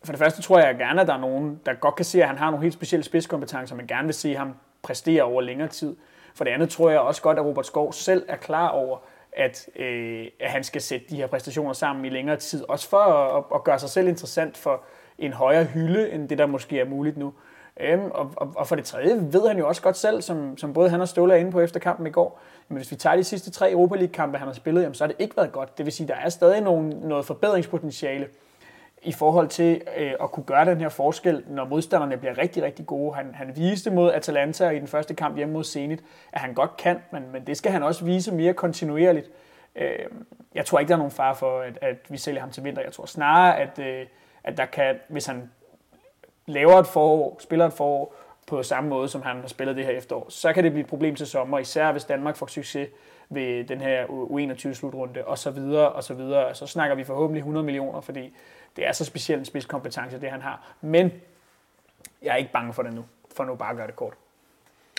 for 0.03 0.11
det 0.11 0.19
første 0.19 0.41
tror 0.41 0.59
jeg 0.59 0.77
gerne, 0.77 1.01
at 1.01 1.07
der 1.07 1.13
er 1.13 1.19
nogen, 1.19 1.59
der 1.65 1.73
godt 1.73 1.95
kan 1.95 2.05
se, 2.05 2.21
at 2.21 2.27
han 2.27 2.37
har 2.37 2.49
nogle 2.51 2.63
helt 2.63 2.73
specielle 2.73 3.03
spidskompetencer, 3.03 3.75
men 3.75 3.87
gerne 3.87 4.05
vil 4.05 4.13
se 4.13 4.35
ham 4.35 4.55
præstere 4.81 5.23
over 5.23 5.41
længere 5.41 5.67
tid. 5.67 5.95
For 6.35 6.43
det 6.43 6.51
andet 6.51 6.69
tror 6.69 6.89
jeg 6.89 6.99
også 6.99 7.21
godt, 7.21 7.39
at 7.39 7.45
Robert 7.45 7.65
Skov 7.65 7.93
selv 7.93 8.25
er 8.27 8.35
klar 8.35 8.67
over, 8.67 8.97
at, 9.31 9.69
øh, 9.75 10.27
at 10.39 10.51
han 10.51 10.63
skal 10.63 10.81
sætte 10.81 11.05
de 11.09 11.15
her 11.15 11.27
præstationer 11.27 11.73
sammen 11.73 12.05
i 12.05 12.09
længere 12.09 12.37
tid. 12.37 12.65
Også 12.69 12.89
for 12.89 12.97
at, 12.97 13.43
at 13.55 13.63
gøre 13.63 13.79
sig 13.79 13.89
selv 13.89 14.07
interessant 14.07 14.57
for 14.57 14.83
en 15.17 15.33
højere 15.33 15.63
hylde, 15.63 16.11
end 16.11 16.29
det 16.29 16.37
der 16.37 16.45
måske 16.45 16.79
er 16.79 16.85
muligt 16.85 17.17
nu. 17.17 17.33
Øhm, 17.79 18.11
og, 18.11 18.33
og, 18.35 18.53
og 18.55 18.67
for 18.67 18.75
det 18.75 18.85
tredje 18.85 19.33
ved 19.33 19.47
han 19.47 19.57
jo 19.57 19.67
også 19.67 19.81
godt 19.81 19.97
selv, 19.97 20.21
som, 20.21 20.57
som 20.57 20.73
både 20.73 20.89
han 20.89 21.01
og 21.01 21.07
Ståle 21.07 21.33
er 21.33 21.37
inde 21.37 21.51
på 21.51 21.59
efter 21.59 21.79
kampen 21.79 22.07
i 22.07 22.09
går, 22.09 22.41
men 22.67 22.77
hvis 22.77 22.91
vi 22.91 22.95
tager 22.95 23.15
de 23.15 23.23
sidste 23.23 23.51
tre 23.51 23.71
Europa 23.71 23.95
League-kampe, 23.95 24.37
han 24.37 24.47
har 24.47 24.53
spillet, 24.53 24.81
jamen, 24.81 24.95
så 24.95 25.03
har 25.03 25.07
det 25.07 25.15
ikke 25.19 25.37
været 25.37 25.51
godt. 25.51 25.77
Det 25.77 25.85
vil 25.85 25.93
sige, 25.93 26.07
der 26.07 26.15
er 26.15 26.29
stadig 26.29 26.61
nogen, 26.61 26.89
noget 26.89 27.25
forbedringspotentiale 27.25 28.27
i 29.01 29.11
forhold 29.11 29.47
til 29.47 29.81
øh, 29.97 30.11
at 30.21 30.31
kunne 30.31 30.43
gøre 30.43 30.65
den 30.65 30.81
her 30.81 30.89
forskel, 30.89 31.43
når 31.47 31.65
modstanderne 31.65 32.17
bliver 32.17 32.37
rigtig, 32.37 32.63
rigtig 32.63 32.85
gode. 32.85 33.15
Han, 33.15 33.35
han 33.35 33.51
viste 33.55 33.91
mod 33.91 34.11
Atalanta 34.11 34.69
i 34.69 34.79
den 34.79 34.87
første 34.87 35.13
kamp 35.13 35.37
hjemme 35.37 35.53
mod 35.53 35.63
Zenit, 35.63 36.03
at 36.31 36.41
han 36.41 36.53
godt 36.53 36.77
kan, 36.77 36.99
men, 37.11 37.31
men 37.31 37.47
det 37.47 37.57
skal 37.57 37.71
han 37.71 37.83
også 37.83 38.05
vise 38.05 38.33
mere 38.33 38.53
kontinuerligt. 38.53 39.31
Øh, 39.75 40.05
jeg 40.55 40.65
tror 40.65 40.79
ikke, 40.79 40.87
der 40.89 40.93
er 40.93 40.97
nogen 40.97 41.11
far 41.11 41.33
for, 41.33 41.59
at, 41.59 41.79
at 41.81 41.95
vi 42.09 42.17
sælger 42.17 42.41
ham 42.41 42.51
til 42.51 42.63
vinter. 42.63 42.81
Jeg 42.81 42.91
tror 42.91 43.05
snarere, 43.05 43.59
at, 43.59 43.79
øh, 43.79 44.05
at 44.43 44.57
der 44.57 44.65
kan, 44.65 44.95
hvis 45.09 45.25
han 45.25 45.49
laver 46.49 46.73
et 46.79 46.87
forår, 46.87 47.37
spiller 47.39 47.65
et 47.65 47.73
forår 47.73 48.15
på 48.47 48.63
samme 48.63 48.89
måde, 48.89 49.09
som 49.09 49.21
han 49.21 49.41
har 49.41 49.47
spillet 49.47 49.75
det 49.75 49.85
her 49.85 49.91
efterår, 49.91 50.25
så 50.29 50.53
kan 50.53 50.63
det 50.63 50.71
blive 50.71 50.83
et 50.83 50.89
problem 50.89 51.15
til 51.15 51.27
sommer, 51.27 51.59
især 51.59 51.91
hvis 51.91 52.05
Danmark 52.05 52.35
får 52.35 52.47
succes 52.47 52.89
ved 53.29 53.63
den 53.63 53.81
her 53.81 54.05
U21-slutrunde, 54.05 55.25
og 55.25 55.37
så 55.37 55.51
videre, 55.51 55.89
og 55.91 56.03
så 56.03 56.13
videre. 56.13 56.55
Så 56.55 56.67
snakker 56.67 56.95
vi 56.95 57.03
forhåbentlig 57.03 57.39
100 57.39 57.65
millioner, 57.65 58.01
fordi 58.01 58.33
det 58.75 58.87
er 58.87 58.91
så 58.91 59.05
specielt 59.05 59.39
en 59.39 59.45
spidskompetence, 59.45 60.21
det 60.21 60.29
han 60.29 60.41
har. 60.41 60.73
Men 60.81 61.11
jeg 62.21 62.31
er 62.31 62.35
ikke 62.35 62.51
bange 62.51 62.73
for 62.73 62.83
det 62.83 62.93
nu, 62.93 63.05
for 63.35 63.43
nu 63.43 63.55
bare 63.55 63.69
at 63.69 63.77
gøre 63.77 63.87
det 63.87 63.95
kort. 63.95 64.13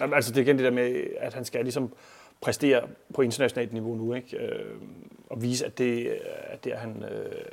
Jamen, 0.01 0.15
Altså 0.15 0.33
det 0.33 0.39
er 0.39 0.43
igen 0.43 0.57
det 0.57 0.65
der 0.65 0.71
med, 0.71 1.05
at 1.19 1.35
han 1.35 1.45
skal 1.45 1.63
ligesom 1.63 1.93
præstere 2.41 2.89
på 3.15 3.23
internationalt 3.23 3.73
niveau 3.73 3.95
nu, 3.95 4.15
ikke? 4.15 4.37
Øh, 4.37 4.77
og 5.31 5.43
vise, 5.43 5.67
at 5.67 5.79
det, 5.79 6.21
at 6.43 6.65
det 6.65 6.73
er 6.73 6.77
han, 6.77 7.05
øh, 7.11 7.45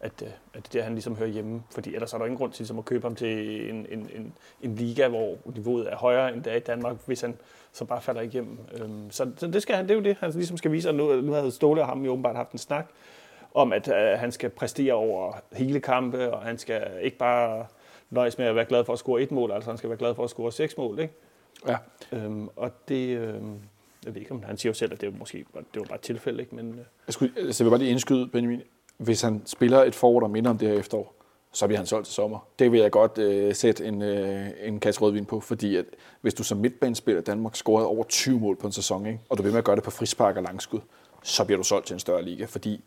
at, 0.00 0.22
øh, 0.22 0.28
at 0.54 0.66
det 0.66 0.74
er 0.74 0.78
der, 0.78 0.82
han 0.82 0.92
ligesom 0.92 1.16
hører 1.16 1.28
hjemme. 1.28 1.62
Fordi 1.70 1.94
ellers 1.94 2.12
er 2.12 2.18
der 2.18 2.24
ingen 2.24 2.38
grund 2.38 2.52
til 2.52 2.62
ligesom, 2.62 2.78
at 2.78 2.84
købe 2.84 3.04
ham 3.04 3.14
til 3.14 3.70
en, 3.70 3.86
en, 3.90 4.10
en, 4.14 4.34
en 4.62 4.74
liga, 4.74 5.08
hvor 5.08 5.36
niveauet 5.54 5.92
er 5.92 5.96
højere 5.96 6.34
end 6.34 6.42
det 6.42 6.52
er 6.52 6.56
i 6.56 6.60
Danmark, 6.60 6.96
hvis 7.06 7.20
han 7.20 7.36
så 7.72 7.84
bare 7.84 8.00
falder 8.00 8.20
igennem. 8.20 8.58
Øhm, 8.80 9.10
så, 9.10 9.30
så 9.36 9.46
det, 9.46 9.62
skal 9.62 9.76
han, 9.76 9.84
det 9.84 9.90
er 9.90 9.94
jo 9.94 10.04
det, 10.04 10.16
han 10.20 10.30
ligesom 10.30 10.56
skal 10.56 10.72
vise. 10.72 10.88
Og 10.88 10.94
nu, 10.94 11.20
nu 11.20 11.32
havde 11.32 11.50
Ståle 11.50 11.80
og 11.80 11.86
ham 11.86 12.04
jo 12.04 12.12
åbenbart 12.12 12.36
haft 12.36 12.52
en 12.52 12.58
snak 12.58 12.86
om, 13.54 13.72
at 13.72 13.88
øh, 13.88 14.18
han 14.18 14.32
skal 14.32 14.50
præstere 14.50 14.92
over 14.92 15.32
hele 15.52 15.80
kampe, 15.80 16.32
og 16.32 16.42
han 16.42 16.58
skal 16.58 16.86
ikke 17.02 17.16
bare 17.18 17.66
nøjes 18.10 18.38
med 18.38 18.46
at 18.46 18.54
være 18.54 18.64
glad 18.64 18.84
for 18.84 18.92
at 18.92 18.98
score 18.98 19.22
et 19.22 19.30
mål, 19.30 19.52
altså 19.52 19.70
han 19.70 19.78
skal 19.78 19.90
være 19.90 19.98
glad 19.98 20.14
for 20.14 20.24
at 20.24 20.30
score 20.30 20.52
seks 20.52 20.76
mål, 20.76 20.98
ikke? 20.98 21.14
Ja. 21.68 21.76
Øhm, 22.12 22.48
og 22.56 22.70
det, 22.88 23.18
øhm, 23.18 23.58
jeg 24.04 24.14
ved 24.14 24.20
ikke, 24.20 24.32
om 24.32 24.42
han 24.42 24.56
siger 24.58 24.70
jo 24.70 24.74
selv, 24.74 24.92
at 24.92 25.00
det 25.00 25.12
var 25.12 25.18
måske 25.18 25.38
det 25.54 25.80
var 25.80 25.84
bare 25.84 25.94
et 25.94 26.00
tilfælde, 26.00 26.40
ikke? 26.40 26.54
Men, 26.54 26.68
øh, 26.68 26.78
Jeg, 27.06 27.14
skulle, 27.14 27.32
altså, 27.36 27.64
jeg 27.64 27.66
vil 27.66 27.70
bare 27.70 27.78
lige 27.78 27.90
indskyde, 27.90 28.28
Benjamin. 28.28 28.62
Hvis 28.98 29.22
han 29.22 29.42
spiller 29.46 29.84
et 29.84 29.94
forår, 29.94 30.20
der 30.20 30.28
minder 30.28 30.50
om 30.50 30.58
det 30.58 30.68
her 30.68 30.78
efterår, 30.78 31.14
så 31.52 31.66
bliver 31.66 31.78
han 31.78 31.86
solgt 31.86 32.06
til 32.06 32.14
sommer. 32.14 32.38
Det 32.58 32.72
vil 32.72 32.80
jeg 32.80 32.90
godt 32.90 33.18
øh, 33.18 33.54
sætte 33.54 33.84
en, 33.84 34.02
øh, 34.02 34.46
en 34.62 34.80
kasse 34.80 35.00
rødvin 35.00 35.24
på, 35.24 35.40
fordi 35.40 35.76
at, 35.76 35.84
hvis 36.20 36.34
du 36.34 36.44
som 36.44 36.58
midtbanespiller 36.58 37.20
i 37.20 37.24
Danmark 37.24 37.56
scorede 37.56 37.86
over 37.86 38.04
20 38.04 38.40
mål 38.40 38.56
på 38.56 38.66
en 38.66 38.72
sæson, 38.72 39.06
ikke, 39.06 39.20
og 39.28 39.38
du 39.38 39.42
vil 39.42 39.52
med 39.52 39.58
at 39.58 39.64
gøre 39.64 39.76
det 39.76 39.84
på 39.84 39.90
frispark 39.90 40.36
og 40.36 40.42
langskud, 40.42 40.80
så 41.22 41.44
bliver 41.44 41.58
du 41.58 41.64
solgt 41.64 41.86
til 41.86 41.94
en 41.94 42.00
større 42.00 42.22
liga, 42.22 42.44
fordi 42.44 42.84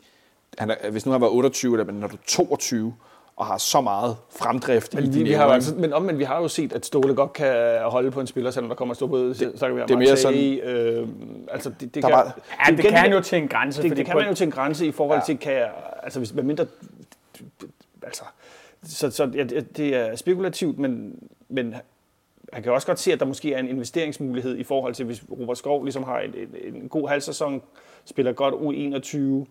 han 0.58 0.72
er, 0.72 0.90
hvis 0.92 1.06
nu 1.06 1.12
han 1.12 1.22
var 1.22 1.28
28, 1.28 1.74
eller, 1.74 1.86
men 1.86 1.96
når 1.96 2.08
du 2.08 2.16
er 2.16 2.20
22 2.28 2.94
og 3.36 3.46
har 3.46 3.58
så 3.58 3.82
meget 3.82 4.18
fremdrift 4.30 4.94
i 4.94 4.96
men, 4.96 5.06
vi, 5.06 5.12
dine 5.12 5.30
vi 5.30 5.34
har 5.34 5.46
altså, 5.46 5.76
men 5.76 5.94
omvendt, 5.94 6.20
vi 6.20 6.24
har 6.24 6.42
jo 6.42 6.48
set, 6.48 6.74
at 6.74 6.86
Ståle 6.86 7.16
godt 7.16 7.34
kan 7.34 7.80
holde 7.82 8.12
på 8.12 8.22
en 8.22 8.28
spiller, 8.28 8.52
selvom 8.52 8.70
der 8.70 8.76
kommer 8.76 8.94
stå 8.94 9.08
på, 9.08 9.18
det, 9.18 9.38
så 9.38 9.68
kan 9.68 9.76
vi 9.76 9.82
det 9.82 9.92
er 9.92 9.98
mere 9.98 10.10
Marseille, 10.10 10.64
øh, 10.64 11.08
altså 11.52 11.70
det, 11.70 11.80
det 11.82 11.96
Der 11.96 12.02
kan, 12.10 12.12
var- 12.12 12.40
Ja, 12.68 12.72
det, 12.72 12.78
det 12.78 12.86
kan 12.86 12.98
han 12.98 13.12
jo 13.14 13.22
til 13.22 13.38
en 13.38 13.48
grænse. 13.48 13.82
det, 13.82 13.90
fordi 13.90 14.00
det 14.00 14.06
kan 14.06 14.16
man 14.18 14.28
jo 14.28 14.34
til 14.36 14.46
en 14.46 14.52
grænse 14.52 14.86
i 14.88 14.92
forhold 14.92 15.20
Ja. 15.20 15.26
til, 15.26 15.38
kan 15.38 15.54
jeg, 15.54 15.72
altså 16.04 16.20
hvis 16.20 16.34
man 16.34 16.46
mindre, 16.46 16.66
altså, 18.04 18.24
så, 18.84 19.12
så 19.12 19.32
ja, 19.36 19.44
det 19.44 19.78
det 19.78 19.96
er 19.96 20.16
spekulativt, 20.16 20.80
men, 20.80 21.20
men 21.50 21.76
han 22.54 22.64
kan 22.64 22.72
også 22.72 22.88
godt 22.88 23.00
se, 23.00 23.14
at 23.14 23.20
der 23.20 23.26
måske 23.26 23.54
er 23.54 23.60
en 23.60 23.68
investeringsmulighed 23.68 24.58
i 24.58 24.64
forhold 24.64 24.94
til, 24.94 25.06
hvis 25.06 25.24
Robert 25.40 25.58
Skov 25.58 25.84
ligesom 25.84 26.04
har 26.04 26.20
en, 26.20 26.34
en, 26.64 26.76
en 26.76 26.90
god 26.90 27.10
halvsæson, 27.10 27.62
spiller 28.06 28.34
godt 28.34 28.54
U21, 28.54 29.48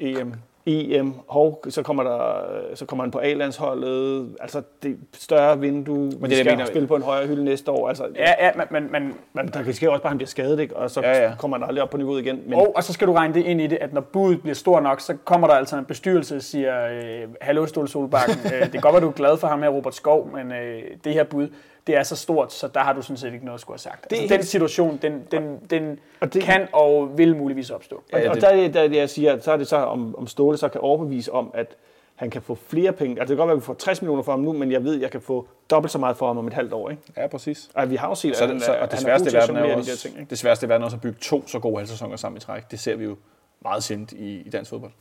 EM. 0.00 0.34
EM, 0.68 1.14
hov, 1.28 1.64
så 1.68 1.82
kommer, 1.82 2.02
der, 2.02 2.40
så 2.74 2.86
kommer 2.86 3.04
han 3.04 3.10
på 3.10 3.18
A-landsholdet, 3.18 4.28
altså 4.40 4.62
det 4.82 4.90
et 4.90 4.98
større 5.12 5.60
vindue, 5.60 5.96
men 5.96 6.10
det, 6.22 6.30
det, 6.30 6.36
skal 6.38 6.52
mener- 6.52 6.66
spille 6.66 6.88
på 6.88 6.96
en 6.96 7.02
højere 7.02 7.26
hylde 7.26 7.44
næste 7.44 7.70
år, 7.70 7.88
altså, 7.88 8.04
Ja, 8.16 8.46
ja, 8.46 8.50
men, 8.70 8.82
men, 8.92 9.14
men 9.32 9.48
der 9.48 9.66
risikerer 9.66 9.90
også 9.90 10.02
bare, 10.02 10.08
at 10.08 10.10
han 10.10 10.18
bliver 10.18 10.28
skadet, 10.28 10.60
ikke? 10.60 10.76
og 10.76 10.90
så 10.90 11.00
Ja, 11.00 11.22
ja. 11.24 11.32
kommer 11.38 11.58
han 11.58 11.68
aldrig 11.68 11.82
op 11.82 11.90
på 11.90 11.96
niveauet 11.96 12.20
igen. 12.20 12.40
Men, 12.46 12.54
Og, 12.54 12.72
og 12.76 12.84
så 12.84 12.92
skal 12.92 13.06
du 13.08 13.12
regne 13.12 13.34
det 13.34 13.44
ind 13.44 13.60
i 13.60 13.66
det, 13.66 13.78
at 13.80 13.92
når 13.92 14.00
budet 14.00 14.40
bliver 14.42 14.54
stor 14.54 14.80
nok, 14.80 15.00
så 15.00 15.16
kommer 15.24 15.46
der 15.46 15.54
altså 15.54 15.76
en 15.76 15.84
bestyrelse 15.84 16.36
og 16.36 16.42
siger, 16.42 16.86
øh, 16.88 17.28
hallo 17.40 17.66
Ståle 17.66 17.88
Solbakken, 17.88 18.36
øh, 18.54 18.62
det 18.62 18.72
kan 18.72 18.80
godt 18.80 18.92
være, 18.92 19.02
du 19.02 19.08
er 19.08 19.12
glad 19.12 19.36
for 19.38 19.46
ham 19.46 19.62
her, 19.62 19.68
Robert 19.68 19.94
Skov, 19.94 20.30
men 20.34 20.52
øh, 20.52 20.82
det 21.04 21.12
her 21.12 21.24
bud, 21.24 21.48
det 21.88 21.96
er 21.96 22.02
så 22.02 22.16
stort, 22.16 22.52
så 22.52 22.68
der 22.68 22.80
har 22.80 22.92
du 22.92 23.02
sådan 23.02 23.16
set 23.16 23.32
ikke 23.32 23.44
noget 23.44 23.54
at 23.56 23.60
skulle 23.60 23.74
have 23.74 23.78
sagt. 23.78 24.10
Det 24.10 24.16
Altså, 24.20 24.34
den 24.36 24.44
situation, 24.44 24.96
den, 25.02 25.22
den, 25.30 25.58
den 25.70 25.98
Og 26.20 26.34
det- 26.34 26.42
kan 26.42 26.68
og 26.72 27.18
vil 27.18 27.36
muligvis 27.36 27.70
opstå. 27.70 27.96
Og, 28.12 28.20
Ja, 28.20 28.28
og 28.28 28.34
det- 28.34 28.42
der, 28.42 28.48
er- 28.48 28.68
der 28.68 28.88
det, 28.88 28.96
jeg 28.96 29.10
siger, 29.10 29.38
så 29.40 29.52
er 29.52 29.56
det 29.56 29.68
så, 29.68 29.76
om, 29.76 30.14
om 30.18 30.26
Ståle 30.26 30.56
så 30.56 30.68
kan 30.68 30.80
overbevise 30.80 31.32
om, 31.32 31.50
at 31.54 31.76
han 32.14 32.30
kan 32.30 32.42
få 32.42 32.54
flere 32.54 32.92
penge. 32.92 33.10
Altså 33.20 33.20
det 33.20 33.28
kan 33.28 33.36
godt 33.36 33.48
være, 33.48 33.54
at 33.56 33.60
vi 33.60 33.64
får 33.64 33.74
60 33.74 34.02
millioner 34.02 34.22
for 34.22 34.32
ham 34.32 34.40
nu, 34.40 34.52
men 34.52 34.72
jeg 34.72 34.84
ved, 34.84 34.94
at 34.96 35.00
jeg 35.02 35.10
kan 35.10 35.20
få 35.20 35.48
dobbelt 35.70 35.92
så 35.92 35.98
meget 35.98 36.16
for 36.16 36.26
ham 36.26 36.38
om 36.38 36.46
et 36.46 36.52
halvt 36.54 36.72
år. 36.72 36.90
Ikke? 36.90 37.02
Ja, 37.16 37.26
præcis. 37.26 37.68
Og 37.74 37.90
vi 37.90 37.96
har 37.96 38.08
jo 38.08 38.14
set, 38.14 38.36
Så, 38.36 38.44
at 38.44 38.50
han, 38.50 38.60
så, 38.60 38.72
og 38.72 38.78
det 38.80 38.80
han 38.80 38.92
er 38.92 38.96
sværeste 39.00 39.24
god 39.24 39.28
i 39.28 39.30
til 39.30 39.36
at 39.36 39.40
verden 39.42 39.56
er 39.56 39.60
jo 39.60 39.66
de 39.66 39.72
der 39.72 39.92
også, 39.92 39.96
ting. 40.08 40.18
Ikke? 40.18 40.30
det 40.30 40.38
sværeste 40.38 40.66
i 40.66 40.68
verden 40.68 40.82
er 40.82 40.84
også 40.84 40.96
at 40.96 41.00
bygge 41.00 41.18
to 41.20 41.46
så 41.46 41.58
gode 41.58 41.76
halvsæsoner 41.76 42.16
sammen 42.16 42.36
i 42.36 42.40
træk. 42.40 42.70
Det 42.70 42.80
ser 42.80 42.96
vi 42.96 43.04
jo 43.04 43.16
meget 43.62 43.84
sjældent 43.84 44.12
i, 44.12 44.40
i 44.46 44.50
dansk 44.50 44.70
fodbold. 44.70 44.92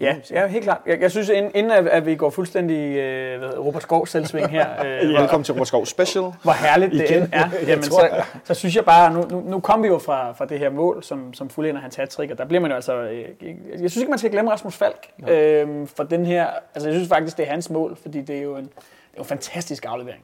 Ja, 0.00 0.16
ja 0.30 0.46
helt 0.46 0.64
klart. 0.64 0.80
Jeg, 0.86 1.00
jeg 1.00 1.10
synes, 1.10 1.28
inden, 1.28 1.70
at, 1.70 1.86
at 1.88 2.06
vi 2.06 2.14
går 2.14 2.30
fuldstændig 2.30 2.96
øh, 2.96 3.40
hedder, 3.40 3.58
Robert 3.58 3.82
Skov 3.82 4.06
selvsving 4.06 4.48
her, 4.50 4.70
øh, 4.84 5.10
hvor, 5.10 5.20
Velkommen 5.20 5.44
til 5.44 5.52
Robert 5.54 5.68
Skov 5.68 5.86
Special. 5.86 6.24
hvor 6.42 6.52
herligt 6.66 6.92
det 6.92 7.16
end 7.16 7.28
er, 7.32 7.50
jamen, 7.68 7.82
tror- 7.82 8.00
så, 8.00 8.24
så 8.44 8.54
synes 8.54 8.76
jeg 8.76 8.84
bare, 8.84 9.12
nu, 9.14 9.26
nu, 9.30 9.40
nu 9.40 9.60
kom 9.60 9.82
vi 9.82 9.88
jo 9.88 9.98
fra, 9.98 10.32
fra 10.32 10.44
det 10.44 10.58
her 10.58 10.70
mål, 10.70 11.02
som, 11.02 11.34
som 11.34 11.50
fuldender 11.50 11.80
hans 11.80 11.96
hat 11.96 12.18
og 12.18 12.38
der 12.38 12.44
bliver 12.44 12.60
man 12.60 12.70
jo 12.70 12.74
altså, 12.74 13.02
øh, 13.02 13.24
jeg 13.70 13.78
synes 13.78 13.96
ikke, 13.96 14.10
man 14.10 14.18
skal 14.18 14.30
glemme 14.30 14.50
Rasmus 14.50 14.76
Falk, 14.76 15.06
øh, 15.28 15.86
for 15.86 16.04
den 16.04 16.26
her, 16.26 16.46
altså 16.74 16.88
jeg 16.88 16.94
synes 16.94 17.08
faktisk, 17.08 17.36
det 17.36 17.46
er 17.46 17.50
hans 17.50 17.70
mål, 17.70 17.96
fordi 18.02 18.20
det 18.20 18.38
er 18.38 18.42
jo 18.42 18.56
en, 18.56 18.64
det 18.64 18.70
er 19.14 19.18
jo 19.18 19.22
en 19.22 19.28
fantastisk 19.28 19.84
aflevering. 19.88 20.22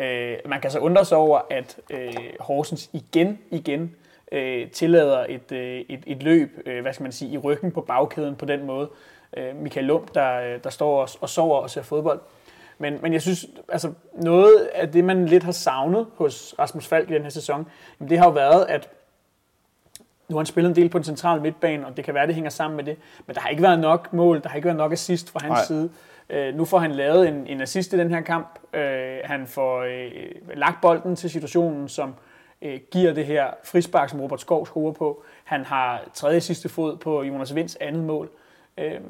Øh, 0.00 0.36
man 0.46 0.60
kan 0.60 0.70
så 0.70 0.78
undre 0.78 1.04
sig 1.04 1.18
over, 1.18 1.40
at 1.50 1.76
øh, 1.90 2.14
Horsens 2.40 2.90
igen, 2.92 3.38
igen 3.50 3.94
øh, 4.32 4.70
tillader 4.70 5.26
et, 5.28 5.52
øh, 5.52 5.80
et, 5.88 6.00
et 6.06 6.22
løb, 6.22 6.62
øh, 6.66 6.82
hvad 6.82 6.92
skal 6.92 7.02
man 7.02 7.12
sige, 7.12 7.32
i 7.32 7.38
ryggen 7.38 7.70
på 7.70 7.80
bagkæden 7.80 8.36
på 8.36 8.44
den 8.44 8.66
måde. 8.66 8.88
Øh, 9.36 9.56
Michael 9.56 9.86
Lund, 9.86 10.04
der, 10.14 10.40
øh, 10.40 10.64
der 10.64 10.70
står 10.70 11.02
og, 11.02 11.08
og 11.20 11.28
sover 11.28 11.58
og 11.58 11.70
ser 11.70 11.82
fodbold. 11.82 12.20
Men, 12.78 12.98
men 13.02 13.12
jeg 13.12 13.22
synes, 13.22 13.46
altså 13.68 13.92
noget 14.14 14.56
af 14.74 14.92
det, 14.92 15.04
man 15.04 15.26
lidt 15.26 15.42
har 15.42 15.52
savnet 15.52 16.06
hos 16.14 16.54
Rasmus 16.58 16.86
Falk 16.86 17.10
i 17.10 17.14
den 17.14 17.22
her 17.22 17.30
sæson, 17.30 17.66
jamen 18.00 18.10
det 18.10 18.18
har 18.18 18.24
jo 18.24 18.32
været, 18.32 18.66
at 18.68 18.90
nu 20.28 20.36
har 20.36 20.40
han 20.40 20.46
spillet 20.46 20.68
en 20.70 20.76
del 20.76 20.88
på 20.88 20.98
den 20.98 21.04
centrale 21.04 21.42
midtbane, 21.42 21.86
og 21.86 21.96
det 21.96 22.04
kan 22.04 22.14
være, 22.14 22.26
det 22.26 22.34
hænger 22.34 22.50
sammen 22.50 22.76
med 22.76 22.84
det. 22.84 22.96
Men 23.26 23.34
der 23.34 23.40
har 23.40 23.48
ikke 23.48 23.62
været 23.62 23.78
nok 23.78 24.12
mål, 24.12 24.42
der 24.42 24.48
har 24.48 24.56
ikke 24.56 24.66
været 24.66 24.78
nok 24.78 24.92
assist 24.92 25.30
fra 25.30 25.40
hans 25.42 25.52
Nej. 25.52 25.64
side. 25.64 25.90
Øh, 26.30 26.54
nu 26.54 26.64
får 26.64 26.78
han 26.78 26.92
lavet 26.92 27.28
en, 27.28 27.46
en 27.46 27.60
assist 27.60 27.92
i 27.92 27.98
den 27.98 28.10
her 28.10 28.20
kamp. 28.20 28.58
Øh, 28.72 29.18
han 29.24 29.46
får 29.46 29.82
øh, 29.82 30.56
lagt 30.56 30.80
bolden 30.80 31.16
til 31.16 31.30
situationen, 31.30 31.88
som 31.88 32.14
øh, 32.62 32.80
giver 32.90 33.12
det 33.12 33.26
her 33.26 33.46
frispark, 33.64 34.08
som 34.08 34.20
Robert 34.20 34.40
Skov 34.40 34.66
scorer 34.66 34.92
på. 34.92 35.24
Han 35.44 35.64
har 35.64 36.02
tredje 36.14 36.40
sidste 36.40 36.68
fod 36.68 36.96
på 36.96 37.22
Jonas 37.22 37.54
Vinds 37.54 37.76
andet 37.76 38.04
mål. 38.04 38.30
Øh, 38.78 39.00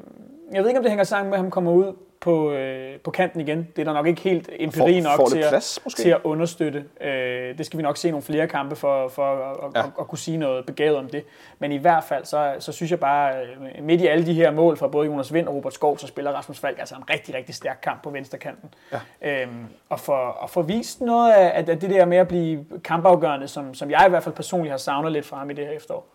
jeg 0.53 0.61
ved 0.61 0.67
ikke, 0.69 0.77
om 0.79 0.83
det 0.83 0.91
hænger 0.91 1.03
sammen 1.03 1.29
med, 1.29 1.37
at 1.37 1.43
han 1.43 1.51
kommer 1.51 1.71
ud 1.71 1.93
på, 2.19 2.51
øh, 2.51 2.99
på 2.99 3.11
kanten 3.11 3.41
igen. 3.41 3.67
Det 3.75 3.81
er 3.81 3.85
der 3.85 3.93
nok 3.93 4.07
ikke 4.07 4.21
helt 4.21 4.49
empiri 4.59 5.01
Får- 5.01 5.03
nok 5.09 5.15
får 5.15 5.25
til, 5.25 5.37
at, 5.39 5.49
plads, 5.49 5.79
måske? 5.83 6.01
til 6.01 6.09
at 6.09 6.19
understøtte. 6.23 6.85
Øh, 7.01 7.57
det 7.57 7.65
skal 7.65 7.77
vi 7.77 7.83
nok 7.83 7.97
se 7.97 8.09
nogle 8.11 8.21
flere 8.23 8.47
kampe 8.47 8.75
for, 8.75 9.07
for 9.07 9.23
at, 9.23 9.57
at, 9.57 9.71
Ja. 9.75 9.79
at, 9.79 9.91
at 9.99 10.07
kunne 10.07 10.17
sige 10.17 10.37
noget 10.37 10.65
begavet 10.65 10.97
om 10.97 11.07
det. 11.09 11.23
Men 11.59 11.71
i 11.71 11.77
hvert 11.77 12.03
fald, 12.03 12.25
så, 12.25 12.55
så 12.59 12.71
synes 12.71 12.91
jeg 12.91 12.99
bare, 12.99 13.33
øh, 13.41 13.83
midt 13.83 14.01
i 14.01 14.07
alle 14.07 14.25
de 14.25 14.33
her 14.33 14.51
mål 14.51 14.77
fra 14.77 14.87
både 14.87 15.05
Jonas 15.07 15.33
Vind 15.33 15.47
og 15.47 15.55
Robert 15.55 15.73
Skov, 15.73 15.97
så 15.97 16.07
spiller 16.07 16.31
Rasmus 16.31 16.59
Falk 16.59 16.79
altså 16.79 16.95
en 16.95 17.09
rigtig, 17.09 17.35
rigtig 17.35 17.55
stærk 17.55 17.79
kamp 17.83 18.03
på 18.03 18.09
venstrekanten. 18.09 18.73
Ja. 19.21 19.41
Øhm, 19.41 19.65
og, 19.89 19.99
for, 19.99 20.13
og 20.17 20.49
for 20.49 20.61
vist 20.61 21.01
noget 21.01 21.31
af, 21.33 21.57
af 21.71 21.79
det 21.79 21.89
der 21.89 22.05
med 22.05 22.17
at 22.17 22.27
blive 22.27 22.65
kampafgørende, 22.83 23.47
som, 23.47 23.73
som 23.73 23.91
jeg 23.91 24.03
i 24.07 24.09
hvert 24.09 24.23
fald 24.23 24.35
personligt 24.35 24.71
har 24.71 24.77
savnet 24.77 25.11
lidt 25.11 25.25
fra 25.25 25.37
ham 25.37 25.49
i 25.49 25.53
det 25.53 25.65
her 25.65 25.73
efterår. 25.73 26.07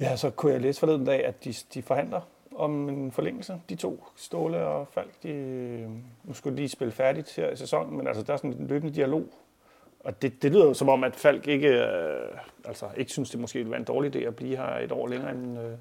Ja, 0.00 0.16
så 0.16 0.30
kunne 0.30 0.52
jeg 0.52 0.60
læse 0.60 0.80
forleden 0.80 1.04
dag, 1.04 1.24
at 1.26 1.44
de, 1.44 1.54
de 1.74 1.82
forhandler 1.82 2.20
om 2.58 2.88
en 2.88 3.12
forlængelse. 3.12 3.60
De 3.68 3.74
to, 3.74 4.04
Ståle 4.16 4.58
og 4.58 4.88
Falk, 4.88 5.22
de, 5.22 5.28
øh, 5.28 5.88
nu 6.24 6.32
skulle 6.32 6.56
lige 6.56 6.68
spille 6.68 6.92
færdigt 6.92 7.36
her 7.36 7.50
i 7.50 7.56
sæsonen, 7.56 7.96
men 7.96 8.06
altså, 8.06 8.22
der 8.22 8.32
er 8.32 8.36
sådan 8.36 8.52
en 8.52 8.66
løbende 8.66 8.94
dialog. 8.94 9.24
Og 10.00 10.22
det, 10.22 10.42
det 10.42 10.52
lyder 10.52 10.64
jo 10.64 10.74
som 10.74 10.88
om, 10.88 11.04
at 11.04 11.16
Falk 11.16 11.46
ikke, 11.48 11.68
øh, 11.68 12.38
altså, 12.64 12.86
ikke 12.96 13.10
synes, 13.10 13.30
det 13.30 13.40
måske 13.40 13.58
ville 13.58 13.70
være 13.70 13.80
en 13.80 13.84
dårlig 13.84 14.16
idé 14.16 14.18
at 14.18 14.36
blive 14.36 14.56
her 14.56 14.78
et 14.78 14.92
år 14.92 15.08
længere 15.08 15.30
end... 15.30 15.58
Øh, 15.58 15.72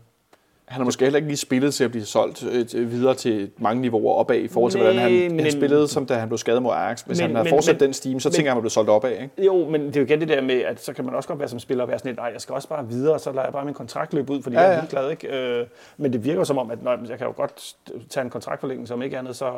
han 0.67 0.79
har 0.79 0.85
måske 0.85 1.05
heller 1.05 1.17
ikke 1.17 1.27
lige 1.27 1.37
spillet 1.37 1.73
til 1.73 1.83
at 1.83 1.91
blive 1.91 2.05
solgt 2.05 2.43
øh, 2.75 2.91
videre 2.91 3.15
til 3.15 3.51
mange 3.57 3.81
niveauer 3.81 4.13
opad 4.13 4.37
i 4.37 4.47
forhold 4.47 4.71
til, 4.71 4.79
hvordan 4.81 4.95
Nej, 4.95 5.03
han, 5.03 5.31
men- 5.31 5.39
han 5.39 5.51
spillede, 5.51 5.87
som 5.87 6.05
da 6.05 6.13
han 6.13 6.27
blev 6.29 6.37
skadet 6.37 6.61
mod 6.61 6.71
Ajax. 6.73 7.01
Hvis 7.01 7.17
Men- 7.17 7.27
han 7.27 7.35
havde 7.35 7.49
fortsat 7.49 7.75
men- 7.75 7.79
den 7.79 7.93
stime, 7.93 8.21
så 8.21 8.29
men- 8.29 8.33
tænker 8.33 8.47
jeg, 8.47 8.51
at 8.51 8.55
han 8.55 8.61
blev 8.61 8.69
solgt 8.69 8.89
opad. 8.89 9.11
Ikke? 9.11 9.29
Jo, 9.45 9.69
men 9.69 9.81
det 9.87 9.95
er 9.95 9.99
jo 9.99 10.05
igen 10.05 10.19
det 10.19 10.27
der 10.27 10.41
med, 10.41 10.55
at 10.61 10.81
så 10.83 10.93
kan 10.93 11.05
man 11.05 11.15
også 11.15 11.27
godt 11.29 11.39
være 11.39 11.47
som 11.49 11.59
spiller 11.59 11.83
og 11.83 11.89
være 11.89 11.99
sådan 11.99 12.09
lidt, 12.09 12.17
nej, 12.19 12.29
jeg 12.33 12.41
skal 12.41 12.55
også 12.55 12.67
bare 12.67 12.87
videre, 12.87 13.13
og 13.13 13.19
så 13.19 13.31
lader 13.31 13.43
jeg 13.43 13.53
bare 13.53 13.65
min 13.65 13.73
kontrakt 13.73 14.13
løbe 14.13 14.33
ud, 14.33 14.41
fordi 14.41 14.55
Ja, 14.55 14.61
ja, 14.61 14.67
jeg 14.67 14.77
er 14.77 14.81
ligeglad, 14.81 15.11
ikke? 15.11 15.27
Øh, 15.59 15.67
men 15.97 16.13
det 16.13 16.23
virker 16.25 16.43
som 16.43 16.57
om, 16.57 16.71
at 16.71 16.83
nej, 16.83 16.97
jeg 17.09 17.17
kan 17.17 17.27
jo 17.27 17.33
godt 17.35 17.75
tage 18.09 18.23
en 18.23 18.29
kontraktforlængelse, 18.29 18.93
om 18.93 19.01
ikke 19.01 19.17
andet, 19.17 19.35
så 19.35 19.51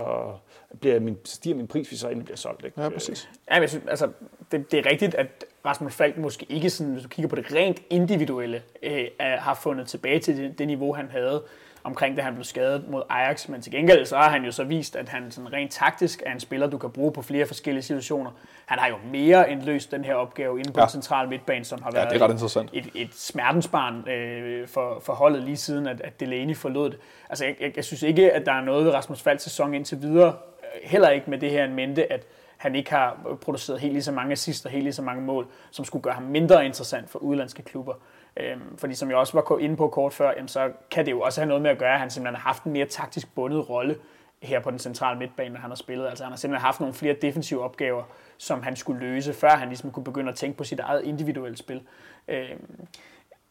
bliver 0.82 0.99
min, 0.99 1.18
stiger 1.26 1.55
min 1.55 1.68
pris, 1.68 1.88
hvis 1.89 1.99
så 1.99 2.07
endelig 2.07 2.26
bliver 2.26 2.38
solgt, 2.38 2.66
ikke? 2.66 2.82
Ja, 2.82 2.89
præcis. 2.89 3.30
Ja, 3.49 3.55
men 3.55 3.62
jeg 3.62 3.70
synes, 3.70 3.84
altså, 3.89 4.07
det, 4.51 4.72
det 4.72 4.80
er 4.86 4.91
rigtigt, 4.91 5.16
at 5.16 5.28
Rasmus 5.66 5.93
Falk 5.93 6.18
måske 6.18 6.45
ikke, 6.49 6.70
sådan, 6.70 6.93
hvis 6.93 7.03
du 7.03 7.10
kigger 7.10 7.30
på 7.30 7.36
det 7.36 7.45
rent 7.55 7.82
individuelle, 7.89 8.62
øh, 8.84 9.03
har 9.20 9.53
fundet 9.64 9.88
tilbage 9.88 10.20
til 10.20 10.38
det, 10.38 10.60
det 10.60 10.68
niveau, 10.68 10.93
han 11.00 11.10
havde 11.12 11.43
omkring, 11.84 12.18
da 12.18 12.22
han 12.22 12.34
blev 12.34 12.43
skadet 12.43 12.89
mod 12.89 13.02
Ajax. 13.10 13.47
Men 13.47 13.62
til 13.62 13.72
gengæld 13.72 14.06
så 14.06 14.16
har 14.18 14.30
han 14.30 14.43
jo 14.45 14.52
så 14.52 14.64
vist, 14.64 14.95
at 14.95 15.10
han 15.10 15.32
sådan 15.32 15.54
rent 15.54 15.72
taktisk 15.72 16.24
er 16.26 16.32
en 16.32 16.39
spiller, 16.39 16.68
du 16.68 16.78
kan 16.78 16.89
bruge 16.89 17.12
på 17.12 17.22
flere 17.22 17.45
forskellige 17.45 17.84
situationer. 17.84 18.32
Han 18.66 18.80
har 18.80 18.88
jo 18.88 18.95
mere 19.12 19.52
end 19.52 19.62
løst 19.62 19.91
den 19.91 20.06
her 20.06 20.14
opgave 20.16 20.60
inde 20.60 20.72
på 20.72 20.80
Ja. 20.80 20.82
ja. 20.82 20.86
den 20.86 20.91
centrale 20.91 21.30
midtbane, 21.30 21.66
som 21.66 21.82
har 21.84 21.89
Ja, 21.93 21.97
været 21.97 22.10
det 22.14 22.22
er 22.22 22.26
ret 22.26 22.32
interessant. 22.32 22.70
et, 22.74 22.88
et 22.95 23.10
smertensbarn 23.16 24.10
øh, 24.10 24.68
for, 24.68 25.00
for 25.06 25.14
holdet 25.14 25.43
lige 25.43 25.58
siden, 25.58 25.88
at, 25.88 26.02
at 26.02 26.20
Delaney 26.20 26.56
forlod 26.56 26.89
det. 26.89 27.00
Altså, 27.30 27.45
jeg, 27.45 27.56
jeg, 27.62 27.72
jeg 27.76 27.86
synes 27.86 28.04
ikke, 28.04 28.32
at 28.32 28.45
der 28.45 28.52
er 28.54 28.62
noget 28.62 28.86
ved 28.86 28.91
Rasmus 28.93 29.22
Falks 29.22 29.43
sæson 29.43 29.74
indtil 29.74 30.02
videre, 30.02 30.28
øh, 30.28 30.89
heller 30.89 31.10
ikke 31.10 31.30
med 31.30 31.38
det 31.38 31.52
her 31.52 31.64
en 31.66 31.76
mente, 31.76 32.12
at 32.14 32.26
han 32.58 32.76
ikke 32.76 32.89
har 32.89 33.18
produceret 33.41 33.80
helt 33.80 33.93
lige 33.93 34.04
så 34.04 34.12
mange 34.12 34.32
assists 34.32 34.66
og 34.66 34.72
helt 34.72 34.84
lige 34.84 34.93
så 34.93 35.02
mange 35.02 35.22
mål, 35.22 35.47
som 35.72 35.86
skulle 35.86 36.04
gøre 36.04 36.14
ham 36.14 36.24
mindre 36.24 36.66
interessant 36.66 37.10
for 37.10 37.20
udlandske 37.20 37.62
klubber. 37.64 37.93
Øhm, 38.40 38.78
fordi 38.78 38.94
som 38.94 39.10
jeg 39.10 39.18
også 39.18 39.34
var 39.34 39.60
inde 39.60 39.76
på 39.76 39.88
kort 39.88 40.14
før, 40.14 40.32
jamen, 40.36 40.48
så 40.48 40.72
kan 40.92 41.06
det 41.06 41.12
jo 41.12 41.22
også 41.22 41.42
have 41.42 41.48
noget 41.48 41.62
med 41.62 41.72
at 41.72 41.78
gøre, 41.78 41.94
at 41.94 42.00
han 42.00 42.10
simpelthen 42.10 42.36
har 42.36 42.48
haft 42.48 42.64
en 42.64 42.72
mere 42.72 42.86
taktisk 42.86 43.36
bundet 43.36 43.70
rolle 43.70 43.96
her 44.42 44.60
på 44.60 44.72
den 44.72 44.80
centrale 44.80 45.20
midtbane, 45.20 45.54
når 45.54 45.60
han 45.60 45.70
har 45.70 45.76
spillet. 45.76 46.08
Altså 46.08 46.24
han 46.24 46.32
har 46.32 46.38
simpelthen 46.38 46.66
haft 46.66 46.80
nogle 46.80 46.94
flere 46.94 47.14
defensive 47.14 47.64
opgaver, 47.64 48.04
som 48.38 48.64
han 48.64 48.76
skulle 48.76 49.00
løse, 49.00 49.34
før 49.34 49.50
han 49.50 49.68
ligesom 49.68 49.92
kunne 49.92 50.04
begynde 50.04 50.30
at 50.30 50.36
tænke 50.36 50.58
på 50.58 50.64
sit 50.64 50.80
eget 50.80 51.04
individuelle 51.04 51.58
spil. 51.58 51.82
Øhm, 52.28 52.88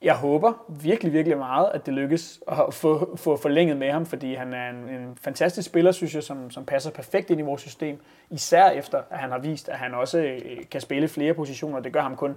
jeg 0.03 0.15
håber 0.15 0.53
virkelig, 0.69 1.13
virkelig 1.13 1.39
meget, 1.39 1.71
at 1.75 1.87
det 1.87 1.95
lykkes 1.95 2.41
at 2.49 2.75
få, 2.75 3.17
få 3.17 3.37
forlænget 3.37 3.77
med 3.77 3.91
ham, 3.91 4.07
fordi 4.07 4.35
han 4.35 4.55
er 4.55 4.71
en, 4.71 4.77
en 4.89 5.17
fantastisk 5.21 5.69
spiller, 5.69 5.93
synes 5.93 6.15
jeg, 6.15 6.23
som, 6.23 6.51
som 6.51 6.65
passer 6.65 6.91
perfekt 6.91 7.31
ind 7.31 7.41
i 7.41 7.43
vores 7.43 7.61
system. 7.63 8.01
Især 8.31 8.71
efter, 8.71 9.03
at 9.11 9.19
han 9.19 9.31
har 9.31 9.39
vist, 9.39 9.69
at 9.69 9.79
han 9.79 9.95
også 9.95 10.19
øh, 10.19 10.41
kan 10.71 10.81
spille 10.81 11.09
flere 11.09 11.35
positioner. 11.35 11.81
Det 11.81 11.93
gør 11.93 12.01
ham 12.01 12.17
kun 12.17 12.37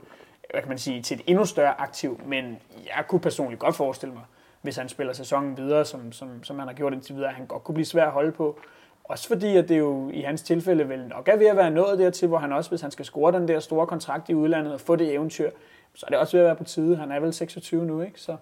hvad 0.52 0.62
kan 0.62 0.70
man 0.70 0.78
sige, 0.78 1.02
til 1.02 1.20
et 1.20 1.24
endnu 1.28 1.46
større 1.46 1.82
aktiv, 1.82 2.22
men 2.26 2.60
jeg 2.86 3.06
kunne 3.08 3.22
personligt 3.22 3.60
godt 3.60 3.76
forestille 3.76 4.14
mig, 4.14 4.24
hvis 4.62 4.76
han 4.76 4.90
spiller 4.90 5.14
sæsonen 5.14 5.58
videre, 5.58 5.86
som, 5.86 6.12
som, 6.12 6.44
som 6.44 6.60
han 6.60 6.68
har 6.68 6.76
gjort 6.76 6.94
indtil 6.94 7.16
videre, 7.16 7.30
at 7.30 7.36
han 7.36 7.46
godt 7.46 7.64
kunne 7.64 7.74
blive 7.74 7.86
svær 7.86 8.06
at 8.06 8.12
holde 8.12 8.32
på. 8.32 8.60
Også 9.04 9.28
fordi, 9.28 9.58
at 9.58 9.70
det 9.70 9.80
jo 9.80 10.10
i 10.10 10.22
hans 10.22 10.42
tilfælde 10.42 10.90
vel 10.90 11.08
nok 11.08 11.28
er 11.28 11.38
ved 11.38 11.48
at 11.48 11.58
være 11.58 11.72
nået 11.72 12.00
dertil, 12.00 12.28
hvor 12.28 12.38
han 12.38 12.54
også, 12.54 12.70
hvis 12.70 12.82
han 12.82 12.92
skal 12.92 13.06
score 13.06 13.32
den 13.32 13.48
der 13.48 13.60
store 13.60 13.88
kontrakt 13.88 14.30
i 14.30 14.36
udlandet 14.36 14.74
og 14.74 14.82
få 14.82 14.96
det 14.96 15.14
eventyr, 15.14 15.52
så 15.94 16.06
er 16.06 16.10
det 16.10 16.20
også 16.20 16.38
ved 16.38 16.42
at 16.42 16.46
være 16.46 16.56
på 16.56 16.64
tide. 16.64 16.96
Han 16.96 17.12
er 17.12 17.20
vel 17.20 17.34
26 17.34 17.86
nu, 17.86 18.02
ikke? 18.02 18.22
Så 18.22 18.38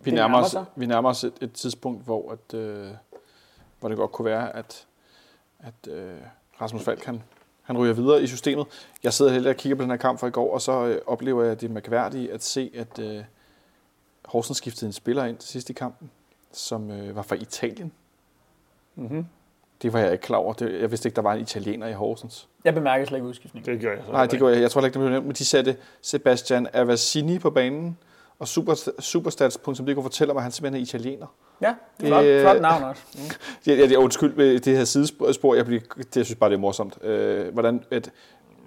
vi, 0.00 0.10
nærmer 0.10 0.38
os, 0.38 0.56
vi 0.76 0.86
nærmer 0.86 1.08
os 1.08 1.24
et, 1.24 1.32
et 1.40 1.52
tidspunkt, 1.52 2.04
hvor, 2.04 2.32
at, 2.32 2.58
øh, 2.58 2.88
hvor 3.80 3.88
det 3.88 3.98
godt 3.98 4.12
kunne 4.12 4.26
være, 4.26 4.56
at, 4.56 4.86
at 5.58 5.92
øh, 5.92 6.16
Rasmus 6.60 6.84
Falk 6.84 7.04
han, 7.04 7.22
han 7.66 7.78
ryger 7.78 7.94
videre 7.94 8.22
i 8.22 8.26
systemet. 8.26 8.66
Jeg 9.02 9.12
sidder 9.12 9.32
heller 9.32 9.50
og 9.50 9.56
kigger 9.56 9.76
på 9.76 9.82
den 9.82 9.90
her 9.90 9.96
kamp 9.96 10.20
fra 10.20 10.26
i 10.26 10.30
går, 10.30 10.54
og 10.54 10.62
så 10.62 10.86
øh, 10.86 11.00
oplever 11.06 11.44
jeg 11.44 11.60
det 11.60 11.70
mærkværdige 11.70 12.32
at 12.32 12.44
se, 12.44 12.70
at 12.74 12.98
øh, 12.98 13.24
Horsens 14.24 14.58
skiftede 14.58 14.86
en 14.86 14.92
spiller 14.92 15.24
ind 15.24 15.36
til 15.36 15.48
sidst 15.48 15.70
i 15.70 15.72
kampen, 15.72 16.10
som 16.52 16.90
øh, 16.90 17.16
var 17.16 17.22
fra 17.22 17.36
Italien. 17.36 17.92
Mm-hmm. 18.94 19.26
Det 19.82 19.92
var 19.92 19.98
jeg 19.98 20.12
ikke 20.12 20.22
klar 20.22 20.38
over. 20.38 20.52
Det, 20.52 20.80
jeg 20.80 20.90
vidste 20.90 21.08
ikke, 21.08 21.16
der 21.16 21.22
var 21.22 21.34
en 21.34 21.40
italiener 21.40 21.86
i 21.86 21.92
Horsens. 21.92 22.48
Jeg 22.64 22.74
bemærker 22.74 23.06
slet 23.06 23.18
ikke 23.18 23.28
udskiftningen. 23.28 23.72
Det 23.72 23.82
gør 23.82 23.92
jeg 23.92 24.02
så. 24.06 24.12
Nej, 24.12 24.26
det 24.26 24.38
gjorde 24.38 24.54
jeg. 24.54 24.62
Jeg 24.62 24.70
tror 24.70 24.80
ikke, 24.80 24.94
det 24.94 25.00
blev 25.00 25.10
nævnt, 25.10 25.26
men 25.26 25.34
de 25.34 25.44
satte 25.44 25.76
Sebastian 26.02 26.68
Avazzini 26.72 27.38
på 27.38 27.50
banen, 27.50 27.98
og 28.38 28.48
superstats.dk 28.48 30.02
fortæller 30.02 30.34
mig, 30.34 30.40
at 30.40 30.42
han 30.42 30.52
simpelthen 30.52 30.80
er 30.80 30.82
italiener. 30.82 31.26
Ja, 31.60 31.74
det 32.00 32.06
flot, 32.06 32.24
øh, 32.24 32.40
flot 32.40 32.60
navn 32.60 32.82
også. 32.82 33.02
Mm. 33.14 33.20
ja, 33.72 33.86
ja, 33.86 33.96
undskyld, 33.96 34.60
det 34.60 34.76
her 34.76 34.84
sidespor, 34.84 35.54
jeg, 35.54 35.64
bliver, 35.64 35.80
det, 35.96 36.16
jeg 36.16 36.24
synes 36.24 36.38
bare, 36.38 36.50
det 36.50 36.56
er 36.56 36.60
morsomt. 36.60 37.04
Øh, 37.04 37.52
hvordan 37.52 37.84
et 37.90 38.12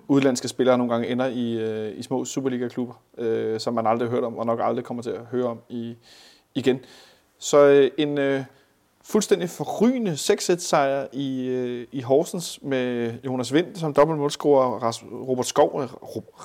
udlandske 0.08 0.48
spillere 0.48 0.78
nogle 0.78 0.94
gange 0.94 1.08
ender 1.08 1.28
i, 1.28 1.54
øh, 1.54 2.00
i 2.00 2.04
små 2.04 2.26
Superliga-klubber, 2.26 2.94
øh, 3.18 3.60
som 3.60 3.74
man 3.74 3.88
aldrig 3.88 4.10
har 4.10 4.16
hørt 4.16 4.24
om, 4.24 4.38
og 4.38 4.46
nok 4.46 4.60
aldrig 4.64 4.86
kommer 4.86 5.04
til 5.04 5.10
at 5.10 5.22
høre 5.32 5.46
om 5.46 5.60
i, 5.70 5.96
igen. 6.56 6.80
Så 7.40 7.58
øh, 7.58 7.92
en 7.98 8.18
øh, 8.18 8.44
fuldstændig 9.04 9.50
forrygende 9.50 10.18
6 10.18 10.52
sejr 10.58 11.08
i, 11.12 11.48
øh, 11.48 11.88
i 11.92 12.02
Horsens 12.02 12.60
med 12.62 13.14
Jonas 13.26 13.54
Vind 13.54 13.76
som 13.76 13.94
dobbeltmålscorer, 13.94 14.80
Ras, 14.80 15.04
Robert 15.04 15.46
Skov, 15.46 15.82
øh, 15.82 15.90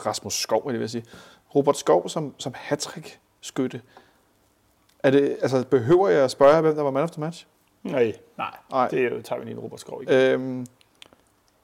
Rasmus 0.07 0.35
Skov, 0.35 0.73
vil 0.73 0.81
jeg 0.81 0.91
sige, 0.91 1.05
Robert 1.55 1.77
Skov 1.77 2.09
som, 2.09 2.35
som 2.39 2.53
hattrick 2.57 3.19
skytte. 3.41 3.81
Er 5.03 5.11
det, 5.11 5.37
altså, 5.43 5.65
behøver 5.71 6.09
jeg 6.09 6.25
at 6.25 6.31
spørge, 6.31 6.61
hvem 6.61 6.75
der 6.75 6.83
var 6.83 6.91
man 6.91 7.03
of 7.03 7.11
the 7.11 7.21
match? 7.21 7.47
Nej, 7.83 8.13
Nej. 8.39 8.57
Nej. 8.71 8.89
det 8.89 9.05
er 9.05 9.23
tager 9.23 9.39
vi 9.39 9.45
lige 9.45 9.55
en 9.55 9.61
Robert 9.61 9.81
Skov. 9.81 10.01
Ikke? 10.01 10.33
Øhm, 10.33 10.67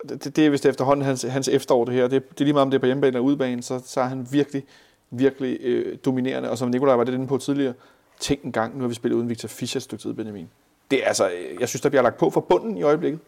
det, 0.08 0.36
det 0.36 0.46
er 0.46 0.50
vist 0.50 0.66
efterhånden 0.66 1.04
hans, 1.04 1.22
hans 1.22 1.48
efterår, 1.48 1.84
det 1.84 1.94
her. 1.94 2.08
Det, 2.08 2.30
det 2.30 2.40
er 2.40 2.44
lige 2.44 2.52
meget, 2.52 2.62
om 2.62 2.70
det 2.70 2.78
er 2.78 2.80
på 2.80 2.86
hjemmebane 2.86 3.08
eller 3.08 3.20
udebane, 3.20 3.62
så, 3.62 3.80
så 3.84 4.00
er 4.00 4.04
han 4.04 4.26
virkelig, 4.30 4.64
virkelig 5.10 5.58
øh, 5.60 5.98
dominerende. 6.04 6.50
Og 6.50 6.58
som 6.58 6.68
Nikolaj 6.68 6.96
var 6.96 7.04
det 7.04 7.14
inde 7.14 7.26
på 7.26 7.38
tidligere, 7.38 7.74
tænk 8.18 8.42
en 8.42 8.52
gang, 8.52 8.76
nu 8.76 8.80
har 8.80 8.88
vi 8.88 8.94
spillet 8.94 9.16
uden 9.16 9.28
Victor 9.28 9.48
Fischer 9.48 9.78
et 9.78 9.82
stykke 9.82 10.02
tid, 10.02 10.12
Benjamin. 10.12 10.50
Det 10.90 11.02
er 11.02 11.06
altså, 11.06 11.30
øh, 11.30 11.60
jeg 11.60 11.68
synes, 11.68 11.82
der 11.82 11.88
bliver 11.88 12.02
lagt 12.02 12.16
på 12.16 12.30
for 12.30 12.40
bunden 12.40 12.76
i 12.76 12.82
øjeblikket. 12.82 13.20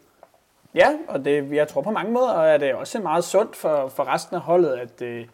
Ja, 0.75 0.89
og 1.09 1.25
det, 1.25 1.53
jeg 1.53 1.69
tror 1.69 1.83
på 1.83 1.91
mange 1.91 2.13
måder, 2.13 2.33
at 2.33 2.61
det 2.61 2.71
er 2.71 2.75
også 2.75 3.01
meget 3.01 3.25
sundt 3.25 3.57
for, 3.57 3.89
for 3.89 4.05
resten 4.05 4.37
af 4.37 4.43
holdet, 4.43 4.73
at 4.73 5.03
øh, 5.03 5.27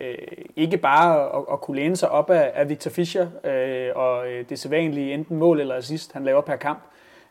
øh, 0.00 0.14
ikke 0.56 0.76
bare 0.76 1.36
at, 1.36 1.44
at 1.52 1.60
kunne 1.60 1.76
læne 1.76 1.96
sig 1.96 2.10
op 2.10 2.30
af, 2.30 2.52
af 2.54 2.68
Victor 2.68 2.90
Fischer 2.90 3.26
øh, 3.44 3.90
og 3.94 4.28
øh, 4.28 4.44
det 4.48 4.58
sædvanlige 4.58 5.14
enten 5.14 5.36
mål 5.36 5.60
eller 5.60 5.74
assist, 5.74 6.12
han 6.12 6.24
laver 6.24 6.40
per 6.40 6.56
kamp. 6.56 6.82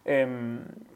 Øh, 0.06 0.28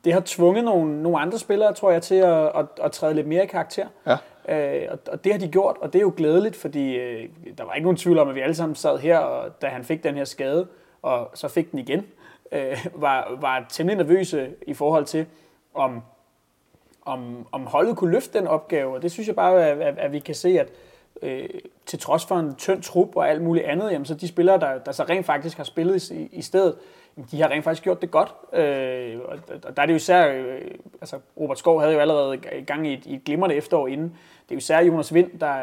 det 0.05 0.13
har 0.13 0.22
tvunget 0.26 0.63
nogle, 0.63 1.03
nogle 1.03 1.19
andre 1.19 1.39
spillere, 1.39 1.74
tror 1.74 1.91
jeg, 1.91 2.01
til 2.01 2.15
at, 2.15 2.45
at, 2.45 2.65
at 2.84 2.91
træde 2.91 3.13
lidt 3.13 3.28
mere 3.28 3.43
i 3.43 3.47
karakter. 3.47 3.88
Ja. 4.05 4.17
Øh, 4.49 4.88
og, 4.91 4.99
og 5.07 5.24
det 5.24 5.32
har 5.32 5.39
de 5.39 5.47
gjort, 5.47 5.78
og 5.82 5.93
det 5.93 5.99
er 5.99 6.03
jo 6.03 6.13
glædeligt, 6.17 6.55
fordi 6.55 6.95
øh, 6.95 7.30
der 7.57 7.63
var 7.63 7.74
ikke 7.74 7.86
nogen 7.86 7.97
tvivl 7.97 8.19
om, 8.19 8.30
at 8.30 8.36
vi 8.36 8.39
alle 8.39 8.55
sammen 8.55 8.76
sad 8.76 8.97
her, 8.97 9.17
og 9.17 9.61
da 9.61 9.67
han 9.67 9.84
fik 9.84 10.03
den 10.03 10.15
her 10.15 10.26
skade, 10.26 10.67
og 11.01 11.32
så 11.34 11.47
fik 11.47 11.72
den 11.72 11.80
igen, 11.80 12.05
øh, 12.51 12.86
var, 12.93 13.38
var 13.39 13.65
temmelig 13.69 13.97
nervøse 13.97 14.49
i 14.67 14.74
forhold 14.74 15.05
til, 15.05 15.26
om, 15.74 16.01
om, 17.05 17.47
om 17.51 17.65
holdet 17.65 17.97
kunne 17.97 18.11
løfte 18.11 18.39
den 18.39 18.47
opgave. 18.47 18.93
Og 18.93 19.01
det 19.01 19.11
synes 19.11 19.28
jeg 19.28 19.36
bare, 19.36 19.67
at, 19.67 19.82
at, 19.82 19.97
at 19.97 20.11
vi 20.11 20.19
kan 20.19 20.36
se, 20.36 20.59
at 20.59 20.69
øh, 21.22 21.49
til 21.86 21.99
trods 21.99 22.26
for 22.26 22.36
en 22.36 22.55
tynd 22.55 22.82
trup 22.82 23.15
og 23.15 23.30
alt 23.30 23.41
muligt 23.41 23.65
andet, 23.65 23.91
jamen, 23.91 24.05
så 24.05 24.15
de 24.15 24.28
spillere, 24.28 24.59
der, 24.59 24.78
der 24.78 24.91
så 24.91 25.03
rent 25.03 25.26
faktisk 25.26 25.57
har 25.57 25.63
spillet 25.63 26.11
i, 26.11 26.30
i 26.32 26.41
stedet, 26.41 26.76
de 27.32 27.41
har 27.41 27.49
rent 27.49 27.63
faktisk 27.63 27.84
gjort 27.84 28.01
det 28.01 28.11
godt. 28.11 28.34
Øh, 28.53 29.19
og, 29.26 29.38
og 29.63 29.76
der 29.76 29.82
er 29.82 29.86
det 29.86 29.93
jo 29.93 29.95
især, 29.95 30.28
øh, 30.28 30.61
altså 31.01 31.15
Robert 31.39 31.59
Skov 31.59 31.80
havde 31.80 31.93
jo 31.93 31.99
allerede 31.99 32.38
gang 32.67 32.88
i 32.88 32.93
et, 32.93 33.05
i 33.05 33.15
et 33.15 33.24
glimrende 33.24 33.55
efterår 33.55 33.88
inden. 33.88 34.07
Det 34.43 34.51
er 34.51 34.55
jo 34.55 34.57
især 34.57 34.82
Jonas 34.82 35.13
Vind, 35.13 35.39
der, 35.39 35.55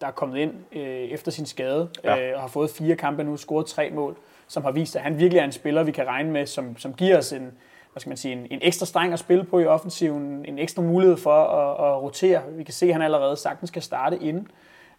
der 0.00 0.06
er 0.06 0.10
kommet 0.10 0.38
ind 0.38 0.52
øh, 0.72 0.82
efter 0.82 1.30
sin 1.30 1.46
skade, 1.46 1.88
ja. 2.04 2.28
øh, 2.28 2.34
og 2.34 2.40
har 2.40 2.48
fået 2.48 2.70
fire 2.70 2.96
kampe 2.96 3.24
nu, 3.24 3.36
scoret 3.36 3.66
tre 3.66 3.90
mål, 3.90 4.16
som 4.48 4.64
har 4.64 4.70
vist, 4.70 4.96
at 4.96 5.02
han 5.02 5.18
virkelig 5.18 5.40
er 5.40 5.44
en 5.44 5.52
spiller, 5.52 5.82
vi 5.82 5.92
kan 5.92 6.06
regne 6.06 6.30
med, 6.30 6.46
som, 6.46 6.76
som 6.76 6.94
giver 6.94 7.18
os 7.18 7.32
en, 7.32 7.52
hvad 7.92 8.00
skal 8.00 8.10
man 8.10 8.16
sige, 8.16 8.32
en, 8.32 8.46
en 8.50 8.58
ekstra 8.62 8.86
streng 8.86 9.12
at 9.12 9.18
spille 9.18 9.44
på 9.44 9.58
i 9.58 9.66
offensiven, 9.66 10.44
en 10.44 10.58
ekstra 10.58 10.82
mulighed 10.82 11.16
for 11.16 11.44
at, 11.44 11.92
at 11.92 12.02
rotere. 12.02 12.42
Vi 12.48 12.64
kan 12.64 12.74
se, 12.74 12.86
at 12.86 12.92
han 12.92 13.02
allerede 13.02 13.36
sagtens 13.36 13.68
skal 13.68 13.82
starte 13.82 14.16
inden. 14.16 14.48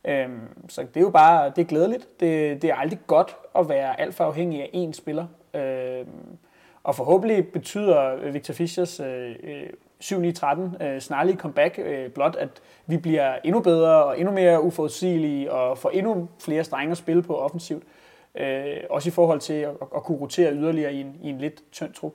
Øhm, 0.06 0.70
så 0.70 0.82
det 0.82 0.98
er 0.98 1.02
jo 1.02 1.10
bare, 1.10 1.52
det 1.56 1.62
er 1.62 1.66
glædeligt. 1.66 2.20
Det, 2.20 2.62
det 2.62 2.70
er 2.70 2.76
aldrig 2.76 3.00
godt 3.08 3.36
at 3.56 3.70
være 3.70 4.00
alt 4.00 4.16
for 4.16 4.24
afhængig 4.24 4.62
af 4.62 4.70
én 4.74 4.94
spiller. 4.94 5.28
Øhm, 5.54 6.38
og 6.84 6.96
forhåbentlig 6.96 7.48
betyder 7.48 8.32
Victor 8.32 8.54
Fischers 8.54 9.00
øh, 9.00 9.36
øh 9.44 9.70
7-9-13 10.04 10.84
øh, 10.84 11.00
snarlige 11.02 11.38
comeback 11.38 11.80
øh, 11.80 12.10
blot, 12.10 12.36
at 12.36 12.50
vi 12.86 12.98
bliver 12.98 13.36
endnu 13.44 13.62
bedre 13.62 14.04
og 14.04 14.20
endnu 14.20 14.34
mere 14.34 14.64
uforudsigelige 14.64 15.52
og 15.52 15.78
får 15.78 15.90
endnu 15.90 16.30
flere 16.40 16.64
strenge 16.64 16.92
at 16.92 16.98
spille 16.98 17.24
på 17.24 17.38
offensivt. 17.38 17.84
Øh, 18.36 18.78
også 18.90 19.10
i 19.10 19.12
forhold 19.12 19.40
til 19.40 19.54
at, 19.54 19.72
at 19.96 20.04
kunne 20.04 20.18
rotere 20.18 20.54
yderligere 20.54 20.94
i 20.94 21.02
en, 21.02 21.16
i 21.22 21.30
en 21.30 21.38
lidt 21.38 21.72
tynd 21.72 21.94
trup. 21.94 22.14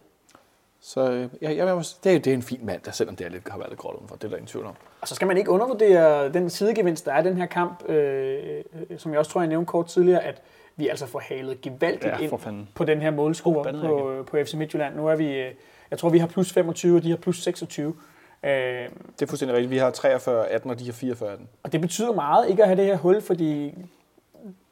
Så 0.86 1.10
øh, 1.10 1.28
jeg, 1.40 1.56
jeg, 1.56 1.66
det, 2.04 2.14
er, 2.14 2.18
det 2.18 2.26
er 2.26 2.34
en 2.34 2.42
fin 2.42 2.60
mand, 2.62 2.80
der, 2.84 2.90
selvom 2.90 3.16
det 3.16 3.26
er 3.26 3.30
lidt, 3.30 3.48
har 3.48 3.58
været 3.58 3.70
lidt 3.70 3.80
gråt 3.80 4.02
for. 4.08 4.16
Det 4.16 4.24
er 4.24 4.28
der 4.28 4.36
ingen 4.36 4.46
tvivl 4.46 4.66
om. 4.66 4.74
Og 5.00 5.08
så 5.08 5.14
skal 5.14 5.28
man 5.28 5.36
ikke 5.36 5.50
undervurdere 5.50 6.32
den 6.32 6.50
sidegevinst, 6.50 7.04
der 7.04 7.12
er 7.12 7.20
i 7.20 7.24
den 7.24 7.36
her 7.36 7.46
kamp, 7.46 7.88
øh, 7.88 8.64
som 8.98 9.12
jeg 9.12 9.18
også 9.18 9.30
tror, 9.30 9.40
jeg 9.40 9.48
nævnte 9.48 9.66
kort 9.66 9.86
tidligere, 9.86 10.24
at 10.24 10.42
vi 10.76 10.88
altså 10.88 11.06
får 11.06 11.18
halet 11.18 11.60
gevaldigt 11.60 12.04
ja, 12.04 12.18
ind 12.18 12.66
på 12.74 12.84
den 12.84 13.00
her 13.00 13.10
målscore 13.10 13.58
oh, 13.58 13.80
på, 13.80 14.24
på 14.30 14.36
FC 14.44 14.54
Midtjylland. 14.54 14.96
Nu 14.96 15.08
er 15.08 15.16
vi, 15.16 15.32
øh, 15.32 15.50
jeg 15.90 15.98
tror, 15.98 16.08
vi 16.08 16.18
har 16.18 16.26
plus 16.26 16.52
25, 16.52 16.96
og 16.96 17.02
de 17.02 17.10
har 17.10 17.16
plus 17.16 17.42
26. 17.42 17.94
Øh, 18.42 18.50
det 18.50 19.22
er 19.22 19.26
fuldstændig 19.26 19.56
rigtigt. 19.56 19.70
Vi 19.70 19.78
har 19.78 19.90
43 19.90 20.48
18, 20.48 20.70
og 20.70 20.78
de 20.78 20.84
har 20.84 20.92
44 20.92 21.30
18. 21.30 21.48
Og 21.62 21.72
det 21.72 21.80
betyder 21.80 22.12
meget 22.12 22.48
ikke 22.48 22.62
at 22.62 22.68
have 22.68 22.76
det 22.76 22.86
her 22.86 22.96
hul, 22.96 23.22
fordi 23.22 23.74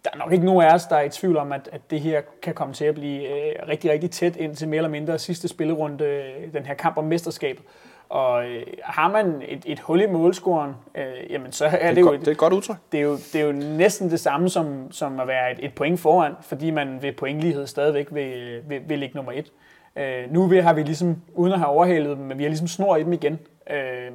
der 0.05 0.11
er 0.13 0.17
nok 0.17 0.33
ikke 0.33 0.45
nogen 0.45 0.63
af 0.63 0.75
os, 0.75 0.87
der 0.87 0.97
er 0.97 1.03
i 1.03 1.09
tvivl 1.09 1.37
om, 1.37 1.53
at, 1.53 1.69
at 1.73 1.91
det 1.91 2.01
her 2.01 2.21
kan 2.43 2.55
komme 2.55 2.75
til 2.75 2.85
at 2.85 2.95
blive 2.95 3.29
øh, 3.29 3.69
rigtig, 3.69 3.91
rigtig 3.91 4.11
tæt 4.11 4.37
ind 4.37 4.57
til 4.57 4.69
mere 4.69 4.79
eller 4.79 4.91
mindre 4.91 5.19
sidste 5.19 5.49
spillerunde, 5.49 6.05
øh, 6.05 6.55
den 6.55 6.67
her 6.67 6.75
kamp 6.75 6.99
om 6.99 7.05
mesterskabet. 7.05 7.65
Og 8.09 8.45
øh, 8.47 8.63
har 8.83 9.11
man 9.11 9.43
et, 9.49 9.63
et 9.67 9.81
hul 9.81 10.01
i 10.01 10.07
målscoren, 10.07 10.73
øh, 10.95 11.31
jamen 11.31 11.53
så 11.53 11.65
er 11.67 11.71
det, 11.71 11.81
det, 11.81 11.99
er 11.99 12.01
jo... 12.01 12.13
Et, 12.13 12.21
det 12.21 12.29
er 12.29 12.33
et 12.33 12.39
godt 12.39 12.53
udtryk. 12.53 12.77
Det 12.93 13.01
er 13.01 13.05
jo, 13.05 13.13
det 13.13 13.35
er 13.35 13.45
jo 13.45 13.53
næsten 13.53 14.11
det 14.11 14.21
samme 14.21 14.49
som, 14.49 14.93
som 14.93 15.21
at 15.21 15.29
være 15.29 15.53
et, 15.53 15.59
et 15.63 15.75
point 15.75 16.01
foran, 16.01 16.33
fordi 16.41 16.71
man 16.71 17.03
ved 17.03 17.13
pointlighed 17.13 17.67
stadigvæk 17.67 18.07
vil, 18.11 18.61
vil, 18.69 18.81
vil 18.89 18.99
ligge 18.99 19.17
nummer 19.17 19.33
et. 19.33 19.53
Øh, 19.97 20.33
nu 20.33 20.49
har 20.49 20.73
vi 20.73 20.83
ligesom, 20.83 21.17
uden 21.35 21.53
at 21.53 21.59
have 21.59 21.69
overhalet 21.69 22.17
dem, 22.17 22.27
men 22.27 22.39
vi 22.39 22.43
har 22.43 22.49
ligesom 22.49 22.69
snor 22.69 22.97
i 22.97 23.03
dem 23.03 23.13
igen. 23.13 23.39
Øh, 23.71 24.11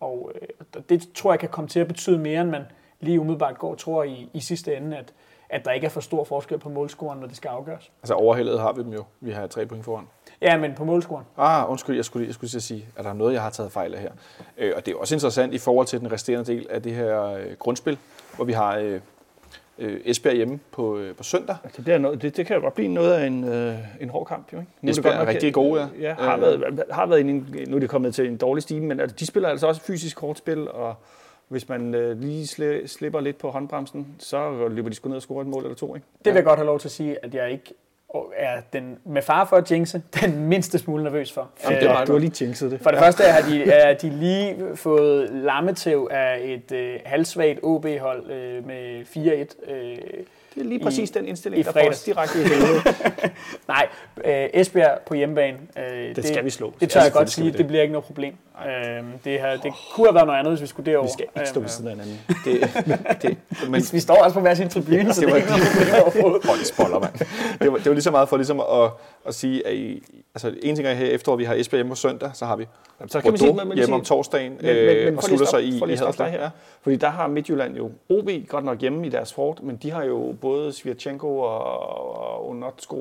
og 0.00 0.32
øh, 0.34 0.82
det 0.88 1.08
tror 1.14 1.32
jeg 1.32 1.40
kan 1.40 1.48
komme 1.48 1.68
til 1.68 1.80
at 1.80 1.88
betyde 1.88 2.18
mere, 2.18 2.40
end 2.40 2.50
man 2.50 2.62
lige 3.00 3.20
umiddelbart 3.20 3.58
går 3.58 3.74
tror 3.74 4.04
i, 4.04 4.28
i 4.34 4.40
sidste 4.40 4.76
ende, 4.76 4.96
at, 4.96 5.12
at 5.50 5.64
der 5.64 5.70
ikke 5.70 5.84
er 5.84 5.90
for 5.90 6.00
stor 6.00 6.24
forskel 6.24 6.58
på 6.58 6.68
målscoren, 6.68 7.20
når 7.20 7.26
det 7.26 7.36
skal 7.36 7.48
afgøres. 7.48 7.90
Altså 8.02 8.14
overhældet 8.14 8.60
har 8.60 8.72
vi 8.72 8.82
dem 8.82 8.92
jo. 8.92 9.04
Vi 9.20 9.30
har 9.30 9.46
tre 9.46 9.66
point 9.66 9.84
foran. 9.84 10.04
Ja, 10.42 10.56
men 10.56 10.74
på 10.74 10.84
målscoren. 10.84 11.24
Ah, 11.38 11.70
undskyld, 11.70 11.96
jeg 11.96 12.04
skulle, 12.04 12.26
jeg 12.26 12.34
skulle 12.34 12.50
sige, 12.50 12.86
at 12.96 13.04
der 13.04 13.10
er 13.10 13.14
noget, 13.14 13.34
jeg 13.34 13.42
har 13.42 13.50
taget 13.50 13.72
fejl 13.72 13.94
af 13.94 14.00
her. 14.00 14.10
Øh, 14.58 14.72
og 14.76 14.86
det 14.86 14.94
er 14.94 14.98
også 14.98 15.14
interessant 15.14 15.54
i 15.54 15.58
forhold 15.58 15.86
til 15.86 16.00
den 16.00 16.12
resterende 16.12 16.52
del 16.52 16.66
af 16.70 16.82
det 16.82 16.94
her 16.94 17.22
øh, 17.22 17.56
grundspil, 17.58 17.98
hvor 18.36 18.44
vi 18.44 18.52
har 18.52 18.76
øh, 18.76 19.00
øh, 19.78 20.00
Esbjerg 20.04 20.36
hjemme 20.36 20.60
på, 20.72 20.98
øh, 20.98 21.14
på 21.14 21.22
søndag. 21.22 21.56
Ja, 21.64 21.68
det, 21.76 21.84
bliver 21.84 21.98
noget, 21.98 22.22
det, 22.22 22.36
det 22.36 22.46
kan 22.46 22.56
jo 22.56 22.62
godt 22.62 22.74
blive 22.74 22.88
noget 22.88 23.12
af 23.12 23.26
en, 23.26 23.44
øh, 23.44 23.78
en 24.00 24.10
hård 24.10 24.26
kamp, 24.26 24.52
jo 24.52 24.60
ikke? 24.60 24.72
Nu 24.82 24.90
Esbjerg 24.90 25.14
er, 25.14 25.18
er 25.18 25.26
rigtig 25.26 25.54
gode, 25.54 25.90
ja. 26.00 26.08
ja 26.08 26.14
har, 26.14 26.36
øh, 26.36 26.42
været, 26.42 26.82
har 26.90 27.06
været 27.06 27.20
en, 27.20 27.56
nu 27.68 27.76
er 27.76 27.80
det 27.80 27.90
kommet 27.90 28.14
til 28.14 28.26
en 28.26 28.36
dårlig 28.36 28.62
stime, 28.62 28.86
men 28.86 29.00
altså, 29.00 29.16
de 29.16 29.26
spiller 29.26 29.48
altså 29.48 29.66
også 29.66 29.80
fysisk 29.80 30.16
kortspil, 30.16 30.70
og 30.70 30.94
hvis 31.50 31.68
man 31.68 31.94
øh, 31.94 32.20
lige 32.20 32.46
slipper 32.86 33.20
lidt 33.20 33.38
på 33.38 33.50
håndbremsen, 33.50 34.06
så 34.18 34.68
løber 34.68 34.88
de 34.88 34.94
sgu 34.94 35.08
ned 35.08 35.16
og 35.16 35.22
scorer 35.22 35.40
et 35.40 35.46
mål 35.46 35.62
eller 35.62 35.76
to. 35.76 35.94
Ikke? 35.94 36.06
Det 36.24 36.32
vil 36.32 36.34
jeg 36.34 36.44
godt 36.44 36.58
have 36.58 36.66
lov 36.66 36.80
til 36.80 36.88
at 36.88 36.92
sige, 36.92 37.24
at 37.24 37.34
jeg 37.34 37.50
ikke 37.50 37.74
er 38.36 38.60
den, 38.72 38.98
med 39.04 39.22
far 39.22 39.44
for 39.44 39.56
at 39.56 39.70
jinxe, 39.70 40.02
den 40.20 40.46
mindste 40.46 40.78
smule 40.78 41.02
nervøs 41.02 41.32
for. 41.32 41.50
Jamen, 41.64 41.80
det 41.80 41.88
var, 41.88 42.04
du 42.04 42.12
har 42.12 42.18
lige 42.18 42.44
jinxet 42.44 42.70
det. 42.70 42.80
For 42.80 42.90
det 42.90 42.96
ja. 42.96 43.06
første 43.06 43.22
har 43.22 43.50
de, 43.50 43.72
er 43.72 43.94
de 43.94 44.10
lige 44.10 44.76
fået 44.76 45.30
lammetæv 45.30 46.08
af 46.10 46.40
et 46.42 46.72
øh, 46.72 46.96
halvsvagt 47.04 47.60
OB-hold 47.62 48.30
øh, 48.30 48.66
med 48.66 49.04
4-1. 49.66 49.70
Øh, 49.72 49.98
Det 50.54 50.60
er 50.60 50.64
lige 50.64 50.80
præcis 50.84 51.10
I- 51.10 51.12
den 51.12 51.26
indstilling, 51.28 51.60
i 51.60 51.62
der 51.62 51.72
får 51.72 51.88
os 51.90 52.02
direkte 52.02 52.38
i 52.40 52.42
helvede. 52.42 52.80
Nej, 53.68 53.88
øh, 54.24 54.48
Esbjerg 54.54 54.98
på 55.06 55.14
hjemmebane. 55.14 55.58
Øh, 55.78 56.16
det, 56.16 56.26
skal 56.26 56.44
vi 56.44 56.50
slå. 56.50 56.74
Det 56.80 56.90
tør 56.90 57.00
Ja, 57.00 57.04
jeg 57.04 57.12
godt 57.12 57.30
sige, 57.30 57.44
det. 57.44 57.52
det. 57.52 57.58
det 57.58 57.66
bliver 57.66 57.82
ikke 57.82 57.92
noget 57.92 58.04
problem. 58.04 58.34
Øh, 58.66 59.04
det, 59.24 59.40
her, 59.40 59.50
det 59.56 59.72
kunne 59.94 60.06
have 60.06 60.14
været 60.14 60.26
noget 60.26 60.38
andet, 60.38 60.52
hvis 60.52 60.62
vi 60.62 60.66
skulle 60.66 60.90
derover. 60.92 61.06
Vi 61.06 61.12
skal 61.12 61.26
ikke 61.36 61.48
stå 61.48 61.60
ved 61.60 61.68
siden 61.68 61.88
af 61.90 61.94
hinanden. 61.96 62.20
Det, 62.44 62.60
det, 63.22 63.36
men 63.70 63.80
Vi, 63.80 63.86
vi 63.92 64.00
står 64.00 64.14
også 64.24 64.34
på 64.34 64.40
hver 64.40 64.54
sin 64.54 64.68
tribune, 64.68 65.14
så 65.14 65.20
det, 65.20 65.28
Det 65.28 65.28
er 65.28 65.30
var- 65.30 65.36
ikke 65.36 65.48
noget 65.48 65.64
problem 65.78 65.94
overhovedet. 66.02 66.46
Hold 66.48 66.64
spoiler, 66.64 66.98
mand. 66.98 67.12
Det 67.62 67.72
var, 67.72 67.78
det 67.78 67.86
var 67.86 67.92
lige 67.92 68.02
så 68.02 68.10
meget 68.10 68.28
for 68.28 68.36
ligesom 68.36 68.60
at, 68.60 68.90
at 69.24 69.34
sige, 69.34 69.66
at 69.66 69.74
I, 69.74 70.02
altså 70.34 70.54
en 70.62 70.76
ting 70.76 70.88
er 70.88 70.92
her 70.94 71.06
efter, 71.06 71.36
vi 71.36 71.44
har 71.44 71.54
Esbjerg 71.54 71.78
hjemme 71.78 71.90
på 71.90 71.96
søndag, 71.96 72.30
så 72.34 72.44
har 72.44 72.56
vi 72.56 72.66
Så 73.06 73.20
kan 73.20 73.30
man 73.30 73.38
sige, 73.38 73.48
Bordeaux 73.48 73.56
man, 73.56 73.68
man 73.68 73.76
hjemme 73.76 73.86
sige, 73.86 73.94
om 73.94 74.04
torsdagen, 74.04 74.52
Men, 74.52 74.66
men, 74.66 74.76
øh, 74.76 75.04
men 75.04 75.16
og 75.16 75.22
for 75.22 75.28
lige 75.28 75.38
slutter 75.38 75.46
sig 75.46 75.64
i, 75.64 75.78
for 75.78 75.86
i 75.86 75.94
Haderslev. 75.94 76.26
her. 76.28 76.50
Fordi 76.82 76.96
der 76.96 77.08
har 77.08 77.26
Midtjylland 77.26 77.76
jo 77.76 77.90
OB 78.08 78.28
godt 78.48 78.64
nok 78.64 78.78
hjemme 78.78 79.06
i 79.06 79.10
deres 79.10 79.32
fort, 79.32 79.62
men 79.62 79.76
de 79.76 79.90
har 79.90 80.04
jo 80.04 80.34
både 80.40 80.72
Svirchenko 80.72 81.38
og, 81.38 81.58
og 82.20 82.48
Onotsko, 82.48 82.96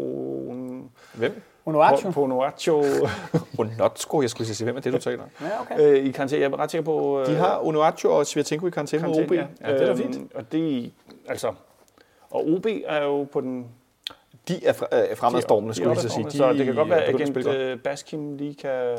Hvem? 1.14 1.42
Honoratio. 1.66 2.12
Ponoaccio 2.12 2.84
Onotsko, 3.60 4.22
jeg 4.22 4.30
skulle 4.30 4.48
sige, 4.48 4.66
hvem 4.66 4.78
er 4.78 4.82
det, 4.82 4.94
du 4.94 4.98
taler 4.98 5.24
om? 5.24 5.30
Ja, 5.42 5.62
okay. 5.62 6.00
øh, 6.00 6.06
i 6.06 6.12
karantæne. 6.12 6.42
Jeg 6.42 6.52
er 6.52 6.60
ret 6.60 6.72
sikker 6.72 6.86
på... 6.86 7.20
Øh, 7.22 7.28
De 7.28 7.36
har 7.36 7.68
Onuaccio 7.68 8.16
og 8.16 8.28
Svirtenko 8.28 8.68
i 8.68 8.70
karantæne 8.70 9.04
med 9.04 9.10
OB. 9.10 9.16
karantæne, 9.16 9.48
Ja, 9.62 9.74
det 9.74 9.82
er 9.82 9.86
da 9.86 9.92
Øhm, 9.92 10.14
fint. 10.14 10.34
Og 10.36 10.52
det, 10.52 10.92
altså, 11.28 11.54
og 12.32 12.48
OB 12.50 12.66
er 12.86 13.04
jo 13.04 13.24
på 13.24 13.42
den... 13.42 13.66
De 14.50 14.66
er, 14.66 14.74
er 14.92 15.16
fremadstormende, 15.16 15.74
skulle 15.76 15.90
jeg 15.92 15.98
så 16.02 16.10
sige. 16.10 16.26
De, 16.26 16.32
så 16.38 16.54
det 16.54 16.66
kan 16.66 16.76
godt 16.76 16.90
være, 16.90 17.04
at 17.04 17.16
agent 17.16 17.48
øh, 17.48 17.80
Baskim 17.80 18.38
lige 18.38 18.56
kan... 18.56 18.98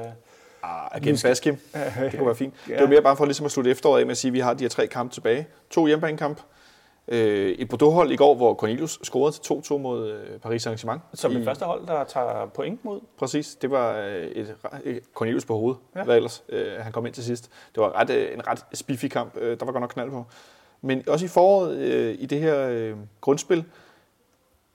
Ah, 0.62 0.88
Agent 0.92 1.22
Baskim. 1.22 1.56
Det 2.00 2.12
kunne 2.16 2.26
være 2.26 2.34
fint. 2.34 2.54
Ja. 2.68 2.74
Det 2.74 2.82
var 2.82 2.88
mere 2.88 3.02
bare 3.02 3.16
for 3.16 3.24
ligesom 3.24 3.46
at 3.46 3.52
slutte 3.52 3.70
efteråret 3.70 4.00
af 4.00 4.06
med 4.06 4.10
at 4.10 4.16
sige, 4.16 4.28
at 4.28 4.32
vi 4.32 4.40
har 4.40 4.54
de 4.54 4.64
her 4.64 4.68
tre 4.68 4.86
kampe 4.86 5.14
tilbage. 5.14 5.46
To 5.70 5.86
hjemmebanekamp. 5.86 6.40
Øh, 7.08 7.50
et 7.50 7.68
Bordeaux-hold 7.68 8.12
i 8.12 8.16
går, 8.16 8.34
hvor 8.34 8.54
Cornelius 8.54 8.98
scorede 9.02 9.36
til 9.36 9.52
2-2 9.74 9.76
mod 9.78 10.10
øh, 10.10 10.38
Paris 10.40 10.66
Saint-Germain. 10.66 10.98
Som 11.14 11.32
det 11.32 11.44
første 11.44 11.64
hold, 11.64 11.86
der 11.86 12.04
tager 12.04 12.46
point 12.54 12.84
mod. 12.84 13.00
Præcis, 13.18 13.54
det 13.54 13.70
var 13.70 13.96
øh, 13.96 14.14
et, 14.24 14.54
et 14.84 15.00
Cornelius 15.14 15.44
på 15.44 15.56
hovedet, 15.56 15.78
Ja. 15.96 16.04
hvad 16.04 16.16
ellers 16.16 16.42
øh, 16.48 16.72
han 16.80 16.92
kom 16.92 17.06
ind 17.06 17.14
til 17.14 17.24
sidst. 17.24 17.50
Det 17.74 17.80
var 17.82 18.00
ret, 18.00 18.10
øh, 18.10 18.34
en 18.34 18.46
ret 18.48 18.64
spiffig 18.74 19.10
kamp, 19.10 19.36
øh, 19.36 19.58
der 19.60 19.64
var 19.64 19.72
godt 19.72 19.80
nok 19.80 19.90
knald 19.90 20.10
på. 20.10 20.24
Men 20.82 21.08
også 21.08 21.24
i 21.24 21.28
foråret, 21.28 21.76
øh, 21.76 22.16
i 22.18 22.26
det 22.26 22.40
her 22.40 22.68
øh, 22.68 22.94
grundspil, 23.20 23.64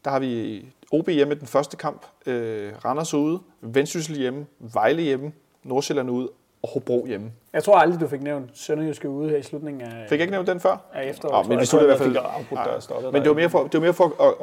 der 0.06 0.12
har 0.12 0.20
vi 0.20 0.66
OB 0.92 1.10
hjemme 1.10 1.34
den 1.36 1.48
første 1.48 1.78
kamp, 1.78 2.06
øh, 2.26 2.72
Randers 2.86 3.14
ude, 3.14 3.40
Vendsyssel 3.62 4.18
hjemme, 4.18 4.46
Vejle 4.60 5.02
hjemme, 5.02 5.32
Nordsjælland 5.64 6.10
ude 6.12 6.30
og 6.64 6.70
Hobro 6.74 7.06
hjemme. 7.08 7.32
Jeg 7.54 7.64
tror 7.64 7.76
aldrig, 7.78 8.00
du 8.00 8.08
fik 8.08 8.22
nævnt 8.22 8.50
Sønderjyske 8.54 9.10
ude 9.10 9.30
her 9.30 9.38
i 9.38 9.44
slutningen 9.44 9.82
af, 9.82 10.06
Fik 10.10 10.12
jeg 10.12 10.22
ikke 10.22 10.32
nævnt 10.32 10.48
den 10.48 10.60
før? 10.60 10.78
Ja, 10.96 11.00
efteråret. 11.00 11.48
men 11.48 11.58
tror 11.58 11.60
vi 11.60 11.66
skulle 11.66 11.84
i 11.84 11.86
hvert 11.88 11.98
fald- 11.98 12.18
afbrudt 12.18 12.60
Ja. 12.60 12.74
der 12.74 12.80
stoppet 12.80 13.14
Men 13.14 13.22
det 13.22 13.30
var 13.30 13.36
mere 13.36 13.50
for, 13.50 13.64
det 13.64 13.74
var 13.74 13.80
mere 13.80 13.94
for 13.94 14.06
at, 14.06 14.34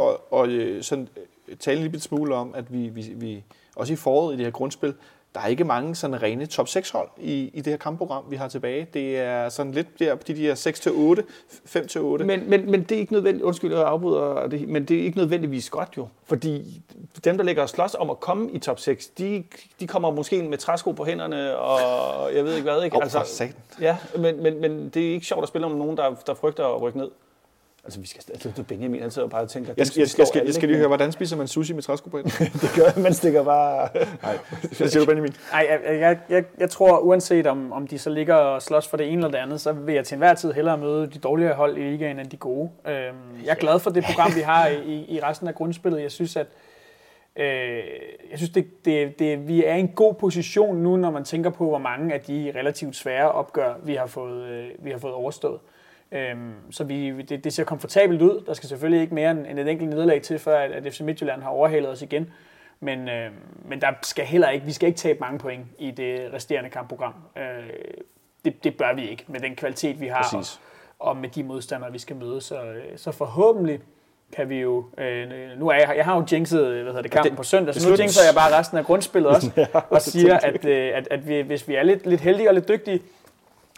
at, 0.41 0.51
at, 0.51 0.77
at 0.79 0.85
sådan, 0.85 1.09
øh, 1.49 1.57
tale 1.57 1.77
en 1.77 1.83
lille 1.83 2.01
smule 2.01 2.35
om, 2.35 2.55
at 2.55 2.73
vi, 2.73 2.89
vi, 2.89 3.13
vi 3.17 3.45
også 3.77 3.93
i 3.93 3.97
foråret 3.97 4.35
i 4.35 4.37
det 4.37 4.45
her 4.47 4.51
grundspil, 4.53 4.95
der 5.35 5.41
er 5.41 5.47
ikke 5.47 5.65
mange 5.65 5.95
sådan 5.95 6.23
rene 6.23 6.47
top 6.47 6.69
6 6.69 6.91
hold 6.91 7.09
i, 7.19 7.51
i 7.55 7.61
det 7.61 7.67
her 7.67 7.77
kampprogram, 7.77 8.25
vi 8.31 8.37
har 8.37 8.49
tilbage. 8.49 8.87
Det 8.95 9.19
er 9.19 9.49
sådan 9.49 9.73
lidt 9.73 9.99
der, 9.99 10.15
de 10.15 10.35
der 10.35 10.55
6 10.55 10.81
til 10.81 10.93
8, 10.93 11.25
5 11.65 11.89
til 11.89 12.01
8. 12.01 12.25
Men, 12.25 12.51
men, 12.51 12.71
men 12.71 12.83
det 12.83 12.93
er 12.93 12.99
ikke 12.99 13.13
nødvendigt, 13.13 13.45
undskyld, 13.45 13.73
jeg 13.73 13.87
afbryder 13.87 14.47
det, 14.47 14.69
men 14.69 14.85
det 14.85 15.01
er 15.01 15.05
ikke 15.05 15.19
nødvendigvis 15.19 15.71
godt 15.71 15.89
jo. 15.97 16.09
Fordi 16.25 16.83
dem, 17.25 17.37
der 17.37 17.45
ligger 17.45 17.63
og 17.63 17.69
slås 17.69 17.95
om 17.95 18.11
at 18.11 18.21
komme 18.21 18.51
i 18.51 18.59
top 18.59 18.79
6, 18.79 19.07
de, 19.07 19.45
de 19.81 19.87
kommer 19.87 20.11
måske 20.11 20.37
ind 20.37 20.49
med 20.49 20.59
træsko 20.59 20.93
på 20.93 21.05
hænderne, 21.05 21.57
og 21.57 22.35
jeg 22.35 22.45
ved 22.45 22.55
ikke 22.55 22.71
hvad, 22.71 22.83
ikke? 22.83 22.97
Satan. 23.25 23.55
ja, 23.81 23.97
men, 24.19 24.43
men, 24.43 24.61
men 24.61 24.89
det 24.89 25.09
er 25.09 25.13
ikke 25.13 25.27
sjovt 25.27 25.43
at 25.43 25.49
spille 25.49 25.67
om 25.67 25.73
nogen, 25.73 25.97
der, 25.97 26.15
der 26.27 26.35
frygter 26.35 26.67
at 26.67 26.83
rykke 26.83 26.99
ned. 26.99 27.11
Altså, 27.85 28.01
vi 28.01 28.07
skal 28.07 28.23
altså, 28.33 28.51
du 28.57 28.63
Benjamin 28.63 29.03
altid 29.03 29.23
og 29.23 29.31
bare 29.31 29.47
tænker, 29.47 29.75
Jeg, 29.77 29.87
skal, 29.87 30.01
jeg, 30.01 30.09
slå 30.09 30.23
jeg, 30.23 30.27
skal, 30.29 30.43
jeg 30.45 30.55
skal 30.55 30.69
lige 30.69 30.79
høre, 30.79 30.89
hvordan 30.89 31.13
spiser 31.13 31.37
man 31.37 31.49
sushi 31.49 31.73
med 31.73 31.83
træsko 31.83 32.11
på 32.11 32.17
hænderne? 32.17 32.51
det 32.63 32.71
gør, 32.77 33.03
man 33.03 33.15
stikker 33.15 33.45
bare... 33.45 33.89
Nej, 34.23 34.39
hvad 34.79 34.89
siger 34.89 35.01
du, 35.01 35.07
Benjamin? 35.07 35.33
Ej, 35.53 35.67
jeg, 35.71 36.01
jeg, 36.01 36.19
jeg, 36.29 36.45
jeg 36.59 36.71
tror, 36.71 36.99
uanset 36.99 37.47
om, 37.47 37.73
om 37.73 37.87
de 37.87 37.99
så 37.99 38.11
ligger 38.11 38.35
og 38.35 38.63
slås 38.63 38.89
for 38.89 38.97
det 38.97 39.07
ene 39.07 39.17
eller 39.17 39.31
det 39.31 39.39
andet, 39.39 39.61
så 39.61 39.73
vil 39.73 39.95
jeg 39.95 40.05
til 40.05 40.15
enhver 40.15 40.35
tid 40.35 40.53
hellere 40.53 40.79
møde 40.79 41.07
de 41.07 41.19
dårligere 41.19 41.55
hold 41.55 41.79
i 41.79 41.81
ligaen 41.81 42.19
end 42.19 42.31
de 42.31 42.37
gode. 42.37 42.71
Øhm, 42.87 43.17
jeg 43.45 43.51
er 43.51 43.55
glad 43.55 43.79
for 43.79 43.91
det 43.91 44.05
program, 44.05 44.35
vi 44.37 44.41
har 44.41 44.69
i, 44.69 45.05
i 45.09 45.21
resten 45.23 45.49
af 45.49 45.55
grundspillet. 45.55 46.03
Jeg 46.03 46.11
synes, 46.11 46.37
at 46.37 46.47
øh, 47.37 47.45
jeg 48.31 48.39
synes, 48.39 48.51
det, 48.51 48.85
det, 48.85 49.19
det, 49.19 49.49
vi 49.49 49.65
er 49.65 49.75
i 49.75 49.81
en 49.81 49.89
god 49.89 50.15
position 50.15 50.77
nu, 50.77 50.97
når 50.97 51.11
man 51.11 51.25
tænker 51.25 51.51
på, 51.51 51.69
hvor 51.69 51.79
mange 51.79 52.15
af 52.15 52.21
de 52.21 52.53
relativt 52.57 52.97
svære 52.97 53.33
opgør, 53.33 53.75
vi 53.85 53.95
har 53.95 54.07
fået, 54.07 54.49
øh, 54.49 54.69
vi 54.79 54.91
har 54.91 54.99
fået 54.99 55.15
overstået. 55.15 55.59
Øhm, 56.13 56.53
så 56.71 56.85
vi, 56.85 57.23
det, 57.23 57.45
det 57.45 57.53
ser 57.53 57.65
komfortabelt 57.65 58.23
ud. 58.23 58.45
Der 58.47 58.55
skal 58.55 58.69
selvfølgelig 58.69 59.01
ikke 59.03 59.15
mere 59.15 59.31
end, 59.31 59.59
et 59.59 59.69
enkelt 59.69 59.91
nederlag 59.91 60.23
til, 60.23 60.39
før 60.39 60.59
at, 60.59 60.71
at 60.73 60.93
FC 60.95 61.01
Midtjylland 61.01 61.43
har 61.43 61.51
overhalet 61.51 61.91
os 61.91 62.03
igen. 62.03 62.31
Men, 62.81 63.09
øh, 63.09 63.31
men 63.65 63.81
der 63.81 63.89
skal 64.03 64.25
heller 64.25 64.49
ikke, 64.49 64.67
vi 64.67 64.73
skal 64.73 64.87
ikke 64.87 64.99
tabe 64.99 65.21
mange 65.21 65.39
point 65.39 65.67
i 65.79 65.91
det 65.91 66.31
resterende 66.33 66.71
kampprogram. 66.71 67.15
Øh, 67.37 67.43
det, 68.45 68.65
det 68.65 68.77
bør 68.77 68.95
vi 68.95 69.09
ikke 69.09 69.25
med 69.29 69.41
den 69.41 69.57
kvalitet, 69.57 70.01
vi 70.01 70.07
har, 70.07 70.19
og, 70.19 70.25
Præcis. 70.39 70.61
og 70.99 71.17
med 71.17 71.29
de 71.29 71.43
modstandere, 71.43 71.93
vi 71.93 71.99
skal 71.99 72.17
møde. 72.17 72.41
Så, 72.41 72.63
øh, 72.63 72.83
så 72.97 73.13
forhåbentlig 73.13 73.81
kan 74.37 74.49
vi 74.49 74.61
jo... 74.61 74.85
Øh, 74.99 75.29
nu 75.59 75.69
er 75.69 75.75
jeg, 75.75 75.95
jeg 75.97 76.05
har 76.05 76.17
jo 76.17 76.27
jinxet 76.33 76.67
hvad 76.67 76.85
hedder 76.85 77.03
det, 77.03 77.11
kampen 77.11 77.31
det- 77.31 77.37
på 77.37 77.43
søndag, 77.43 77.75
så 77.75 77.89
nu 77.91 77.97
jinxer 77.97 78.25
jeg 78.27 78.35
bare 78.35 78.59
resten 78.59 78.79
af 78.79 78.85
grundspillet 78.85 79.31
også, 79.35 79.67
og 79.91 80.03
siger, 80.03 80.39
at, 80.39 80.65
øh, 80.65 80.91
at, 80.97 81.09
at 81.11 81.29
vi, 81.29 81.41
hvis 81.41 81.69
vi 81.69 81.75
er 81.75 81.83
lidt, 81.83 82.07
lidt 82.07 82.21
heldige 82.21 82.49
og 82.51 82.55
lidt 82.55 82.69
dygtige, 82.69 83.01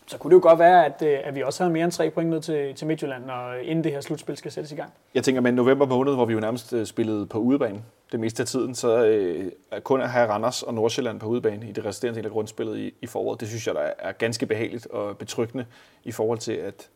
så 0.07 0.19
kunne 0.19 0.31
det 0.31 0.43
jo 0.43 0.49
godt 0.49 0.59
være, 0.59 0.87
at, 0.87 1.03
øh, 1.03 1.19
at 1.25 1.35
vi 1.35 1.43
også 1.43 1.65
har 1.65 1.71
mere 1.71 1.85
end 1.85 1.93
tre 1.93 2.11
point 2.11 2.31
ned 2.31 2.41
til, 2.41 2.75
til 2.75 2.87
Midtjylland, 2.87 3.25
når, 3.25 3.55
inden 3.63 3.85
det 3.85 3.93
her 3.93 4.01
slutspil 4.01 4.37
skal 4.37 4.51
sættes 4.53 4.73
i 4.73 4.75
gang. 4.75 4.93
Jeg 5.15 5.25
tænker 5.25 5.41
med 5.41 5.53
november 5.53 5.87
måned, 5.87 6.15
hvor 6.15 6.25
vi 6.25 6.33
jo 6.33 6.41
nærmest 6.41 6.73
øh, 6.73 6.87
spillede 6.87 7.27
på 7.27 7.39
udebane 7.39 7.83
det 8.13 8.21
meste 8.21 8.43
af 8.43 8.47
tiden, 8.47 8.75
så 8.75 9.05
øh, 9.05 9.51
kun 9.81 10.01
at 10.01 10.11
have 10.11 10.29
Randers 10.29 10.63
og 10.63 10.75
Nordsjælland 10.75 11.21
på 11.21 11.27
udebane 11.27 11.69
i 11.69 11.73
det 11.73 11.85
resterende 11.85 12.17
del 12.19 12.27
af 12.27 12.33
grundspillet 12.33 12.79
i, 12.79 12.95
i 13.03 13.07
foråret, 13.07 13.41
det 13.41 13.49
synes 13.49 13.67
jeg, 13.67 13.75
der 13.75 13.91
er 13.99 14.13
ganske 14.13 14.47
behageligt 14.47 14.87
og 14.87 15.19
betryggende 15.19 15.67
i 16.05 16.13
forhold 16.13 16.39
til, 16.39 16.53
at 16.53 16.89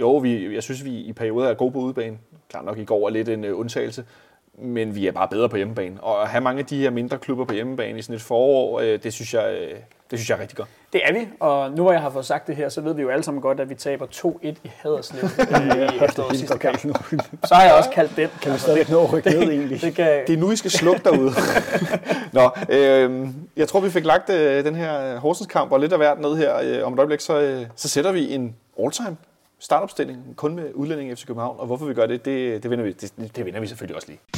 jo, 0.00 0.16
vi, 0.16 0.54
jeg 0.54 0.62
synes, 0.62 0.84
vi 0.84 0.90
i 0.90 1.12
perioder 1.12 1.48
er 1.48 1.54
gode 1.54 1.72
på 1.72 1.78
udebane. 1.78 2.18
Klart 2.48 2.64
nok 2.64 2.78
i 2.78 2.84
går 2.84 3.06
er 3.06 3.10
lidt 3.10 3.28
en 3.28 3.44
øh, 3.44 3.58
undtagelse, 3.58 4.04
men 4.62 4.94
vi 4.94 5.06
er 5.06 5.12
bare 5.12 5.28
bedre 5.28 5.48
på 5.48 5.56
hjemmebane. 5.56 6.00
Og 6.00 6.22
at 6.22 6.28
have 6.28 6.40
mange 6.40 6.58
af 6.58 6.66
de 6.66 6.78
her 6.78 6.90
mindre 6.90 7.18
klubber 7.18 7.44
på 7.44 7.54
hjemmebane 7.54 7.98
i 7.98 8.02
sådan 8.02 8.16
et 8.16 8.22
forår, 8.22 8.80
øh, 8.80 9.02
det, 9.02 9.12
synes 9.12 9.34
jeg, 9.34 9.52
øh, 9.52 9.76
det 10.10 10.18
synes 10.18 10.30
jeg 10.30 10.36
er 10.36 10.40
rigtig 10.40 10.56
godt. 10.56 10.68
Det 10.92 11.00
er 11.04 11.12
vi, 11.12 11.28
og 11.40 11.70
nu 11.70 11.82
hvor 11.82 11.92
jeg 11.92 12.00
har 12.00 12.10
fået 12.10 12.24
sagt 12.24 12.46
det 12.46 12.56
her, 12.56 12.68
så 12.68 12.80
ved 12.80 12.94
vi 12.94 13.02
jo 13.02 13.08
alle 13.08 13.22
sammen 13.22 13.42
godt, 13.42 13.60
at 13.60 13.70
vi 13.70 13.74
taber 13.74 14.06
2-1 14.06 14.46
i 14.48 14.70
Haderslev 14.76 15.24
øh, 15.24 15.94
i 15.94 16.04
efterårets 16.04 16.38
sidste 16.38 16.58
kamp. 16.58 16.78
Så 17.44 17.54
har 17.54 17.64
jeg 17.64 17.74
også 17.74 17.90
kaldt 17.90 18.16
den. 18.16 18.28
Kan 18.42 18.52
vi 18.52 18.58
stadig 18.58 18.90
nå 18.90 19.02
at 19.02 19.12
rykke 19.12 19.30
ned 19.30 19.42
egentlig? 19.42 19.80
Det 19.80 19.94
kan, 19.94 20.22
Det 20.26 20.32
er 20.32 20.38
nu, 20.38 20.50
I 20.50 20.56
skal 20.56 20.70
slukke 20.70 21.00
derude. 21.04 21.30
Nå, 22.38 22.50
øh, 22.68 23.28
jeg 23.56 23.68
tror, 23.68 23.80
vi 23.80 23.90
fik 23.90 24.04
lagt 24.04 24.30
øh, 24.30 24.64
den 24.64 24.74
her 24.74 25.18
Horsens 25.18 25.46
kamp 25.46 25.72
og 25.72 25.80
lidt 25.80 25.92
af 25.92 25.98
hvert 25.98 26.20
ned 26.20 26.36
her. 26.36 26.56
Øh, 26.62 26.86
om 26.86 26.92
et 26.92 26.98
øjeblik, 26.98 27.20
så, 27.20 27.40
øh, 27.40 27.66
så 27.76 27.88
sætter 27.88 28.12
vi 28.12 28.34
en 28.34 28.56
all-time 28.82 29.16
startopstilling, 29.58 30.36
kun 30.36 30.54
med 30.54 30.64
udlænding 30.74 31.10
i 31.10 31.14
FC 31.14 31.26
København. 31.26 31.56
Og 31.60 31.66
hvorfor 31.66 31.86
vi 31.86 31.94
gør 31.94 32.06
det, 32.06 32.24
det, 32.24 32.62
det, 32.62 32.70
vender, 32.70 32.84
vi, 32.84 32.92
det, 32.92 33.36
det 33.36 33.44
vender 33.44 33.60
vi 33.60 33.66
selvfølgelig 33.66 33.96
også 33.96 34.08
lige. 34.08 34.37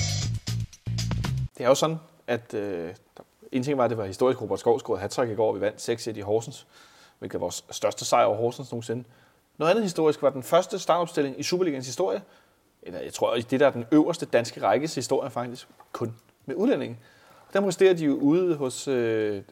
Det 1.61 1.65
er 1.65 1.69
jo 1.69 1.75
sådan, 1.75 1.97
at 2.27 2.55
øh, 2.55 2.95
en 3.53 3.63
ting 3.63 3.79
var, 3.79 3.85
at 3.85 3.91
det 3.91 3.99
var 3.99 4.05
historisk 4.05 4.43
Robert 4.43 4.61
Skov 4.61 4.79
scorede 4.79 5.01
hat 5.01 5.19
i 5.19 5.35
går, 5.35 5.49
og 5.49 5.55
vi 5.55 5.61
vandt 5.61 6.09
6-1 6.09 6.19
i 6.19 6.21
Horsens, 6.21 6.67
hvilket 7.19 7.41
var 7.41 7.45
vores 7.45 7.65
største 7.71 8.05
sejr 8.05 8.25
over 8.25 8.37
Horsens 8.37 8.73
nogensinde. 8.73 9.05
Noget 9.59 9.71
andet 9.71 9.85
historisk 9.85 10.23
var 10.23 10.31
den 10.31 10.43
første 10.43 10.79
startopstilling 10.79 11.41
i 11.41 11.43
Superligans 11.43 11.87
historie, 11.87 12.23
eller 12.83 13.01
jeg 13.01 13.13
tror, 13.13 13.35
det 13.35 13.61
der 13.61 13.67
er 13.67 13.71
den 13.71 13.85
øverste 13.93 14.27
danske 14.27 14.63
rækkes 14.63 14.95
historie 14.95 15.31
faktisk, 15.31 15.69
kun 15.93 16.17
med 16.47 16.55
udlændinge. 16.55 16.99
Der 17.53 17.61
præsterer 17.61 17.95
de 17.95 18.05
jo 18.05 18.15
ude 18.15 18.57
hos, 18.57 18.89
øh, 18.89 19.43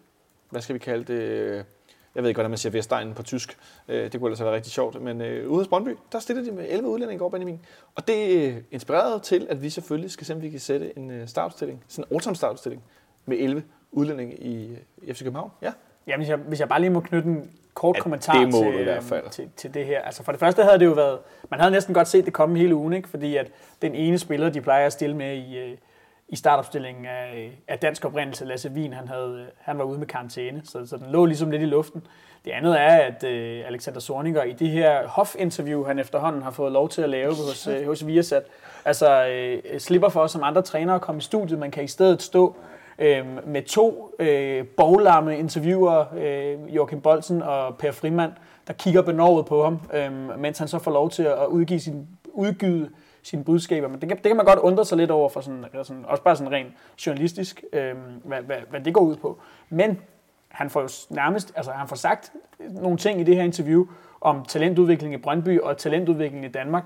hvad 0.51 0.61
skal 0.61 0.75
vi 0.75 0.79
kalde 0.79 1.05
det, 1.13 1.65
jeg 2.15 2.23
ved 2.23 2.31
ikke, 2.31 2.37
hvordan 2.37 2.51
man 2.51 2.59
siger 2.59 2.73
Vestegnen 2.73 3.15
på 3.15 3.23
tysk, 3.23 3.59
øh, 3.89 4.13
det 4.13 4.21
kunne 4.21 4.29
ellers 4.29 4.39
have 4.39 4.47
været 4.47 4.57
rigtig 4.57 4.73
sjovt, 4.73 5.03
men 5.03 5.21
øh, 5.21 5.51
ude 5.51 5.59
hos 5.61 5.69
Brøndby, 5.69 5.97
der 6.13 6.19
stillede 6.19 6.47
de 6.47 6.53
med 6.53 6.67
11 6.69 6.89
udlændinge 6.89 7.15
i 7.15 7.19
går, 7.19 7.29
Benjamin. 7.29 7.61
Og 7.95 8.09
det 8.09 8.47
øh, 8.49 8.57
inspirerede 8.71 9.21
til, 9.21 9.47
at 9.51 9.63
vi 9.63 9.71
selvfølgelig 9.71 10.11
skal 10.11 10.27
se, 10.27 10.35
om 10.35 10.43
vi 10.43 10.51
kan 10.51 10.61
sætte 10.61 10.99
en 10.99 11.11
øh, 11.11 11.29
startopstilling, 11.29 11.85
sådan 11.89 12.05
en 12.11 12.21
all 12.27 12.37
startopstilling, 12.37 12.83
med 13.27 13.37
11 13.41 13.63
udlændinge 13.93 14.37
i, 14.37 14.77
FC 15.13 15.19
København. 15.23 15.51
Ja, 15.63 15.73
Jamen, 16.07 16.21
hvis 16.21 16.29
jeg, 16.29 16.37
hvis 16.39 16.61
jeg 16.61 16.69
bare 16.69 16.81
lige 16.81 16.91
må 16.91 17.01
knytte 17.01 17.29
en 17.29 17.51
kort 17.75 17.97
Ja, 17.97 18.03
kommentar 18.03 18.45
det 18.45 18.55
til, 18.55 18.81
i 18.81 18.83
hvert 18.83 19.03
fald. 19.03 19.23
øhm, 19.23 19.31
til, 19.31 19.49
til 19.57 19.75
det 19.75 19.87
her. 19.87 20.03
Altså 20.03 20.23
for 20.23 20.33
det 20.33 20.39
første 20.39 20.63
havde 20.63 20.79
det 20.79 20.87
jo 20.87 20.93
været, 20.93 21.19
man 21.51 21.61
havde 21.61 21.73
næsten 21.73 21.95
godt 21.95 22.09
set 22.09 22.25
det 22.25 22.33
komme 22.33 22.59
hele 22.59 22.75
ugen, 22.75 22.93
ikke? 22.93 23.09
fordi 23.09 23.37
at 23.37 23.51
den 23.83 23.95
ene 23.95 24.19
spiller, 24.19 24.51
de 24.51 24.61
plejer 24.61 24.87
at 24.87 24.93
stille 24.93 25.17
med 25.17 25.37
i, 25.37 25.77
i 26.29 26.37
startopstillingen 26.37 27.07
af, 27.07 27.59
af 27.69 27.79
dansk 27.79 28.05
oprindelse, 28.05 28.45
Lasse 28.45 28.71
Wien, 28.71 28.93
han, 28.93 29.09
havde, 29.09 29.47
han 29.59 29.79
var 29.79 29.85
ude 29.85 29.99
med 29.99 30.07
karantæne, 30.07 30.61
så, 30.65 30.87
så 30.87 30.97
den 30.97 31.07
lå 31.11 31.25
ligesom 31.25 31.51
lidt 31.51 31.63
i 31.63 31.67
luften. 31.67 32.07
Det 32.45 32.51
andet 32.51 32.81
er, 32.81 32.97
at 32.97 33.25
øh, 33.25 33.63
Alexander 33.67 34.01
Zorniger 34.01 34.43
i 34.43 34.53
det 34.53 34.69
her 34.69 35.09
hof-interview, 35.09 35.85
han 35.85 35.99
efterhånden 35.99 36.43
har 36.43 36.51
fået 36.51 36.73
lov 36.73 36.89
til 36.89 37.03
at 37.03 37.09
lave 37.09 37.29
hos, 37.29 37.67
øh, 37.67 37.87
hos 37.87 38.07
Viasat, 38.07 38.43
altså 38.85 39.27
øh, 39.27 39.81
slipper 39.81 40.09
for 40.09 40.21
os 40.21 40.31
som 40.31 40.43
andre 40.43 40.63
trænere 40.63 40.95
at 40.95 41.01
komme 41.01 41.19
i 41.19 41.23
studiet. 41.23 41.59
Man 41.59 41.71
kan 41.71 41.85
i 41.85 41.89
stedet 41.89 42.23
stå 42.23 42.57
øh, 42.99 43.27
med 43.47 43.63
to 43.63 44.15
øh, 44.19 44.67
boglamme 44.67 45.39
interviewer, 45.39 46.05
øh, 46.17 46.75
Joachim 46.75 47.01
Bolsen 47.01 47.43
og 47.43 47.79
Per 47.79 47.93
Frimand, 47.93 48.33
der 48.67 48.73
kigger 48.73 49.03
benovet 49.03 49.47
på 49.47 49.65
ham, 49.65 49.81
øh, 49.95 50.39
mens 50.39 50.59
han 50.59 50.69
så 50.69 50.79
får 50.79 50.91
lov 50.91 51.11
til 51.11 51.23
at 51.23 51.47
udgive 51.47 51.81
sin, 51.81 52.09
udgyde 52.25 52.91
sine 53.29 53.45
budskaber. 53.45 53.89
Men 53.89 54.01
det 54.01 54.09
kan, 54.09 54.17
det 54.17 54.27
kan 54.27 54.37
man 54.37 54.47
godt 54.47 54.59
undre 54.59 54.85
sig 54.85 54.99
lidt 54.99 55.11
over, 55.11 55.29
for 55.29 55.41
sådan, 55.41 55.65
sådan, 55.83 56.05
også 56.05 56.23
bare 56.23 56.37
sådan 56.37 56.53
rent 56.53 56.73
journalistisk, 57.07 57.65
øh, 57.73 57.95
hvad, 58.25 58.43
hvad, 58.43 58.57
hvad 58.71 58.81
det 58.81 58.95
går 58.95 59.01
ud 59.01 59.17
på. 59.17 59.41
Men 59.69 60.01
han 60.49 60.71
får 60.71 60.81
jo 60.81 60.89
nærmest, 61.11 61.53
altså 61.57 61.73
han 61.73 61.89
får 61.89 61.97
sagt 61.97 62.33
nogle 62.59 62.99
ting 62.99 63.21
i 63.21 63.25
det 63.25 63.37
her 63.37 63.43
interview 63.43 63.87
om 64.21 64.45
talentudvikling 64.45 65.15
i 65.15 65.17
Brøndby 65.17 65.61
og 65.61 65.77
talentudvikling 65.77 66.45
i 66.45 66.49
Danmark, 66.49 66.85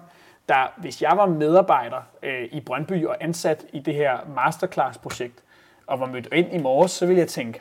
der 0.49 0.73
hvis 0.77 1.03
jeg 1.03 1.13
var 1.17 1.27
medarbejder 1.27 2.03
øh, 2.23 2.49
i 2.53 2.61
Brøndby 2.61 3.07
og 3.07 3.17
ansat 3.21 3.67
i 3.73 3.79
det 3.79 3.95
her 3.95 4.19
masterclass-projekt, 4.35 5.43
og 5.87 6.01
var 6.01 6.07
mødt 6.07 6.29
ind 6.33 6.55
i 6.55 6.59
morges, 6.59 6.91
så 6.91 7.07
ville 7.07 7.21
jeg 7.21 7.29
tænke, 7.29 7.61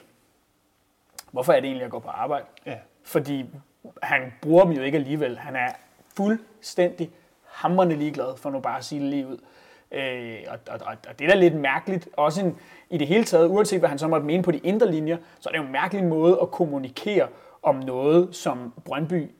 hvorfor 1.31 1.53
er 1.53 1.59
det 1.59 1.65
egentlig, 1.65 1.81
at 1.81 1.85
jeg 1.85 1.91
går 1.91 1.99
på 1.99 2.09
arbejde? 2.09 2.45
Ja. 2.65 2.77
Fordi 3.03 3.45
han 4.03 4.33
bruger 4.41 4.63
dem 4.63 4.73
jo 4.73 4.81
ikke 4.81 4.97
alligevel. 4.97 5.37
Han 5.37 5.55
er 5.55 5.69
fuldstændig 6.17 7.09
hammerne 7.51 7.95
ligeglad, 7.95 8.37
for 8.37 8.49
nu 8.49 8.59
bare 8.59 8.77
at 8.77 8.85
sige 8.85 9.01
det 9.01 9.09
lige 9.09 9.27
ud. 9.27 9.37
Øh, 9.91 10.37
og, 10.47 10.59
og, 10.69 10.79
og, 10.87 10.95
og 11.09 11.19
det 11.19 11.25
er 11.25 11.29
da 11.29 11.35
lidt 11.35 11.55
mærkeligt, 11.55 12.09
også 12.17 12.45
en, 12.45 12.57
i 12.89 12.97
det 12.97 13.07
hele 13.07 13.23
taget, 13.23 13.47
uanset 13.47 13.79
hvad 13.79 13.89
han 13.89 13.99
så 13.99 14.07
måtte 14.07 14.25
mene 14.25 14.43
på 14.43 14.51
de 14.51 14.57
indre 14.57 14.91
linjer, 14.91 15.17
så 15.39 15.49
er 15.49 15.51
det 15.51 15.59
jo 15.59 15.63
en 15.63 15.71
mærkelig 15.71 16.03
måde 16.03 16.39
at 16.41 16.51
kommunikere 16.51 17.27
om 17.63 17.75
noget, 17.75 18.35
som 18.35 18.73
Brøndby 18.85 19.31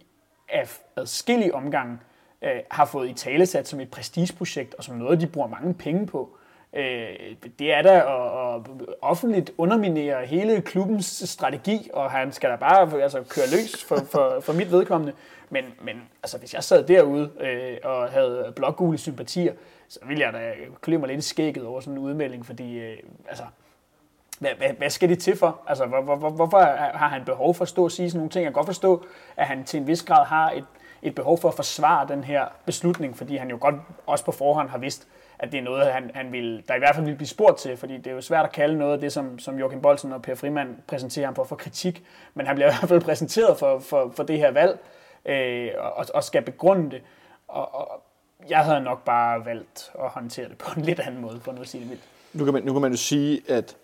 af 0.50 0.80
adskillige 0.96 1.56
omgange 1.56 2.00
øh, 2.42 2.60
har 2.72 2.86
fået 2.86 3.10
i 3.10 3.14
talesat 3.14 3.68
som 3.68 3.80
et 3.80 3.92
prestigeprojekt, 3.92 4.76
og 4.76 4.84
som 4.84 4.96
noget, 4.96 5.22
de 5.22 5.28
bruger 5.28 5.48
mange 5.48 5.74
penge 5.74 6.08
på. 6.08 6.38
Øh, 6.74 7.36
det 7.60 7.74
er 7.74 7.82
da 7.82 7.96
at, 7.96 8.56
at 8.56 8.96
offentligt 9.02 9.52
underminere 9.58 10.26
hele 10.26 10.62
klubbens 10.62 11.24
strategi, 11.26 11.90
og 11.94 12.12
han 12.12 12.32
skal 12.32 12.50
da 12.50 12.56
bare 12.56 13.02
altså, 13.04 13.24
køre 13.30 13.46
løs 13.52 13.84
for, 13.84 13.96
for, 14.12 14.40
for 14.42 14.54
mit 14.54 14.72
vedkommende. 14.72 15.14
Men, 15.50 15.66
men 15.82 16.02
altså, 16.24 16.38
hvis 16.38 16.54
jeg 16.54 16.64
sad 16.64 16.84
derude 16.84 17.32
øh, 17.40 17.78
og 17.84 18.10
havde 18.10 18.54
blågule 18.56 18.98
sympatier, 18.98 19.54
så 19.88 20.00
ville 20.08 20.24
jeg 20.24 20.34
da 20.34 20.52
klø 20.82 20.98
mig 20.98 21.08
lidt 21.08 21.20
i 21.20 21.28
skægget 21.28 21.66
over 21.66 21.80
sådan 21.80 21.94
en 21.94 22.00
udmelding, 22.00 22.46
fordi 22.46 22.80
øh, 22.80 22.98
altså, 23.30 23.44
hvad, 24.40 24.52
hvad, 24.58 24.70
hvad 24.78 24.90
skal 24.90 25.10
det 25.10 25.20
til 25.20 25.38
for? 25.38 25.62
Altså, 25.68 25.86
hvor, 25.86 26.02
hvor, 26.02 26.30
hvorfor 26.30 26.58
har 26.98 27.08
han 27.08 27.26
behov 27.26 27.56
for 27.56 27.62
at 27.62 27.70
stå 27.70 27.84
og 27.84 27.92
sige 27.92 28.10
sådan 28.10 28.18
nogle 28.18 28.30
ting? 28.30 28.44
Jeg 28.44 28.50
kan 28.50 28.54
godt 28.54 28.66
forstå, 28.66 29.06
at 29.38 29.48
han 29.48 29.64
til 29.64 29.80
en 29.80 29.88
vis 29.88 30.04
grad 30.04 30.26
har 30.26 30.52
et, 30.52 30.66
et 31.02 31.16
behov 31.16 31.38
for 31.38 31.48
at 31.48 31.56
forsvare 31.56 32.08
den 32.08 32.24
her 32.24 32.46
beslutning, 32.66 33.18
fordi 33.18 33.38
han 33.38 33.50
jo 33.50 33.58
godt 33.62 33.76
også 34.06 34.26
på 34.26 34.32
forhånd 34.32 34.70
har 34.70 34.78
vidst, 34.78 35.08
at 35.42 35.52
det 35.52 35.58
er 35.58 35.62
noget, 35.62 35.86
han, 35.86 36.12
han 36.14 36.32
vil, 36.32 36.64
der 36.68 36.76
i 36.76 36.80
hvert 36.80 36.96
fald 36.96 37.06
vil 37.06 37.16
blive 37.16 37.28
spurgt 37.28 37.58
til, 37.58 37.78
fordi 37.78 37.98
det 37.98 38.08
er 38.08 38.12
jo 38.12 38.22
svært 38.22 38.46
at 38.46 38.52
kalde 38.52 38.78
noget 38.78 38.94
af 38.94 39.00
det, 39.00 39.14
som, 39.14 39.40
som 39.40 39.60
Joachim 39.60 39.82
Bolsen 39.82 40.14
og 40.14 40.22
Per 40.22 40.36
Frimand 40.36 40.76
præsenterer 40.88 41.26
ham 41.26 41.36
for, 41.36 41.44
for 41.44 41.56
kritik, 41.56 42.04
men 42.34 42.48
han 42.48 42.56
bliver 42.56 42.70
i 42.70 42.74
hvert 42.80 42.90
fald 42.90 43.02
præsenteret 43.02 43.58
for, 43.58 43.80
for, 43.80 44.12
for 44.16 44.24
det 44.24 44.38
her 44.38 44.52
valg, 44.52 44.80
øh, 45.26 45.70
og, 45.96 46.06
og 46.14 46.24
skal 46.24 46.42
begrunde 46.42 46.92
det. 46.92 47.02
Og, 47.48 47.76
og 47.76 48.04
jeg 48.50 48.60
havde 48.60 48.82
nok 48.82 49.06
bare 49.06 49.46
valgt 49.46 49.92
at 50.04 50.10
håndtere 50.10 50.50
det 50.50 50.58
på 50.58 50.72
en 50.78 50.86
lidt 50.86 51.00
anden 51.00 51.22
måde, 51.22 51.40
for 51.40 51.52
nu 51.52 51.62
at 51.62 51.68
sige 51.68 51.82
det 51.82 51.90
vildt. 51.90 52.04
Nu 52.34 52.44
kan 52.44 52.54
man, 52.54 52.64
nu 52.64 52.74
kan 52.74 52.82
man 52.82 52.92
jo 52.92 52.98
sige, 52.98 53.42
at 53.48 53.76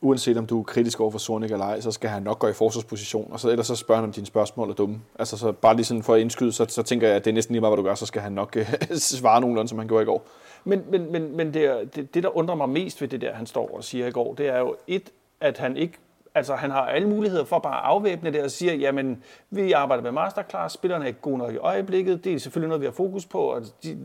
uanset 0.00 0.36
om 0.36 0.46
du 0.46 0.60
er 0.60 0.64
kritisk 0.64 1.00
over 1.00 1.10
for 1.10 1.18
Sornik 1.18 1.50
eller 1.50 1.64
ej, 1.64 1.80
så 1.80 1.90
skal 1.90 2.10
han 2.10 2.22
nok 2.22 2.38
gå 2.38 2.48
i 2.48 2.52
forsvarsposition, 2.52 3.32
og 3.32 3.40
så, 3.40 3.50
ellers 3.50 3.66
så 3.66 3.76
spørger 3.76 4.00
han 4.00 4.08
om 4.08 4.12
dine 4.12 4.26
spørgsmål 4.26 4.70
er 4.70 4.74
dumme. 4.74 5.00
Altså 5.18 5.38
så 5.38 5.52
bare 5.52 5.76
lige 5.76 5.84
sådan 5.84 6.02
for 6.02 6.14
at 6.14 6.20
indskyde, 6.20 6.52
så, 6.52 6.66
så 6.68 6.82
tænker 6.82 7.06
jeg, 7.06 7.16
at 7.16 7.24
det 7.24 7.30
er 7.30 7.34
næsten 7.34 7.52
lige 7.52 7.60
meget, 7.60 7.70
hvad 7.70 7.76
du 7.76 7.88
gør, 7.88 7.94
så 7.94 8.06
skal 8.06 8.22
han 8.22 8.32
nok 8.32 8.56
øh, 8.56 8.74
svare 8.96 9.40
nogenlunde, 9.40 9.68
som 9.68 9.78
han 9.78 9.88
gjorde 9.88 10.02
i 10.02 10.06
går. 10.06 10.26
Men, 10.64 10.84
men, 10.90 11.12
men, 11.12 11.36
men 11.36 11.54
det, 11.54 11.64
er- 11.64 11.84
det, 11.84 12.14
det, 12.14 12.22
der 12.22 12.36
undrer 12.36 12.54
mig 12.54 12.68
mest 12.68 13.00
ved 13.00 13.08
det 13.08 13.20
der, 13.20 13.32
han 13.34 13.46
står 13.46 13.76
og 13.76 13.84
siger 13.84 14.06
i 14.06 14.10
går, 14.10 14.34
det 14.34 14.46
er 14.48 14.58
jo 14.58 14.76
et, 14.86 15.10
at 15.40 15.58
han 15.58 15.76
ikke 15.76 15.98
Altså, 16.34 16.54
han 16.54 16.70
har 16.70 16.80
alle 16.86 17.08
muligheder 17.08 17.44
for 17.44 17.58
bare 17.58 17.74
at 17.76 17.80
afvæbne 17.84 18.30
det 18.32 18.42
og 18.42 18.50
siger, 18.50 18.74
jamen, 18.74 19.22
vi 19.50 19.72
arbejder 19.72 20.02
med 20.02 20.12
masterclass, 20.12 20.74
spillerne 20.74 21.04
er 21.04 21.08
ikke 21.08 21.20
gode 21.20 21.38
nok 21.38 21.52
i 21.54 21.56
øjeblikket, 21.56 22.24
det 22.24 22.34
er 22.34 22.38
selvfølgelig 22.38 22.68
noget, 22.68 22.80
vi 22.80 22.86
har 22.86 22.92
fokus 22.92 23.26
på, 23.26 23.38
og 23.40 23.62
de, 23.84 23.98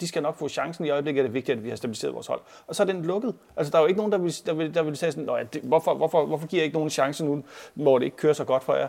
de 0.00 0.08
skal 0.08 0.22
nok 0.22 0.36
få 0.36 0.48
chancen 0.48 0.84
i 0.84 0.90
øjeblikket, 0.90 1.20
er 1.20 1.26
det 1.26 1.34
vigtigt, 1.34 1.58
at 1.58 1.64
vi 1.64 1.68
har 1.68 1.76
stabiliseret 1.76 2.14
vores 2.14 2.26
hold. 2.26 2.40
Og 2.66 2.74
så 2.74 2.82
er 2.82 2.86
den 2.86 3.04
lukket. 3.04 3.34
Altså, 3.56 3.70
der 3.70 3.78
er 3.78 3.82
jo 3.82 3.86
ikke 3.86 3.98
nogen, 3.98 4.12
der 4.12 4.18
vil, 4.18 4.34
der 4.46 4.54
vil, 4.54 4.74
der 4.74 4.82
vil 4.82 4.96
sige 4.96 5.12
sådan, 5.12 5.28
ja, 5.28 5.42
det, 5.52 5.62
hvorfor, 5.62 5.94
hvorfor, 5.94 6.26
hvorfor 6.26 6.46
giver 6.46 6.60
jeg 6.60 6.64
ikke 6.64 6.76
nogen 6.76 6.90
chance 6.90 7.24
nu, 7.24 7.44
hvor 7.74 7.98
det 7.98 8.04
ikke 8.04 8.16
kører 8.16 8.32
så 8.32 8.44
godt 8.44 8.64
for 8.64 8.74
jer? 8.74 8.88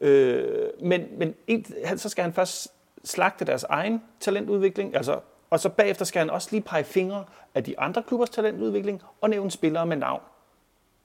Øh, 0.00 0.44
men 0.82 1.04
men 1.18 1.34
et, 1.46 1.66
han- 1.84 1.98
så 1.98 2.08
skal 2.08 2.24
han 2.24 2.32
først 2.32 2.68
slagte 3.04 3.44
deres 3.44 3.64
egen 3.64 4.02
talentudvikling, 4.20 4.96
altså, 4.96 5.18
og 5.54 5.60
så 5.60 5.68
bagefter 5.68 6.04
skal 6.04 6.18
han 6.18 6.30
også 6.30 6.48
lige 6.50 6.60
pege 6.60 6.84
fingre 6.84 7.24
af 7.54 7.64
de 7.64 7.78
andre 7.78 8.02
klubbers 8.02 8.30
talentudvikling 8.30 9.02
og 9.20 9.30
nævne 9.30 9.50
spillere 9.50 9.86
med 9.86 9.96
navn. 9.96 10.20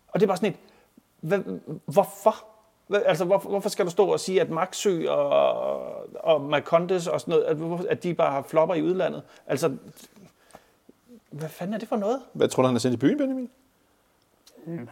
Og 0.08 0.20
det 0.20 0.26
er 0.26 0.28
bare 0.28 0.38
sådan 0.38 0.50
et, 0.50 0.60
hvad, 1.22 1.40
hvorfor? 1.86 2.36
Hvad, 2.88 3.02
altså, 3.06 3.26
hvorfor, 3.26 3.50
hvorfor 3.50 3.70
skal 3.70 3.86
du 3.86 3.92
stå 3.92 4.06
og 4.08 4.20
sige, 4.20 4.42
at 4.42 4.50
Maxø 4.50 5.10
og, 5.10 6.26
og 6.26 6.42
Macondes 6.42 7.08
og 7.08 7.22
sådan 7.22 7.32
noget, 7.32 7.80
at, 7.80 7.86
at 7.86 8.04
de 8.04 8.14
bare 8.14 8.32
har 8.32 8.42
flopper 8.42 8.76
i 8.76 8.84
udlandet? 8.84 9.24
Altså, 9.48 9.78
hvad 11.30 11.50
fanden 11.50 11.74
er 11.74 11.78
det 11.78 11.88
for 11.88 11.96
noget? 11.96 12.22
Hvad 12.34 12.48
tror 12.48 12.64
du, 12.64 12.68
han 12.68 12.76
er 12.76 12.80
sendt 12.80 12.94
i 12.94 12.98
byen, 12.98 13.18
Benjamin? 13.18 13.50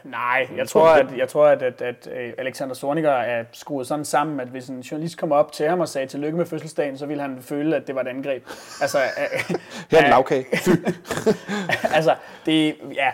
Nej, 0.04 0.48
jeg 0.58 0.68
tror, 0.68 0.88
at, 0.90 1.06
jeg 1.18 1.28
tror, 1.30 1.46
at, 1.48 1.62
at, 1.62 1.82
at 1.82 2.08
øh, 2.18 2.34
Alexander 2.38 2.76
Zorniger 2.76 3.12
er 3.12 3.44
skruet 3.52 3.88
sådan 3.88 4.06
sammen, 4.06 4.40
at 4.40 4.48
hvis 4.48 4.68
en 4.68 4.80
journalist 4.80 5.18
kom 5.18 5.32
op 5.32 5.52
til 5.52 5.68
ham 5.70 5.80
og 5.80 5.88
sagde 5.88 6.08
tillykke 6.08 6.38
med 6.38 6.46
fødselsdagen, 6.46 6.98
så 6.98 7.06
ville 7.06 7.22
han 7.22 7.38
føle, 7.42 7.76
at 7.76 7.88
det 7.88 7.96
var 7.96 8.02
et 8.02 8.08
angreb. 8.08 8.44
Altså, 8.82 8.98
øh, 8.98 9.56
Her 9.92 9.98
er 9.98 10.02
en 10.02 10.06
øh, 10.06 10.10
lavkage. 10.10 10.46
altså, 11.98 12.16
det, 12.46 12.76
ja, 12.96 13.10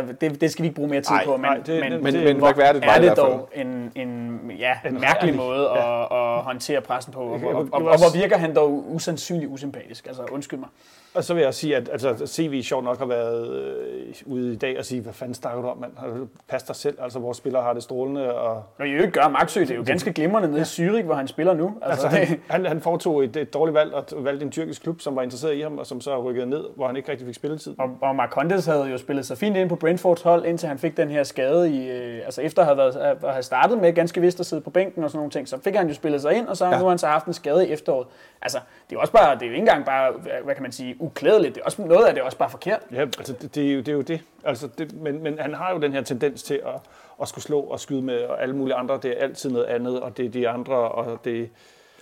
øh, 0.00 0.08
det, 0.20 0.40
det 0.40 0.50
skal 0.52 0.62
vi 0.62 0.66
ikke 0.68 0.76
bruge 0.76 0.88
mere 0.88 1.00
tid 1.00 1.10
Nej, 1.14 1.24
på, 1.24 1.32
men, 1.36 1.40
nej, 1.40 1.56
det- 1.66 1.80
men, 1.80 1.92
det- 1.92 2.02
Men, 2.02 2.14
det- 2.14 2.24
men 2.24 2.36
hvor 2.36 2.48
er 2.48 2.72
det 2.72 2.84
i 3.04 3.08
det 3.08 3.16
dog 3.16 3.48
en, 3.54 3.92
en, 3.94 4.40
ja, 4.58 4.72
en 4.84 5.00
mærkelig 5.00 5.34
måde 5.36 5.70
at, 5.70 6.02
at 6.12 6.42
håndtere 6.42 6.80
pressen 6.80 7.12
på, 7.12 7.20
og, 7.20 7.40
og, 7.44 7.54
og, 7.54 7.68
og, 7.72 7.82
også- 7.84 8.04
hvor 8.10 8.20
virker 8.20 8.36
han 8.38 8.54
dog 8.56 8.84
usandsynligt 8.94 9.50
usympatisk, 9.50 10.06
altså 10.06 10.22
undskyld 10.32 10.58
mig. 10.58 10.68
Og 11.14 11.24
så 11.24 11.34
vil 11.34 11.42
jeg 11.42 11.54
sige, 11.54 11.76
at 11.76 11.88
altså, 11.92 12.26
CV 12.26 12.62
sjovt 12.62 12.84
nok 12.84 12.98
har 12.98 13.06
været 13.06 13.50
øh, 13.54 14.14
ude 14.26 14.52
i 14.52 14.56
dag 14.56 14.78
og 14.78 14.84
sige, 14.84 15.00
hvad 15.00 15.12
fanden 15.12 15.34
snakker 15.34 15.62
du 15.62 15.68
om, 15.68 15.78
mand? 15.78 15.92
Du- 16.16 16.26
Pas 16.48 16.62
dig 16.62 16.76
selv, 16.76 16.98
altså 17.02 17.18
vores 17.18 17.36
spillere 17.38 17.62
har 17.62 17.72
det 17.72 17.82
strålende. 17.82 18.34
Og, 18.34 18.62
Og 18.78 18.86
i 18.86 18.90
øvrigt 18.90 19.12
gør 19.12 19.28
Maxø 19.28 19.60
det 19.60 19.70
er 19.70 19.74
jo 19.74 19.82
ganske 19.86 20.12
glimrende 20.12 20.48
nede 20.48 20.60
i 20.60 20.64
Zürich, 20.64 21.04
hvor 21.04 21.14
han 21.14 21.28
spiller 21.28 21.54
nu. 21.54 21.74
altså, 21.82 22.08
det, 22.08 22.18
han, 22.18 22.38
han, 22.48 22.66
han 22.66 22.80
foretog 22.80 23.24
et, 23.24 23.36
et 23.36 23.54
dårligt 23.54 23.74
valg 23.74 23.94
og 23.94 24.04
valgte 24.16 24.44
en 24.44 24.50
tyrkisk 24.52 24.82
klub, 24.82 25.00
som 25.00 25.16
var 25.16 25.22
interesseret 25.22 25.54
i 25.54 25.60
ham, 25.60 25.78
og 25.78 25.86
som 25.86 26.00
så 26.00 26.22
rykkede 26.22 26.46
ned, 26.46 26.64
hvor 26.76 26.86
han 26.86 26.96
ikke 26.96 27.10
rigtig 27.10 27.26
fik 27.26 27.34
spilletid. 27.34 27.74
Og, 27.78 27.90
og 28.00 28.16
Marcondes 28.16 28.66
havde 28.66 28.84
jo 28.84 28.98
spillet 28.98 29.26
sig 29.26 29.38
fint 29.38 29.56
ind 29.56 29.68
på 29.68 29.76
Brentfords 29.76 30.22
hold, 30.22 30.44
indtil 30.44 30.68
han 30.68 30.78
fik 30.78 30.96
den 30.96 31.10
her 31.10 31.22
skade 31.22 31.70
i, 31.70 31.90
øh, 31.90 32.20
altså 32.24 32.40
efter 32.42 32.62
at 32.62 32.66
have, 32.66 32.76
været, 32.78 32.96
at 32.96 33.16
have 33.32 33.42
startet 33.42 33.78
med 33.78 33.92
ganske 33.92 34.20
vist 34.20 34.40
at 34.40 34.46
sidde 34.46 34.62
på 34.62 34.70
bænken 34.70 35.04
og 35.04 35.10
sådan 35.10 35.18
nogle 35.18 35.30
ting, 35.30 35.48
så 35.48 35.58
fik 35.64 35.74
han 35.76 35.88
jo 35.88 35.94
spillet 35.94 36.22
sig 36.22 36.34
ind, 36.34 36.46
og 36.46 36.56
så. 36.56 36.64
Ja. 36.66 36.70
nu 36.78 36.82
har 36.84 36.88
han 36.88 36.98
så 36.98 37.06
haft 37.06 37.26
en 37.26 37.32
skade 37.32 37.68
i 37.68 37.72
efteråret. 37.72 38.06
Altså, 38.42 38.58
det 38.58 38.92
er 38.92 38.96
jo 38.96 39.00
også 39.00 39.12
bare, 39.12 39.34
det 39.34 39.42
er 39.42 39.46
jo 39.46 39.52
ikke 39.52 39.58
engang 39.58 39.84
bare, 39.84 40.12
hvad, 40.44 40.54
kan 40.54 40.62
man 40.62 40.72
sige, 40.72 40.96
uklædeligt, 41.00 41.54
det 41.54 41.60
er 41.60 41.64
også, 41.64 41.82
noget 41.82 42.04
af 42.06 42.14
det 42.14 42.20
er 42.20 42.24
også 42.24 42.38
bare 42.38 42.50
forkert. 42.50 42.80
Ja, 42.92 43.00
altså 43.00 43.32
det, 43.32 43.54
det, 43.54 43.68
er, 43.68 43.72
jo, 43.72 43.78
det 43.78 43.88
er 43.88 43.92
jo 43.92 44.00
det. 44.00 44.20
Altså, 44.44 44.68
det 44.78 44.92
men, 44.92 45.22
men 45.22 45.38
han 45.38 45.54
har 45.54 45.72
jo 45.74 45.80
den 45.80 45.92
her 45.92 46.02
tendens 46.02 46.42
til 46.42 46.54
at, 46.54 46.80
at 47.22 47.28
skulle 47.28 47.44
slå 47.44 47.60
og 47.60 47.80
skyde 47.80 48.02
med 48.02 48.24
og 48.24 48.42
alle 48.42 48.56
mulige 48.56 48.74
andre. 48.74 48.98
Det 49.02 49.10
er 49.10 49.22
altid 49.22 49.50
noget 49.50 49.64
andet, 49.66 50.00
og 50.00 50.16
det 50.16 50.26
er 50.26 50.30
de 50.30 50.48
andre, 50.48 50.74
og 50.74 51.24
det... 51.24 51.50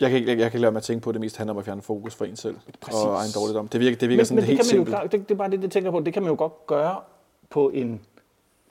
Jeg 0.01 0.11
kan, 0.11 0.18
ikke, 0.18 0.30
jeg, 0.30 0.38
jeg 0.38 0.51
kan 0.51 0.59
ikke 0.59 0.62
lade 0.62 0.72
mig 0.72 0.78
at 0.78 0.84
tænke 0.84 1.03
på, 1.03 1.11
at 1.11 1.14
det 1.14 1.20
mest 1.20 1.36
handler 1.36 1.55
om 1.55 1.59
at 1.59 1.64
fjerne 1.64 1.82
fokus 1.82 2.14
fra 2.14 2.26
en 2.26 2.36
selv 2.36 2.57
Præcis. 2.80 3.01
og 3.05 3.14
egen 3.14 3.30
dårligdom. 3.34 3.68
Det 3.68 3.80
virker, 3.80 3.97
det 3.99 4.09
virker 4.09 4.20
Men, 4.20 4.26
sådan 4.26 4.36
men 4.36 4.41
det, 4.43 4.49
helt 4.49 4.61
kan 4.61 4.76
man 4.76 4.86
jo, 4.86 4.91
simpelt. 4.93 5.12
det, 5.12 5.28
det 5.28 5.34
er 5.34 5.38
bare 5.38 5.51
det, 5.51 5.62
jeg 5.62 5.70
tænker 5.70 5.91
på. 5.91 6.01
Det 6.01 6.12
kan 6.12 6.22
man 6.22 6.30
jo 6.30 6.36
godt 6.38 6.66
gøre 6.66 6.97
på 7.51 7.70
en, 7.70 8.01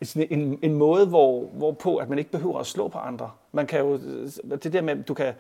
sådan 0.04 0.28
en, 0.32 0.60
en 0.62 0.74
måde, 0.74 1.06
hvor, 1.06 1.46
hvorpå 1.46 1.96
at 1.96 2.10
man 2.10 2.20
ikke 2.20 2.32
behøver 2.32 2.60
at 2.60 2.66
slå 2.66 2.88
på 2.88 2.98
andre. 2.98 3.32
Man 3.52 3.68
kan 3.68 3.80
jo, 3.80 4.00
det 4.64 4.74
der 4.74 4.82
med, 4.82 5.04
du 5.04 5.14
kan, 5.14 5.34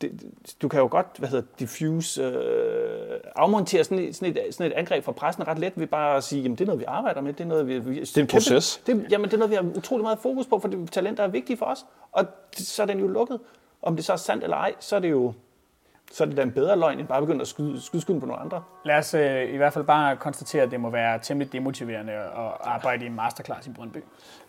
det, 0.00 0.22
du 0.62 0.68
kan 0.68 0.80
jo 0.80 0.88
godt, 0.90 1.06
hvad 1.18 1.28
hedder 1.28 1.44
diffuse, 1.58 2.22
øh, 2.22 3.20
afmontere 3.36 3.84
sådan 3.84 3.98
et, 3.98 4.16
sådan, 4.16 4.36
et, 4.36 4.54
sådan 4.54 4.72
et 4.72 4.74
angreb 4.76 5.04
fra 5.04 5.12
pressen 5.12 5.48
ret 5.48 5.58
let 5.58 5.72
ved 5.76 5.86
bare 5.86 6.16
at 6.16 6.24
sige, 6.24 6.42
jamen 6.42 6.56
det 6.56 6.64
er 6.64 6.66
noget, 6.66 6.80
vi 6.80 6.84
arbejder 6.88 7.20
med, 7.20 7.32
det 7.32 7.40
er 7.40 7.48
noget, 7.48 7.66
vi... 7.66 7.78
vi 7.78 8.00
Det 8.00 8.16
er 8.16 8.20
en 8.20 8.26
proces. 8.26 8.82
Det, 8.86 9.06
jamen 9.10 9.24
det 9.24 9.34
er 9.34 9.38
noget, 9.38 9.50
vi 9.50 9.54
har 9.56 9.62
utrolig 9.76 10.02
meget 10.02 10.18
fokus 10.18 10.46
på, 10.46 10.58
for 10.58 10.68
det 10.68 10.90
talenter 10.92 11.24
er 11.24 11.28
vigtige 11.28 11.56
for 11.56 11.66
os, 11.66 11.86
og 12.12 12.24
det, 12.58 12.66
så 12.66 12.82
er 12.82 12.86
den 12.86 12.98
jo 13.00 13.06
lukket. 13.08 13.40
Om 13.82 13.96
det 13.96 14.04
så 14.04 14.12
er 14.12 14.16
sandt 14.16 14.44
eller 14.44 14.56
ej, 14.56 14.74
så 14.80 14.96
er 14.96 15.00
det 15.00 15.10
jo 15.10 15.32
så 16.12 16.24
er 16.24 16.28
det 16.28 16.36
da 16.36 16.42
en 16.42 16.52
bedre 16.52 16.78
løgn, 16.78 16.98
end 16.98 17.08
bare 17.08 17.18
at 17.18 17.22
begynde 17.22 17.40
at 17.40 17.48
skyde, 17.48 17.80
skyde 17.80 18.02
skylden 18.02 18.20
på 18.20 18.26
nogle 18.26 18.42
andre. 18.42 18.62
Lad 18.84 18.96
os 18.98 19.14
øh, 19.14 19.54
i 19.54 19.56
hvert 19.56 19.72
fald 19.72 19.84
bare 19.84 20.16
konstatere, 20.16 20.62
at 20.62 20.70
det 20.70 20.80
må 20.80 20.90
være 20.90 21.18
temmelig 21.22 21.52
demotiverende 21.52 22.12
at 22.12 22.52
arbejde 22.60 23.04
i 23.04 23.06
en 23.06 23.14
masterclass 23.14 23.66
i 23.66 23.70
Brøndby. 23.70 23.98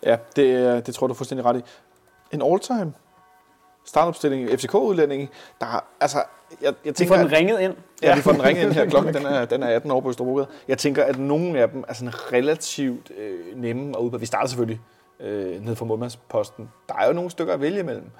Ja, 0.02 0.16
det, 0.36 0.52
er- 0.54 0.80
det 0.80 0.94
tror 0.94 1.04
jeg, 1.06 1.08
du 1.08 1.12
er 1.12 1.16
fuldstændig 1.16 1.44
ret 1.44 1.56
i. 1.58 1.62
En 2.34 2.42
all-time 2.42 2.92
startopstilling, 3.88 4.50
FCK-udlænding, 4.50 5.30
der 5.60 5.66
er- 5.66 5.84
altså, 6.00 6.18
jeg, 6.62 6.72
jeg 6.84 6.94
tænker, 6.94 7.14
får 7.16 7.22
den 7.22 7.32
ringet 7.32 7.60
ind. 7.60 7.72
Ja, 8.02 8.14
vi 8.16 8.20
får 8.22 8.32
den 8.32 8.44
ringet 8.48 8.62
ind 8.62 8.72
her. 8.72 8.86
Klokken 8.86 9.14
den 9.14 9.26
er, 9.26 9.44
den 9.44 9.62
er 9.62 9.66
18 9.66 9.90
år 9.90 10.00
på 10.00 10.08
Østerbrogade. 10.08 10.46
Jeg 10.68 10.78
tænker, 10.78 11.04
at 11.04 11.18
nogle 11.18 11.60
af 11.60 11.68
dem 11.70 11.84
er 11.88 11.94
sådan 11.94 12.14
relativt 12.32 13.10
øh, 13.18 13.38
nemme 13.62 13.88
at 13.98 14.00
udpege. 14.02 14.20
Vi 14.20 14.26
starter 14.26 14.48
selvfølgelig 14.48 14.80
øh, 15.20 15.64
ned 15.64 15.76
fra 15.76 15.84
målmandsposten. 15.84 16.68
Der 16.88 16.94
er 17.00 17.06
jo 17.06 17.12
nogle 17.12 17.30
stykker 17.30 17.54
at 17.54 17.60
vælge 17.60 17.80
imellem. 17.80 18.10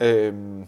Øhm, 0.00 0.64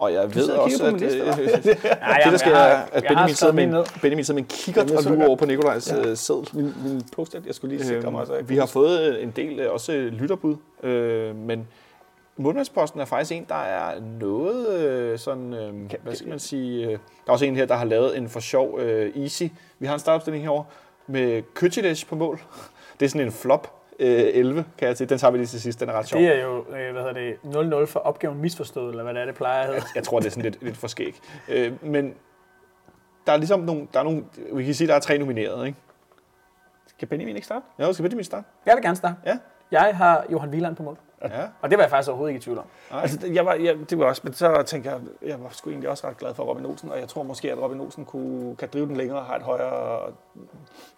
og 0.00 0.12
jeg 0.12 0.34
ved 0.34 0.42
sidder 0.42 0.58
og 0.58 0.64
også, 0.64 0.86
at, 0.86 1.00
liste, 1.00 1.18
øh, 1.18 1.26
Ja, 1.26 1.32
det 2.24 2.32
der 2.32 2.36
sker, 2.36 2.54
har- 2.56 2.88
at 2.92 3.04
Benjamin 3.08 3.34
sidder, 3.34 3.52
med 3.52 3.66
ned. 3.66 3.84
Benjamin 4.02 4.24
sidder 4.24 4.40
med 4.40 4.42
en 4.42 4.56
kikkert 4.56 4.90
og 4.90 5.02
lurer 5.12 5.26
over 5.26 5.36
på 5.36 5.46
Nikolajs 5.46 5.92
Ja. 5.92 6.08
ja. 6.08 6.14
seddel. 6.14 6.48
Min, 6.52 6.74
min 6.84 7.02
post 7.16 7.36
jeg 7.46 7.54
skulle 7.54 7.76
lige 7.76 7.86
sikre 7.86 8.10
mig. 8.10 8.26
Øhm, 8.38 8.48
vi 8.48 8.56
har 8.56 8.66
fået 8.66 9.22
en 9.22 9.30
del 9.36 9.60
øh, 9.60 9.72
også 9.72 9.92
lytterbud, 9.92 10.56
øh, 10.82 11.36
men 11.36 11.68
målmandsposten 12.38 13.00
er 13.00 13.04
faktisk 13.04 13.32
en, 13.32 13.46
der 13.48 13.54
er 13.54 14.00
noget 14.00 14.80
øh, 14.80 15.18
sådan, 15.18 15.54
øh, 15.54 15.90
hvad 16.02 16.14
skal 16.14 16.28
man 16.28 16.38
sige, 16.38 16.86
øh, 16.86 16.92
der 16.92 16.98
er 17.26 17.32
også 17.32 17.44
en 17.44 17.56
her, 17.56 17.66
der 17.66 17.74
har 17.74 17.84
lavet 17.84 18.16
en 18.16 18.28
for 18.28 18.40
sjov 18.40 18.80
øh, 18.80 19.22
easy. 19.22 19.42
Vi 19.78 19.86
har 19.86 19.94
en 19.94 20.00
startopstilling 20.00 20.44
herovre 20.44 20.64
med 21.06 21.42
Køtchiles 21.54 22.04
på 22.04 22.14
mål. 22.14 22.40
Det 23.00 23.06
er 23.06 23.10
sådan 23.10 23.26
en 23.26 23.32
flop 23.32 23.74
øh, 23.98 24.24
11, 24.24 24.64
kan 24.78 24.88
jeg 24.88 24.96
sige. 24.96 25.08
Den 25.08 25.18
tager 25.18 25.30
vi 25.30 25.38
lige 25.38 25.46
til 25.46 25.60
sidst, 25.60 25.80
den 25.80 25.88
er 25.88 25.92
ret 25.92 26.08
sjov. 26.08 26.20
Det 26.20 26.36
er 26.36 26.42
jo, 26.42 26.58
øh, 26.58 26.92
hvad 26.92 27.02
hedder 27.02 27.76
det, 27.82 27.84
0-0 27.84 27.86
for 27.86 28.00
opgaven 28.00 28.38
misforstået, 28.40 28.90
eller 28.90 29.02
hvad 29.02 29.14
det 29.14 29.20
er, 29.20 29.26
det 29.26 29.34
plejer 29.34 29.60
at 29.60 29.66
hedde. 29.66 29.86
Jeg 29.94 30.04
tror, 30.04 30.18
det 30.18 30.26
er 30.26 30.30
sådan 30.30 30.42
lidt, 30.42 30.62
lidt 30.62 30.76
for 30.76 30.86
skæg. 30.86 31.20
Øh, 31.48 31.84
men 31.84 32.14
der 33.26 33.32
er 33.32 33.36
ligesom 33.36 33.60
nogle, 33.60 33.88
der 33.92 34.00
er 34.00 34.04
nogle, 34.04 34.24
vi 34.52 34.64
kan 34.64 34.74
sige, 34.74 34.88
der 34.88 34.94
er 34.94 35.00
tre 35.00 35.18
nomineret, 35.18 35.66
ikke? 35.66 35.78
Skal 36.86 37.08
Benjamin 37.08 37.36
ikke 37.36 37.46
starte? 37.46 37.64
Ja, 37.78 37.92
skal 37.92 38.10
vi 38.10 38.14
min 38.14 38.24
start? 38.24 38.44
Jeg 38.66 38.74
vil 38.76 38.82
gerne 38.82 38.96
starte. 38.96 39.14
Ja. 39.26 39.38
Jeg 39.70 39.96
har 39.96 40.24
Johan 40.32 40.48
Wieland 40.48 40.76
på 40.76 40.82
mål. 40.82 40.98
Ja. 41.22 41.42
Og 41.60 41.70
det 41.70 41.78
var 41.78 41.84
jeg 41.84 41.90
faktisk 41.90 42.08
overhovedet 42.08 42.34
ikke 42.34 42.38
i 42.38 42.42
tvivl 42.42 42.58
om. 42.58 42.64
Nej. 42.90 43.00
Altså, 43.02 43.26
jeg 43.32 43.46
var, 43.46 43.54
jeg, 43.54 43.76
det 43.90 43.98
var 43.98 44.04
også, 44.04 44.20
men 44.24 44.32
så 44.32 44.62
tænker 44.66 44.90
jeg, 44.90 45.00
jeg 45.22 45.42
var 45.42 45.48
sgu 45.50 45.70
egentlig 45.70 45.90
også 45.90 46.06
ret 46.08 46.16
glad 46.16 46.34
for 46.34 46.44
Robin 46.44 46.66
Olsen, 46.66 46.90
og 46.90 47.00
jeg 47.00 47.08
tror 47.08 47.22
måske, 47.22 47.52
at 47.52 47.58
Robin 47.58 47.80
Olsen 47.80 48.04
kunne, 48.04 48.56
kan 48.56 48.68
drive 48.72 48.86
den 48.86 48.96
længere 48.96 49.18
og 49.18 49.24
har 49.24 49.36
et 49.36 49.42
højere, 49.42 50.00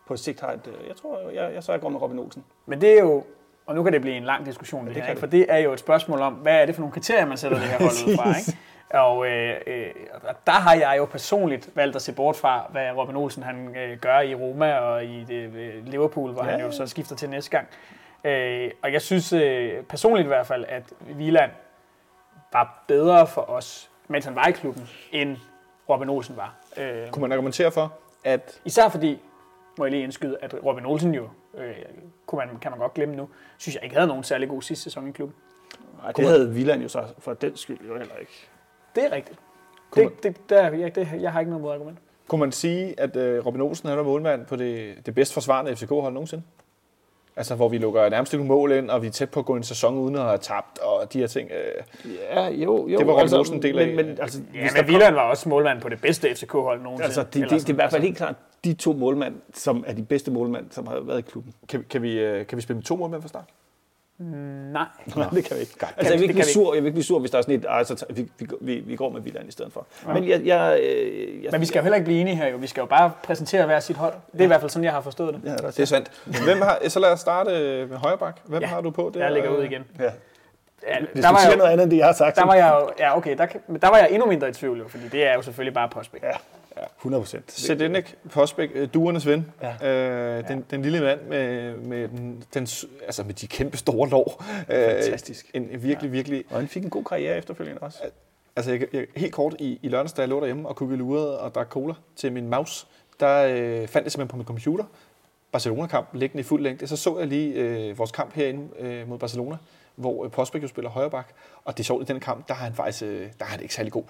på 0.07 0.17
sigt 0.17 0.41
har 0.41 0.53
et, 0.53 0.67
øh, 0.67 0.89
jeg 0.89 0.97
tror, 0.97 1.31
jeg, 1.35 1.55
jeg 1.55 1.63
så 1.63 1.73
jeg 1.73 1.81
går 1.81 1.89
med 1.89 2.03
Robin 2.03 2.19
Olsen. 2.19 2.45
Men 2.67 2.81
det 2.81 2.99
er 2.99 3.01
jo, 3.01 3.25
og 3.67 3.75
nu 3.75 3.83
kan 3.83 3.93
det 3.93 4.01
blive 4.01 4.17
en 4.17 4.25
lang 4.25 4.47
diskussion, 4.47 4.87
det, 4.87 4.95
det 4.95 5.03
her, 5.03 5.07
kan 5.07 5.13
ikke? 5.13 5.21
for 5.21 5.27
det 5.27 5.47
er 5.49 5.59
jo 5.59 5.73
et 5.73 5.81
spørgsmål 5.81 6.21
om, 6.21 6.33
hvad 6.33 6.63
er 6.63 6.67
det 6.67 6.75
for 6.75 6.81
nogle 6.81 6.93
kriterier, 6.93 7.27
man 7.27 7.37
sætter 7.37 7.59
det 7.59 7.67
her 7.67 7.79
hold 7.79 8.09
ud 8.09 8.17
fra. 8.17 8.29
Ikke? 8.39 8.59
Og 8.95 9.27
øh, 9.27 9.57
øh, 9.67 9.87
der 10.47 10.53
har 10.53 10.75
jeg 10.75 10.95
jo 10.99 11.05
personligt 11.05 11.71
valgt 11.75 11.97
at 11.97 12.03
se 12.03 12.13
bort 12.13 12.37
fra, 12.37 12.67
hvad 12.71 12.91
Robin 12.91 13.17
Olsen 13.17 13.43
han 13.43 13.77
øh, 13.77 13.99
gør 13.99 14.21
i 14.21 14.35
Roma 14.35 14.79
og 14.79 15.05
i 15.05 15.25
det, 15.25 15.55
øh, 15.55 15.87
Liverpool, 15.87 16.33
hvor 16.33 16.45
ja. 16.45 16.51
han 16.51 16.61
jo 16.61 16.73
så 16.73 16.87
skifter 16.87 17.17
til 17.17 17.31
næste 17.31 17.51
gang. 17.51 17.69
Øh, 18.25 18.71
og 18.83 18.93
jeg 18.93 19.03
synes 19.03 19.33
øh, 19.33 19.83
personligt 19.83 20.25
i 20.25 20.29
hvert 20.29 20.47
fald, 20.47 20.65
at 20.69 20.83
Wieland 21.17 21.51
var 22.53 22.85
bedre 22.89 23.27
for 23.27 23.41
os, 23.51 23.91
mens 24.09 24.25
han 24.25 24.35
var 24.35 24.47
i 24.47 24.53
klubben, 24.53 24.89
end 25.13 25.37
Robin 25.89 26.09
Olsen 26.09 26.37
var. 26.37 26.55
Øh, 26.77 27.11
Kunne 27.11 27.21
man 27.21 27.33
argumentere 27.33 27.73
for, 27.73 27.93
at 28.25 28.61
Især 28.65 28.89
fordi, 28.89 29.19
må 29.79 29.85
jeg 29.85 29.91
lige 29.91 30.03
indskyde, 30.03 30.37
at 30.41 30.55
Robin 30.65 30.87
Olsen 30.87 31.15
jo, 31.15 31.29
øh, 31.55 31.75
kunne 32.27 32.37
man, 32.47 32.59
kan 32.59 32.71
man 32.71 32.81
godt 32.81 32.95
glemme 32.95 33.17
nu, 33.17 33.29
synes 33.59 33.75
jeg 33.75 33.85
ikke 33.85 33.97
havde 33.97 34.09
nogen 34.09 34.25
særlig 34.25 34.49
god 34.49 34.63
sidste 34.63 34.85
sæson 34.85 35.09
i 35.09 35.13
klubben. 35.13 35.37
Nej, 36.03 36.13
det 36.13 36.27
havde 36.27 36.55
Viland 36.55 36.83
jo 36.83 36.89
så 36.89 37.05
for 37.19 37.35
den 37.35 37.57
skyld 37.57 37.79
jo 37.89 37.99
heller 37.99 38.17
ikke. 38.21 38.49
Det 38.95 39.05
er 39.05 39.13
rigtigt. 39.13 39.39
Kunne 39.91 40.05
Det, 40.11 40.23
det, 40.23 40.51
der, 40.51 40.71
jeg, 40.71 40.95
det, 40.95 41.09
jeg 41.21 41.33
har 41.33 41.41
ikke 41.41 41.51
noget 41.51 41.63
modargument. 41.63 41.99
kunne 42.29 42.39
man 42.41 42.53
sige, 42.53 43.01
at 43.01 43.17
øh, 43.17 43.47
Robin 43.47 43.61
Olsen 43.61 43.89
han 43.89 43.99
var 43.99 44.05
målmand 44.05 44.47
på 44.47 44.57
det, 44.57 45.07
det 45.07 45.15
bedst 45.15 45.35
forsvarende 45.35 45.77
FCK-hold 45.77 46.13
nogensinde? 46.13 46.43
Altså, 47.41 47.55
hvor 47.55 47.69
vi 47.69 47.79
lukker 47.79 48.09
nærmest 48.09 48.33
ikke 48.33 48.45
mål 48.45 48.73
ind, 48.73 48.91
og 48.91 49.03
vi 49.03 49.07
er 49.07 49.11
tæt 49.11 49.31
på 49.31 49.41
at 49.41 49.47
gå 49.47 49.57
en 49.57 49.63
sæson 49.63 49.99
uden 49.99 50.17
at 50.17 50.23
have 50.23 50.39
tabt, 50.39 50.79
og 50.79 51.13
de 51.13 51.19
her 51.19 51.27
ting. 51.27 51.51
Øh, 51.51 52.13
Ja, 52.31 52.49
jo, 52.49 52.89
jo. 52.89 52.99
Det 52.99 53.07
var 53.07 53.13
Robin 53.13 53.35
Olsen 53.35 53.57
en 53.57 53.63
del 53.63 53.79
af. 53.79 53.87
Men, 53.87 53.97
men 53.97 54.19
altså, 54.21 54.41
Ja, 54.55 54.61
hvis 54.61 54.73
men 54.75 54.85
der 54.85 54.91
Wieland 54.91 55.15
var 55.15 55.31
også 55.31 55.49
målmand 55.49 55.81
på 55.81 55.89
det 55.89 56.01
bedste 56.01 56.35
FCK-hold 56.35 56.83
nogensinde. 56.83 57.05
Altså, 57.05 57.23
det, 57.23 57.35
det, 57.35 57.43
det, 57.51 57.61
det 57.61 57.69
er 57.69 57.73
i 57.73 57.75
hvert 57.75 57.91
fald 57.91 58.03
helt 58.03 58.17
klart 58.17 58.35
de 58.65 58.75
to 58.75 58.93
målmænd, 58.93 59.35
som 59.55 59.85
er 59.87 59.93
de 59.93 60.03
bedste 60.03 60.31
målmænd, 60.31 60.65
som 60.71 60.87
har 60.87 61.01
været 61.01 61.19
i 61.19 61.23
klubben. 61.23 61.53
kan, 61.69 61.85
kan, 61.91 62.03
vi, 62.03 62.19
øh, 62.19 62.47
kan 62.47 62.57
vi 62.57 62.63
spille 62.63 62.77
med 62.77 62.85
to 62.85 62.97
målmænd 62.97 63.23
fra 63.23 63.29
start? 63.29 63.45
Nej. 64.23 64.85
Nej, 65.17 65.29
det 65.29 65.45
kan 65.45 65.57
vi 65.57 65.61
ikke. 65.61 65.79
Godt. 65.79 65.93
Altså, 65.97 66.13
jeg 66.13 66.21
vil 66.21 66.29
Det 66.29 66.35
ikke 66.35 66.35
kan 66.35 66.35
blive 66.35 66.47
vi 66.47 66.53
sur, 66.53 66.75
jeg 66.75 66.83
vil 66.83 66.87
ikke 66.89 66.95
blive 66.95 67.05
sur, 67.05 67.19
hvis 67.19 67.31
der 67.31 67.39
er 67.39 67.43
sådan 67.43 67.55
et, 67.55 67.65
ej, 67.65 67.85
så 67.85 67.95
tager- 67.95 68.13
vi, 68.15 68.29
vi, 68.61 68.75
vi, 68.81 68.97
går 68.97 69.11
med 69.11 69.21
Viland 69.21 69.49
i 69.49 69.53
stedet 69.53 69.73
for. 69.73 69.87
Men 70.15 70.29
jeg, 70.29 70.41
jeg, 70.45 70.81
øh, 70.83 71.45
jeg, 71.45 71.49
Men 71.53 71.61
vi 71.61 71.67
skal 71.67 71.79
jo 71.79 71.83
heller 71.83 71.97
ikke 71.97 72.05
blive 72.05 72.21
enige 72.21 72.37
her, 72.37 72.47
jo. 72.47 72.57
Vi 72.57 72.67
skal 72.67 72.81
jo 72.81 72.87
bare 72.87 73.13
præsentere 73.23 73.67
hver 73.67 73.81
sit 73.81 73.97
hold. 73.97 74.15
Det 74.33 74.41
er 74.41 74.45
i 74.45 74.47
hvert 74.47 74.61
fald 74.61 74.71
sådan, 74.71 74.85
jeg 74.85 74.93
har 74.93 75.01
forstået 75.01 75.35
det. 75.35 75.41
Ja, 75.45 75.51
der, 75.57 75.71
Det 75.71 75.81
er 75.81 75.85
sandt. 75.85 76.11
Hvem 76.45 76.61
har, 76.61 76.79
så 76.89 77.01
lad 77.01 77.13
os 77.13 77.21
starte 77.21 77.51
med 77.91 77.97
højre 77.97 78.19
bak. 78.19 78.41
Hvem 78.45 78.61
Ja, 78.63 78.67
har 78.67 78.81
du 78.81 78.91
på? 78.91 79.11
Det 79.15 79.21
Jeg 79.21 79.33
ligger 79.33 79.51
ud 79.51 79.63
igen. 79.65 79.85
ja. 80.01 80.05
Ja, 80.89 80.97
Hvis 81.13 81.25
der, 81.25 81.31
var 81.31 81.41
jeg, 81.49 81.57
noget 81.57 81.71
andet, 81.71 81.83
end 81.85 81.91
det, 81.91 81.97
jeg 81.97 82.07
har 82.07 82.13
sagt, 82.13 82.37
der 82.37 82.47
var 82.47 82.55
jeg 82.55 82.79
jo, 82.81 82.91
ja 82.99 83.17
okay, 83.17 83.37
der, 83.39 83.47
der 83.83 83.89
var 83.89 83.97
jeg 83.97 84.09
endnu 84.11 84.27
mindre 84.27 84.49
i 84.49 84.53
tvivl, 84.53 84.79
jo, 84.79 84.89
fordi 84.89 85.09
det 85.09 85.27
er 85.27 85.35
jo 85.35 85.43
selvfølgelig 85.43 85.75
bare 85.75 85.89
Postbæk. 85.89 86.23
Ja, 86.23 86.31
ja, 86.77 86.83
100 86.99 87.23
procent. 87.23 87.53
Sedenik, 87.53 88.17
Posbæk, 88.31 88.71
øh, 88.75 88.89
duernes 88.95 89.27
ven. 89.27 89.53
Ja. 89.63 89.89
Øh, 89.89 90.49
den, 90.49 90.65
den 90.71 90.83
lille 90.83 91.01
mand 91.01 91.21
med, 91.23 91.77
med, 91.77 92.09
den, 92.09 92.45
den, 92.55 92.69
altså 93.03 93.25
med 93.25 93.35
de 93.35 93.47
kæmpe 93.47 93.77
store 93.77 94.09
lår. 94.09 94.45
Øh, 94.69 94.77
Fantastisk. 94.77 95.51
En 95.55 95.83
virkelig, 95.83 96.13
virkelig... 96.13 96.45
Og 96.51 96.57
han 96.57 96.69
fik 96.69 96.85
en 96.85 96.91
god 96.91 97.05
karriere 97.05 97.37
efterfølgende 97.37 97.81
også. 97.83 97.99
Altså 98.57 98.71
jeg, 98.73 98.87
jeg, 98.93 99.07
helt 99.17 99.33
kort 99.33 99.57
i, 99.59 99.79
i 99.83 99.89
lørdags, 99.89 100.13
da 100.13 100.23
jeg 100.23 100.29
lå 100.29 100.41
derhjemme 100.41 100.69
og 100.69 100.77
kunne 100.77 100.97
luret 100.97 101.39
og 101.39 101.55
drak 101.55 101.69
cola 101.69 101.95
til 102.17 102.33
min 102.33 102.49
mouse, 102.49 102.87
der 103.21 103.45
øh, 103.45 103.89
fandt 103.89 104.05
jeg 104.05 104.13
simpelthen 104.13 104.29
på 104.29 104.37
min 104.37 104.47
computer 104.47 104.85
Barcelona-kamp 105.53 106.09
liggende 106.13 106.41
i 106.41 106.45
fuld 106.45 106.63
længde. 106.63 106.87
Så 106.87 106.97
så 106.97 107.19
jeg 107.19 107.27
lige 107.27 107.55
øh, 107.55 107.99
vores 107.99 108.11
kamp 108.11 108.35
herinde 108.35 108.69
øh, 108.79 109.09
mod 109.09 109.19
Barcelona, 109.19 109.57
hvor 109.95 110.25
øh, 110.25 110.31
Postbæk 110.31 110.63
jo 110.63 110.69
spiller 110.69 110.91
højre 110.91 111.11
bak. 111.11 111.29
Og 111.65 111.77
det 111.77 111.83
er 111.83 111.85
sjovt, 111.85 112.03
i 112.03 112.13
den 112.13 112.21
kamp, 112.21 112.49
der 112.49 112.55
har 112.55 112.65
han 112.65 112.75
faktisk 112.75 113.03
øh, 113.03 113.21
der 113.39 113.45
er 113.45 113.49
han 113.49 113.61
ikke 113.61 113.75
særlig 113.75 113.93
god. 113.93 114.05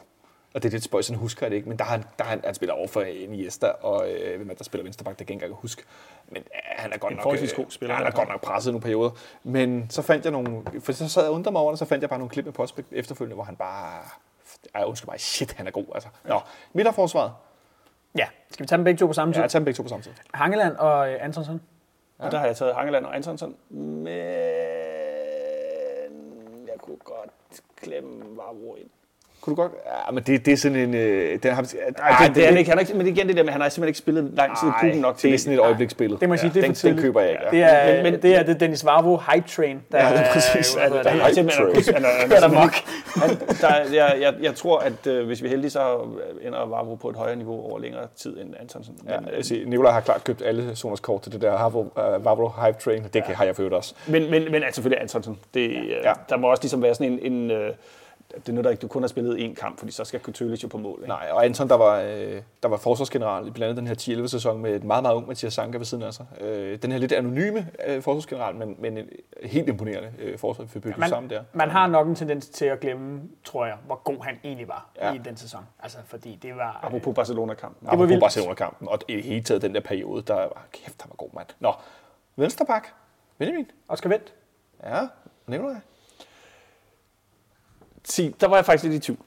Og 0.55 0.63
det 0.63 0.69
er 0.69 0.73
lidt 0.73 0.85
spøjs, 0.85 1.07
sådan 1.07 1.19
husker 1.19 1.47
jeg 1.47 1.51
det 1.51 1.57
ikke, 1.57 1.69
men 1.69 1.79
der 1.79 1.85
har 1.85 1.91
han, 1.91 2.05
der 2.19 2.25
har 2.25 2.31
han, 2.31 2.41
han 2.45 2.55
spiller 2.55 2.75
over 2.75 2.89
for 2.89 3.01
Iniesta, 3.03 3.67
og 3.67 4.11
øh, 4.11 4.37
hvem 4.37 4.51
er 4.51 4.55
der 4.55 4.65
spiller 4.65 4.83
venstreback, 4.83 5.19
det 5.19 5.27
kan 5.27 5.35
jeg 5.35 5.37
ikke 5.37 5.45
engang 5.47 5.61
huske. 5.61 5.83
Men 6.29 6.37
øh, 6.43 6.61
han 6.63 6.93
er 6.93 6.99
godt 6.99 7.11
En 7.11 7.17
nok, 7.17 7.23
forholdsvis 7.23 7.53
god 7.53 7.65
spiller, 7.69 7.95
ja, 7.95 7.99
han 7.99 8.07
er 8.07 8.11
godt 8.11 8.29
nok 8.29 8.41
presset 8.41 8.73
nogle 8.73 8.83
perioder. 8.83 9.11
Men 9.43 9.87
så 9.91 10.03
fandt 10.03 10.25
jeg 10.25 10.33
nogle, 10.33 10.63
for 10.81 10.93
så 10.93 11.09
sad 11.09 11.23
jeg 11.23 11.29
og 11.31 11.35
undrede 11.35 11.53
mig 11.53 11.61
over 11.63 11.71
det, 11.73 11.79
så 11.79 11.85
fandt 11.85 12.03
jeg 12.03 12.09
bare 12.09 12.19
nogle 12.19 12.31
klip 12.31 12.45
med 12.45 12.53
Postbæk 12.53 12.85
efterfølgende, 12.93 13.35
hvor 13.35 13.45
han 13.45 13.57
bare, 13.57 14.03
ej, 14.75 14.85
undskyld 14.85 15.09
mig, 15.11 15.21
shit, 15.21 15.53
han 15.53 15.67
er 15.67 15.71
god, 15.71 15.85
altså. 15.95 16.09
Nå, 16.25 16.41
midterforsvaret. 16.73 17.33
Ja, 18.19 18.27
skal 18.51 18.65
vi 18.65 18.69
tage 18.69 18.77
dem 18.77 18.85
begge 18.85 18.99
to 18.99 19.07
på 19.07 19.13
samme 19.13 19.33
Ja, 19.33 19.37
tid? 19.37 19.43
jeg 19.43 19.51
tager 19.51 19.61
dem 19.61 19.65
begge 19.65 19.77
to 19.77 19.83
på 19.83 19.89
samme 19.89 20.03
tid. 20.03 20.13
Hangeland 20.35 20.77
og 20.77 21.13
øh, 21.13 21.25
Antonsson. 21.25 21.61
Og 22.19 22.31
der 22.33 22.39
har 22.39 22.47
jeg 22.47 22.57
taget 22.57 22.75
Hangeland 22.75 23.07
og 23.07 23.17
Antonsson, 23.17 23.57
men 23.71 24.07
jeg 26.67 26.75
kunne 26.79 26.97
godt 26.97 27.31
klemme 27.77 28.37
Vavro 28.37 28.75
ind. 28.75 28.91
Kunne 29.51 29.57
du 29.57 29.63
godt? 29.63 29.73
Ja, 30.07 30.13
men 30.13 30.23
det, 30.25 30.47
det 30.47 30.53
er 30.53 30.57
sådan 30.57 30.77
en... 30.79 30.95
Øh, 30.95 31.39
den 31.43 31.53
har, 31.53 31.63
Nej, 31.99 32.27
det, 32.27 32.35
det, 32.37 32.43
er 32.45 32.49
han 32.49 32.59
ikke. 32.59 32.71
Han 32.71 32.79
er 32.79 32.81
ikke, 32.81 32.95
men 32.95 33.07
igen 33.07 33.29
det 33.29 33.37
der 33.37 33.43
med, 33.43 33.53
han 33.53 33.61
har 33.61 33.69
simpelthen 33.69 33.89
ikke 33.89 33.99
spillet 33.99 34.31
lang 34.35 34.59
tid 34.61 34.69
i 34.69 34.73
klubben 34.81 35.01
nok 35.01 35.17
til. 35.17 35.29
det 35.31 35.35
er 35.35 35.39
sådan 35.39 35.53
et 35.53 35.59
øjebliksbillede. 35.61 36.21
Det 36.21 36.29
må 36.29 36.35
jeg 36.35 36.41
sige, 36.41 36.51
det 36.55 36.63
er 36.63 36.67
den, 36.67 36.75
for 36.77 36.89
den 36.89 36.99
køber 36.99 37.21
jeg 37.21 37.31
ikke. 37.31 37.43
Det 37.51 37.63
er, 37.63 37.95
Men- 37.95 38.03
men, 38.03 38.13
men- 38.13 38.23
det 38.23 38.37
er 38.37 38.43
det 38.43 38.61
Dennis 38.61 38.85
Varvo 38.85 39.17
hype 39.35 39.49
train, 39.49 39.83
der 39.93 39.99
Ja, 39.99 40.13
det 40.13 40.19
er 40.21 40.23
er- 40.25 40.33
præcis. 40.33 40.75
Der 40.75 40.89
det? 41.03 41.07
er 41.23 41.33
simpelthen, 41.33 41.95
han 41.95 42.05
er, 42.05 42.09
han 42.09 42.23
er, 42.23 42.29
Kører 42.29 42.41
der 42.41 42.49
mok. 42.49 42.75
der, 43.61 43.95
jeg, 43.95 44.17
jeg, 44.21 44.35
jeg 44.43 44.55
tror, 44.55 44.79
at 44.79 45.07
øh, 45.07 45.27
hvis 45.27 45.43
vi 45.43 45.47
er 45.47 45.51
heldige, 45.51 45.71
så 45.71 45.97
ender 46.43 46.67
Vavro 46.67 46.95
på 46.95 47.09
et 47.09 47.17
højere 47.17 47.37
niveau 47.37 47.71
over 47.71 47.79
længere 47.79 48.03
tid 48.17 48.41
end 48.41 48.55
Antonsen. 48.61 48.95
Ja, 49.09 49.21
Men, 49.21 49.29
jeg 49.29 49.39
øh, 49.39 49.45
siger, 49.45 49.67
Nicolaj 49.67 49.93
har 49.93 50.01
klart 50.01 50.25
købt 50.25 50.43
alle 50.43 50.77
Soners 50.77 51.01
kort 51.01 51.23
til 51.23 51.33
det 51.33 51.41
der 51.43 51.67
uh, 51.67 52.25
Vavro 52.25 52.49
Hype 52.67 52.79
Train. 52.85 53.03
Det 53.15 53.23
ja. 53.29 53.35
har 53.35 53.45
jeg 53.45 53.57
for 53.57 53.63
øvrigt 53.63 53.77
også. 53.77 53.95
men, 54.07 54.31
men, 54.31 54.45
men 54.53 54.55
altså, 54.55 54.75
selvfølgelig 54.75 55.03
Antonsen. 55.03 55.39
Det, 55.55 55.71
ja. 55.75 56.09
Ja. 56.09 56.13
Der 56.29 56.37
må 56.37 56.51
også 56.51 56.63
ligesom 56.63 56.83
være 56.83 56.95
sådan 56.95 57.13
en... 57.23 57.33
en 57.33 57.51
øh, 57.51 57.71
det 58.47 58.55
nytter 58.55 58.71
ikke, 58.71 58.81
du 58.81 58.89
kun 58.89 59.03
har 59.03 59.09
spillet 59.09 59.51
én 59.51 59.55
kamp, 59.55 59.79
fordi 59.79 59.93
så 59.93 60.05
skal 60.05 60.21
Coutinho 60.21 60.57
jo 60.63 60.69
på 60.69 60.79
mål. 60.79 60.99
Ikke? 60.99 61.09
Nej, 61.09 61.29
og 61.33 61.45
Anton, 61.45 61.69
der 61.69 61.75
var, 61.75 62.01
øh, 62.01 62.43
der 62.63 62.69
var 62.69 62.77
forsvarsgeneral 62.77 63.47
i 63.47 63.51
blandt 63.51 63.79
andet 63.79 64.01
den 64.07 64.15
her 64.17 64.23
10-11-sæson 64.25 64.63
med 64.63 64.75
et 64.77 64.85
meget, 64.85 65.03
meget 65.03 65.15
ung 65.15 65.29
Mathias 65.29 65.53
Sanka 65.53 65.79
ved 65.79 65.85
siden 65.85 66.03
af 66.05 66.15
sig. 66.15 66.27
Øh, 66.41 66.79
den 66.83 66.93
her 66.93 66.99
lidt 66.99 67.13
anonyme 67.13 67.69
øh, 67.87 68.03
forsvarsgeneral, 68.03 68.55
men, 68.55 68.77
men 68.79 68.99
en 68.99 69.09
helt 69.45 69.69
imponerende 69.69 70.13
øh, 70.19 70.39
forsvar, 70.39 70.65
vi 70.65 70.81
bygget 70.81 71.09
sammen 71.09 71.29
Man, 71.29 71.39
der. 71.39 71.45
man 71.53 71.71
har 71.71 71.87
nok 71.87 72.07
en 72.09 72.15
tendens 72.15 72.49
til 72.49 72.65
at 72.65 72.81
glemme, 72.81 73.23
tror 73.45 73.67
jeg, 73.67 73.77
hvor 73.87 74.01
god 74.05 74.25
han 74.25 74.35
egentlig 74.45 74.69
var 74.69 74.91
Ja. 74.97 75.09
ja. 75.09 75.15
i 75.15 75.19
den 75.19 75.37
sæson. 75.37 75.61
Altså, 75.83 75.99
fordi 76.05 76.39
det 76.43 76.57
var... 76.57 76.81
Apropos 76.83 77.15
Barcelona-kampen. 77.15 77.89
Det 77.91 77.99
var 77.99 78.07
vildt. 78.07 78.21
Barcelona-kampen, 78.21 78.89
og 78.89 78.99
i 79.09 79.21
hele 79.21 79.43
taget 79.43 79.63
den 79.63 79.75
der 79.75 79.81
periode, 79.81 80.23
der 80.23 80.35
var, 80.35 80.67
kæft, 80.73 81.03
han 81.03 81.09
var 81.11 81.17
god, 81.17 81.29
mand. 81.35 81.47
Nå, 81.61 81.73
venstreback, 82.37 82.93
Benjamin. 83.39 83.71
Oscar 83.89 84.09
Vendt. 84.09 84.33
Ja, 84.85 85.01
nævner 85.47 85.69
jeg. 85.71 85.81
Sig, 88.05 88.35
der 88.41 88.49
var 88.49 88.57
jeg 88.57 88.65
faktisk 88.65 88.85
lidt 88.85 88.95
i 88.95 89.07
tvivl. 89.07 89.19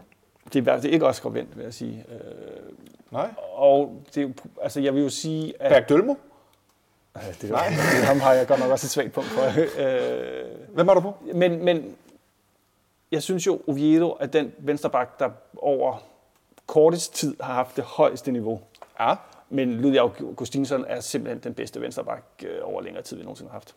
Det 0.46 0.56
er, 0.56 0.62
hvert 0.62 0.82
fald 0.82 0.94
ikke 0.94 1.06
Oscar 1.08 1.30
Vendt, 1.30 1.58
vil 1.58 1.64
jeg 1.64 1.74
sige. 1.74 2.06
Øh, 2.10 2.74
Nej. 3.12 3.30
og 3.54 4.04
det, 4.16 4.18
er 4.18 4.28
jo- 4.28 4.34
altså, 4.62 4.80
jeg 4.82 4.96
vil 4.96 5.04
jo 5.04 5.10
sige, 5.10 5.54
at... 5.62 5.72
Berg 5.72 5.90
Dølmo. 5.90 6.16
Øh, 7.18 7.22
Det, 7.42 7.52
er, 7.52 7.56
det, 7.98 8.06
ham 8.06 8.20
har 8.20 8.34
jeg 8.34 8.48
godt 8.48 8.60
nok 8.60 8.72
også 8.72 8.86
et 8.86 8.90
svagt 8.92 9.14
punkt 9.14 9.30
for. 9.30 9.42
Øh, 9.82 10.74
Hvem 10.74 10.88
er 10.88 10.94
du 10.94 11.00
på? 11.00 11.14
men, 11.34 11.66
men 11.66 11.96
jeg 13.12 13.24
synes 13.24 13.48
jo, 13.48 13.62
Oviedo 13.68 14.18
er 14.20 14.26
den 14.26 14.54
vensterbak, 14.60 15.20
der 15.20 15.30
over 15.58 16.04
kortest 16.68 17.14
tid 17.16 17.36
har 17.42 17.54
haft 17.54 17.76
det 17.76 17.84
højeste 17.84 18.32
niveau. 18.32 18.62
Ja. 19.00 19.16
Men 19.50 19.74
Ludvig 19.74 20.00
Augustinsson 20.00 20.86
er 20.88 21.00
simpelthen 21.00 21.40
den 21.44 21.54
bedste 21.54 21.82
vensterbak 21.82 22.24
øh, 22.46 22.60
over 22.64 22.82
længere 22.82 23.04
tid, 23.04 23.18
vi 23.18 23.24
nogensinde 23.24 23.50
har 23.52 23.56
haft. 23.56 23.76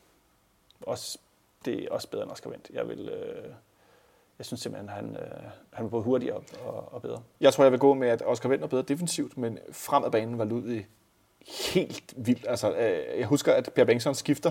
Også, 0.81 1.19
det 1.65 1.85
er 1.85 1.89
også 1.91 2.09
bedre 2.11 2.23
end 2.23 2.33
Oscar 2.33 2.51
Vendt. 2.51 2.71
Jeg, 2.73 2.89
vil, 2.89 3.09
øh, 3.09 3.45
jeg 4.39 4.47
synes 4.47 4.61
simpelthen, 4.61 4.89
han, 4.89 5.17
øh, 5.17 5.43
han 5.73 5.87
er 5.87 5.91
både 5.91 6.03
hurtigere 6.03 6.41
og, 6.67 6.93
og 6.93 7.03
bedre. 7.03 7.23
Jeg 7.41 7.53
tror, 7.53 7.65
jeg 7.65 7.73
vil 7.73 7.81
gå 7.81 7.95
med, 7.95 8.09
at 8.09 8.23
Oscar 8.27 8.49
Wendt 8.49 8.65
er 8.65 8.69
bedre 8.69 8.83
defensivt, 8.83 9.39
men 9.39 9.59
fremad 9.73 10.11
banen 10.11 10.39
var 10.39 10.45
Ludvig 10.45 10.87
helt 11.75 12.15
vild. 12.17 12.47
Altså, 12.47 12.73
øh, 12.73 13.19
jeg 13.19 13.27
husker, 13.27 13.53
at 13.53 13.71
Per 13.75 13.85
Bengtsson 13.85 14.15
skifter, 14.15 14.51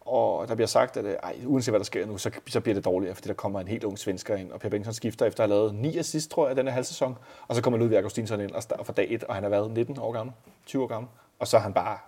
og 0.00 0.48
der 0.48 0.54
bliver 0.54 0.68
sagt, 0.68 0.96
at 0.96 1.04
øh, 1.04 1.14
ej, 1.22 1.36
uanset 1.46 1.72
hvad 1.72 1.80
der 1.80 1.84
sker 1.84 2.06
nu, 2.06 2.18
så, 2.18 2.30
så 2.48 2.60
bliver 2.60 2.74
det 2.74 2.84
dårligere, 2.84 3.14
fordi 3.14 3.28
der 3.28 3.34
kommer 3.34 3.60
en 3.60 3.68
helt 3.68 3.84
ung 3.84 3.98
svensker 3.98 4.36
ind, 4.36 4.52
og 4.52 4.60
Per 4.60 4.68
Bengtsson 4.68 4.94
skifter 4.94 5.26
efter 5.26 5.44
at 5.44 5.50
have 5.50 5.58
lavet 5.58 5.74
9 5.74 5.98
assist, 5.98 6.30
tror 6.30 6.46
jeg, 6.46 6.56
den 6.56 6.66
her 6.66 6.72
halv 6.72 6.84
sæson, 6.84 7.18
og 7.48 7.54
så 7.54 7.62
kommer 7.62 7.78
Ludvig 7.78 7.98
Augustinsson 7.98 8.40
ind 8.40 8.50
og 8.50 8.62
starter 8.62 8.84
fra 8.84 8.92
dag 8.92 9.06
1, 9.10 9.24
og 9.24 9.34
han 9.34 9.42
har 9.42 9.50
været 9.50 9.70
19 9.70 9.98
år 9.98 10.12
gammel, 10.12 10.34
20 10.66 10.82
år 10.82 10.86
gammel, 10.86 11.10
og 11.38 11.48
så 11.48 11.56
er 11.56 11.60
han 11.60 11.72
bare 11.72 11.98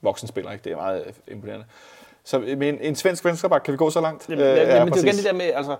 voksen 0.00 0.28
spiller, 0.28 0.52
ikke? 0.52 0.64
Det 0.64 0.72
er 0.72 0.76
meget 0.76 1.06
øh, 1.06 1.12
imponerende. 1.28 1.64
Så 2.24 2.38
med 2.38 2.68
en, 2.68 2.78
en 2.80 2.94
svensk 2.96 3.24
venstreback, 3.24 3.64
kan 3.64 3.72
vi 3.72 3.76
gå 3.76 3.90
så 3.90 4.00
langt? 4.00 4.28
Jamen, 4.28 4.44
Øh, 4.44 4.50
øh, 4.52 4.56
ja, 4.56 4.76
ja, 4.76 4.84
men 4.84 4.92
det 4.92 4.98
er 4.98 5.02
jo 5.02 5.08
igen 5.08 5.16
det 5.16 5.24
der 5.24 5.32
med, 5.32 5.44
altså, 5.54 5.76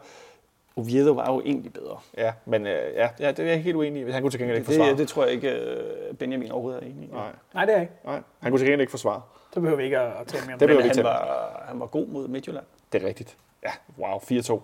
Oviedo 0.76 1.12
var 1.12 1.32
jo 1.32 1.40
egentlig 1.40 1.72
bedre. 1.72 1.98
Ja, 2.16 2.32
men 2.44 2.66
øh, 2.66 2.94
ja, 2.94 3.08
ja, 3.20 3.28
det 3.30 3.38
er 3.38 3.44
jeg 3.44 3.62
helt 3.62 3.76
uenig 3.76 4.08
i. 4.08 4.10
Han 4.10 4.22
kunne 4.22 4.30
til 4.30 4.40
gengæld 4.40 4.58
ikke 4.58 4.66
forsvare. 4.66 4.90
Det, 4.90 4.98
det 4.98 5.08
tror 5.08 5.24
jeg 5.24 5.32
ikke, 5.32 5.50
øh, 5.50 6.14
Benjamin 6.14 6.50
overhovedet 6.50 6.82
er 6.82 6.86
enig 6.86 7.08
i. 7.08 7.12
Nej, 7.12 7.32
Nej, 7.54 7.64
det 7.64 7.72
er 7.72 7.76
jeg 7.76 7.82
ikke. 7.82 7.94
nej. 8.04 8.22
Han 8.40 8.52
kunne 8.52 8.58
til 8.58 8.66
gengæld 8.66 8.80
ikke 8.80 8.90
forsvare. 8.90 9.22
Så 9.52 9.60
behøver 9.60 9.76
vi 9.76 9.84
ikke 9.84 9.98
at, 9.98 10.26
tale 10.26 10.44
mere 10.46 10.52
om 10.54 10.58
Det 10.58 10.60
det. 10.60 10.68
behøver 10.68 10.74
Men 10.80 10.84
vi 10.84 10.88
ikke 10.88 10.96
han 10.96 11.04
var, 11.04 11.64
han 11.68 11.80
var 11.80 11.86
god 11.86 12.06
mod 12.06 12.28
Midtjylland. 12.28 12.64
Det 12.92 13.02
er 13.02 13.06
rigtigt. 13.08 13.36
Ja, 13.62 13.70
wow, 13.98 14.18
4-2. 14.18 14.60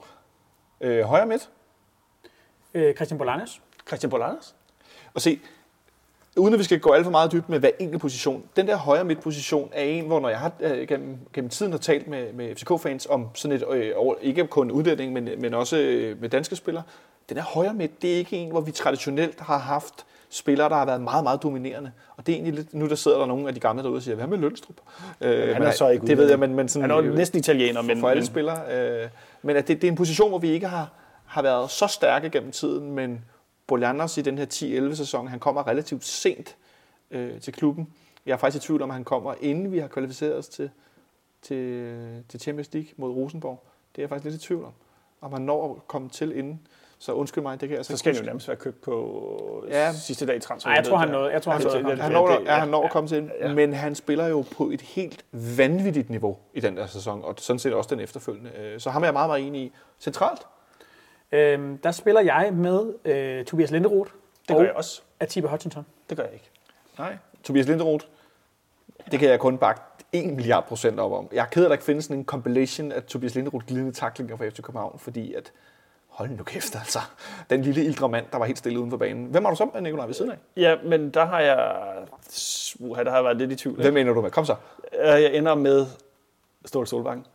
Øh, 0.81 1.05
højre 1.05 1.27
midt. 1.27 1.51
Øh, 2.75 2.95
Christian 2.95 3.19
Bolanes. 3.19 3.63
Christian 3.89 4.11
Bolanes? 4.11 4.55
Og 5.15 5.21
se, 5.21 5.41
uden 6.39 6.55
at 6.55 6.59
vi 6.59 6.65
skal 6.65 6.81
gå 6.81 6.91
alt 6.93 7.05
for 7.05 7.11
meget 7.11 7.33
dybt 7.33 7.49
med 7.49 7.59
hver 7.59 7.71
enkelt 7.79 8.01
position, 8.03 8.43
den 8.57 8.67
der 8.67 8.77
højre 8.77 9.05
midt-position 9.05 9.71
er 9.73 9.83
en, 9.83 10.05
hvor 10.07 10.21
når 10.21 10.29
jeg 10.29 10.39
har 10.39 10.53
øh, 10.61 10.87
gennem, 10.89 11.17
gennem 11.33 11.49
tiden 11.51 11.73
har 11.73 11.79
talt 11.79 12.09
med, 12.09 12.33
med 12.33 12.55
FCK-fans 12.57 13.07
om 13.11 13.27
sådan 13.35 13.57
et, 13.57 13.65
øh, 13.71 13.93
over- 13.97 14.15
ikke 14.23 14.47
kun 14.47 14.71
udlænding, 14.71 15.13
men, 15.13 15.29
men 15.39 15.55
også 15.55 15.79
øh, 15.79 16.21
med 16.21 16.29
danske 16.29 16.57
spillere, 16.57 16.83
den 17.29 17.37
der 17.37 17.43
højre 17.43 17.75
midt, 17.75 18.03
det 18.03 18.13
er 18.13 18.17
ikke 18.17 18.37
en, 18.37 18.51
hvor 18.51 18.61
vi 18.61 18.71
traditionelt 18.71 19.41
har 19.41 19.59
haft 19.59 20.05
spillere, 20.31 20.69
der 20.69 20.75
har 20.75 20.87
været 20.87 21.01
meget, 21.01 21.25
meget 21.25 21.43
dominerende. 21.43 21.91
Og 22.17 22.27
det 22.27 22.33
er 22.33 22.37
egentlig 22.37 22.55
lidt, 22.55 22.75
nu 22.75 22.89
der 22.89 22.95
sidder 22.95 23.19
der 23.19 23.27
nogle 23.27 23.49
af 23.49 23.55
de 23.55 23.61
gamle 23.61 23.83
derude 23.83 23.97
og 23.97 24.03
siger, 24.03 24.15
hvad 24.15 24.27
med 24.27 24.39
Lønstrup? 24.39 24.77
Øh, 25.21 25.55
han 25.55 25.63
er 25.63 25.71
så 25.71 25.89
ikke 25.89 26.07
Det 26.07 26.17
ved 26.19 26.29
jeg, 26.29 26.39
men, 26.39 26.55
men 26.55 26.69
sådan, 26.69 26.91
Han 26.91 26.99
er 26.99 27.03
jo 27.09 27.15
næsten 27.15 27.39
italiener, 27.39 27.83
men, 27.83 28.01
for 28.01 28.09
alle 28.09 28.27
spillere. 28.27 28.59
Øh, 29.03 29.09
men 29.43 29.57
at 29.57 29.69
det, 29.69 29.83
det 29.83 29.89
er 29.89 29.93
en 29.93 29.97
position, 29.97 30.29
hvor 30.29 30.39
vi 30.39 30.49
ikke 30.51 30.67
har, 30.67 30.91
har 31.27 31.43
været 31.43 31.71
så 31.71 31.87
stærke 31.87 32.31
gennem 32.31 32.53
tiden, 32.53 32.93
men 32.93 33.25
Bolianos 33.69 34.19
i 34.19 34.23
den 34.23 34.39
her 34.39 34.47
10-11 34.91 34.95
sæson, 34.95 35.29
han 35.29 35.39
kommer 35.41 35.67
relativt 35.69 36.05
sent 36.05 36.57
øh, 37.11 37.41
til 37.41 37.53
klubben. 37.53 37.89
Jeg 38.27 38.33
er 38.33 38.37
faktisk 38.37 38.65
i 38.65 38.67
tvivl 38.67 38.83
om, 38.83 38.91
at 38.91 38.95
han 38.95 39.05
kommer, 39.05 39.35
inden 39.41 39.73
vi 39.73 39.79
har 39.79 39.89
kvalificeret 39.89 40.35
os 40.37 40.49
til, 40.49 40.71
til, 41.43 41.95
til 42.29 42.41
Champions 42.41 42.73
League 42.73 42.89
mod 42.97 43.11
Rosenborg. 43.11 43.65
Det 43.97 43.99
er 43.99 44.03
jeg 44.03 44.09
faktisk 44.09 44.25
lidt 44.33 44.43
i 44.45 44.47
tvivl 44.47 44.65
om. 44.65 44.73
Om 45.21 45.33
han 45.33 45.43
når 45.43 45.75
at 45.77 45.89
komme 45.89 46.09
til 46.09 46.37
inden. 46.37 46.61
Så 47.01 47.13
undskyld 47.13 47.43
mig, 47.43 47.61
det 47.61 47.69
kan 47.69 47.71
jeg 47.75 47.79
altså 47.79 47.93
så 47.93 47.97
skal 47.97 48.11
han 48.13 48.17
ikke 48.17 48.25
jo 48.25 48.31
nærmest 48.31 48.49
være 48.49 48.57
købt 48.57 48.81
på 48.81 49.65
Ja. 49.69 49.93
sidste 49.93 50.27
dag 50.27 50.37
i 50.37 50.41
transfer. 50.41 50.69
Nej, 50.71 50.77
jeg 50.77 50.85
tror, 50.87 50.97
han 50.97 51.09
nåede. 51.09 51.31
Jeg 51.33 51.43
tror, 51.43 51.53
han 51.53 51.63
Altså, 51.63 51.81
nåede. 51.81 51.93
at 51.93 51.99
komme 51.99 52.03
han 52.03 52.11
til. 52.13 52.15
når, 52.15 52.39
det- 52.39 52.47
ja, 52.47 52.59
han 52.59 52.69
når 52.69 52.81
ja. 52.81 52.85
at 52.87 52.93
komme 52.93 53.09
til, 53.09 53.31
Ja. 53.41 53.55
men 53.55 53.73
han 53.73 53.95
spiller 53.95 54.27
jo 54.27 54.45
på 54.57 54.71
et 54.71 54.81
helt 54.81 55.25
vanvittigt 55.33 56.11
niveau 56.11 56.37
i 56.55 56.61
den 56.61 56.77
der 56.77 56.87
sæson, 56.87 57.25
og 57.25 57.35
sådan 57.39 57.59
set 57.59 57.75
også 57.75 57.91
den 57.95 58.01
efterfølgende. 58.01 58.51
Øh, 58.59 58.81
Så 58.81 58.91
ham 58.91 59.03
er 59.03 59.07
jeg 59.07 59.13
meget, 59.13 59.29
meget 59.31 59.47
enig 59.47 59.61
i. 59.63 59.73
Centralt, 60.01 60.41
Øhm, 61.33 61.79
der 61.79 61.91
spiller 61.91 62.21
jeg 62.21 62.51
med 62.55 62.95
øh, 63.05 63.45
Tobias 63.45 63.71
Linderoth 63.71 64.11
Det 64.49 64.57
og 64.57 64.61
gør 64.61 64.67
jeg 64.67 64.77
også. 64.77 65.03
Atiba 65.21 65.49
Hutchinson. 65.49 65.87
Det 66.09 66.17
gør 66.17 66.25
jeg 66.25 66.33
ikke. 66.33 66.51
Nej. 66.99 67.17
Tobias 67.45 67.67
Linderoth, 67.67 68.05
det 69.11 69.19
kan 69.21 69.29
jeg 69.29 69.41
kun 69.41 69.59
bakke 69.59 69.81
1 70.13 70.27
milliard 70.35 70.67
procent 70.67 71.01
op 71.01 71.13
om. 71.13 71.29
Jeg 71.33 71.43
er 71.43 71.47
ked 71.49 71.63
af, 71.63 71.67
at 71.67 71.69
der 71.71 71.75
ikke 71.75 71.85
findes 71.85 72.05
sådan 72.05 72.17
en 72.19 72.25
compilation 72.25 72.93
af 72.93 73.03
Tobias 73.03 73.35
Linderoth 73.35 73.67
glidende 73.67 73.93
taklinger 73.93 74.37
fra 74.37 74.49
FC 74.49 74.63
København, 74.63 74.99
fordi 74.99 75.35
at, 75.35 75.53
hold 76.09 76.31
nu 76.31 76.43
kæft 76.43 76.77
altså, 76.77 76.99
den 77.51 77.63
lille 77.63 77.81
ældre 77.83 78.09
mand, 78.09 78.27
der 78.33 78.39
var 78.39 78.47
helt 78.47 78.59
stille 78.59 78.79
uden 78.79 78.91
for 78.91 78.97
banen. 78.97 79.27
Hvem 79.27 79.45
har 79.45 79.51
du 79.51 79.57
så 79.57 79.71
med, 79.75 79.81
Nikolaj, 79.83 80.07
ved 80.07 80.15
siden 80.15 80.31
af? 80.31 80.37
Ja, 80.57 80.77
men 80.85 81.11
der 81.11 81.25
har 81.27 81.41
jeg... 81.41 81.83
Uha, 82.79 83.05
der 83.05 83.11
har 83.11 83.17
jeg 83.17 83.25
været 83.25 83.37
lidt 83.37 83.53
i 83.53 83.57
tvivl. 83.57 83.77
Hvem 83.83 83.97
ender 83.97 84.13
du 84.13 84.21
med? 84.21 84.31
Kom 84.31 84.45
så. 84.45 84.57
Øh, 85.01 85.07
Jeg 85.07 85.35
ender 85.35 85.55
med 85.55 85.87
Ståle 86.65 86.87
Solbakken. 86.87 87.27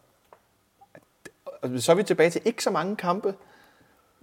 Og 1.61 1.69
så 1.77 1.91
er 1.91 1.95
vi 1.95 2.03
tilbage 2.03 2.29
til 2.29 2.41
ikke 2.45 2.63
så 2.63 2.71
mange 2.71 2.95
kampe, 2.95 3.33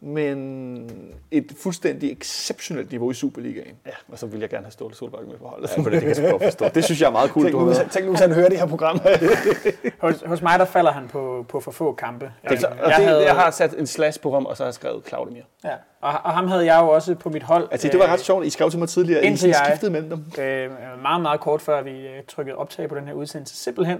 men 0.02 0.90
et 1.30 1.52
fuldstændig 1.58 2.12
exceptionelt 2.12 2.90
niveau 2.90 3.10
i 3.10 3.14
Superligaen. 3.14 3.74
Ja, 3.86 3.90
og 4.12 4.18
så 4.18 4.26
vil 4.26 4.40
jeg 4.40 4.48
gerne 4.50 4.64
have 4.64 4.72
Ståle 4.72 4.94
Solbakken 4.94 5.30
med 5.30 5.38
på 5.38 5.44
holdet. 5.48 5.70
Ja, 5.76 5.82
men 5.82 5.92
det 5.92 6.00
kan 6.02 6.22
jeg 6.24 6.30
godt 6.30 6.42
forstå. 6.44 6.68
Det 6.68 6.84
synes 6.84 7.00
jeg 7.00 7.06
er 7.06 7.10
meget 7.10 7.30
cool, 7.30 7.44
Tænk 7.44 7.54
du 7.54 7.60
nu, 7.60 7.66
har 7.66 7.74
tænk 7.90 8.04
nu, 8.06 8.10
hvis 8.12 8.20
han 8.20 8.32
hører 8.32 8.48
det 8.48 8.58
her 8.58 8.66
program. 8.66 9.00
Hos, 10.00 10.22
hos 10.26 10.42
mig, 10.42 10.58
der 10.58 10.64
falder 10.64 10.92
han 10.92 11.08
på, 11.08 11.46
på 11.48 11.60
for 11.60 11.70
få 11.70 11.92
kampe. 11.92 12.32
altså, 12.44 12.66
og 12.66 12.92
det, 12.98 13.04
jeg, 13.04 13.22
jeg 13.26 13.34
har 13.34 13.50
sat 13.50 13.74
en 13.78 13.86
slash 13.86 14.20
på 14.20 14.32
ham, 14.32 14.46
og 14.46 14.56
så 14.56 14.62
har 14.62 14.68
jeg 14.68 14.74
skrevet 14.74 15.08
Claudemir. 15.08 15.42
Ja, 15.64 15.70
og, 16.00 16.12
og 16.24 16.32
ham 16.32 16.46
havde 16.48 16.64
jeg 16.74 16.80
jo 16.82 16.88
også 16.88 17.14
på 17.14 17.28
mit 17.28 17.42
hold. 17.42 17.68
Altså, 17.70 17.88
det 17.88 17.98
var 18.00 18.06
ret 18.06 18.20
sjovt. 18.20 18.46
I 18.46 18.50
skrev 18.50 18.70
til 18.70 18.78
mig 18.78 18.88
tidligere, 18.88 19.18
at 19.20 19.24
I 19.24 19.26
Indtil 19.28 19.40
sådan 19.54 19.54
jeg- 19.66 19.72
skiftede 19.76 19.92
mellem 19.92 20.10
dem. 20.10 20.44
Øh, 20.44 20.70
meget, 21.02 21.22
meget 21.22 21.40
kort 21.40 21.60
før 21.62 21.82
vi 21.82 21.90
øh, 21.90 22.22
trykkede 22.28 22.56
optag 22.56 22.88
på 22.88 22.94
den 22.94 23.06
her 23.06 23.14
udsendelse. 23.14 23.56
Simpelthen 23.56 23.98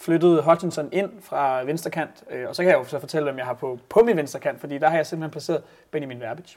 flyttede 0.00 0.42
Hutchinson 0.42 0.88
ind 0.92 1.10
fra 1.22 1.62
venstre 1.62 1.90
kant. 1.90 2.24
Øh, 2.30 2.48
og 2.48 2.56
så 2.56 2.62
kan 2.62 2.70
jeg 2.70 2.78
jo 2.78 2.84
så 2.84 2.98
fortælle, 2.98 3.24
hvem 3.24 3.38
jeg 3.38 3.46
har 3.46 3.54
på, 3.54 3.78
på 3.88 4.02
min 4.02 4.16
venstre 4.16 4.40
kant, 4.40 4.60
fordi 4.60 4.78
der 4.78 4.88
har 4.88 4.96
jeg 4.96 5.06
simpelthen 5.06 5.30
placeret 5.30 5.62
Benjamin 5.90 6.20
Verbic. 6.20 6.54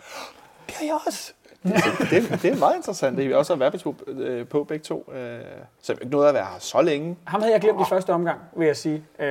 Det 0.67 0.75
har 0.75 0.85
jeg 0.85 0.97
også. 1.07 1.33
Det, 1.63 1.73
det, 2.11 2.39
det 2.41 2.51
er 2.51 2.57
meget 2.57 2.75
interessant. 2.75 3.17
Det 3.17 3.25
er 3.31 3.35
også 3.35 3.53
har 3.53 3.59
været 3.59 3.83
på, 3.83 3.95
øh, 4.07 4.47
på 4.47 4.63
begge 4.63 4.83
to. 4.83 5.13
Øh, 5.15 5.39
Så 5.81 5.91
ikke 5.93 6.05
noget 6.11 6.27
at 6.27 6.33
være 6.33 6.43
her 6.43 6.59
så 6.59 6.81
længe. 6.81 7.17
Ham 7.23 7.41
havde 7.41 7.53
jeg 7.53 7.61
glemt 7.61 7.81
i 7.81 7.83
første 7.89 8.09
omgang, 8.13 8.39
vil 8.55 8.67
jeg 8.67 8.77
sige. 8.77 9.03
Øh, 9.19 9.25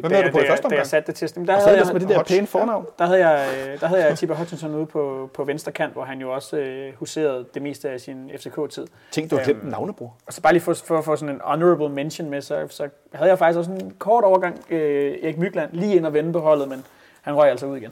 Hvem 0.00 0.02
da 0.02 0.08
havde 0.16 0.26
du 0.28 0.32
på 0.32 0.38
i 0.38 0.42
da 0.42 0.50
første 0.50 0.62
Da 0.62 0.66
omgang? 0.66 0.78
jeg 0.78 0.86
satte 0.86 1.06
det 1.06 1.14
til 1.14 1.30
Jamen, 1.36 1.48
der 1.48 1.54
Og 1.54 1.60
så 1.62 1.68
havde 1.68 1.80
jeg, 1.80 1.92
med 1.92 2.00
det 2.00 2.08
der 2.08 2.22
pæne 2.22 2.46
fornavn. 2.46 2.86
der 2.98 3.06
havde 3.06 3.28
jeg, 3.28 3.48
øh, 3.68 3.80
der 3.80 3.86
havde 3.86 4.04
jeg 4.06 4.18
Tiber 4.18 4.34
Hutchinson 4.34 4.74
ude 4.74 4.86
på, 4.86 5.30
på 5.34 5.44
venstre 5.44 5.72
kant, 5.72 5.92
hvor 5.92 6.04
han 6.04 6.20
jo 6.20 6.32
også 6.34 6.56
øh, 6.56 6.92
huserede 6.98 7.44
det 7.54 7.62
meste 7.62 7.90
af 7.90 8.00
sin 8.00 8.30
FCK-tid. 8.36 8.86
Tænk, 9.10 9.30
du 9.30 9.36
har 9.36 9.44
glemt 9.44 9.62
en 9.62 9.68
navnebror. 9.68 10.14
Og 10.26 10.32
så 10.32 10.42
bare 10.42 10.52
lige 10.52 10.62
for, 10.62 10.74
for 10.74 10.98
at 10.98 11.04
få 11.04 11.16
sådan 11.16 11.34
en 11.34 11.40
honorable 11.44 11.88
mention 11.88 12.30
med, 12.30 12.40
så, 12.42 12.66
så 12.70 12.88
havde 13.14 13.30
jeg 13.30 13.38
faktisk 13.38 13.58
også 13.58 13.70
en 13.70 13.92
kort 13.98 14.24
overgang 14.24 14.60
øh, 14.70 15.14
Erik 15.22 15.38
Mygland 15.38 15.70
lige 15.72 15.96
ind 15.96 16.06
og 16.06 16.12
vende 16.12 16.32
på 16.32 16.40
holdet, 16.40 16.68
men 16.68 16.84
han 17.22 17.36
røg 17.36 17.50
altså 17.50 17.66
ud 17.66 17.76
igen. 17.76 17.90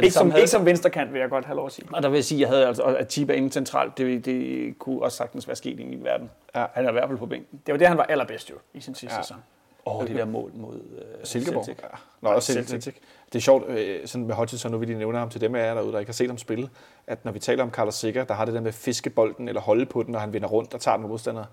Det 0.00 0.04
Ikke 0.04 0.14
som, 0.14 0.30
havde- 0.30 0.40
ikke 0.42 0.50
som 0.50 0.66
venstrekant, 0.66 1.12
vil 1.12 1.20
jeg 1.20 1.30
godt 1.30 1.44
have 1.44 1.56
lov 1.56 1.66
at 1.66 1.72
sige. 1.72 1.88
Og 1.92 2.02
der 2.02 2.08
vil 2.08 2.16
jeg 2.16 2.24
sige, 2.24 2.36
at 2.38 2.40
jeg 2.40 2.48
havde 2.48 2.66
altså, 2.66 2.82
at 2.82 3.08
Tiba 3.08 3.32
inden 3.32 3.50
centralt, 3.50 3.98
det, 3.98 4.24
det 4.24 4.78
kunne 4.78 5.02
også 5.02 5.16
sagtens 5.16 5.48
være 5.48 5.56
sket 5.56 5.80
i 5.80 5.84
min 5.84 6.04
verden. 6.04 6.30
Ja. 6.54 6.64
Han 6.72 6.84
er 6.84 6.88
i 6.88 6.92
hvert 6.92 7.08
fald 7.08 7.18
på 7.18 7.26
bænken. 7.26 7.60
Det 7.66 7.72
var 7.72 7.78
det, 7.78 7.88
han 7.88 7.96
var 7.98 8.02
allerbedst 8.04 8.50
jo 8.50 8.54
i 8.74 8.80
sin 8.80 8.94
sidste 8.94 9.16
Ja. 9.16 9.22
sæson. 9.22 9.36
Åh, 9.86 9.96
oh, 9.96 10.06
det 10.06 10.16
der 10.16 10.24
mål 10.24 10.50
mod 10.54 10.74
uh, 10.74 10.80
Silkeborg. 11.24 11.64
Celtic. 11.64 11.82
Ja. 11.84 11.96
Nå, 12.20 12.28
også 12.28 12.52
Celtic. 12.52 12.70
Celtic. 12.70 12.94
Det 13.32 13.38
er 13.38 13.42
sjovt, 13.42 13.68
øh, 13.68 14.06
sådan 14.06 14.26
med 14.26 14.34
Hodgson, 14.34 14.72
nu 14.72 14.78
vil 14.78 14.88
de 14.88 14.94
nævne 14.94 15.18
ham 15.18 15.30
til 15.30 15.40
dem 15.40 15.54
af 15.54 15.66
jer 15.66 15.74
derude, 15.74 15.92
der 15.92 15.98
ikke 15.98 16.08
har 16.08 16.14
set 16.14 16.28
ham 16.28 16.38
spille, 16.38 16.68
at 17.06 17.24
når 17.24 17.32
vi 17.32 17.38
taler 17.38 17.62
om 17.62 17.70
Carlos 17.70 17.94
Sikker, 17.94 18.24
der 18.24 18.34
har 18.34 18.44
det 18.44 18.54
der 18.54 18.60
med 18.60 18.72
fiskebolden 18.72 19.48
eller 19.48 19.60
holde 19.60 19.86
på 19.86 20.02
den, 20.02 20.12
når 20.12 20.18
han 20.18 20.32
vinder 20.32 20.48
rundt 20.48 20.74
og 20.74 20.80
tager 20.80 20.96
den 20.96 21.02
med 21.02 21.10
modstandere. 21.10 21.46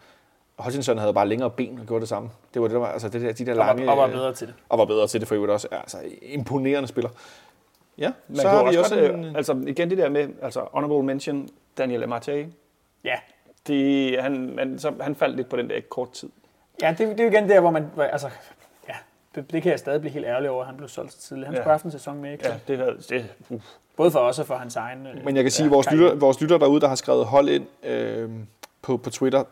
Hodgson 0.58 0.98
havde 0.98 1.14
bare 1.14 1.28
længere 1.28 1.50
ben 1.50 1.80
og 1.80 1.86
gjorde 1.86 2.02
det 2.02 2.10
samme. 2.10 2.30
Det 2.54 2.62
var 2.62 2.68
det, 2.68 2.74
der 2.74 2.80
var, 2.80 2.88
altså 2.88 3.10
det 3.10 3.22
der, 3.22 3.32
de 3.34 3.46
der 3.46 3.52
Og, 3.52 3.58
lange... 3.58 3.86
var, 3.86 3.92
og 3.92 3.98
var 3.98 4.06
øh, 4.08 4.12
bedre 4.14 4.34
til 4.34 4.48
det. 4.48 4.56
Og 4.70 4.78
var 4.80 4.86
bedre 4.86 5.08
til 5.08 5.20
det 5.20 5.28
for 5.28 5.36
øvrigt 5.36 5.52
også. 5.52 5.68
Altså, 5.72 5.98
imponerende 6.22 6.88
spiller. 6.88 7.10
Ja, 8.00 8.12
Man 8.28 8.36
så 8.38 8.50
har 8.50 8.62
vi 8.62 8.68
også 8.68 8.80
også 8.80 8.96
godt, 9.00 9.12
en... 9.16 9.26
øh, 9.26 9.36
altså 9.36 9.64
igen 9.68 9.90
det 9.90 9.98
der 9.98 10.10
med, 10.10 10.28
altså 10.42 10.66
honorable 10.72 11.04
mention, 11.06 11.50
Daniel 11.78 12.04
Amartey. 12.04 12.46
Ja, 13.04 13.16
Det, 13.68 14.22
han, 14.22 14.54
man, 14.56 14.80
så, 14.80 14.94
han 15.02 15.16
faldt 15.16 15.36
lidt 15.36 15.50
på 15.50 15.58
den 15.58 15.70
der 15.70 15.80
kort 15.90 16.12
tid. 16.12 16.30
ja 16.82 16.90
det, 16.98 17.08
det 17.08 17.20
er 17.20 17.24
jo 17.24 17.30
igen 17.30 17.50
der, 17.50 17.60
hvor 17.60 17.72
man... 17.72 17.86
Altså, 17.98 18.30
ja, 18.90 18.94
det, 19.36 19.52
det 19.52 19.64
kan 19.64 19.72
jeg 19.72 19.80
stadig 19.80 20.02
blive 20.02 20.14
helt 20.14 20.26
ærgerlig 20.26 20.50
over, 20.50 20.62
at 20.62 20.68
han 20.68 20.78
blev 20.78 20.90
solgt 20.90 21.14
så 21.14 21.20
tidligt. 21.20 21.46
Han 21.48 21.54
Ja. 21.54 21.58
skulle 21.58 21.64
have 21.64 21.74
haft 21.74 21.86
en 21.86 21.92
sæson 21.92 22.22
med, 22.22 22.32
ikke? 22.32 22.48
Ja, 22.48 22.54
det, 22.68 22.78
havde- 22.78 22.98
det, 23.10 23.26
uh. 23.50 23.62
Både 23.98 24.12
for 24.12 24.20
os 24.20 24.40
og 24.40 24.46
for 24.46 24.56
hans 24.56 24.76
egen... 24.76 25.08
Øh, 25.08 25.26
Men 25.26 25.36
jeg 25.36 25.44
kan 25.44 25.52
sige, 25.52 25.66
at 25.66 25.70
ja, 25.72 25.76
vores, 25.76 25.92
lytter, 25.92 26.16
vores 26.16 26.42
lytter 26.42 26.58
derude, 26.58 26.82
der 26.82 26.88
har 26.88 26.96
skrevet 26.96 27.26
hold 27.26 27.50
ind 27.50 27.66
øh, 27.84 28.30
på, 28.82 28.98
på 28.98 29.10
Twitter, 29.10 29.44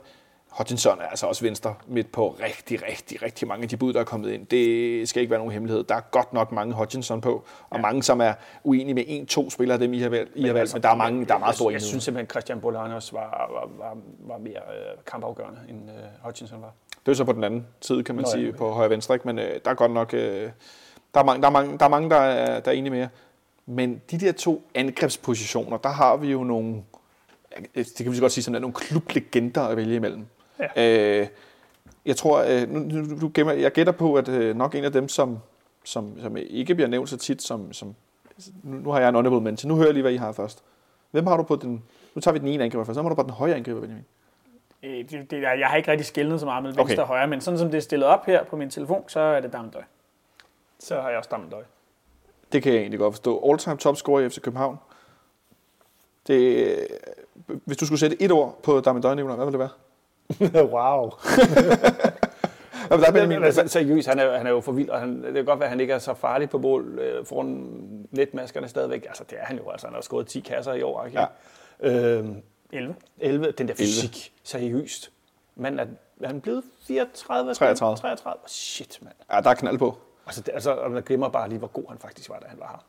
Hodgson 0.49 0.99
er 0.99 1.05
altså 1.05 1.25
også 1.25 1.45
venstre 1.45 1.75
midt 1.87 2.11
på 2.11 2.37
rigtig, 2.43 2.83
rigtig, 2.89 3.21
rigtig 3.21 3.47
mange 3.47 3.63
af 3.63 3.69
de 3.69 3.77
bud, 3.77 3.93
der 3.93 3.99
er 3.99 4.03
kommet 4.03 4.31
ind. 4.31 4.45
Det 4.45 5.09
skal 5.09 5.21
ikke 5.21 5.31
være 5.31 5.39
nogen 5.39 5.53
hemmelighed. 5.53 5.83
Der 5.83 5.95
er 5.95 6.01
godt 6.11 6.33
nok 6.33 6.51
mange 6.51 6.73
Hodgson 6.73 7.21
på, 7.21 7.43
og 7.69 7.77
ja. 7.77 7.81
mange, 7.81 8.03
som 8.03 8.21
er 8.21 8.33
uenige 8.63 8.93
med 8.93 9.03
en-to 9.07 9.49
spillere 9.49 9.73
af 9.73 9.79
dem, 9.79 9.93
I 9.93 9.99
har 9.99 10.09
valgt. 10.09 10.31
I 10.35 10.43
har 10.43 10.53
valgt. 10.53 10.73
Men 10.73 10.83
der 10.83 10.89
er 10.89 10.95
mange, 10.95 11.25
der 11.25 11.35
er 11.35 11.39
meget 11.39 11.55
store 11.55 11.71
Jeg, 11.71 11.73
jeg 11.73 11.81
synes 11.81 12.03
simpelthen, 12.03 12.25
at 12.25 12.31
Christian 12.31 12.61
Bolanos 12.61 13.13
var, 13.13 13.51
var, 13.53 13.85
var, 13.85 13.97
var 14.19 14.37
mere 14.37 14.53
øh, 14.53 14.97
kampafgørende, 15.07 15.59
end 15.69 15.89
øh, 15.89 15.95
Hutchinson 16.23 16.61
var. 16.61 16.73
Det 17.05 17.11
er 17.11 17.15
så 17.15 17.23
på 17.23 17.33
den 17.33 17.43
anden 17.43 17.67
side, 17.81 18.03
kan 18.03 18.15
man 18.15 18.21
Nå, 18.23 18.29
ja, 18.29 18.37
sige, 18.37 18.49
okay. 18.49 18.57
på 18.57 18.71
højre 18.71 18.89
venstre. 18.89 19.15
Ikke? 19.15 19.27
Men 19.27 19.39
øh, 19.39 19.59
der 19.65 19.71
er 19.71 19.75
godt 19.75 19.91
nok... 19.91 20.13
Øh, 20.13 20.49
der, 21.13 21.19
er 21.19 21.23
mange, 21.23 21.41
der, 21.41 21.47
er 21.47 21.51
mange, 21.51 21.77
der 21.77 21.85
er 21.85 21.89
mange, 21.89 22.09
der 22.09 22.15
er, 22.15 22.59
der 22.59 22.71
er 22.71 22.75
enige 22.75 22.91
med 22.91 22.99
jer. 22.99 23.07
Men 23.65 24.01
de 24.11 24.19
der 24.19 24.31
to 24.31 24.63
angrebspositioner, 24.75 25.77
der 25.77 25.89
har 25.89 26.17
vi 26.17 26.31
jo 26.31 26.43
nogle... 26.43 26.83
Det 27.75 27.95
kan 27.97 28.11
vi 28.11 28.15
så 28.15 28.21
godt 28.21 28.31
sige, 28.31 28.43
som 28.43 28.55
er 28.55 28.59
nogle 28.59 28.73
klublegender 28.73 29.61
at 29.61 29.77
vælge 29.77 29.95
imellem. 29.95 30.25
Ja. 30.59 31.19
Øh, 31.21 31.27
jeg 32.05 32.15
tror, 32.15 32.39
øh, 32.39 32.69
nu, 32.69 32.79
nu, 32.79 33.31
nu 33.35 33.49
jeg 33.49 33.71
gætter 33.71 33.93
på, 33.93 34.15
at 34.15 34.27
øh, 34.27 34.55
nok 34.55 34.75
en 34.75 34.83
af 34.83 34.91
dem, 34.91 35.09
som, 35.09 35.39
som, 35.83 36.21
som 36.21 36.37
ikke 36.37 36.75
bliver 36.75 36.87
nævnt 36.87 37.09
så 37.09 37.17
tit, 37.17 37.41
som, 37.41 37.73
som 37.73 37.95
nu, 38.63 38.77
nu 38.77 38.91
har 38.91 38.99
jeg 38.99 39.09
en 39.09 39.15
honorable 39.15 39.41
mention. 39.41 39.69
Nu 39.69 39.75
hører 39.75 39.87
jeg 39.87 39.93
lige, 39.93 40.01
hvad 40.01 40.11
I 40.11 40.17
har 40.17 40.31
først. 40.31 40.63
Hvem 41.11 41.27
har 41.27 41.37
du 41.37 41.43
på 41.43 41.55
den... 41.55 41.83
Nu 42.15 42.21
tager 42.21 42.33
vi 42.33 42.39
den 42.39 42.47
ene 42.47 42.63
angriber 42.63 42.83
først. 42.83 42.95
Så 42.95 43.01
har 43.01 43.09
du 43.09 43.15
på 43.15 43.23
den 43.23 43.29
højre 43.29 43.55
angriber, 43.55 43.79
Benjamin. 43.79 44.05
Øh, 44.83 45.09
det, 45.09 45.31
det, 45.31 45.41
jeg 45.41 45.67
har 45.67 45.77
ikke 45.77 45.91
rigtig 45.91 46.05
skældnet 46.05 46.39
så 46.39 46.45
meget 46.45 46.63
mellem 46.63 46.79
Okay. 46.79 46.89
venstre 46.89 47.03
og 47.03 47.07
højre, 47.07 47.27
men 47.27 47.41
sådan 47.41 47.57
som 47.57 47.71
det 47.71 47.77
er 47.77 47.81
stillet 47.81 48.07
op 48.07 48.25
her 48.25 48.43
på 48.43 48.55
min 48.55 48.69
telefon, 48.69 49.03
så 49.07 49.19
er 49.19 49.39
det 49.39 49.53
Damendøj. 49.53 49.81
Så 50.79 51.01
har 51.01 51.09
jeg 51.09 51.17
også 51.17 51.29
Damendøj. 51.31 51.63
Det 52.51 52.63
kan 52.63 52.73
jeg 52.73 52.79
egentlig 52.79 52.99
godt 52.99 53.13
forstå. 53.13 53.49
All-time 53.51 53.77
topscorer 53.77 54.21
i 54.21 54.29
FC 54.29 54.41
København. 54.41 54.77
Det, 56.27 56.67
øh, 56.67 57.57
hvis 57.65 57.77
du 57.77 57.85
skulle 57.85 57.99
sætte 57.99 58.21
et 58.21 58.31
ord 58.31 58.59
på 58.63 58.71
Nicolaj, 58.75 59.13
hvad 59.13 59.35
ville 59.35 59.51
det 59.51 59.59
være? 59.59 59.69
wow. 60.75 61.11
Vil 62.89 63.01
der? 63.01 63.27
Men, 63.27 63.43
altså, 63.43 63.67
seriøst, 63.67 64.07
han 64.07 64.19
er, 64.19 64.37
han 64.37 64.47
er 64.47 64.51
jo 64.51 64.61
for 64.61 64.71
vild, 64.71 64.89
og 64.89 64.99
han, 64.99 65.23
det 65.23 65.33
kan 65.33 65.45
godt 65.45 65.59
være, 65.59 65.65
at 65.65 65.69
han 65.69 65.79
ikke 65.79 65.93
er 65.93 65.99
så 65.99 66.13
farlig 66.13 66.49
på 66.49 66.57
mål 66.57 66.99
øh, 66.99 67.25
foran 67.25 68.07
netmaskerne 68.11 68.67
stadigvæk. 68.67 69.05
Altså, 69.07 69.23
det 69.29 69.37
er 69.39 69.45
han 69.45 69.57
jo. 69.57 69.69
Altså, 69.69 69.87
han 69.87 69.93
har 69.93 70.01
skåret 70.01 70.27
10 70.27 70.39
kasser 70.39 70.73
i 70.73 70.81
år. 70.81 71.05
Ikke? 71.05 71.19
Ja. 71.19 71.27
Øhm, 71.79 72.35
11. 72.71 72.95
11, 73.19 73.51
den 73.51 73.67
der 73.67 73.75
fysik, 73.75 74.33
seriøst. 74.43 75.11
Men 75.55 75.79
er, 75.79 75.85
er 76.21 76.27
han 76.27 76.41
blevet 76.41 76.63
34? 76.87 77.53
33. 77.53 77.97
33. 77.97 78.41
Shit, 78.47 78.99
mand. 79.01 79.15
Ja, 79.31 79.41
der 79.41 79.49
er 79.49 79.53
knald 79.53 79.77
på. 79.77 79.97
Altså, 80.25 80.41
det, 80.41 80.51
altså, 80.53 80.71
og 80.71 80.91
man 80.91 81.03
glemmer 81.03 81.29
bare 81.29 81.49
lige, 81.49 81.59
hvor 81.59 81.67
god 81.67 81.83
han 81.89 81.97
faktisk 81.97 82.29
var, 82.29 82.39
da 82.39 82.45
han 82.47 82.59
var 82.59 82.67
her. 82.67 82.83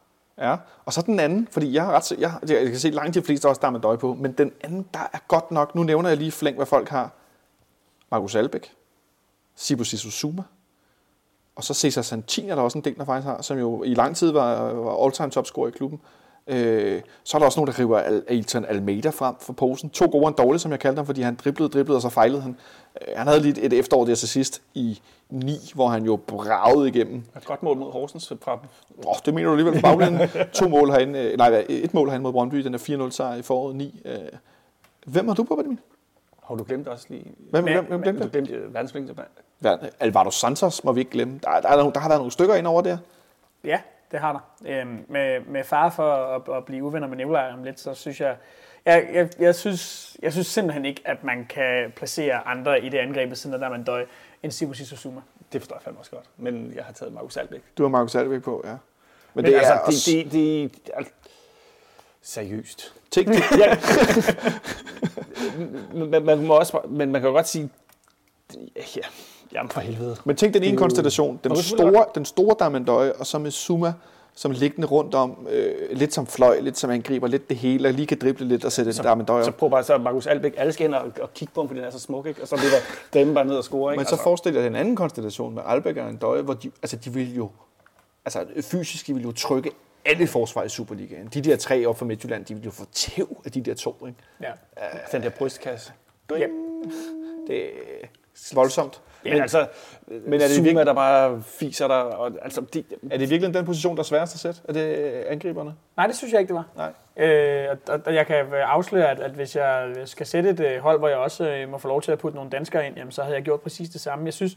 Ja, 0.49 0.57
og 0.85 0.93
så 0.93 1.03
den 1.03 1.21
anden, 1.21 1.49
fordi 1.51 1.73
jeg 1.73 1.85
har 1.85 1.93
ret, 1.93 2.13
jeg, 2.19 2.33
jeg 2.49 2.67
kan 2.67 2.79
se 2.79 2.91
langt 2.91 3.15
de 3.15 3.23
fleste 3.23 3.49
også, 3.49 3.61
der 3.61 3.67
er 3.67 3.71
med 3.71 3.81
døj 3.81 3.97
på, 3.97 4.15
men 4.15 4.33
den 4.33 4.53
anden, 4.61 4.87
der 4.95 5.01
er 5.13 5.19
godt 5.29 5.51
nok, 5.51 5.75
nu 5.75 5.83
nævner 5.83 6.09
jeg 6.09 6.19
lige 6.19 6.33
flink, 6.33 6.57
hvad 6.57 6.67
folk 6.67 6.89
har. 6.89 7.11
Markus 8.11 8.35
Albæk, 8.35 8.73
Sibu 9.57 9.85
Sissuzuma, 9.85 10.43
og 11.57 11.65
så 11.65 11.75
Cesar 11.75 12.03
Santini 12.03 12.49
er 12.49 12.55
der 12.55 12.63
også 12.63 12.79
en 12.79 12.85
del, 12.85 12.97
der 12.97 13.05
faktisk 13.05 13.27
har, 13.27 13.43
som 13.43 13.59
jo 13.59 13.83
i 13.83 13.95
lang 13.95 14.17
tid 14.17 14.31
var, 14.31 14.73
var 14.73 15.05
all-time 15.05 15.31
topscorer 15.31 15.69
i 15.69 15.71
klubben. 15.71 16.01
Øh, 16.47 17.03
så 17.25 17.37
er 17.37 17.39
der 17.39 17.47
også 17.47 17.61
nogen, 17.61 17.73
der 17.73 17.79
river 17.79 17.99
Al- 17.99 18.25
Ailton 18.29 18.65
Almeida 18.65 19.11
frem 19.11 19.35
for 19.41 19.53
posen. 19.53 19.91
To 19.91 20.07
gode 20.13 20.25
og 20.25 20.29
en 20.29 20.35
dårlig, 20.39 20.61
som 20.61 20.71
jeg 20.71 20.81
kaldte 20.81 20.99
ham, 20.99 21.07
fordi 21.07 21.23
han 21.23 21.35
driblede, 21.45 21.69
driblede, 21.69 21.97
og 21.97 22.03
så 22.03 22.09
fejlede 22.09 22.41
han. 22.41 22.57
Øh, 23.01 23.17
han 23.17 23.27
havde 23.27 23.41
lige 23.41 23.61
et, 23.63 23.73
efterår 23.73 24.05
der 24.05 24.15
til 24.15 24.29
sidst 24.29 24.63
i 24.75 25.01
9, 25.31 25.53
hvor 25.75 25.89
han 25.89 26.05
jo 26.05 26.17
bragede 26.17 26.89
igennem. 26.89 27.23
Et 27.37 27.45
godt 27.45 27.63
mål 27.63 27.77
mod 27.77 27.93
Horsens 27.93 28.33
fra. 28.43 28.59
Oh, 29.07 29.15
det 29.25 29.35
mener 29.35 29.47
du 29.49 29.53
alligevel 29.53 29.81
på 29.81 29.83
baglænden. 29.83 30.29
to 30.53 30.69
mål 30.69 30.91
herinde, 30.91 31.19
øh, 31.19 31.39
nej, 31.39 31.65
et 31.69 31.95
mål 31.95 32.09
herinde 32.09 32.23
mod 32.23 32.33
Brøndby, 32.33 32.57
den 32.57 32.75
er 32.75 32.79
4-0 33.09 33.11
sejr 33.11 33.35
i 33.37 33.43
foråret 33.43 33.77
9. 33.77 34.01
Øh, 34.05 34.15
hvem 35.07 35.29
har 35.29 35.35
du 35.35 35.43
på, 35.45 35.55
Benjamin? 35.57 35.79
Har 36.49 36.55
du 36.55 36.65
glemt 36.65 36.89
også 36.89 37.07
lige... 37.09 37.35
Hvem, 37.51 37.65
hvem, 37.65 37.85
hvem 37.85 38.03
glemte 38.03 38.25
Du 38.25 38.29
glemte 38.29 38.53
øh, 38.53 38.75
verdens 38.75 38.95
længste 38.95 39.15
mand. 39.15 39.29
Hvad, 39.59 39.79
Alvaro 40.01 40.31
Santos 40.31 40.85
må 40.85 40.93
vi 40.93 41.01
ikke 41.01 41.11
glemme. 41.11 41.41
Der, 41.43 41.61
der, 41.61 41.69
er, 41.69 41.77
nogle- 41.77 41.93
der 41.93 42.01
har 42.01 42.09
været 42.09 42.21
nogle 42.21 42.33
stykker 42.33 42.55
ind 42.55 42.67
over 42.67 42.83
der. 42.83 42.99
Ja, 43.65 43.81
det 44.11 44.21
har 44.21 44.33
der. 44.33 44.71
Øhm, 44.81 45.05
med, 45.09 45.41
med 45.41 45.65
far 45.65 45.91
for 45.91 46.13
at, 46.13 46.57
at 46.57 46.65
blive 46.65 46.85
uvenner 46.85 47.09
med 47.09 47.17
Nikolaj 47.17 47.53
om 47.53 47.65
lidt, 47.65 47.81
så 47.81 47.95
synes 47.95 48.21
jeg, 48.21 48.37
jeg, 48.85 49.09
jeg, 49.13 49.29
jeg, 49.39 49.55
synes, 49.55 50.17
jeg 50.23 50.33
synes 50.33 50.47
simpelthen 50.47 50.85
ikke, 50.85 51.03
at 51.05 51.25
man 51.25 51.47
kan 51.47 51.93
placere 51.97 52.47
andre 52.47 52.81
i 52.85 52.89
det 52.89 52.99
angreb, 52.99 53.35
siden 53.35 53.61
der 53.61 53.69
man 53.69 53.85
døj, 53.85 54.07
end 54.43 54.53
Sibu 54.53 54.73
Sissuzuma. 54.73 55.21
Det 55.53 55.61
forstår 55.61 55.77
jeg 55.77 55.83
fandme 55.83 56.01
også 56.01 56.11
godt. 56.11 56.25
Men 56.37 56.73
jeg 56.77 56.85
har 56.85 56.93
taget 56.93 57.13
Markus 57.15 57.37
Albæk. 57.37 57.61
Du 57.79 57.83
har 57.83 57.91
Markus 57.91 58.15
Alvik 58.15 58.43
på, 58.43 58.63
ja. 58.65 58.71
Men, 58.71 58.79
Men 59.35 59.45
det 59.45 59.55
altså, 59.59 59.73
er 59.73 59.79
også... 59.79 60.11
det, 60.11 60.33
det, 60.33 60.91
altså, 60.95 61.13
seriøst. 62.23 62.93
Tænk, 63.11 63.29
det, 63.29 63.43
Ja. 63.59 63.77
men, 66.07 66.25
man 66.25 66.47
må 66.47 66.55
også, 66.55 66.79
men 66.89 67.13
man 67.13 67.21
kan 67.21 67.29
jo 67.29 67.35
godt 67.35 67.49
sige, 67.49 67.69
ja, 68.77 69.01
jamen 69.53 69.71
for 69.71 69.81
helvede. 69.81 70.17
men 70.25 70.37
tænk 70.37 70.55
den 70.55 70.63
Det 70.63 70.69
ene 70.69 70.75
jo- 70.77 70.81
konstellation. 70.81 71.41
Den 71.45 71.53
det 71.53 71.65
store, 71.65 72.05
den 72.15 72.25
store 72.25 72.57
Damendøje, 72.59 73.13
og 73.13 73.27
så 73.27 73.39
med 73.39 73.51
Suma, 73.51 73.93
som 74.35 74.51
liggende 74.51 74.87
rundt 74.89 75.15
om, 75.15 75.47
øh, 75.51 75.75
lidt 75.91 76.15
som 76.15 76.27
fløj, 76.27 76.61
lidt 76.61 76.79
som 76.79 76.91
angriber, 76.91 77.27
lidt 77.27 77.49
det 77.49 77.57
hele, 77.57 77.89
og 77.89 77.93
lige 77.95 78.07
kan 78.07 78.19
drible 78.19 78.45
lidt 78.47 78.65
og 78.65 78.73
sætte 78.73 78.93
Så- 78.93 79.03
Damendøje 79.03 79.45
Så 79.45 79.51
op. 79.51 79.57
prøv 79.57 79.71
bare 79.71 79.85
så 79.85 79.99
Markus 79.99 80.27
Albæk, 80.27 80.55
alle 80.57 80.73
skal 80.73 80.87
ind 80.87 80.95
og, 80.95 81.13
og 81.21 81.35
kigge 81.35 81.55
på 81.55 81.61
ham, 81.61 81.69
fordi 81.69 81.81
den 81.81 81.87
er 81.87 81.91
så 81.91 81.99
smuk, 81.99 82.27
ikke? 82.27 82.43
Og 82.43 82.49
så 82.49 82.57
bliver 82.57 82.71
der 83.13 83.25
dem 83.25 83.35
bare 83.35 83.45
ned 83.45 83.57
og 83.57 83.65
score, 83.65 83.93
ikke? 83.93 83.99
Men 84.01 84.07
så 84.07 84.17
forestil 84.23 84.55
dig 84.55 84.63
den 84.65 84.77
anden 84.77 84.97
konstellation 84.97 85.55
med 85.55 85.63
Albeck 85.67 85.97
og 85.99 86.09
Andøje, 86.09 86.43
hvor 86.43 86.55
de, 86.55 86.71
altså 86.83 86.97
de 86.97 87.13
vil 87.13 87.35
jo, 87.37 87.51
altså 88.25 88.45
fysisk, 88.63 89.07
de 89.07 89.15
vil 89.15 89.23
jo 89.23 89.33
trykke 89.33 89.71
alle 90.09 90.27
forsvar 90.27 90.63
i 90.65 90.69
Superligaen. 90.69 91.27
De 91.27 91.41
der 91.43 91.57
tre 91.57 91.87
op 91.87 91.99
for 91.99 92.05
Midtjylland, 92.05 92.45
de 92.45 92.55
vil 92.55 92.65
jo 92.65 92.71
få 92.71 92.85
tæv 92.93 93.43
af 93.45 93.53
de 93.53 93.61
der 93.63 93.75
to, 93.75 94.07
ikke? 94.07 94.19
Ja. 94.43 94.53
den 95.13 95.23
der 95.23 95.31
brystkasse. 95.31 95.93
Ja. 96.31 96.47
Det 97.47 97.65
er 97.65 98.55
voldsomt. 98.55 99.01
Men, 99.25 99.33
men 99.33 99.43
altså, 99.43 99.67
men 100.09 100.35
er 100.35 100.39
det 100.47 100.57
Zuma, 100.57 100.65
virkelig- 100.65 100.87
der 100.87 100.93
bare 100.95 101.43
fiser 101.47 101.89
der, 101.89 101.95
og, 101.95 102.33
altså, 102.43 102.61
de, 102.61 102.85
Er 103.11 103.19
det 103.19 103.31
virkelig 103.31 103.55
den 103.55 103.65
position, 103.65 103.97
der 103.97 104.03
er 104.03 104.05
sværest 104.05 104.35
at 104.35 104.41
sætte? 104.41 104.61
Er 104.69 104.73
det 104.73 104.83
angriberne? 105.29 105.75
Nej, 105.97 106.07
det 106.07 106.17
synes 106.17 106.33
jeg 106.33 106.41
ikke, 106.41 106.55
det 106.55 106.65
var. 106.77 106.93
Nej. 107.17 107.27
Øh, 107.29 107.77
og, 107.89 108.01
og 108.07 108.15
jeg 108.15 108.27
kan 108.27 108.47
afsløre, 108.53 109.11
at, 109.11 109.21
at 109.21 109.31
hvis 109.31 109.57
jeg 109.57 109.93
skal 110.05 110.27
sætte 110.27 110.51
et 110.51 110.61
øh, 110.61 110.79
hold, 110.79 110.99
hvor 110.99 111.09
jeg 111.09 111.17
også 111.19 111.49
øh, 111.51 111.69
må 111.71 111.79
få 111.79 111.89
lov 111.89 112.03
til 112.03 112.13
at 112.13 112.19
putte 112.19 112.37
nogle 112.37 112.51
danskere 112.51 112.87
ind, 112.87 112.97
jamen, 112.97 113.13
så 113.13 113.23
havde 113.23 113.35
jeg 113.37 113.45
gjort 113.45 113.61
præcis 113.61 113.89
det 113.89 114.01
samme. 114.01 114.25
Jeg 114.25 114.35
synes, 114.35 114.57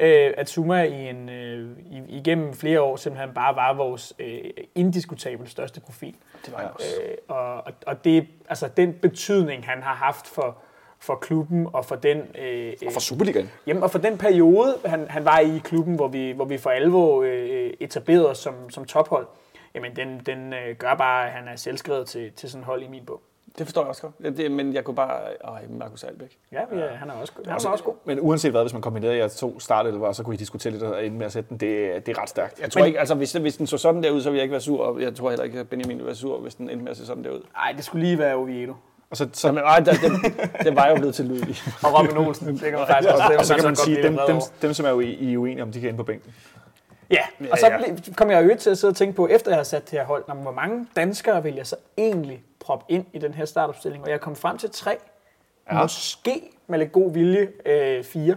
øh, 0.00 0.34
at 0.36 0.48
Zuma 0.48 0.82
i 0.82 1.08
en, 1.08 1.28
øh, 1.28 1.70
igennem 2.08 2.54
flere 2.54 2.80
år 2.80 2.96
simpelthen 2.96 3.34
bare 3.34 3.56
var 3.56 3.72
vores 3.72 4.14
øh, 4.18 4.40
indiskutabelt 4.74 5.50
største 5.50 5.80
profil. 5.80 6.14
det 6.46 6.52
var 6.52 6.62
også. 6.74 6.86
Øh, 7.08 7.16
og, 7.28 7.54
og, 7.54 7.72
og 7.86 8.04
det, 8.04 8.26
altså, 8.48 8.68
den 8.76 8.92
betydning, 8.92 9.66
han 9.66 9.82
har 9.82 9.94
haft 9.94 10.26
for, 10.26 10.58
for 10.98 11.14
klubben 11.14 11.68
og 11.72 11.84
for 11.84 11.96
den... 11.96 12.22
Øh, 12.38 12.72
Og 12.86 12.92
for 12.92 13.00
Superligaen. 13.00 13.50
Jamen, 13.66 13.82
og 13.82 13.90
for 13.90 13.98
den 13.98 14.18
periode, 14.18 14.76
han, 14.84 15.06
han 15.08 15.24
var 15.24 15.38
i 15.38 15.60
klubben, 15.64 15.94
hvor 15.94 16.08
vi, 16.08 16.30
hvor 16.30 16.44
vi 16.44 16.58
for 16.58 16.70
alvor 16.70 17.22
øh, 17.22 17.70
etablerede 17.80 18.30
os 18.30 18.38
som, 18.38 18.70
som 18.70 18.84
tophold, 18.84 19.26
jamen 19.74 19.96
den, 19.96 20.20
den 20.26 20.52
øh, 20.52 20.76
gør 20.76 20.94
bare, 20.94 21.26
at 21.26 21.32
han 21.32 21.48
er 21.48 21.56
selvskrevet 21.56 22.06
til, 22.06 22.32
til 22.32 22.50
sådan 22.50 22.62
et 22.62 22.66
hold 22.66 22.82
i 22.82 22.88
min 22.88 23.04
bog. 23.06 23.20
Det 23.58 23.66
forstår 23.66 23.82
jeg 23.82 23.88
også 23.88 24.02
godt. 24.02 24.14
Ja, 24.24 24.30
Det, 24.30 24.50
men 24.50 24.74
jeg 24.74 24.84
kunne 24.84 24.96
bare... 24.96 25.20
Øj, 25.44 25.58
Markus 25.70 26.04
Albæk. 26.04 26.38
Ja, 26.52 26.60
ja 26.76 26.86
han 26.88 27.10
er 27.10 27.14
også, 27.14 27.32
han 27.44 27.52
er 27.64 27.68
også 27.68 27.84
god. 27.84 27.94
Men 28.04 28.20
uanset 28.20 28.50
hvad, 28.50 28.62
hvis 28.62 28.72
man 28.72 28.82
kombinerede 28.82 29.16
jer 29.16 29.28
to 29.28 29.60
startelver, 29.60 30.12
så 30.12 30.22
kunne 30.22 30.34
I 30.34 30.38
diskutere 30.38 30.72
lidt 30.72 30.82
og 30.82 31.06
ende 31.06 31.18
med 31.18 31.26
at 31.26 31.32
sætte 31.32 31.48
den. 31.48 31.56
Det, 31.58 32.06
det 32.06 32.16
er 32.16 32.22
ret 32.22 32.28
stærkt. 32.28 32.60
Jeg 32.60 32.70
tror 32.70 32.80
Men- 32.80 32.86
ikke, 32.86 32.98
altså 32.98 33.14
hvis, 33.14 33.32
hvis 33.32 33.56
den 33.56 33.66
så 33.66 33.78
sådan 33.78 34.02
der 34.02 34.10
ud, 34.10 34.20
så 34.20 34.30
ville 34.30 34.38
jeg 34.38 34.42
ikke 34.44 34.52
være 34.52 34.60
sur, 34.60 34.84
og 34.84 35.00
jeg 35.02 35.14
tror 35.14 35.28
heller 35.30 35.44
ikke, 35.44 35.60
at 35.60 35.68
Benjamin 35.68 35.96
ville 35.96 36.06
være 36.06 36.14
sur, 36.14 36.38
hvis 36.40 36.54
den 36.54 36.70
endte 36.70 36.84
med 36.84 36.90
at 36.90 36.96
se 36.96 37.06
sådan 37.06 37.24
der 37.24 37.30
ud. 37.30 37.40
Nej, 37.54 37.72
det 37.76 37.84
skulle 37.84 38.04
lige 38.06 38.18
være 38.18 38.34
Oviedo. 38.34 38.72
Og 39.10 39.16
så, 39.16 39.28
Så, 39.32 39.40
så, 39.40 39.52
men, 39.52 39.62
ej, 39.64 39.78
den, 39.78 39.94
den, 39.94 40.34
den, 40.64 40.76
var 40.76 40.88
jo 40.88 40.94
blevet 40.94 41.14
til 41.14 41.24
Ludvig. 41.24 41.56
Og 41.84 41.98
Robin 41.98 42.16
Olsen, 42.16 42.48
det 42.52 42.60
kan 42.60 42.72
man 42.72 42.86
faktisk 42.86 43.10
også. 43.12 43.24
Det 43.30 43.36
og 43.38 43.44
så 43.44 43.54
kan 43.54 43.64
man 43.64 43.76
sige, 43.76 44.02
dem, 44.02 44.18
dem, 44.28 44.36
dem, 44.62 44.74
som 44.74 44.86
er 44.86 44.92
ui- 44.92 45.02
I 45.24 45.32
er 45.34 45.38
uenige 45.38 45.62
om, 45.62 45.72
de 45.72 45.80
kan 45.80 45.88
ind 45.88 45.96
på 45.96 46.02
bænken. 46.02 46.34
Ja, 47.10 47.16
Ja, 47.40 47.50
og 47.52 47.58
så 47.58 48.02
kom 48.16 48.30
jeg 48.30 48.44
jo 48.50 48.56
til 48.58 48.70
at 48.70 48.78
sidde 48.78 48.90
og 48.92 48.96
tænke 48.96 49.16
på, 49.16 49.28
efter 49.28 49.50
jeg 49.50 49.58
har 49.58 49.64
sat 49.64 49.82
det 49.90 49.98
her 49.98 50.06
hold, 50.06 50.24
hvor 50.42 50.52
mange 50.52 50.86
danskere 50.96 51.42
vil 51.42 51.54
jeg 51.54 51.66
så 51.66 51.76
egentlig 51.98 52.42
proppe 52.60 52.84
ind 52.88 53.06
i 53.12 53.18
den 53.18 53.34
her 53.34 53.44
startopstilling? 53.44 54.04
Og 54.04 54.10
jeg 54.10 54.20
kom 54.20 54.36
frem 54.36 54.58
til 54.58 54.70
tre. 54.70 54.96
Ja. 55.72 55.82
Måske 55.82 56.42
med 56.66 56.78
lidt 56.78 56.92
god 56.92 57.12
vilje 57.12 57.48
øh, 57.66 58.04
fire. 58.04 58.36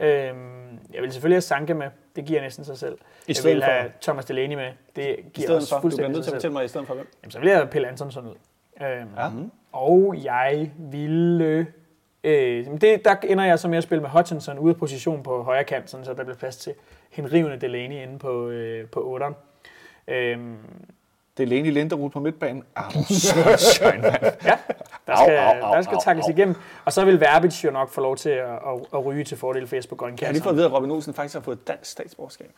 Øhm, 0.00 0.78
jeg 0.94 1.02
vil 1.02 1.12
selvfølgelig 1.12 1.34
have 1.36 1.40
Sanke 1.40 1.74
med. 1.74 1.86
Det 2.16 2.24
giver 2.24 2.40
næsten 2.40 2.64
sig 2.64 2.78
selv. 2.78 2.98
jeg 3.28 3.36
stedet 3.36 3.54
vil 3.54 3.62
for? 3.62 3.70
have 3.70 3.90
Thomas 4.02 4.24
Delaney 4.24 4.56
med. 4.56 4.70
Det 4.96 5.16
I 5.18 5.22
giver 5.34 5.54
også 5.54 5.68
for, 5.68 5.76
du 5.76 5.80
bliver 5.80 5.80
fuldstændig 5.80 6.12
nødt 6.12 6.24
til 6.24 6.30
at 6.30 6.34
fortælle 6.34 6.52
mig 6.52 6.64
i 6.64 6.68
stedet 6.68 6.86
for 6.86 6.94
hvem. 6.94 7.06
Jamen, 7.22 7.30
så 7.30 7.38
vil 7.38 7.48
jeg 7.48 7.56
have 7.56 7.68
Pelle 7.68 7.88
Antonsson 7.88 8.26
ud. 8.26 8.34
Øhm, 8.82 9.08
Ja. 9.16 9.28
Og 9.72 10.14
jeg 10.24 10.70
ville... 10.78 11.66
Øh, 12.24 12.66
det, 12.80 13.04
der 13.04 13.16
ender 13.22 13.44
jeg 13.44 13.58
så 13.58 13.68
med 13.68 13.78
at 13.78 13.84
spille 13.84 14.02
med 14.02 14.10
Hutchinson 14.10 14.58
ude 14.58 14.70
af 14.70 14.76
position 14.76 15.22
på 15.22 15.42
højre 15.42 15.64
kant, 15.64 15.90
sådan 15.90 16.04
så 16.06 16.14
der 16.14 16.24
bliver 16.24 16.36
plads 16.36 16.56
til 16.56 16.74
henrivende 17.10 17.56
Delaney 17.56 18.02
inde 18.02 18.18
på, 18.18 18.48
øh, 18.48 18.86
på 18.86 19.18
8'eren. 19.20 19.34
Øhm, 20.14 20.56
Det 21.36 21.42
er 21.42 21.46
Leni 21.48 21.70
Linderud 21.70 22.10
på 22.10 22.20
midtbanen. 22.20 22.64
Sunshine, 23.08 24.02
mand. 24.10 24.22
ja, 24.44 24.58
der 25.06 25.12
Au, 25.12 25.24
skal, 25.26 25.36
au, 25.36 25.54
au, 25.62 25.74
der 25.74 25.82
skal 25.82 25.94
au, 25.94 26.00
takkes 26.04 26.24
au. 26.26 26.30
igennem. 26.32 26.54
Og 26.84 26.92
så 26.92 27.04
vil 27.04 27.20
Verbitz 27.20 27.64
jo 27.64 27.70
nok 27.70 27.90
få 27.90 28.00
lov 28.00 28.16
til 28.16 28.30
at, 28.30 28.48
at, 28.50 28.58
at 28.94 29.04
ryge 29.06 29.24
til 29.24 29.36
fordel 29.36 29.66
for 29.66 29.76
Jesper 29.76 29.96
Grønkjær. 29.96 30.26
Jeg 30.26 30.28
har 30.28 30.32
lige 30.32 30.42
fået 30.42 30.52
at 30.52 30.56
vide, 30.56 30.66
at 30.66 30.72
Robin 30.72 30.90
Olsen 30.90 31.14
faktisk 31.14 31.34
har 31.34 31.40
fået 31.42 31.68
dansk 31.68 31.90
statsborgerskab. 31.90 32.50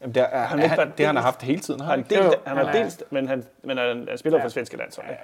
Jamen, 0.00 0.14
det, 0.14 0.22
er, 0.22 0.26
Han 0.38 0.46
han, 0.48 0.58
ikke 0.62 0.68
han, 0.74 0.92
det 0.98 1.00
har 1.00 1.06
han 1.06 1.14
delt. 1.16 1.24
haft 1.24 1.42
hele 1.42 1.60
tiden. 1.60 1.80
Har 1.80 1.90
han 1.90 1.98
Han, 1.98 2.10
delt, 2.10 2.24
Jo, 2.24 2.30
han 2.46 2.56
han 2.56 2.66
har 2.66 2.72
er- 2.72 2.82
delt, 2.82 3.02
men 3.10 3.28
han, 3.28 3.44
men 3.62 3.78
han, 3.78 4.06
han 4.08 4.18
spiller 4.18 4.38
ja. 4.38 4.44
for 4.44 4.48
svenske 4.48 4.76
landshold. 4.76 5.06
Ja. 5.08 5.14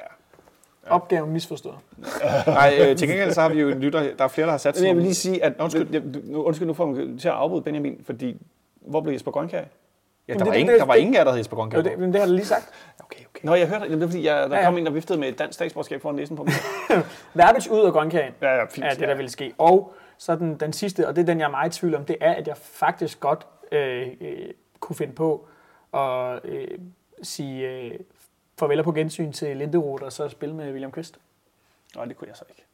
Opgaven 0.95 1.31
misforstået. 1.33 1.75
Nej, 2.47 2.79
øh, 2.81 2.97
til 2.97 3.09
gengæld 3.09 3.33
så 3.33 3.41
har 3.41 3.49
vi 3.49 3.61
jo 3.61 3.69
en 3.69 3.81
lytter, 3.81 4.15
der 4.19 4.25
er 4.25 4.29
flere, 4.29 4.47
der 4.47 4.51
har 4.51 4.59
sat 4.59 4.77
Men 4.79 4.87
jeg 4.87 4.95
vil 4.97 5.03
lige 5.03 5.15
sige, 5.15 5.45
at 5.45 5.53
Undskyld. 5.59 5.83
undskyld, 5.95 6.25
nu, 6.31 6.43
undskyld, 6.43 6.67
nu 6.67 6.75
får 6.75 6.87
man 6.87 7.19
til 7.19 7.29
at 7.29 7.35
afbryde 7.35 7.63
Benjamin, 7.63 8.03
fordi 8.07 8.43
hvor 8.91 9.01
blev 9.01 9.13
Jesper 9.13 9.31
Grønkær? 9.31 9.59
Ja, 9.59 9.65
der, 10.33 10.39
det- 10.39 10.47
var 10.47 10.53
det- 10.53 10.61
ingen, 10.61 10.79
der 10.79 10.85
var 10.85 10.95
ingen 10.95 11.17
af 11.17 11.25
der 11.25 11.33
hed 11.33 11.39
Jesper 11.39 11.57
Jo, 11.57 11.61
Grønkjær. 11.61 11.83
det, 11.83 11.99
men 11.99 12.13
det 12.13 12.21
har 12.21 12.27
du 12.29 12.33
lige 12.35 12.45
sagt. 12.47 12.69
Okay, 13.05 13.25
okay. 13.35 13.45
Nå, 13.47 13.55
jeg 13.55 13.69
hørte 13.69 13.85
det. 13.85 13.91
Det 13.91 14.03
er 14.03 14.07
fordi, 14.07 14.27
jeg, 14.27 14.35
der 14.37 14.43
Ja, 14.43 14.55
ja, 14.55 14.59
ja. 14.59 14.65
kom 14.65 14.79
en, 14.79 14.87
der 14.87 14.93
viftede 14.93 15.19
med 15.19 15.29
et 15.29 15.39
dansk 15.39 15.55
statsborgerskab 15.55 16.03
foran 16.03 16.15
næsen 16.17 16.37
på 16.37 16.43
mig. 16.45 16.53
Verbitz 17.35 17.67
ud 17.69 17.93
Grønkjær 17.93 18.27
ind. 18.27 18.35
ja, 18.43 18.55
ja, 18.57 18.65
fint. 18.65 18.87
er 18.87 18.91
det, 18.91 19.09
der 19.09 19.15
vil 19.15 19.31
ske. 19.31 19.53
Og 19.59 19.95
så 20.19 20.37
den, 20.37 20.57
den 20.61 20.73
sidste, 20.73 21.09
og 21.09 21.17
det 21.17 21.23
er 21.23 21.27
den, 21.27 21.39
jeg 21.41 21.47
er 21.47 21.51
meget 21.51 21.77
i 21.77 21.81
tvivl 21.81 21.95
om, 21.95 22.05
det 22.05 22.17
er, 22.21 22.33
at 22.35 22.49
jeg 22.49 22.57
faktisk 22.57 23.21
godt 23.21 23.47
øh, 23.73 24.09
øh, 24.21 24.39
kunne 24.81 24.97
finde 24.97 25.13
på 25.13 25.47
at 25.95 26.41
øh, 26.45 26.69
sige 27.23 27.69
øh, 27.69 27.93
farvel 28.59 28.83
på 28.83 28.93
gensyn 28.93 29.33
til 29.33 29.57
Linderoth, 29.57 30.03
og 30.05 30.13
så 30.13 30.29
spille 30.29 30.55
med 30.55 30.71
William 30.71 30.93
Kvist. 30.93 31.19
Nej, 31.97 32.05
det 32.05 32.17
kunne 32.17 32.29
jeg 32.29 32.37
så 32.37 32.45
ikke. 32.51 32.65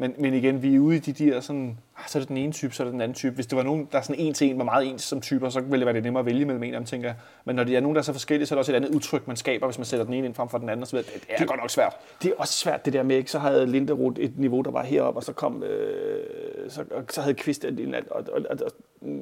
Men, 0.00 0.14
men 0.18 0.34
igen, 0.34 0.62
vi 0.62 0.74
er 0.74 0.78
ude 0.78 0.96
i 0.96 0.98
de 0.98 1.12
der 1.12 1.40
sådan, 1.40 1.78
ah, 1.96 2.04
så 2.08 2.18
er 2.18 2.20
det 2.20 2.28
den 2.28 2.36
ene 2.36 2.52
type, 2.52 2.74
så 2.74 2.82
er 2.82 2.84
det 2.84 2.92
den 2.92 3.00
anden 3.00 3.14
type. 3.14 3.34
Hvis 3.34 3.46
det 3.46 3.56
var 3.56 3.62
nogen, 3.62 3.88
der 3.92 3.98
er 3.98 4.02
sådan 4.02 4.20
en 4.20 4.34
til 4.34 4.50
en, 4.50 4.58
var 4.58 4.64
meget 4.64 4.86
ens 4.86 5.02
som 5.02 5.20
typer, 5.20 5.48
så 5.48 5.60
ville 5.60 5.78
det 5.78 5.86
være 5.86 5.94
lidt 5.94 6.04
nemmere 6.04 6.20
at 6.20 6.26
vælge 6.26 6.44
mellem 6.44 6.62
en 6.62 6.74
af 6.74 6.80
dem, 6.80 6.86
tænker 6.86 7.08
jeg. 7.08 7.16
Men 7.44 7.56
når 7.56 7.64
det 7.64 7.76
er 7.76 7.80
nogen, 7.80 7.94
der 7.94 8.00
er 8.00 8.04
så 8.04 8.12
forskellige, 8.12 8.46
så 8.46 8.54
er 8.54 8.56
der 8.56 8.60
også 8.60 8.72
et 8.72 8.76
andet 8.76 8.94
udtryk, 8.94 9.26
man 9.26 9.36
skaber, 9.36 9.66
hvis 9.66 9.78
man 9.78 9.84
sætter 9.84 10.04
den 10.04 10.14
ene 10.14 10.26
ind 10.26 10.34
frem 10.34 10.48
for 10.48 10.58
den 10.58 10.68
anden. 10.68 10.82
Og 10.82 10.88
så 10.88 10.96
videre. 10.96 11.10
det 11.14 11.42
er 11.42 11.46
godt 11.46 11.60
nok 11.60 11.70
svært. 11.70 11.96
Det 12.22 12.30
er 12.30 12.34
også 12.38 12.54
svært 12.54 12.84
det 12.84 12.92
der 12.92 13.02
med, 13.02 13.16
ikke? 13.16 13.30
så 13.30 13.38
havde 13.38 13.66
Linderoth 13.66 14.20
et 14.20 14.38
niveau, 14.38 14.62
der 14.62 14.70
var 14.70 14.82
heroppe, 14.82 15.18
og 15.18 15.24
så 15.24 15.32
kom, 15.32 15.62
øh, 15.62 16.70
så, 16.70 16.84
og 16.90 17.04
så 17.10 17.20
havde 17.20 17.34
Kvist 17.34 17.64
en, 17.64 17.94
og, 17.94 18.02
og, 18.10 18.24
og, 18.32 18.42
og, 18.50 18.72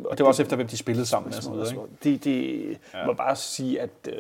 Og 0.05 0.19
det 0.19 0.25
var 0.25 0.27
også 0.27 0.43
efter, 0.43 0.57
hvem 0.57 0.69
de 0.69 0.77
spillede 0.77 1.07
sammen. 1.07 1.29
Og 1.29 1.43
sådan 1.43 1.59
noget, 1.59 1.73
ikke? 1.73 1.83
Det, 2.05 2.25
det 2.25 2.69
ja. 2.95 3.07
må 3.07 3.13
bare 3.13 3.37
sige, 3.37 3.81
at 3.81 3.91
øh, 4.09 4.15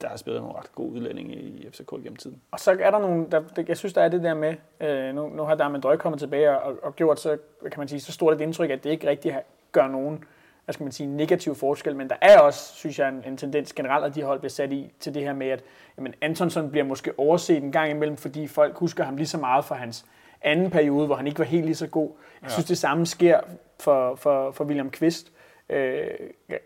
der 0.00 0.08
har 0.08 0.16
spillet 0.16 0.42
nogle 0.42 0.58
ret 0.58 0.72
gode 0.74 0.92
udlændinge 0.92 1.34
i 1.34 1.68
FCK 1.72 1.90
gennem 1.90 2.16
tiden. 2.16 2.40
Og 2.50 2.60
så 2.60 2.70
er 2.80 2.90
der 2.90 2.98
nogle, 2.98 3.26
der, 3.30 3.42
jeg 3.68 3.76
synes, 3.76 3.92
der 3.92 4.02
er 4.02 4.08
det 4.08 4.22
der 4.22 4.34
med, 4.34 4.54
øh, 4.80 5.14
nu, 5.14 5.28
nu 5.28 5.42
har 5.42 5.54
Darmen 5.54 5.80
Drøg 5.80 5.98
kommet 5.98 6.18
tilbage 6.20 6.58
og, 6.60 6.74
og 6.82 6.96
gjort 6.96 7.20
så, 7.20 7.38
kan 7.62 7.78
man 7.80 7.88
sige, 7.88 8.00
så 8.00 8.12
stort 8.12 8.34
et 8.34 8.40
indtryk, 8.40 8.70
at 8.70 8.84
det 8.84 8.90
ikke 8.90 9.08
rigtig 9.08 9.32
har- 9.32 9.42
gør 9.72 9.86
nogen 9.88 10.24
hvad 10.64 10.72
skal 10.72 10.84
man 10.84 10.92
sige, 10.92 11.06
negativ 11.06 11.54
forskel, 11.54 11.96
men 11.96 12.08
der 12.08 12.16
er 12.22 12.38
også, 12.40 12.74
synes 12.74 12.98
jeg, 12.98 13.08
en, 13.08 13.22
en 13.26 13.36
tendens 13.36 13.72
generelt, 13.72 14.04
at 14.04 14.14
de 14.14 14.22
hold 14.22 14.38
bliver 14.38 14.50
sat 14.50 14.72
i 14.72 14.92
til 15.00 15.14
det 15.14 15.22
her 15.22 15.32
med, 15.32 15.46
at 15.48 15.62
jamen, 15.98 16.14
Antonsson 16.20 16.70
bliver 16.70 16.84
måske 16.84 17.12
overset 17.18 17.56
en 17.56 17.72
gang 17.72 17.90
imellem, 17.90 18.16
fordi 18.16 18.46
folk 18.46 18.76
husker 18.76 19.04
ham 19.04 19.16
lige 19.16 19.26
så 19.26 19.38
meget 19.38 19.64
fra 19.64 19.74
hans 19.74 20.04
anden 20.42 20.70
periode, 20.70 21.06
hvor 21.06 21.14
han 21.16 21.26
ikke 21.26 21.38
var 21.38 21.44
helt 21.44 21.64
lige 21.64 21.74
så 21.74 21.86
god. 21.86 22.10
Jeg 22.42 22.50
synes, 22.50 22.66
det 22.66 22.78
samme 22.78 23.06
sker 23.06 23.40
for, 23.80 24.14
for, 24.14 24.50
for 24.50 24.64
William 24.64 24.90
Kvist. 24.90 25.32
Øh, 25.68 26.06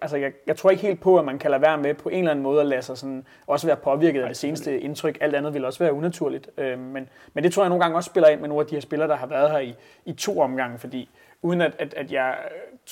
altså, 0.01 0.17
jeg, 0.17 0.33
jeg 0.47 0.57
tror 0.57 0.71
ikke 0.71 0.83
helt 0.83 1.01
på, 1.01 1.19
at 1.19 1.25
man 1.25 1.39
kan 1.39 1.51
lade 1.51 1.63
være 1.63 1.79
med 1.79 1.95
på 1.95 2.09
en 2.09 2.19
eller 2.19 2.31
anden 2.31 2.43
måde 2.43 2.61
at 2.61 2.67
lade 2.67 2.83
sig 2.83 2.99
sådan, 2.99 3.27
også 3.47 3.67
være 3.67 3.77
påvirket 3.77 4.23
af 4.23 4.29
det 4.29 4.37
seneste 4.37 4.81
indtryk. 4.81 5.19
Alt 5.21 5.35
andet 5.35 5.55
vil 5.55 5.65
også 5.65 5.79
være 5.79 5.93
unaturligt. 5.93 6.51
Øh, 6.59 6.79
men, 6.79 7.09
men 7.35 7.45
det 7.45 7.53
tror 7.53 7.63
jeg 7.63 7.69
nogle 7.69 7.85
gange 7.85 7.97
også 7.97 8.11
spiller 8.11 8.29
ind 8.29 8.41
med 8.41 8.49
nogle 8.49 8.61
af 8.61 8.67
de 8.67 8.75
her 8.75 8.81
spillere, 8.81 9.09
der 9.09 9.17
har 9.17 9.27
været 9.27 9.51
her 9.51 9.59
i, 9.59 9.75
i 10.05 10.13
to 10.13 10.41
omgange, 10.41 10.79
fordi 10.79 11.11
uden 11.43 11.61
at, 11.61 11.73
at, 11.79 11.95
at 11.95 12.13
jeg 12.13 12.39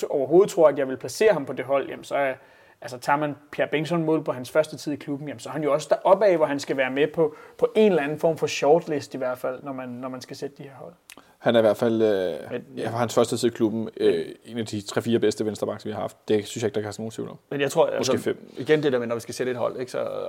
overhovedet 0.09 0.49
tror, 0.49 0.67
at 0.67 0.77
jeg 0.77 0.87
vil 0.87 0.97
placere 0.97 1.33
ham 1.33 1.45
på 1.45 1.53
det 1.53 1.65
hold, 1.65 1.89
jamen, 1.89 2.03
så 2.03 2.15
er, 2.15 2.33
altså 2.81 2.97
tager 2.97 3.17
man 3.17 3.35
Pierre 3.51 3.69
Bengtsson 3.69 4.03
mål 4.03 4.23
på 4.23 4.31
hans 4.31 4.51
første 4.51 4.77
tid 4.77 4.93
i 4.93 4.95
klubben, 4.95 5.27
jamen, 5.27 5.39
så 5.39 5.49
er 5.49 5.53
han 5.53 5.63
jo 5.63 5.73
også 5.73 5.87
deroppe 5.89 6.25
af, 6.25 6.37
hvor 6.37 6.45
han 6.45 6.59
skal 6.59 6.77
være 6.77 6.91
med 6.91 7.07
på, 7.07 7.35
på 7.57 7.67
en 7.75 7.91
eller 7.91 8.03
anden 8.03 8.19
form 8.19 8.37
for 8.37 8.47
shortlist 8.47 9.13
i 9.13 9.17
hvert 9.17 9.37
fald, 9.37 9.63
når 9.63 9.73
man, 9.73 9.89
når 9.89 10.09
man 10.09 10.21
skal 10.21 10.35
sætte 10.35 10.55
de 10.57 10.63
her 10.63 10.75
hold. 10.75 10.93
Han 11.39 11.55
er 11.55 11.59
i 11.59 11.61
hvert 11.61 11.77
fald, 11.77 12.01
øh, 12.01 12.51
Men, 12.51 12.65
ja. 12.77 12.89
for 12.89 12.97
hans 12.97 13.13
første 13.13 13.37
tid 13.37 13.47
i 13.47 13.51
klubben, 13.51 13.89
øh, 13.97 14.25
en 14.45 14.57
af 14.57 14.65
de 14.65 14.77
3-4 14.79 15.17
bedste 15.17 15.45
vensterbacks, 15.45 15.85
vi 15.85 15.91
har 15.91 15.99
haft. 15.99 16.27
Det 16.27 16.47
synes 16.47 16.63
jeg 16.63 16.67
ikke, 16.67 16.75
der 16.75 16.81
kan 16.81 16.85
have 16.85 16.93
nogen 16.97 17.11
tvivl 17.11 17.29
om. 17.29 17.37
Men 17.49 17.61
jeg 17.61 17.71
tror, 17.71 17.89
Måske 17.97 18.13
altså, 18.13 18.23
fem. 18.23 18.53
igen 18.57 18.83
det 18.83 18.93
der 18.93 18.99
med, 18.99 19.07
når 19.07 19.15
vi 19.15 19.21
skal 19.21 19.35
sætte 19.35 19.51
et 19.51 19.57
hold, 19.57 19.79
ikke, 19.79 19.91
så, 19.91 20.27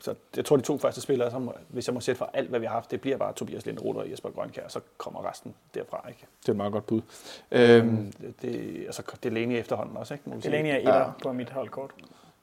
så 0.00 0.14
jeg 0.36 0.44
tror, 0.44 0.56
de 0.56 0.62
to 0.62 0.78
første 0.78 1.00
spillere, 1.00 1.30
så 1.30 1.38
må, 1.38 1.54
hvis 1.68 1.86
jeg 1.88 1.94
må 1.94 2.00
sætte 2.00 2.18
for 2.18 2.30
alt, 2.34 2.48
hvad 2.48 2.60
vi 2.60 2.66
har 2.66 2.72
haft, 2.72 2.90
det 2.90 3.00
bliver 3.00 3.16
bare 3.16 3.32
Tobias 3.32 3.66
Linderoth 3.66 3.98
og 3.98 4.10
Jesper 4.10 4.30
Grønkær, 4.30 4.68
så 4.68 4.80
kommer 4.98 5.30
resten 5.30 5.54
derfra. 5.74 6.04
Ikke? 6.08 6.26
Det 6.40 6.48
er 6.48 6.52
et 6.52 6.56
meget 6.56 6.72
godt 6.72 6.86
bud. 6.86 7.00
Øhm, 7.52 8.12
det, 8.20 8.34
det, 8.42 8.82
altså, 8.86 9.02
det 9.22 9.28
er 9.28 9.34
Lene 9.34 9.58
efterhånden 9.58 9.96
også, 9.96 10.14
ikke? 10.14 10.30
Må 10.30 10.34
vi 10.34 10.42
sige. 10.42 10.52
Delaney 10.52 10.70
er 10.70 10.78
etter 10.78 10.98
ja. 10.98 11.10
på 11.22 11.32
mit 11.32 11.50
holdkort. 11.50 11.90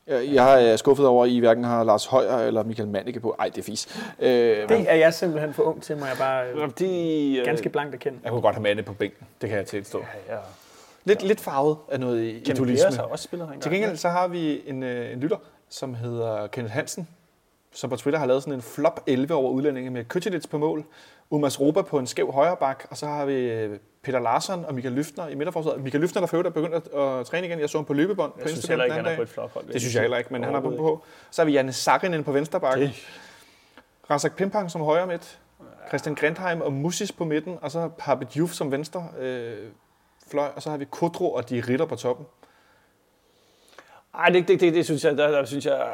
Jeg, 0.10 0.72
er 0.72 0.76
skuffet 0.76 1.08
over, 1.08 1.24
at 1.26 1.30
I 1.30 1.40
hverken 1.40 1.64
har 1.64 1.84
Lars 1.84 2.06
Højer 2.06 2.38
eller 2.38 2.64
Michael 2.64 2.90
Manneke 2.90 3.20
på. 3.20 3.36
Ej, 3.40 3.50
det 3.50 3.58
er 3.58 3.64
fis. 3.64 3.88
Øh, 4.20 4.30
Det 4.70 4.86
er 4.90 4.96
jeg 4.96 5.14
simpelthen 5.14 5.54
for 5.54 5.64
ung 5.64 5.84
til, 5.84 5.98
må 5.98 6.06
jeg 6.06 6.16
bare 6.20 6.46
øh, 6.50 6.70
De, 6.80 7.36
øh, 7.40 7.46
ganske 7.46 7.70
blankt 7.70 7.96
erkende. 7.96 8.20
jeg 8.24 8.32
kunne 8.32 8.42
godt 8.42 8.56
have 8.56 8.64
Manne 8.64 8.84
på 8.84 8.94
bænken. 8.94 9.28
Det 9.42 9.50
kan 9.50 9.58
jeg 9.58 9.66
tilstå. 9.66 10.00
Ja, 10.30 10.34
ja. 10.34 10.40
Lidt, 11.06 11.24
lidt 11.24 11.40
farvet 11.40 11.78
af 11.92 12.00
noget 12.00 12.24
i 12.24 12.40
Kenneth 12.40 13.00
også 13.12 13.24
spillet 13.24 13.46
engang. 13.46 13.62
Til 13.62 13.72
gengæld 13.72 13.98
så 13.98 14.10
har 14.10 14.28
vi 14.28 14.62
en, 14.66 14.84
øh, 14.84 15.14
en 15.14 15.20
lytter, 15.20 15.38
som 15.70 15.94
hedder 15.94 16.48
Kenneth 16.48 16.74
Hansen, 16.76 17.08
som 17.74 17.90
på 17.90 17.96
Twitter 17.96 18.20
har 18.20 18.26
lavet 18.28 18.44
sådan 18.44 18.54
en 18.54 18.62
flop 18.62 19.04
11 19.08 19.34
over 19.34 19.52
udlændinge 19.52 19.90
med 19.90 20.04
Køtjelits 20.06 20.48
på 20.48 20.58
mål, 20.58 20.86
Umas 21.30 21.60
Roba 21.60 21.82
på 21.82 22.00
en 22.00 22.08
skæv 22.08 22.32
højre 22.32 22.58
bak, 22.58 22.86
og 22.90 22.98
så 22.98 23.06
har 23.06 23.26
vi 23.26 23.34
øh, 23.34 23.80
Peter 24.04 24.20
Larsson 24.20 24.66
og 24.66 24.76
Michael 24.76 24.96
Lyftner 24.96 25.28
i 25.28 25.36
midterforsvaret. 25.36 25.84
Michael 25.84 26.02
Lyftner, 26.02 26.22
der 26.22 26.28
for 26.28 26.38
øvrigt 26.38 26.48
er 26.48 26.62
begyndt 26.62 26.76
at, 26.76 27.00
at 27.00 27.26
træne 27.26 27.48
igen. 27.48 27.60
Jeg 27.60 27.70
så 27.70 27.78
ham 27.78 27.86
på 27.86 27.94
løbebånd 27.94 28.32
på 28.32 28.40
Jeg 28.40 28.50
synes 28.50 28.58
Instagram 28.58 28.86
ikke, 28.86 28.94
den 28.94 29.00
anden 29.00 29.12
er 29.12 29.16
på 29.16 29.20
dag. 29.20 29.24
et 29.24 29.30
flophold. 29.30 29.66
Det 29.68 29.82
synes 29.82 29.96
jeg 29.96 30.02
heller 30.02 30.18
ikke, 30.18 30.34
men 30.34 30.44
han 30.44 30.54
har 30.54 30.62
på 30.62 30.70
på. 30.70 31.04
Så 31.32 31.42
har 31.42 31.46
vi 31.46 31.52
Janne 31.52 31.74
Sakkinen 31.74 32.24
på 32.24 32.32
venstre 32.32 32.60
bakke. 32.60 32.96
Razak 34.10 34.36
Pimpang 34.36 34.72
som 34.72 34.82
højre 34.82 35.08
midt. 35.08 35.40
Christian 35.88 36.16
Grindheim 36.16 36.62
og 36.62 36.74
Musis 36.74 37.12
på 37.12 37.26
midten. 37.26 37.58
Og 37.62 37.72
så 37.72 37.90
har 38.00 38.16
vi 38.16 38.26
Juf 38.38 38.52
som 38.52 38.72
venstre 38.72 39.08
øh, 39.20 39.58
fløj. 40.32 40.50
Og 40.56 40.62
så 40.62 40.70
har 40.70 40.78
vi 40.78 40.86
Kodro 40.86 41.34
og 41.34 41.50
de 41.50 41.64
ritter 41.68 41.86
på 41.86 41.96
toppen. 41.96 42.26
Ej, 44.14 44.30
det, 44.30 44.48
det, 44.48 44.60
det, 44.62 44.74
det 44.74 44.86
synes 44.86 45.04
jeg, 45.04 45.18
der, 45.18 45.32
der 45.32 45.46
synes 45.46 45.66
jeg, 45.66 45.88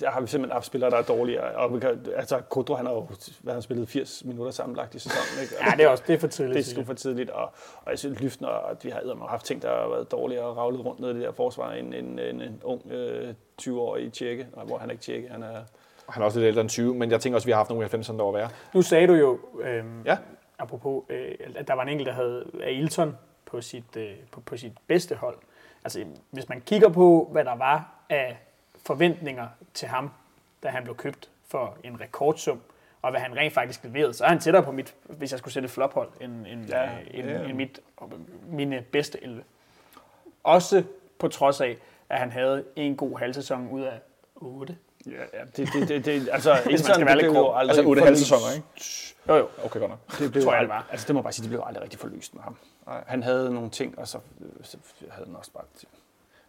jeg 0.00 0.10
har 0.10 0.26
simpelthen 0.26 0.52
haft 0.52 0.66
spillere, 0.66 0.90
der 0.90 0.96
er 0.96 1.02
dårligere. 1.02 1.54
Og 1.56 1.74
vi 1.74 1.80
kan, 1.80 2.06
altså, 2.16 2.40
Kodro, 2.40 2.74
han 2.74 2.86
har 2.86 2.92
jo 2.92 3.06
hvad, 3.40 3.52
han 3.52 3.62
spillet 3.62 3.88
80 3.88 4.24
minutter 4.24 4.52
sammenlagt 4.52 4.94
i 4.94 4.98
sæsonen. 4.98 5.42
Ikke? 5.42 5.54
Ja, 5.66 5.70
det 5.76 5.84
er 5.84 5.88
også 5.88 6.04
det 6.06 6.14
er 6.14 6.18
for 6.18 6.26
tidligt. 6.26 6.54
Det 6.54 6.60
er 6.66 6.70
sgu 6.70 6.80
jeg. 6.80 6.86
for 6.86 6.94
tidligt, 6.94 7.30
og, 7.30 7.52
og 7.84 7.90
jeg 7.90 7.98
synes, 7.98 8.20
Lyftner, 8.20 8.48
at 8.48 8.84
vi 8.84 8.90
har 8.90 9.00
eddermame 9.00 9.28
haft 9.28 9.46
ting, 9.46 9.62
der 9.62 9.68
har 9.68 9.88
været 9.88 10.10
dårligere 10.12 10.44
og 10.44 10.56
ravlet 10.56 10.84
rundt 10.84 11.00
ned 11.00 11.10
i 11.10 11.14
det 11.14 11.22
der 11.22 11.32
forsvar, 11.32 11.72
en, 11.72 11.92
en, 11.92 12.18
en, 12.18 12.40
en 12.40 12.60
ung 12.64 12.92
øh, 12.92 13.34
20-årig 13.62 14.12
tjekke, 14.12 14.46
Nej, 14.56 14.64
hvor 14.64 14.78
han 14.78 14.88
er 14.88 14.92
ikke 14.92 15.02
tjekke, 15.02 15.28
han 15.28 15.42
er... 15.42 15.60
Han 16.08 16.22
er 16.22 16.26
også 16.26 16.38
lidt 16.40 16.48
ældre 16.48 16.60
end 16.60 16.70
20, 16.70 16.94
men 16.94 17.10
jeg 17.10 17.20
tænker 17.20 17.34
også, 17.36 17.44
at 17.44 17.46
vi 17.46 17.52
har 17.52 17.56
haft 17.58 17.70
nogle 17.70 17.86
90'erne, 17.86 18.16
der 18.16 18.22
var 18.24 18.32
værre. 18.32 18.48
Nu 18.74 18.82
sagde 18.82 19.06
du 19.06 19.12
jo, 19.14 19.38
øhm, 19.62 20.02
Ja. 20.04 20.18
apropos, 20.58 21.04
øh, 21.08 21.34
at 21.56 21.68
der 21.68 21.74
var 21.74 21.82
en 21.82 21.88
enkelt, 21.88 22.06
der 22.06 22.12
havde 22.12 22.44
Ailton 22.62 23.16
på 23.46 23.60
sit, 23.60 23.96
øh, 23.96 24.10
på, 24.30 24.40
på 24.40 24.56
sit 24.56 24.72
bedste 24.86 25.14
hold. 25.14 25.36
Altså, 25.84 26.04
hvis 26.30 26.48
man 26.48 26.60
kigger 26.60 26.88
på, 26.88 27.28
hvad 27.32 27.44
der 27.44 27.56
var 27.56 28.04
af 28.10 28.38
forventninger 28.86 29.48
til 29.74 29.88
ham, 29.88 30.10
da 30.62 30.68
han 30.68 30.82
blev 30.84 30.96
købt 30.96 31.28
for 31.48 31.76
en 31.84 32.00
rekordsum, 32.00 32.60
og 33.02 33.10
hvad 33.10 33.20
han 33.20 33.36
rent 33.36 33.54
faktisk 33.54 33.84
leverede, 33.84 34.14
så 34.14 34.24
er 34.24 34.28
han 34.28 34.38
tættere 34.40 34.62
på 34.62 34.72
mit, 34.72 34.94
hvis 35.04 35.30
jeg 35.30 35.38
skulle 35.38 35.54
sætte 35.54 35.64
et 35.66 35.70
flophold, 35.72 36.08
end, 36.20 36.46
end, 36.46 36.66
Ja, 36.68 36.82
ja, 36.82 36.98
end, 37.10 37.28
ja. 37.28 37.42
end 37.44 37.52
mit, 37.52 37.80
mine 38.46 38.82
bedste 38.92 39.24
11. 39.24 39.42
Også 40.44 40.84
på 41.18 41.28
trods 41.28 41.60
af, 41.60 41.76
at 42.08 42.18
han 42.18 42.30
havde 42.32 42.64
en 42.76 42.96
god 42.96 43.18
halvsæson 43.18 43.68
ud 43.70 43.82
af 43.82 44.00
8. 44.36 44.76
Ja, 45.06 45.10
ja 45.12 45.44
det, 45.56 45.68
det, 45.72 45.88
det, 45.88 46.04
det, 46.04 46.28
altså, 46.32 46.54
skal 46.60 46.72
Ilton, 46.72 47.06
være 47.06 47.08
det 47.08 47.22
lidt 47.22 47.30
blev 47.32 47.40
jo 47.40 47.46
grov. 47.46 47.56
aldrig 47.58 47.76
Altså 47.78 47.88
8 47.88 48.00
halve 48.02 48.06
forløst. 48.16 48.28
sæsoner, 48.28 48.54
ikke? 48.56 48.66
Jo, 49.28 49.34
jo. 49.36 49.48
Okay, 49.64 49.80
godt 49.80 49.90
nok. 49.90 50.18
Det 50.18 50.32
blev 50.32 50.44
Tror 50.44 50.52
jeg, 50.52 50.60
det 50.62 50.68
var. 50.68 50.86
Altså, 50.90 51.06
det 51.06 51.14
må 51.14 51.18
jeg 51.20 51.24
bare 51.24 51.32
sige, 51.32 51.42
det 51.42 51.50
blev 51.50 51.62
aldrig 51.66 51.82
rigtig 51.82 51.98
forløst 52.00 52.34
med 52.34 52.42
ham. 52.42 52.56
Nej. 52.86 53.04
Han 53.06 53.22
havde 53.22 53.54
nogle 53.54 53.70
ting, 53.70 53.98
og 53.98 54.08
så, 54.08 54.18
så 54.62 54.76
havde 55.10 55.26
han 55.26 55.36
også 55.36 55.50
bare... 55.52 55.64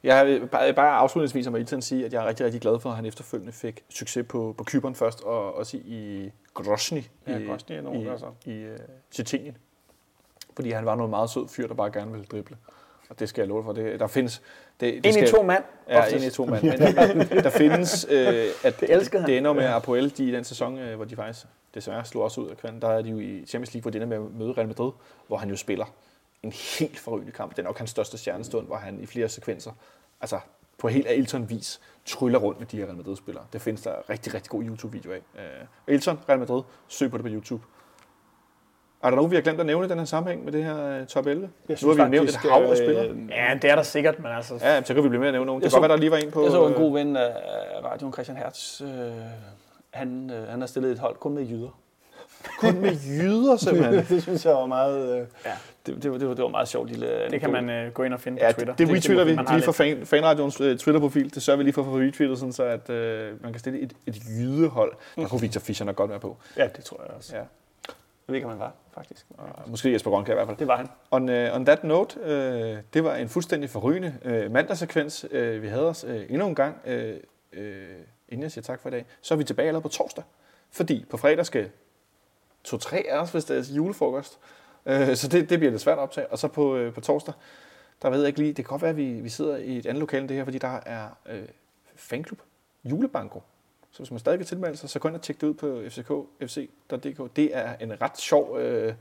Jeg 0.04 0.26
vil 0.26 0.48
bare, 0.48 0.90
afslutningsvis 0.90 1.48
om 1.48 1.56
Ilton 1.56 1.82
sige, 1.82 2.06
at 2.06 2.14
jeg 2.14 2.24
er 2.24 2.28
rigtig, 2.28 2.46
rigtig 2.46 2.62
glad 2.62 2.80
for, 2.80 2.90
at 2.90 2.96
han 2.96 3.06
efterfølgende 3.06 3.54
fik 3.54 3.84
succes 3.90 4.26
på, 4.30 4.56
på 4.58 4.64
Kyberen 4.64 4.96
først, 4.96 5.24
og 5.24 5.56
også 5.56 5.78
i 5.78 6.32
Grozny 6.54 7.04
Ja, 7.28 7.38
i, 7.38 7.44
er 7.70 7.82
nogen, 7.82 8.02
i, 8.02 8.08
altså. 8.08 8.26
i 8.46 8.66
uh, 8.66 8.78
Tjetjenien. 9.12 9.58
Fordi 10.56 10.72
han 10.72 10.86
var 10.86 10.96
noget 10.96 11.10
meget 11.10 11.30
sød 11.30 11.48
fyr, 11.48 11.68
der 11.68 11.74
bare 11.74 11.92
gerne 11.92 12.12
ville 12.12 12.26
drible. 12.26 12.58
Og 13.10 13.20
det 13.20 13.30
skal 13.30 13.42
jeg 13.42 13.48
love 13.48 13.64
for. 13.64 13.74
Det, 13.74 14.00
der 14.00 14.08
findes... 14.08 14.42
Det, 14.80 14.94
det 14.94 15.06
En 15.06 15.14
skal, 15.14 15.28
i 15.28 15.32
to 15.32 15.44
mand. 15.44 15.64
Ja, 15.90 16.00
oftest. 16.00 16.24
en 16.24 16.28
i 16.28 16.32
to 16.32 16.46
mand. 16.46 16.64
Men 17.34 17.44
der 17.44 17.50
findes, 17.50 18.08
øh, 18.10 18.46
at 18.64 18.80
Det 18.80 18.94
elskede 18.94 19.26
det 19.26 19.38
ender 19.38 19.54
med 19.54 19.66
Apoel, 19.66 20.18
de 20.18 20.26
i 20.26 20.32
den 20.32 20.44
sæson, 20.44 20.80
øh, 20.80 20.96
hvor 20.96 21.06
de 21.06 21.16
faktisk 21.16 21.46
desværre 21.74 22.06
slog 22.06 22.24
også 22.24 22.42
ud 22.42 22.50
af 22.50 22.58
kvandet. 22.58 22.82
Der 22.82 22.88
er 22.88 23.02
de 23.02 23.10
jo 23.10 23.20
i 23.20 23.46
Champions 23.46 23.74
League, 23.74 23.82
hvor 23.82 23.92
de 23.92 23.98
ender 23.98 24.08
med 24.08 24.18
at 24.18 24.34
møde 24.34 24.52
Real 24.52 24.68
Madrid, 24.68 24.92
hvor 25.28 25.38
han 25.38 25.50
jo 25.50 25.56
spiller 25.56 25.86
en 26.44 26.52
helt 26.52 27.00
forrygende 27.00 27.32
kamp. 27.32 27.52
Det 27.52 27.60
er 27.60 27.64
nok 27.64 27.78
hans 27.78 27.90
største 27.90 28.18
stjernestund, 28.18 28.68
hvor 28.68 28.76
han 28.76 29.00
i 29.00 29.06
flere 29.06 29.30
sekvenser, 29.30 29.72
altså 30.22 30.40
på 30.78 30.88
helt 30.88 31.08
Ailton-vis, 31.08 31.82
tryller 32.06 32.40
rundt 32.40 32.60
med 32.60 32.68
de 32.68 32.78
her 32.78 32.86
Real 32.86 32.96
Madrid-spillere. 32.98 33.46
Det 33.54 33.62
findes 33.62 33.82
der 33.82 34.10
rigtig, 34.10 34.34
rigtig 34.34 34.50
god 34.50 34.64
YouTube-video 34.64 35.12
af. 35.12 35.18
Øh, 35.36 35.68
Ailton, 35.88 36.20
Real 36.30 36.40
Madrid, 36.40 36.64
søg 36.88 37.12
på 37.12 37.18
det 37.18 37.24
på 37.26 37.32
YouTube. 37.32 37.64
Er 39.04 39.10
der 39.10 39.16
nogen, 39.16 39.32
vi 39.32 39.36
har 39.36 39.42
glemt 39.42 39.60
at 39.60 39.66
nævne 39.66 39.86
i 39.86 39.90
den 39.90 39.98
her 39.98 40.06
sammenhæng 40.06 40.44
med 40.44 40.52
det 40.52 40.64
her 40.64 40.88
øh, 40.88 41.08
top 41.08 41.26
11? 41.28 41.50
Jeg 41.70 41.78
nu 41.82 41.88
har 41.88 41.96
vi 41.96 42.02
jo 42.02 42.08
nævnt 42.08 42.30
et 42.30 42.36
hav 42.36 42.62
af 42.64 42.78
spillere. 42.78 43.08
Øh, 43.10 43.30
Ja, 43.30 43.60
det 43.62 43.70
er 43.70 43.76
der 43.76 43.84
sikkert, 43.84 44.20
men 44.20 44.32
altså... 44.32 44.54
Ja, 44.62 44.84
så 44.84 44.94
kan 44.94 45.04
vi 45.04 45.10
blive 45.10 45.20
med 45.20 45.28
at 45.28 45.34
nævne 45.34 45.46
nogen. 45.46 45.64
Det 45.64 45.72
kan 45.72 45.80
godt 45.82 45.90
være, 45.90 45.98
der 45.98 46.02
lige 46.02 46.12
var 46.12 46.18
en 46.18 46.32
på... 46.32 46.44
Jeg 46.44 46.52
så 46.52 46.66
en 46.68 46.74
øh, 46.74 46.80
god 46.80 46.94
ven 46.94 47.16
af 47.16 47.34
radioen, 47.84 48.14
Christian 48.14 48.38
Hertz. 48.38 48.82
Øh, 48.82 48.88
han, 49.92 50.30
øh, 50.30 50.48
han 50.48 50.60
har 50.60 50.68
stillet 50.68 50.92
et 50.92 51.00
hold 51.00 51.16
kun 51.16 51.34
med 51.34 51.44
jyder. 51.44 51.80
Kun 52.60 52.82
med 52.82 52.96
jyder, 53.08 53.58
simpelthen. 53.58 54.06
det 54.16 54.22
synes 54.24 54.46
jeg 54.46 54.54
var 54.54 54.66
meget... 54.66 55.20
Øh, 55.22 55.28
Ja. 55.46 55.52
det, 55.86 56.04
det, 56.04 56.12
var, 56.12 56.18
det, 56.18 56.28
var, 56.28 56.34
det 56.34 56.44
var 56.44 56.50
meget 56.50 56.68
sjovt 56.68 56.90
lille 56.90 57.30
Det 57.30 57.42
kan 57.42 57.52
man 57.52 57.70
øh, 57.70 57.92
gå 57.92 58.04
ind 58.04 58.14
og 58.14 58.20
finde 58.20 58.42
Ja, 58.46 58.52
på 58.52 58.56
Twitter. 58.56 58.76
det, 58.76 58.88
det 58.88 58.96
retweeter 58.98 59.24
vi 59.26 59.36
man 59.36 59.48
har 59.48 59.56
lige 59.56 59.66
fra 59.66 59.72
fan, 59.72 60.06
Fanradions 60.06 60.62
uh, 60.62 60.68
Twitter-profil. 60.78 61.36
Det 61.36 61.44
sørger 61.44 61.58
vi 61.58 61.64
lige 61.64 61.74
for 61.74 61.82
at 61.82 61.86
få 61.86 61.98
retweetet, 62.00 62.40
sådan 62.40 62.54
så 62.54 62.64
at 62.64 62.90
uh, 62.90 63.44
man 63.44 63.52
kan 63.54 63.60
stille 63.60 63.80
et, 63.80 63.94
et 64.08 64.16
jydehold. 64.40 64.94
Der 65.16 65.28
kunne 65.28 65.42
Victor 65.42 65.60
Fischer 65.62 65.86
nok 65.86 65.96
godt 65.96 66.10
være 66.10 66.20
på. 66.20 66.38
Ja, 66.58 66.68
det 66.76 66.84
tror 66.86 67.02
jeg 67.08 67.12
også. 67.18 67.36
Ja. 67.36 67.42
Jeg 68.28 68.34
ved 68.34 68.36
ikke, 68.36 68.46
om 68.46 68.52
han 68.52 68.60
var, 68.60 68.74
faktisk. 68.94 69.26
Og 69.38 69.70
måske 69.70 69.92
Jesper 69.94 70.12
Grønkær 70.12 70.34
i 70.34 70.36
hvert 70.36 70.48
fald. 70.48 70.58
Det 70.58 70.68
var 70.68 70.78
han. 70.78 70.88
On, 71.12 71.30
uh, 71.30 71.56
on 71.56 71.66
that 71.66 71.84
note, 71.84 72.20
uh, 72.26 72.78
det 72.94 73.04
var 73.04 73.16
en 73.16 73.30
fuldstændig 73.30 73.70
forrygende 73.70 74.14
uh, 74.26 74.52
mandagssekvens. 74.52 75.26
Uh, 75.34 75.62
vi 75.62 75.68
havde 75.68 75.90
os 75.90 76.04
uh, 76.04 76.16
endnu 76.30 76.48
en 76.48 76.56
gang, 76.56 76.76
uh, 76.88 76.94
uh, 76.94 77.64
inden 78.30 78.44
jeg 78.44 78.52
siger 78.52 78.64
tak 78.64 78.82
for 78.82 78.90
i 78.90 78.92
dag, 78.92 79.06
så 79.22 79.34
er 79.34 79.38
vi 79.38 79.44
tilbage 79.44 79.68
allerede 79.68 79.82
på 79.84 79.90
torsdag. 79.90 80.24
Fordi 80.72 81.06
på 81.10 81.18
fredag 81.18 81.46
skal 81.46 81.70
to-tre 82.64 83.06
af 83.10 83.18
os, 83.18 83.32
hvis 83.32 83.46
det 83.46 83.58
er 83.58 83.74
julefrokost. 83.76 84.40
Uh, 84.86 85.14
så 85.14 85.28
det, 85.28 85.50
det 85.50 85.60
bliver 85.60 85.72
lidt 85.72 85.82
svært 85.82 85.98
at 85.98 86.02
optage. 86.02 86.28
Og 86.28 86.40
så 86.40 86.48
på, 86.48 86.76
øh, 86.76 86.94
på 86.94 87.02
torsdag, 87.02 87.34
der 88.02 88.10
ved 88.10 88.20
jeg 88.20 88.28
ikke 88.28 88.40
lige, 88.40 88.54
det 88.54 88.66
kan 88.66 88.70
godt 88.70 88.82
være, 88.82 88.92
at 88.92 88.98
vi, 88.98 89.14
vi 89.14 89.30
sidder 89.30 89.58
i 89.58 89.78
et 89.78 89.86
andet 89.86 90.00
lokale 90.00 90.22
end 90.22 90.30
det 90.30 90.38
her, 90.38 90.44
fordi 90.44 90.58
der 90.58 90.80
er 90.86 91.08
øh, 91.30 91.48
fanklub, 91.96 92.40
julebanko. 92.84 93.42
Så 93.92 94.00
hvis 94.00 94.12
man 94.12 94.20
stadig 94.20 94.40
kan 94.40 94.46
tilmelde 94.46 94.78
sig, 94.78 94.90
så 94.90 95.00
gå 95.00 95.08
ind 95.08 95.16
og 95.16 95.22
tjek 95.22 95.42
det 95.42 95.48
ud 95.48 95.54
på 95.54 95.82
fck.fc.dk. 95.90 97.36
Det 97.36 97.58
er 97.58 97.76
en 97.80 98.02
ret 98.02 98.18
sjov 98.18 98.60
øh, 98.60 98.94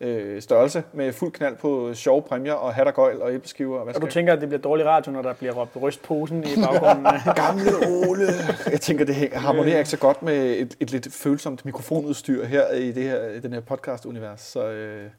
øh, 0.00 0.42
størrelse 0.42 0.82
med 0.92 1.12
fuld 1.12 1.32
knald 1.32 1.56
på 1.56 1.94
sjove 1.94 2.22
præmier 2.22 2.52
og 2.52 2.74
hat 2.74 2.86
og 2.86 2.94
gøjl 2.94 3.22
og 3.22 3.34
æbleskiver. 3.34 3.78
Og 3.78 3.84
hvad 3.84 3.94
Og 3.94 4.02
du 4.02 4.06
tænker, 4.06 4.32
at 4.32 4.40
det 4.40 4.48
bliver 4.48 4.62
dårlig 4.62 4.86
radio, 4.86 5.12
når 5.12 5.22
der 5.22 5.32
bliver 5.32 5.52
råbt 5.52 5.76
rystposen 5.82 6.44
i 6.44 6.56
baggrunden? 6.64 7.06
Gamle 7.44 7.70
Ole! 8.08 8.26
Jeg 8.70 8.80
tænker, 8.80 9.04
det 9.04 9.14
harmonerer 9.32 9.78
ikke 9.78 9.90
så 9.90 9.98
godt 9.98 10.22
med 10.22 10.58
et, 10.58 10.76
et 10.80 10.90
lidt 10.90 11.12
følsomt 11.12 11.64
mikrofonudstyr 11.64 12.44
her 12.44 12.72
i 12.72 12.92
det 12.92 13.02
her, 13.02 13.28
i 13.28 13.40
den 13.40 13.52
her 13.52 13.60
podcast-univers. 13.60 14.40
Så 14.40 14.66
øh, 14.70 15.10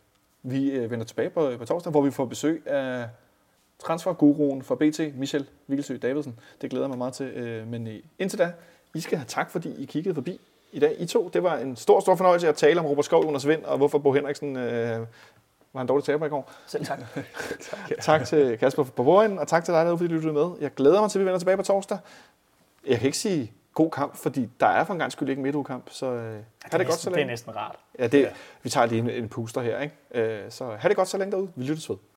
vi 0.43 0.71
øh, 0.71 0.91
vender 0.91 1.05
tilbage 1.05 1.29
på, 1.29 1.51
på 1.57 1.65
torsdag, 1.65 1.91
hvor 1.91 2.01
vi 2.01 2.11
får 2.11 2.25
besøg 2.25 2.63
af 2.65 3.05
transferguruen 3.79 4.61
fra 4.63 4.75
BT, 4.75 5.17
Michel 5.17 5.45
Vigelsø 5.67 5.97
Davidsen. 6.01 6.39
Det 6.61 6.69
glæder 6.69 6.85
jeg 6.85 6.89
mig 6.89 6.97
meget 6.97 7.13
til. 7.13 7.25
Øh, 7.25 7.67
men 7.67 7.87
øh, 7.87 7.99
indtil 8.19 8.39
da, 8.39 8.51
I 8.95 8.99
skal 8.99 9.17
have 9.17 9.25
tak, 9.27 9.51
fordi 9.51 9.75
I 9.77 9.85
kiggede 9.85 10.15
forbi 10.15 10.39
i 10.72 10.80
dag. 10.80 10.95
I 10.99 11.06
to, 11.06 11.30
det 11.34 11.43
var 11.43 11.57
en 11.57 11.76
stor, 11.76 11.99
stor 11.99 12.15
fornøjelse 12.15 12.48
at 12.49 12.56
tale 12.56 12.80
om 12.80 12.85
Robert 12.85 13.06
Skov, 13.06 13.26
Jonas 13.26 13.48
Vind, 13.48 13.64
og 13.64 13.77
hvorfor 13.77 13.98
Bo 13.98 14.14
Henriksen 14.14 14.57
øh, 14.57 15.07
var 15.73 15.81
en 15.81 15.88
dårlig 15.88 16.03
taber 16.03 16.26
i 16.26 16.30
går. 16.30 16.52
Selv 16.68 16.85
tak. 16.85 16.99
Tak 18.02 18.26
til 18.26 18.57
Kasper 18.57 18.84
på 18.84 19.03
bordenden, 19.03 19.39
og 19.39 19.48
tak 19.48 19.65
til 19.65 19.73
dig 19.73 19.85
derude, 19.85 19.98
fordi 19.98 20.07
du 20.07 20.14
lyttede 20.14 20.34
med. 20.34 20.49
Jeg 20.61 20.73
glæder 20.73 21.02
mig 21.02 21.11
til, 21.11 21.19
at 21.19 21.22
vi 21.22 21.26
vender 21.26 21.39
tilbage 21.39 21.57
på 21.57 21.64
torsdag. 21.64 21.98
Jeg 22.88 22.98
kan 22.98 23.06
ikke 23.06 23.18
sige 23.18 23.52
god 23.73 23.91
kamp, 23.91 24.15
fordi 24.15 24.49
der 24.60 24.65
er 24.68 24.84
for 24.84 24.93
en 24.93 24.99
gang 24.99 25.11
skyld 25.11 25.30
ikke 25.30 25.39
en 25.39 25.43
midtugekamp, 25.43 25.84
så 25.89 26.06
øh, 26.06 26.14
ha' 26.14 26.38
det, 26.72 26.80
det 26.80 26.88
godt 26.88 26.99
så 26.99 27.10
Det 27.10 27.15
er 27.15 27.18
længe. 27.19 27.31
næsten 27.31 27.56
rart. 27.56 27.76
Ja, 27.99 28.07
det, 28.07 28.30
vi 28.64 28.69
tager 28.69 28.85
lige 28.88 28.99
en, 28.99 29.10
en 29.10 29.30
puster 29.30 29.61
her, 29.61 29.80
ikke? 29.80 29.95
Øh, 30.14 30.52
så 30.52 30.76
ha' 30.80 30.88
det 30.89 30.95
godt 30.98 31.07
så 31.07 31.18
længe 31.18 31.31
derude. 31.31 31.49
Vi 31.56 31.64
lyttes 31.65 31.89
ved. 31.89 31.98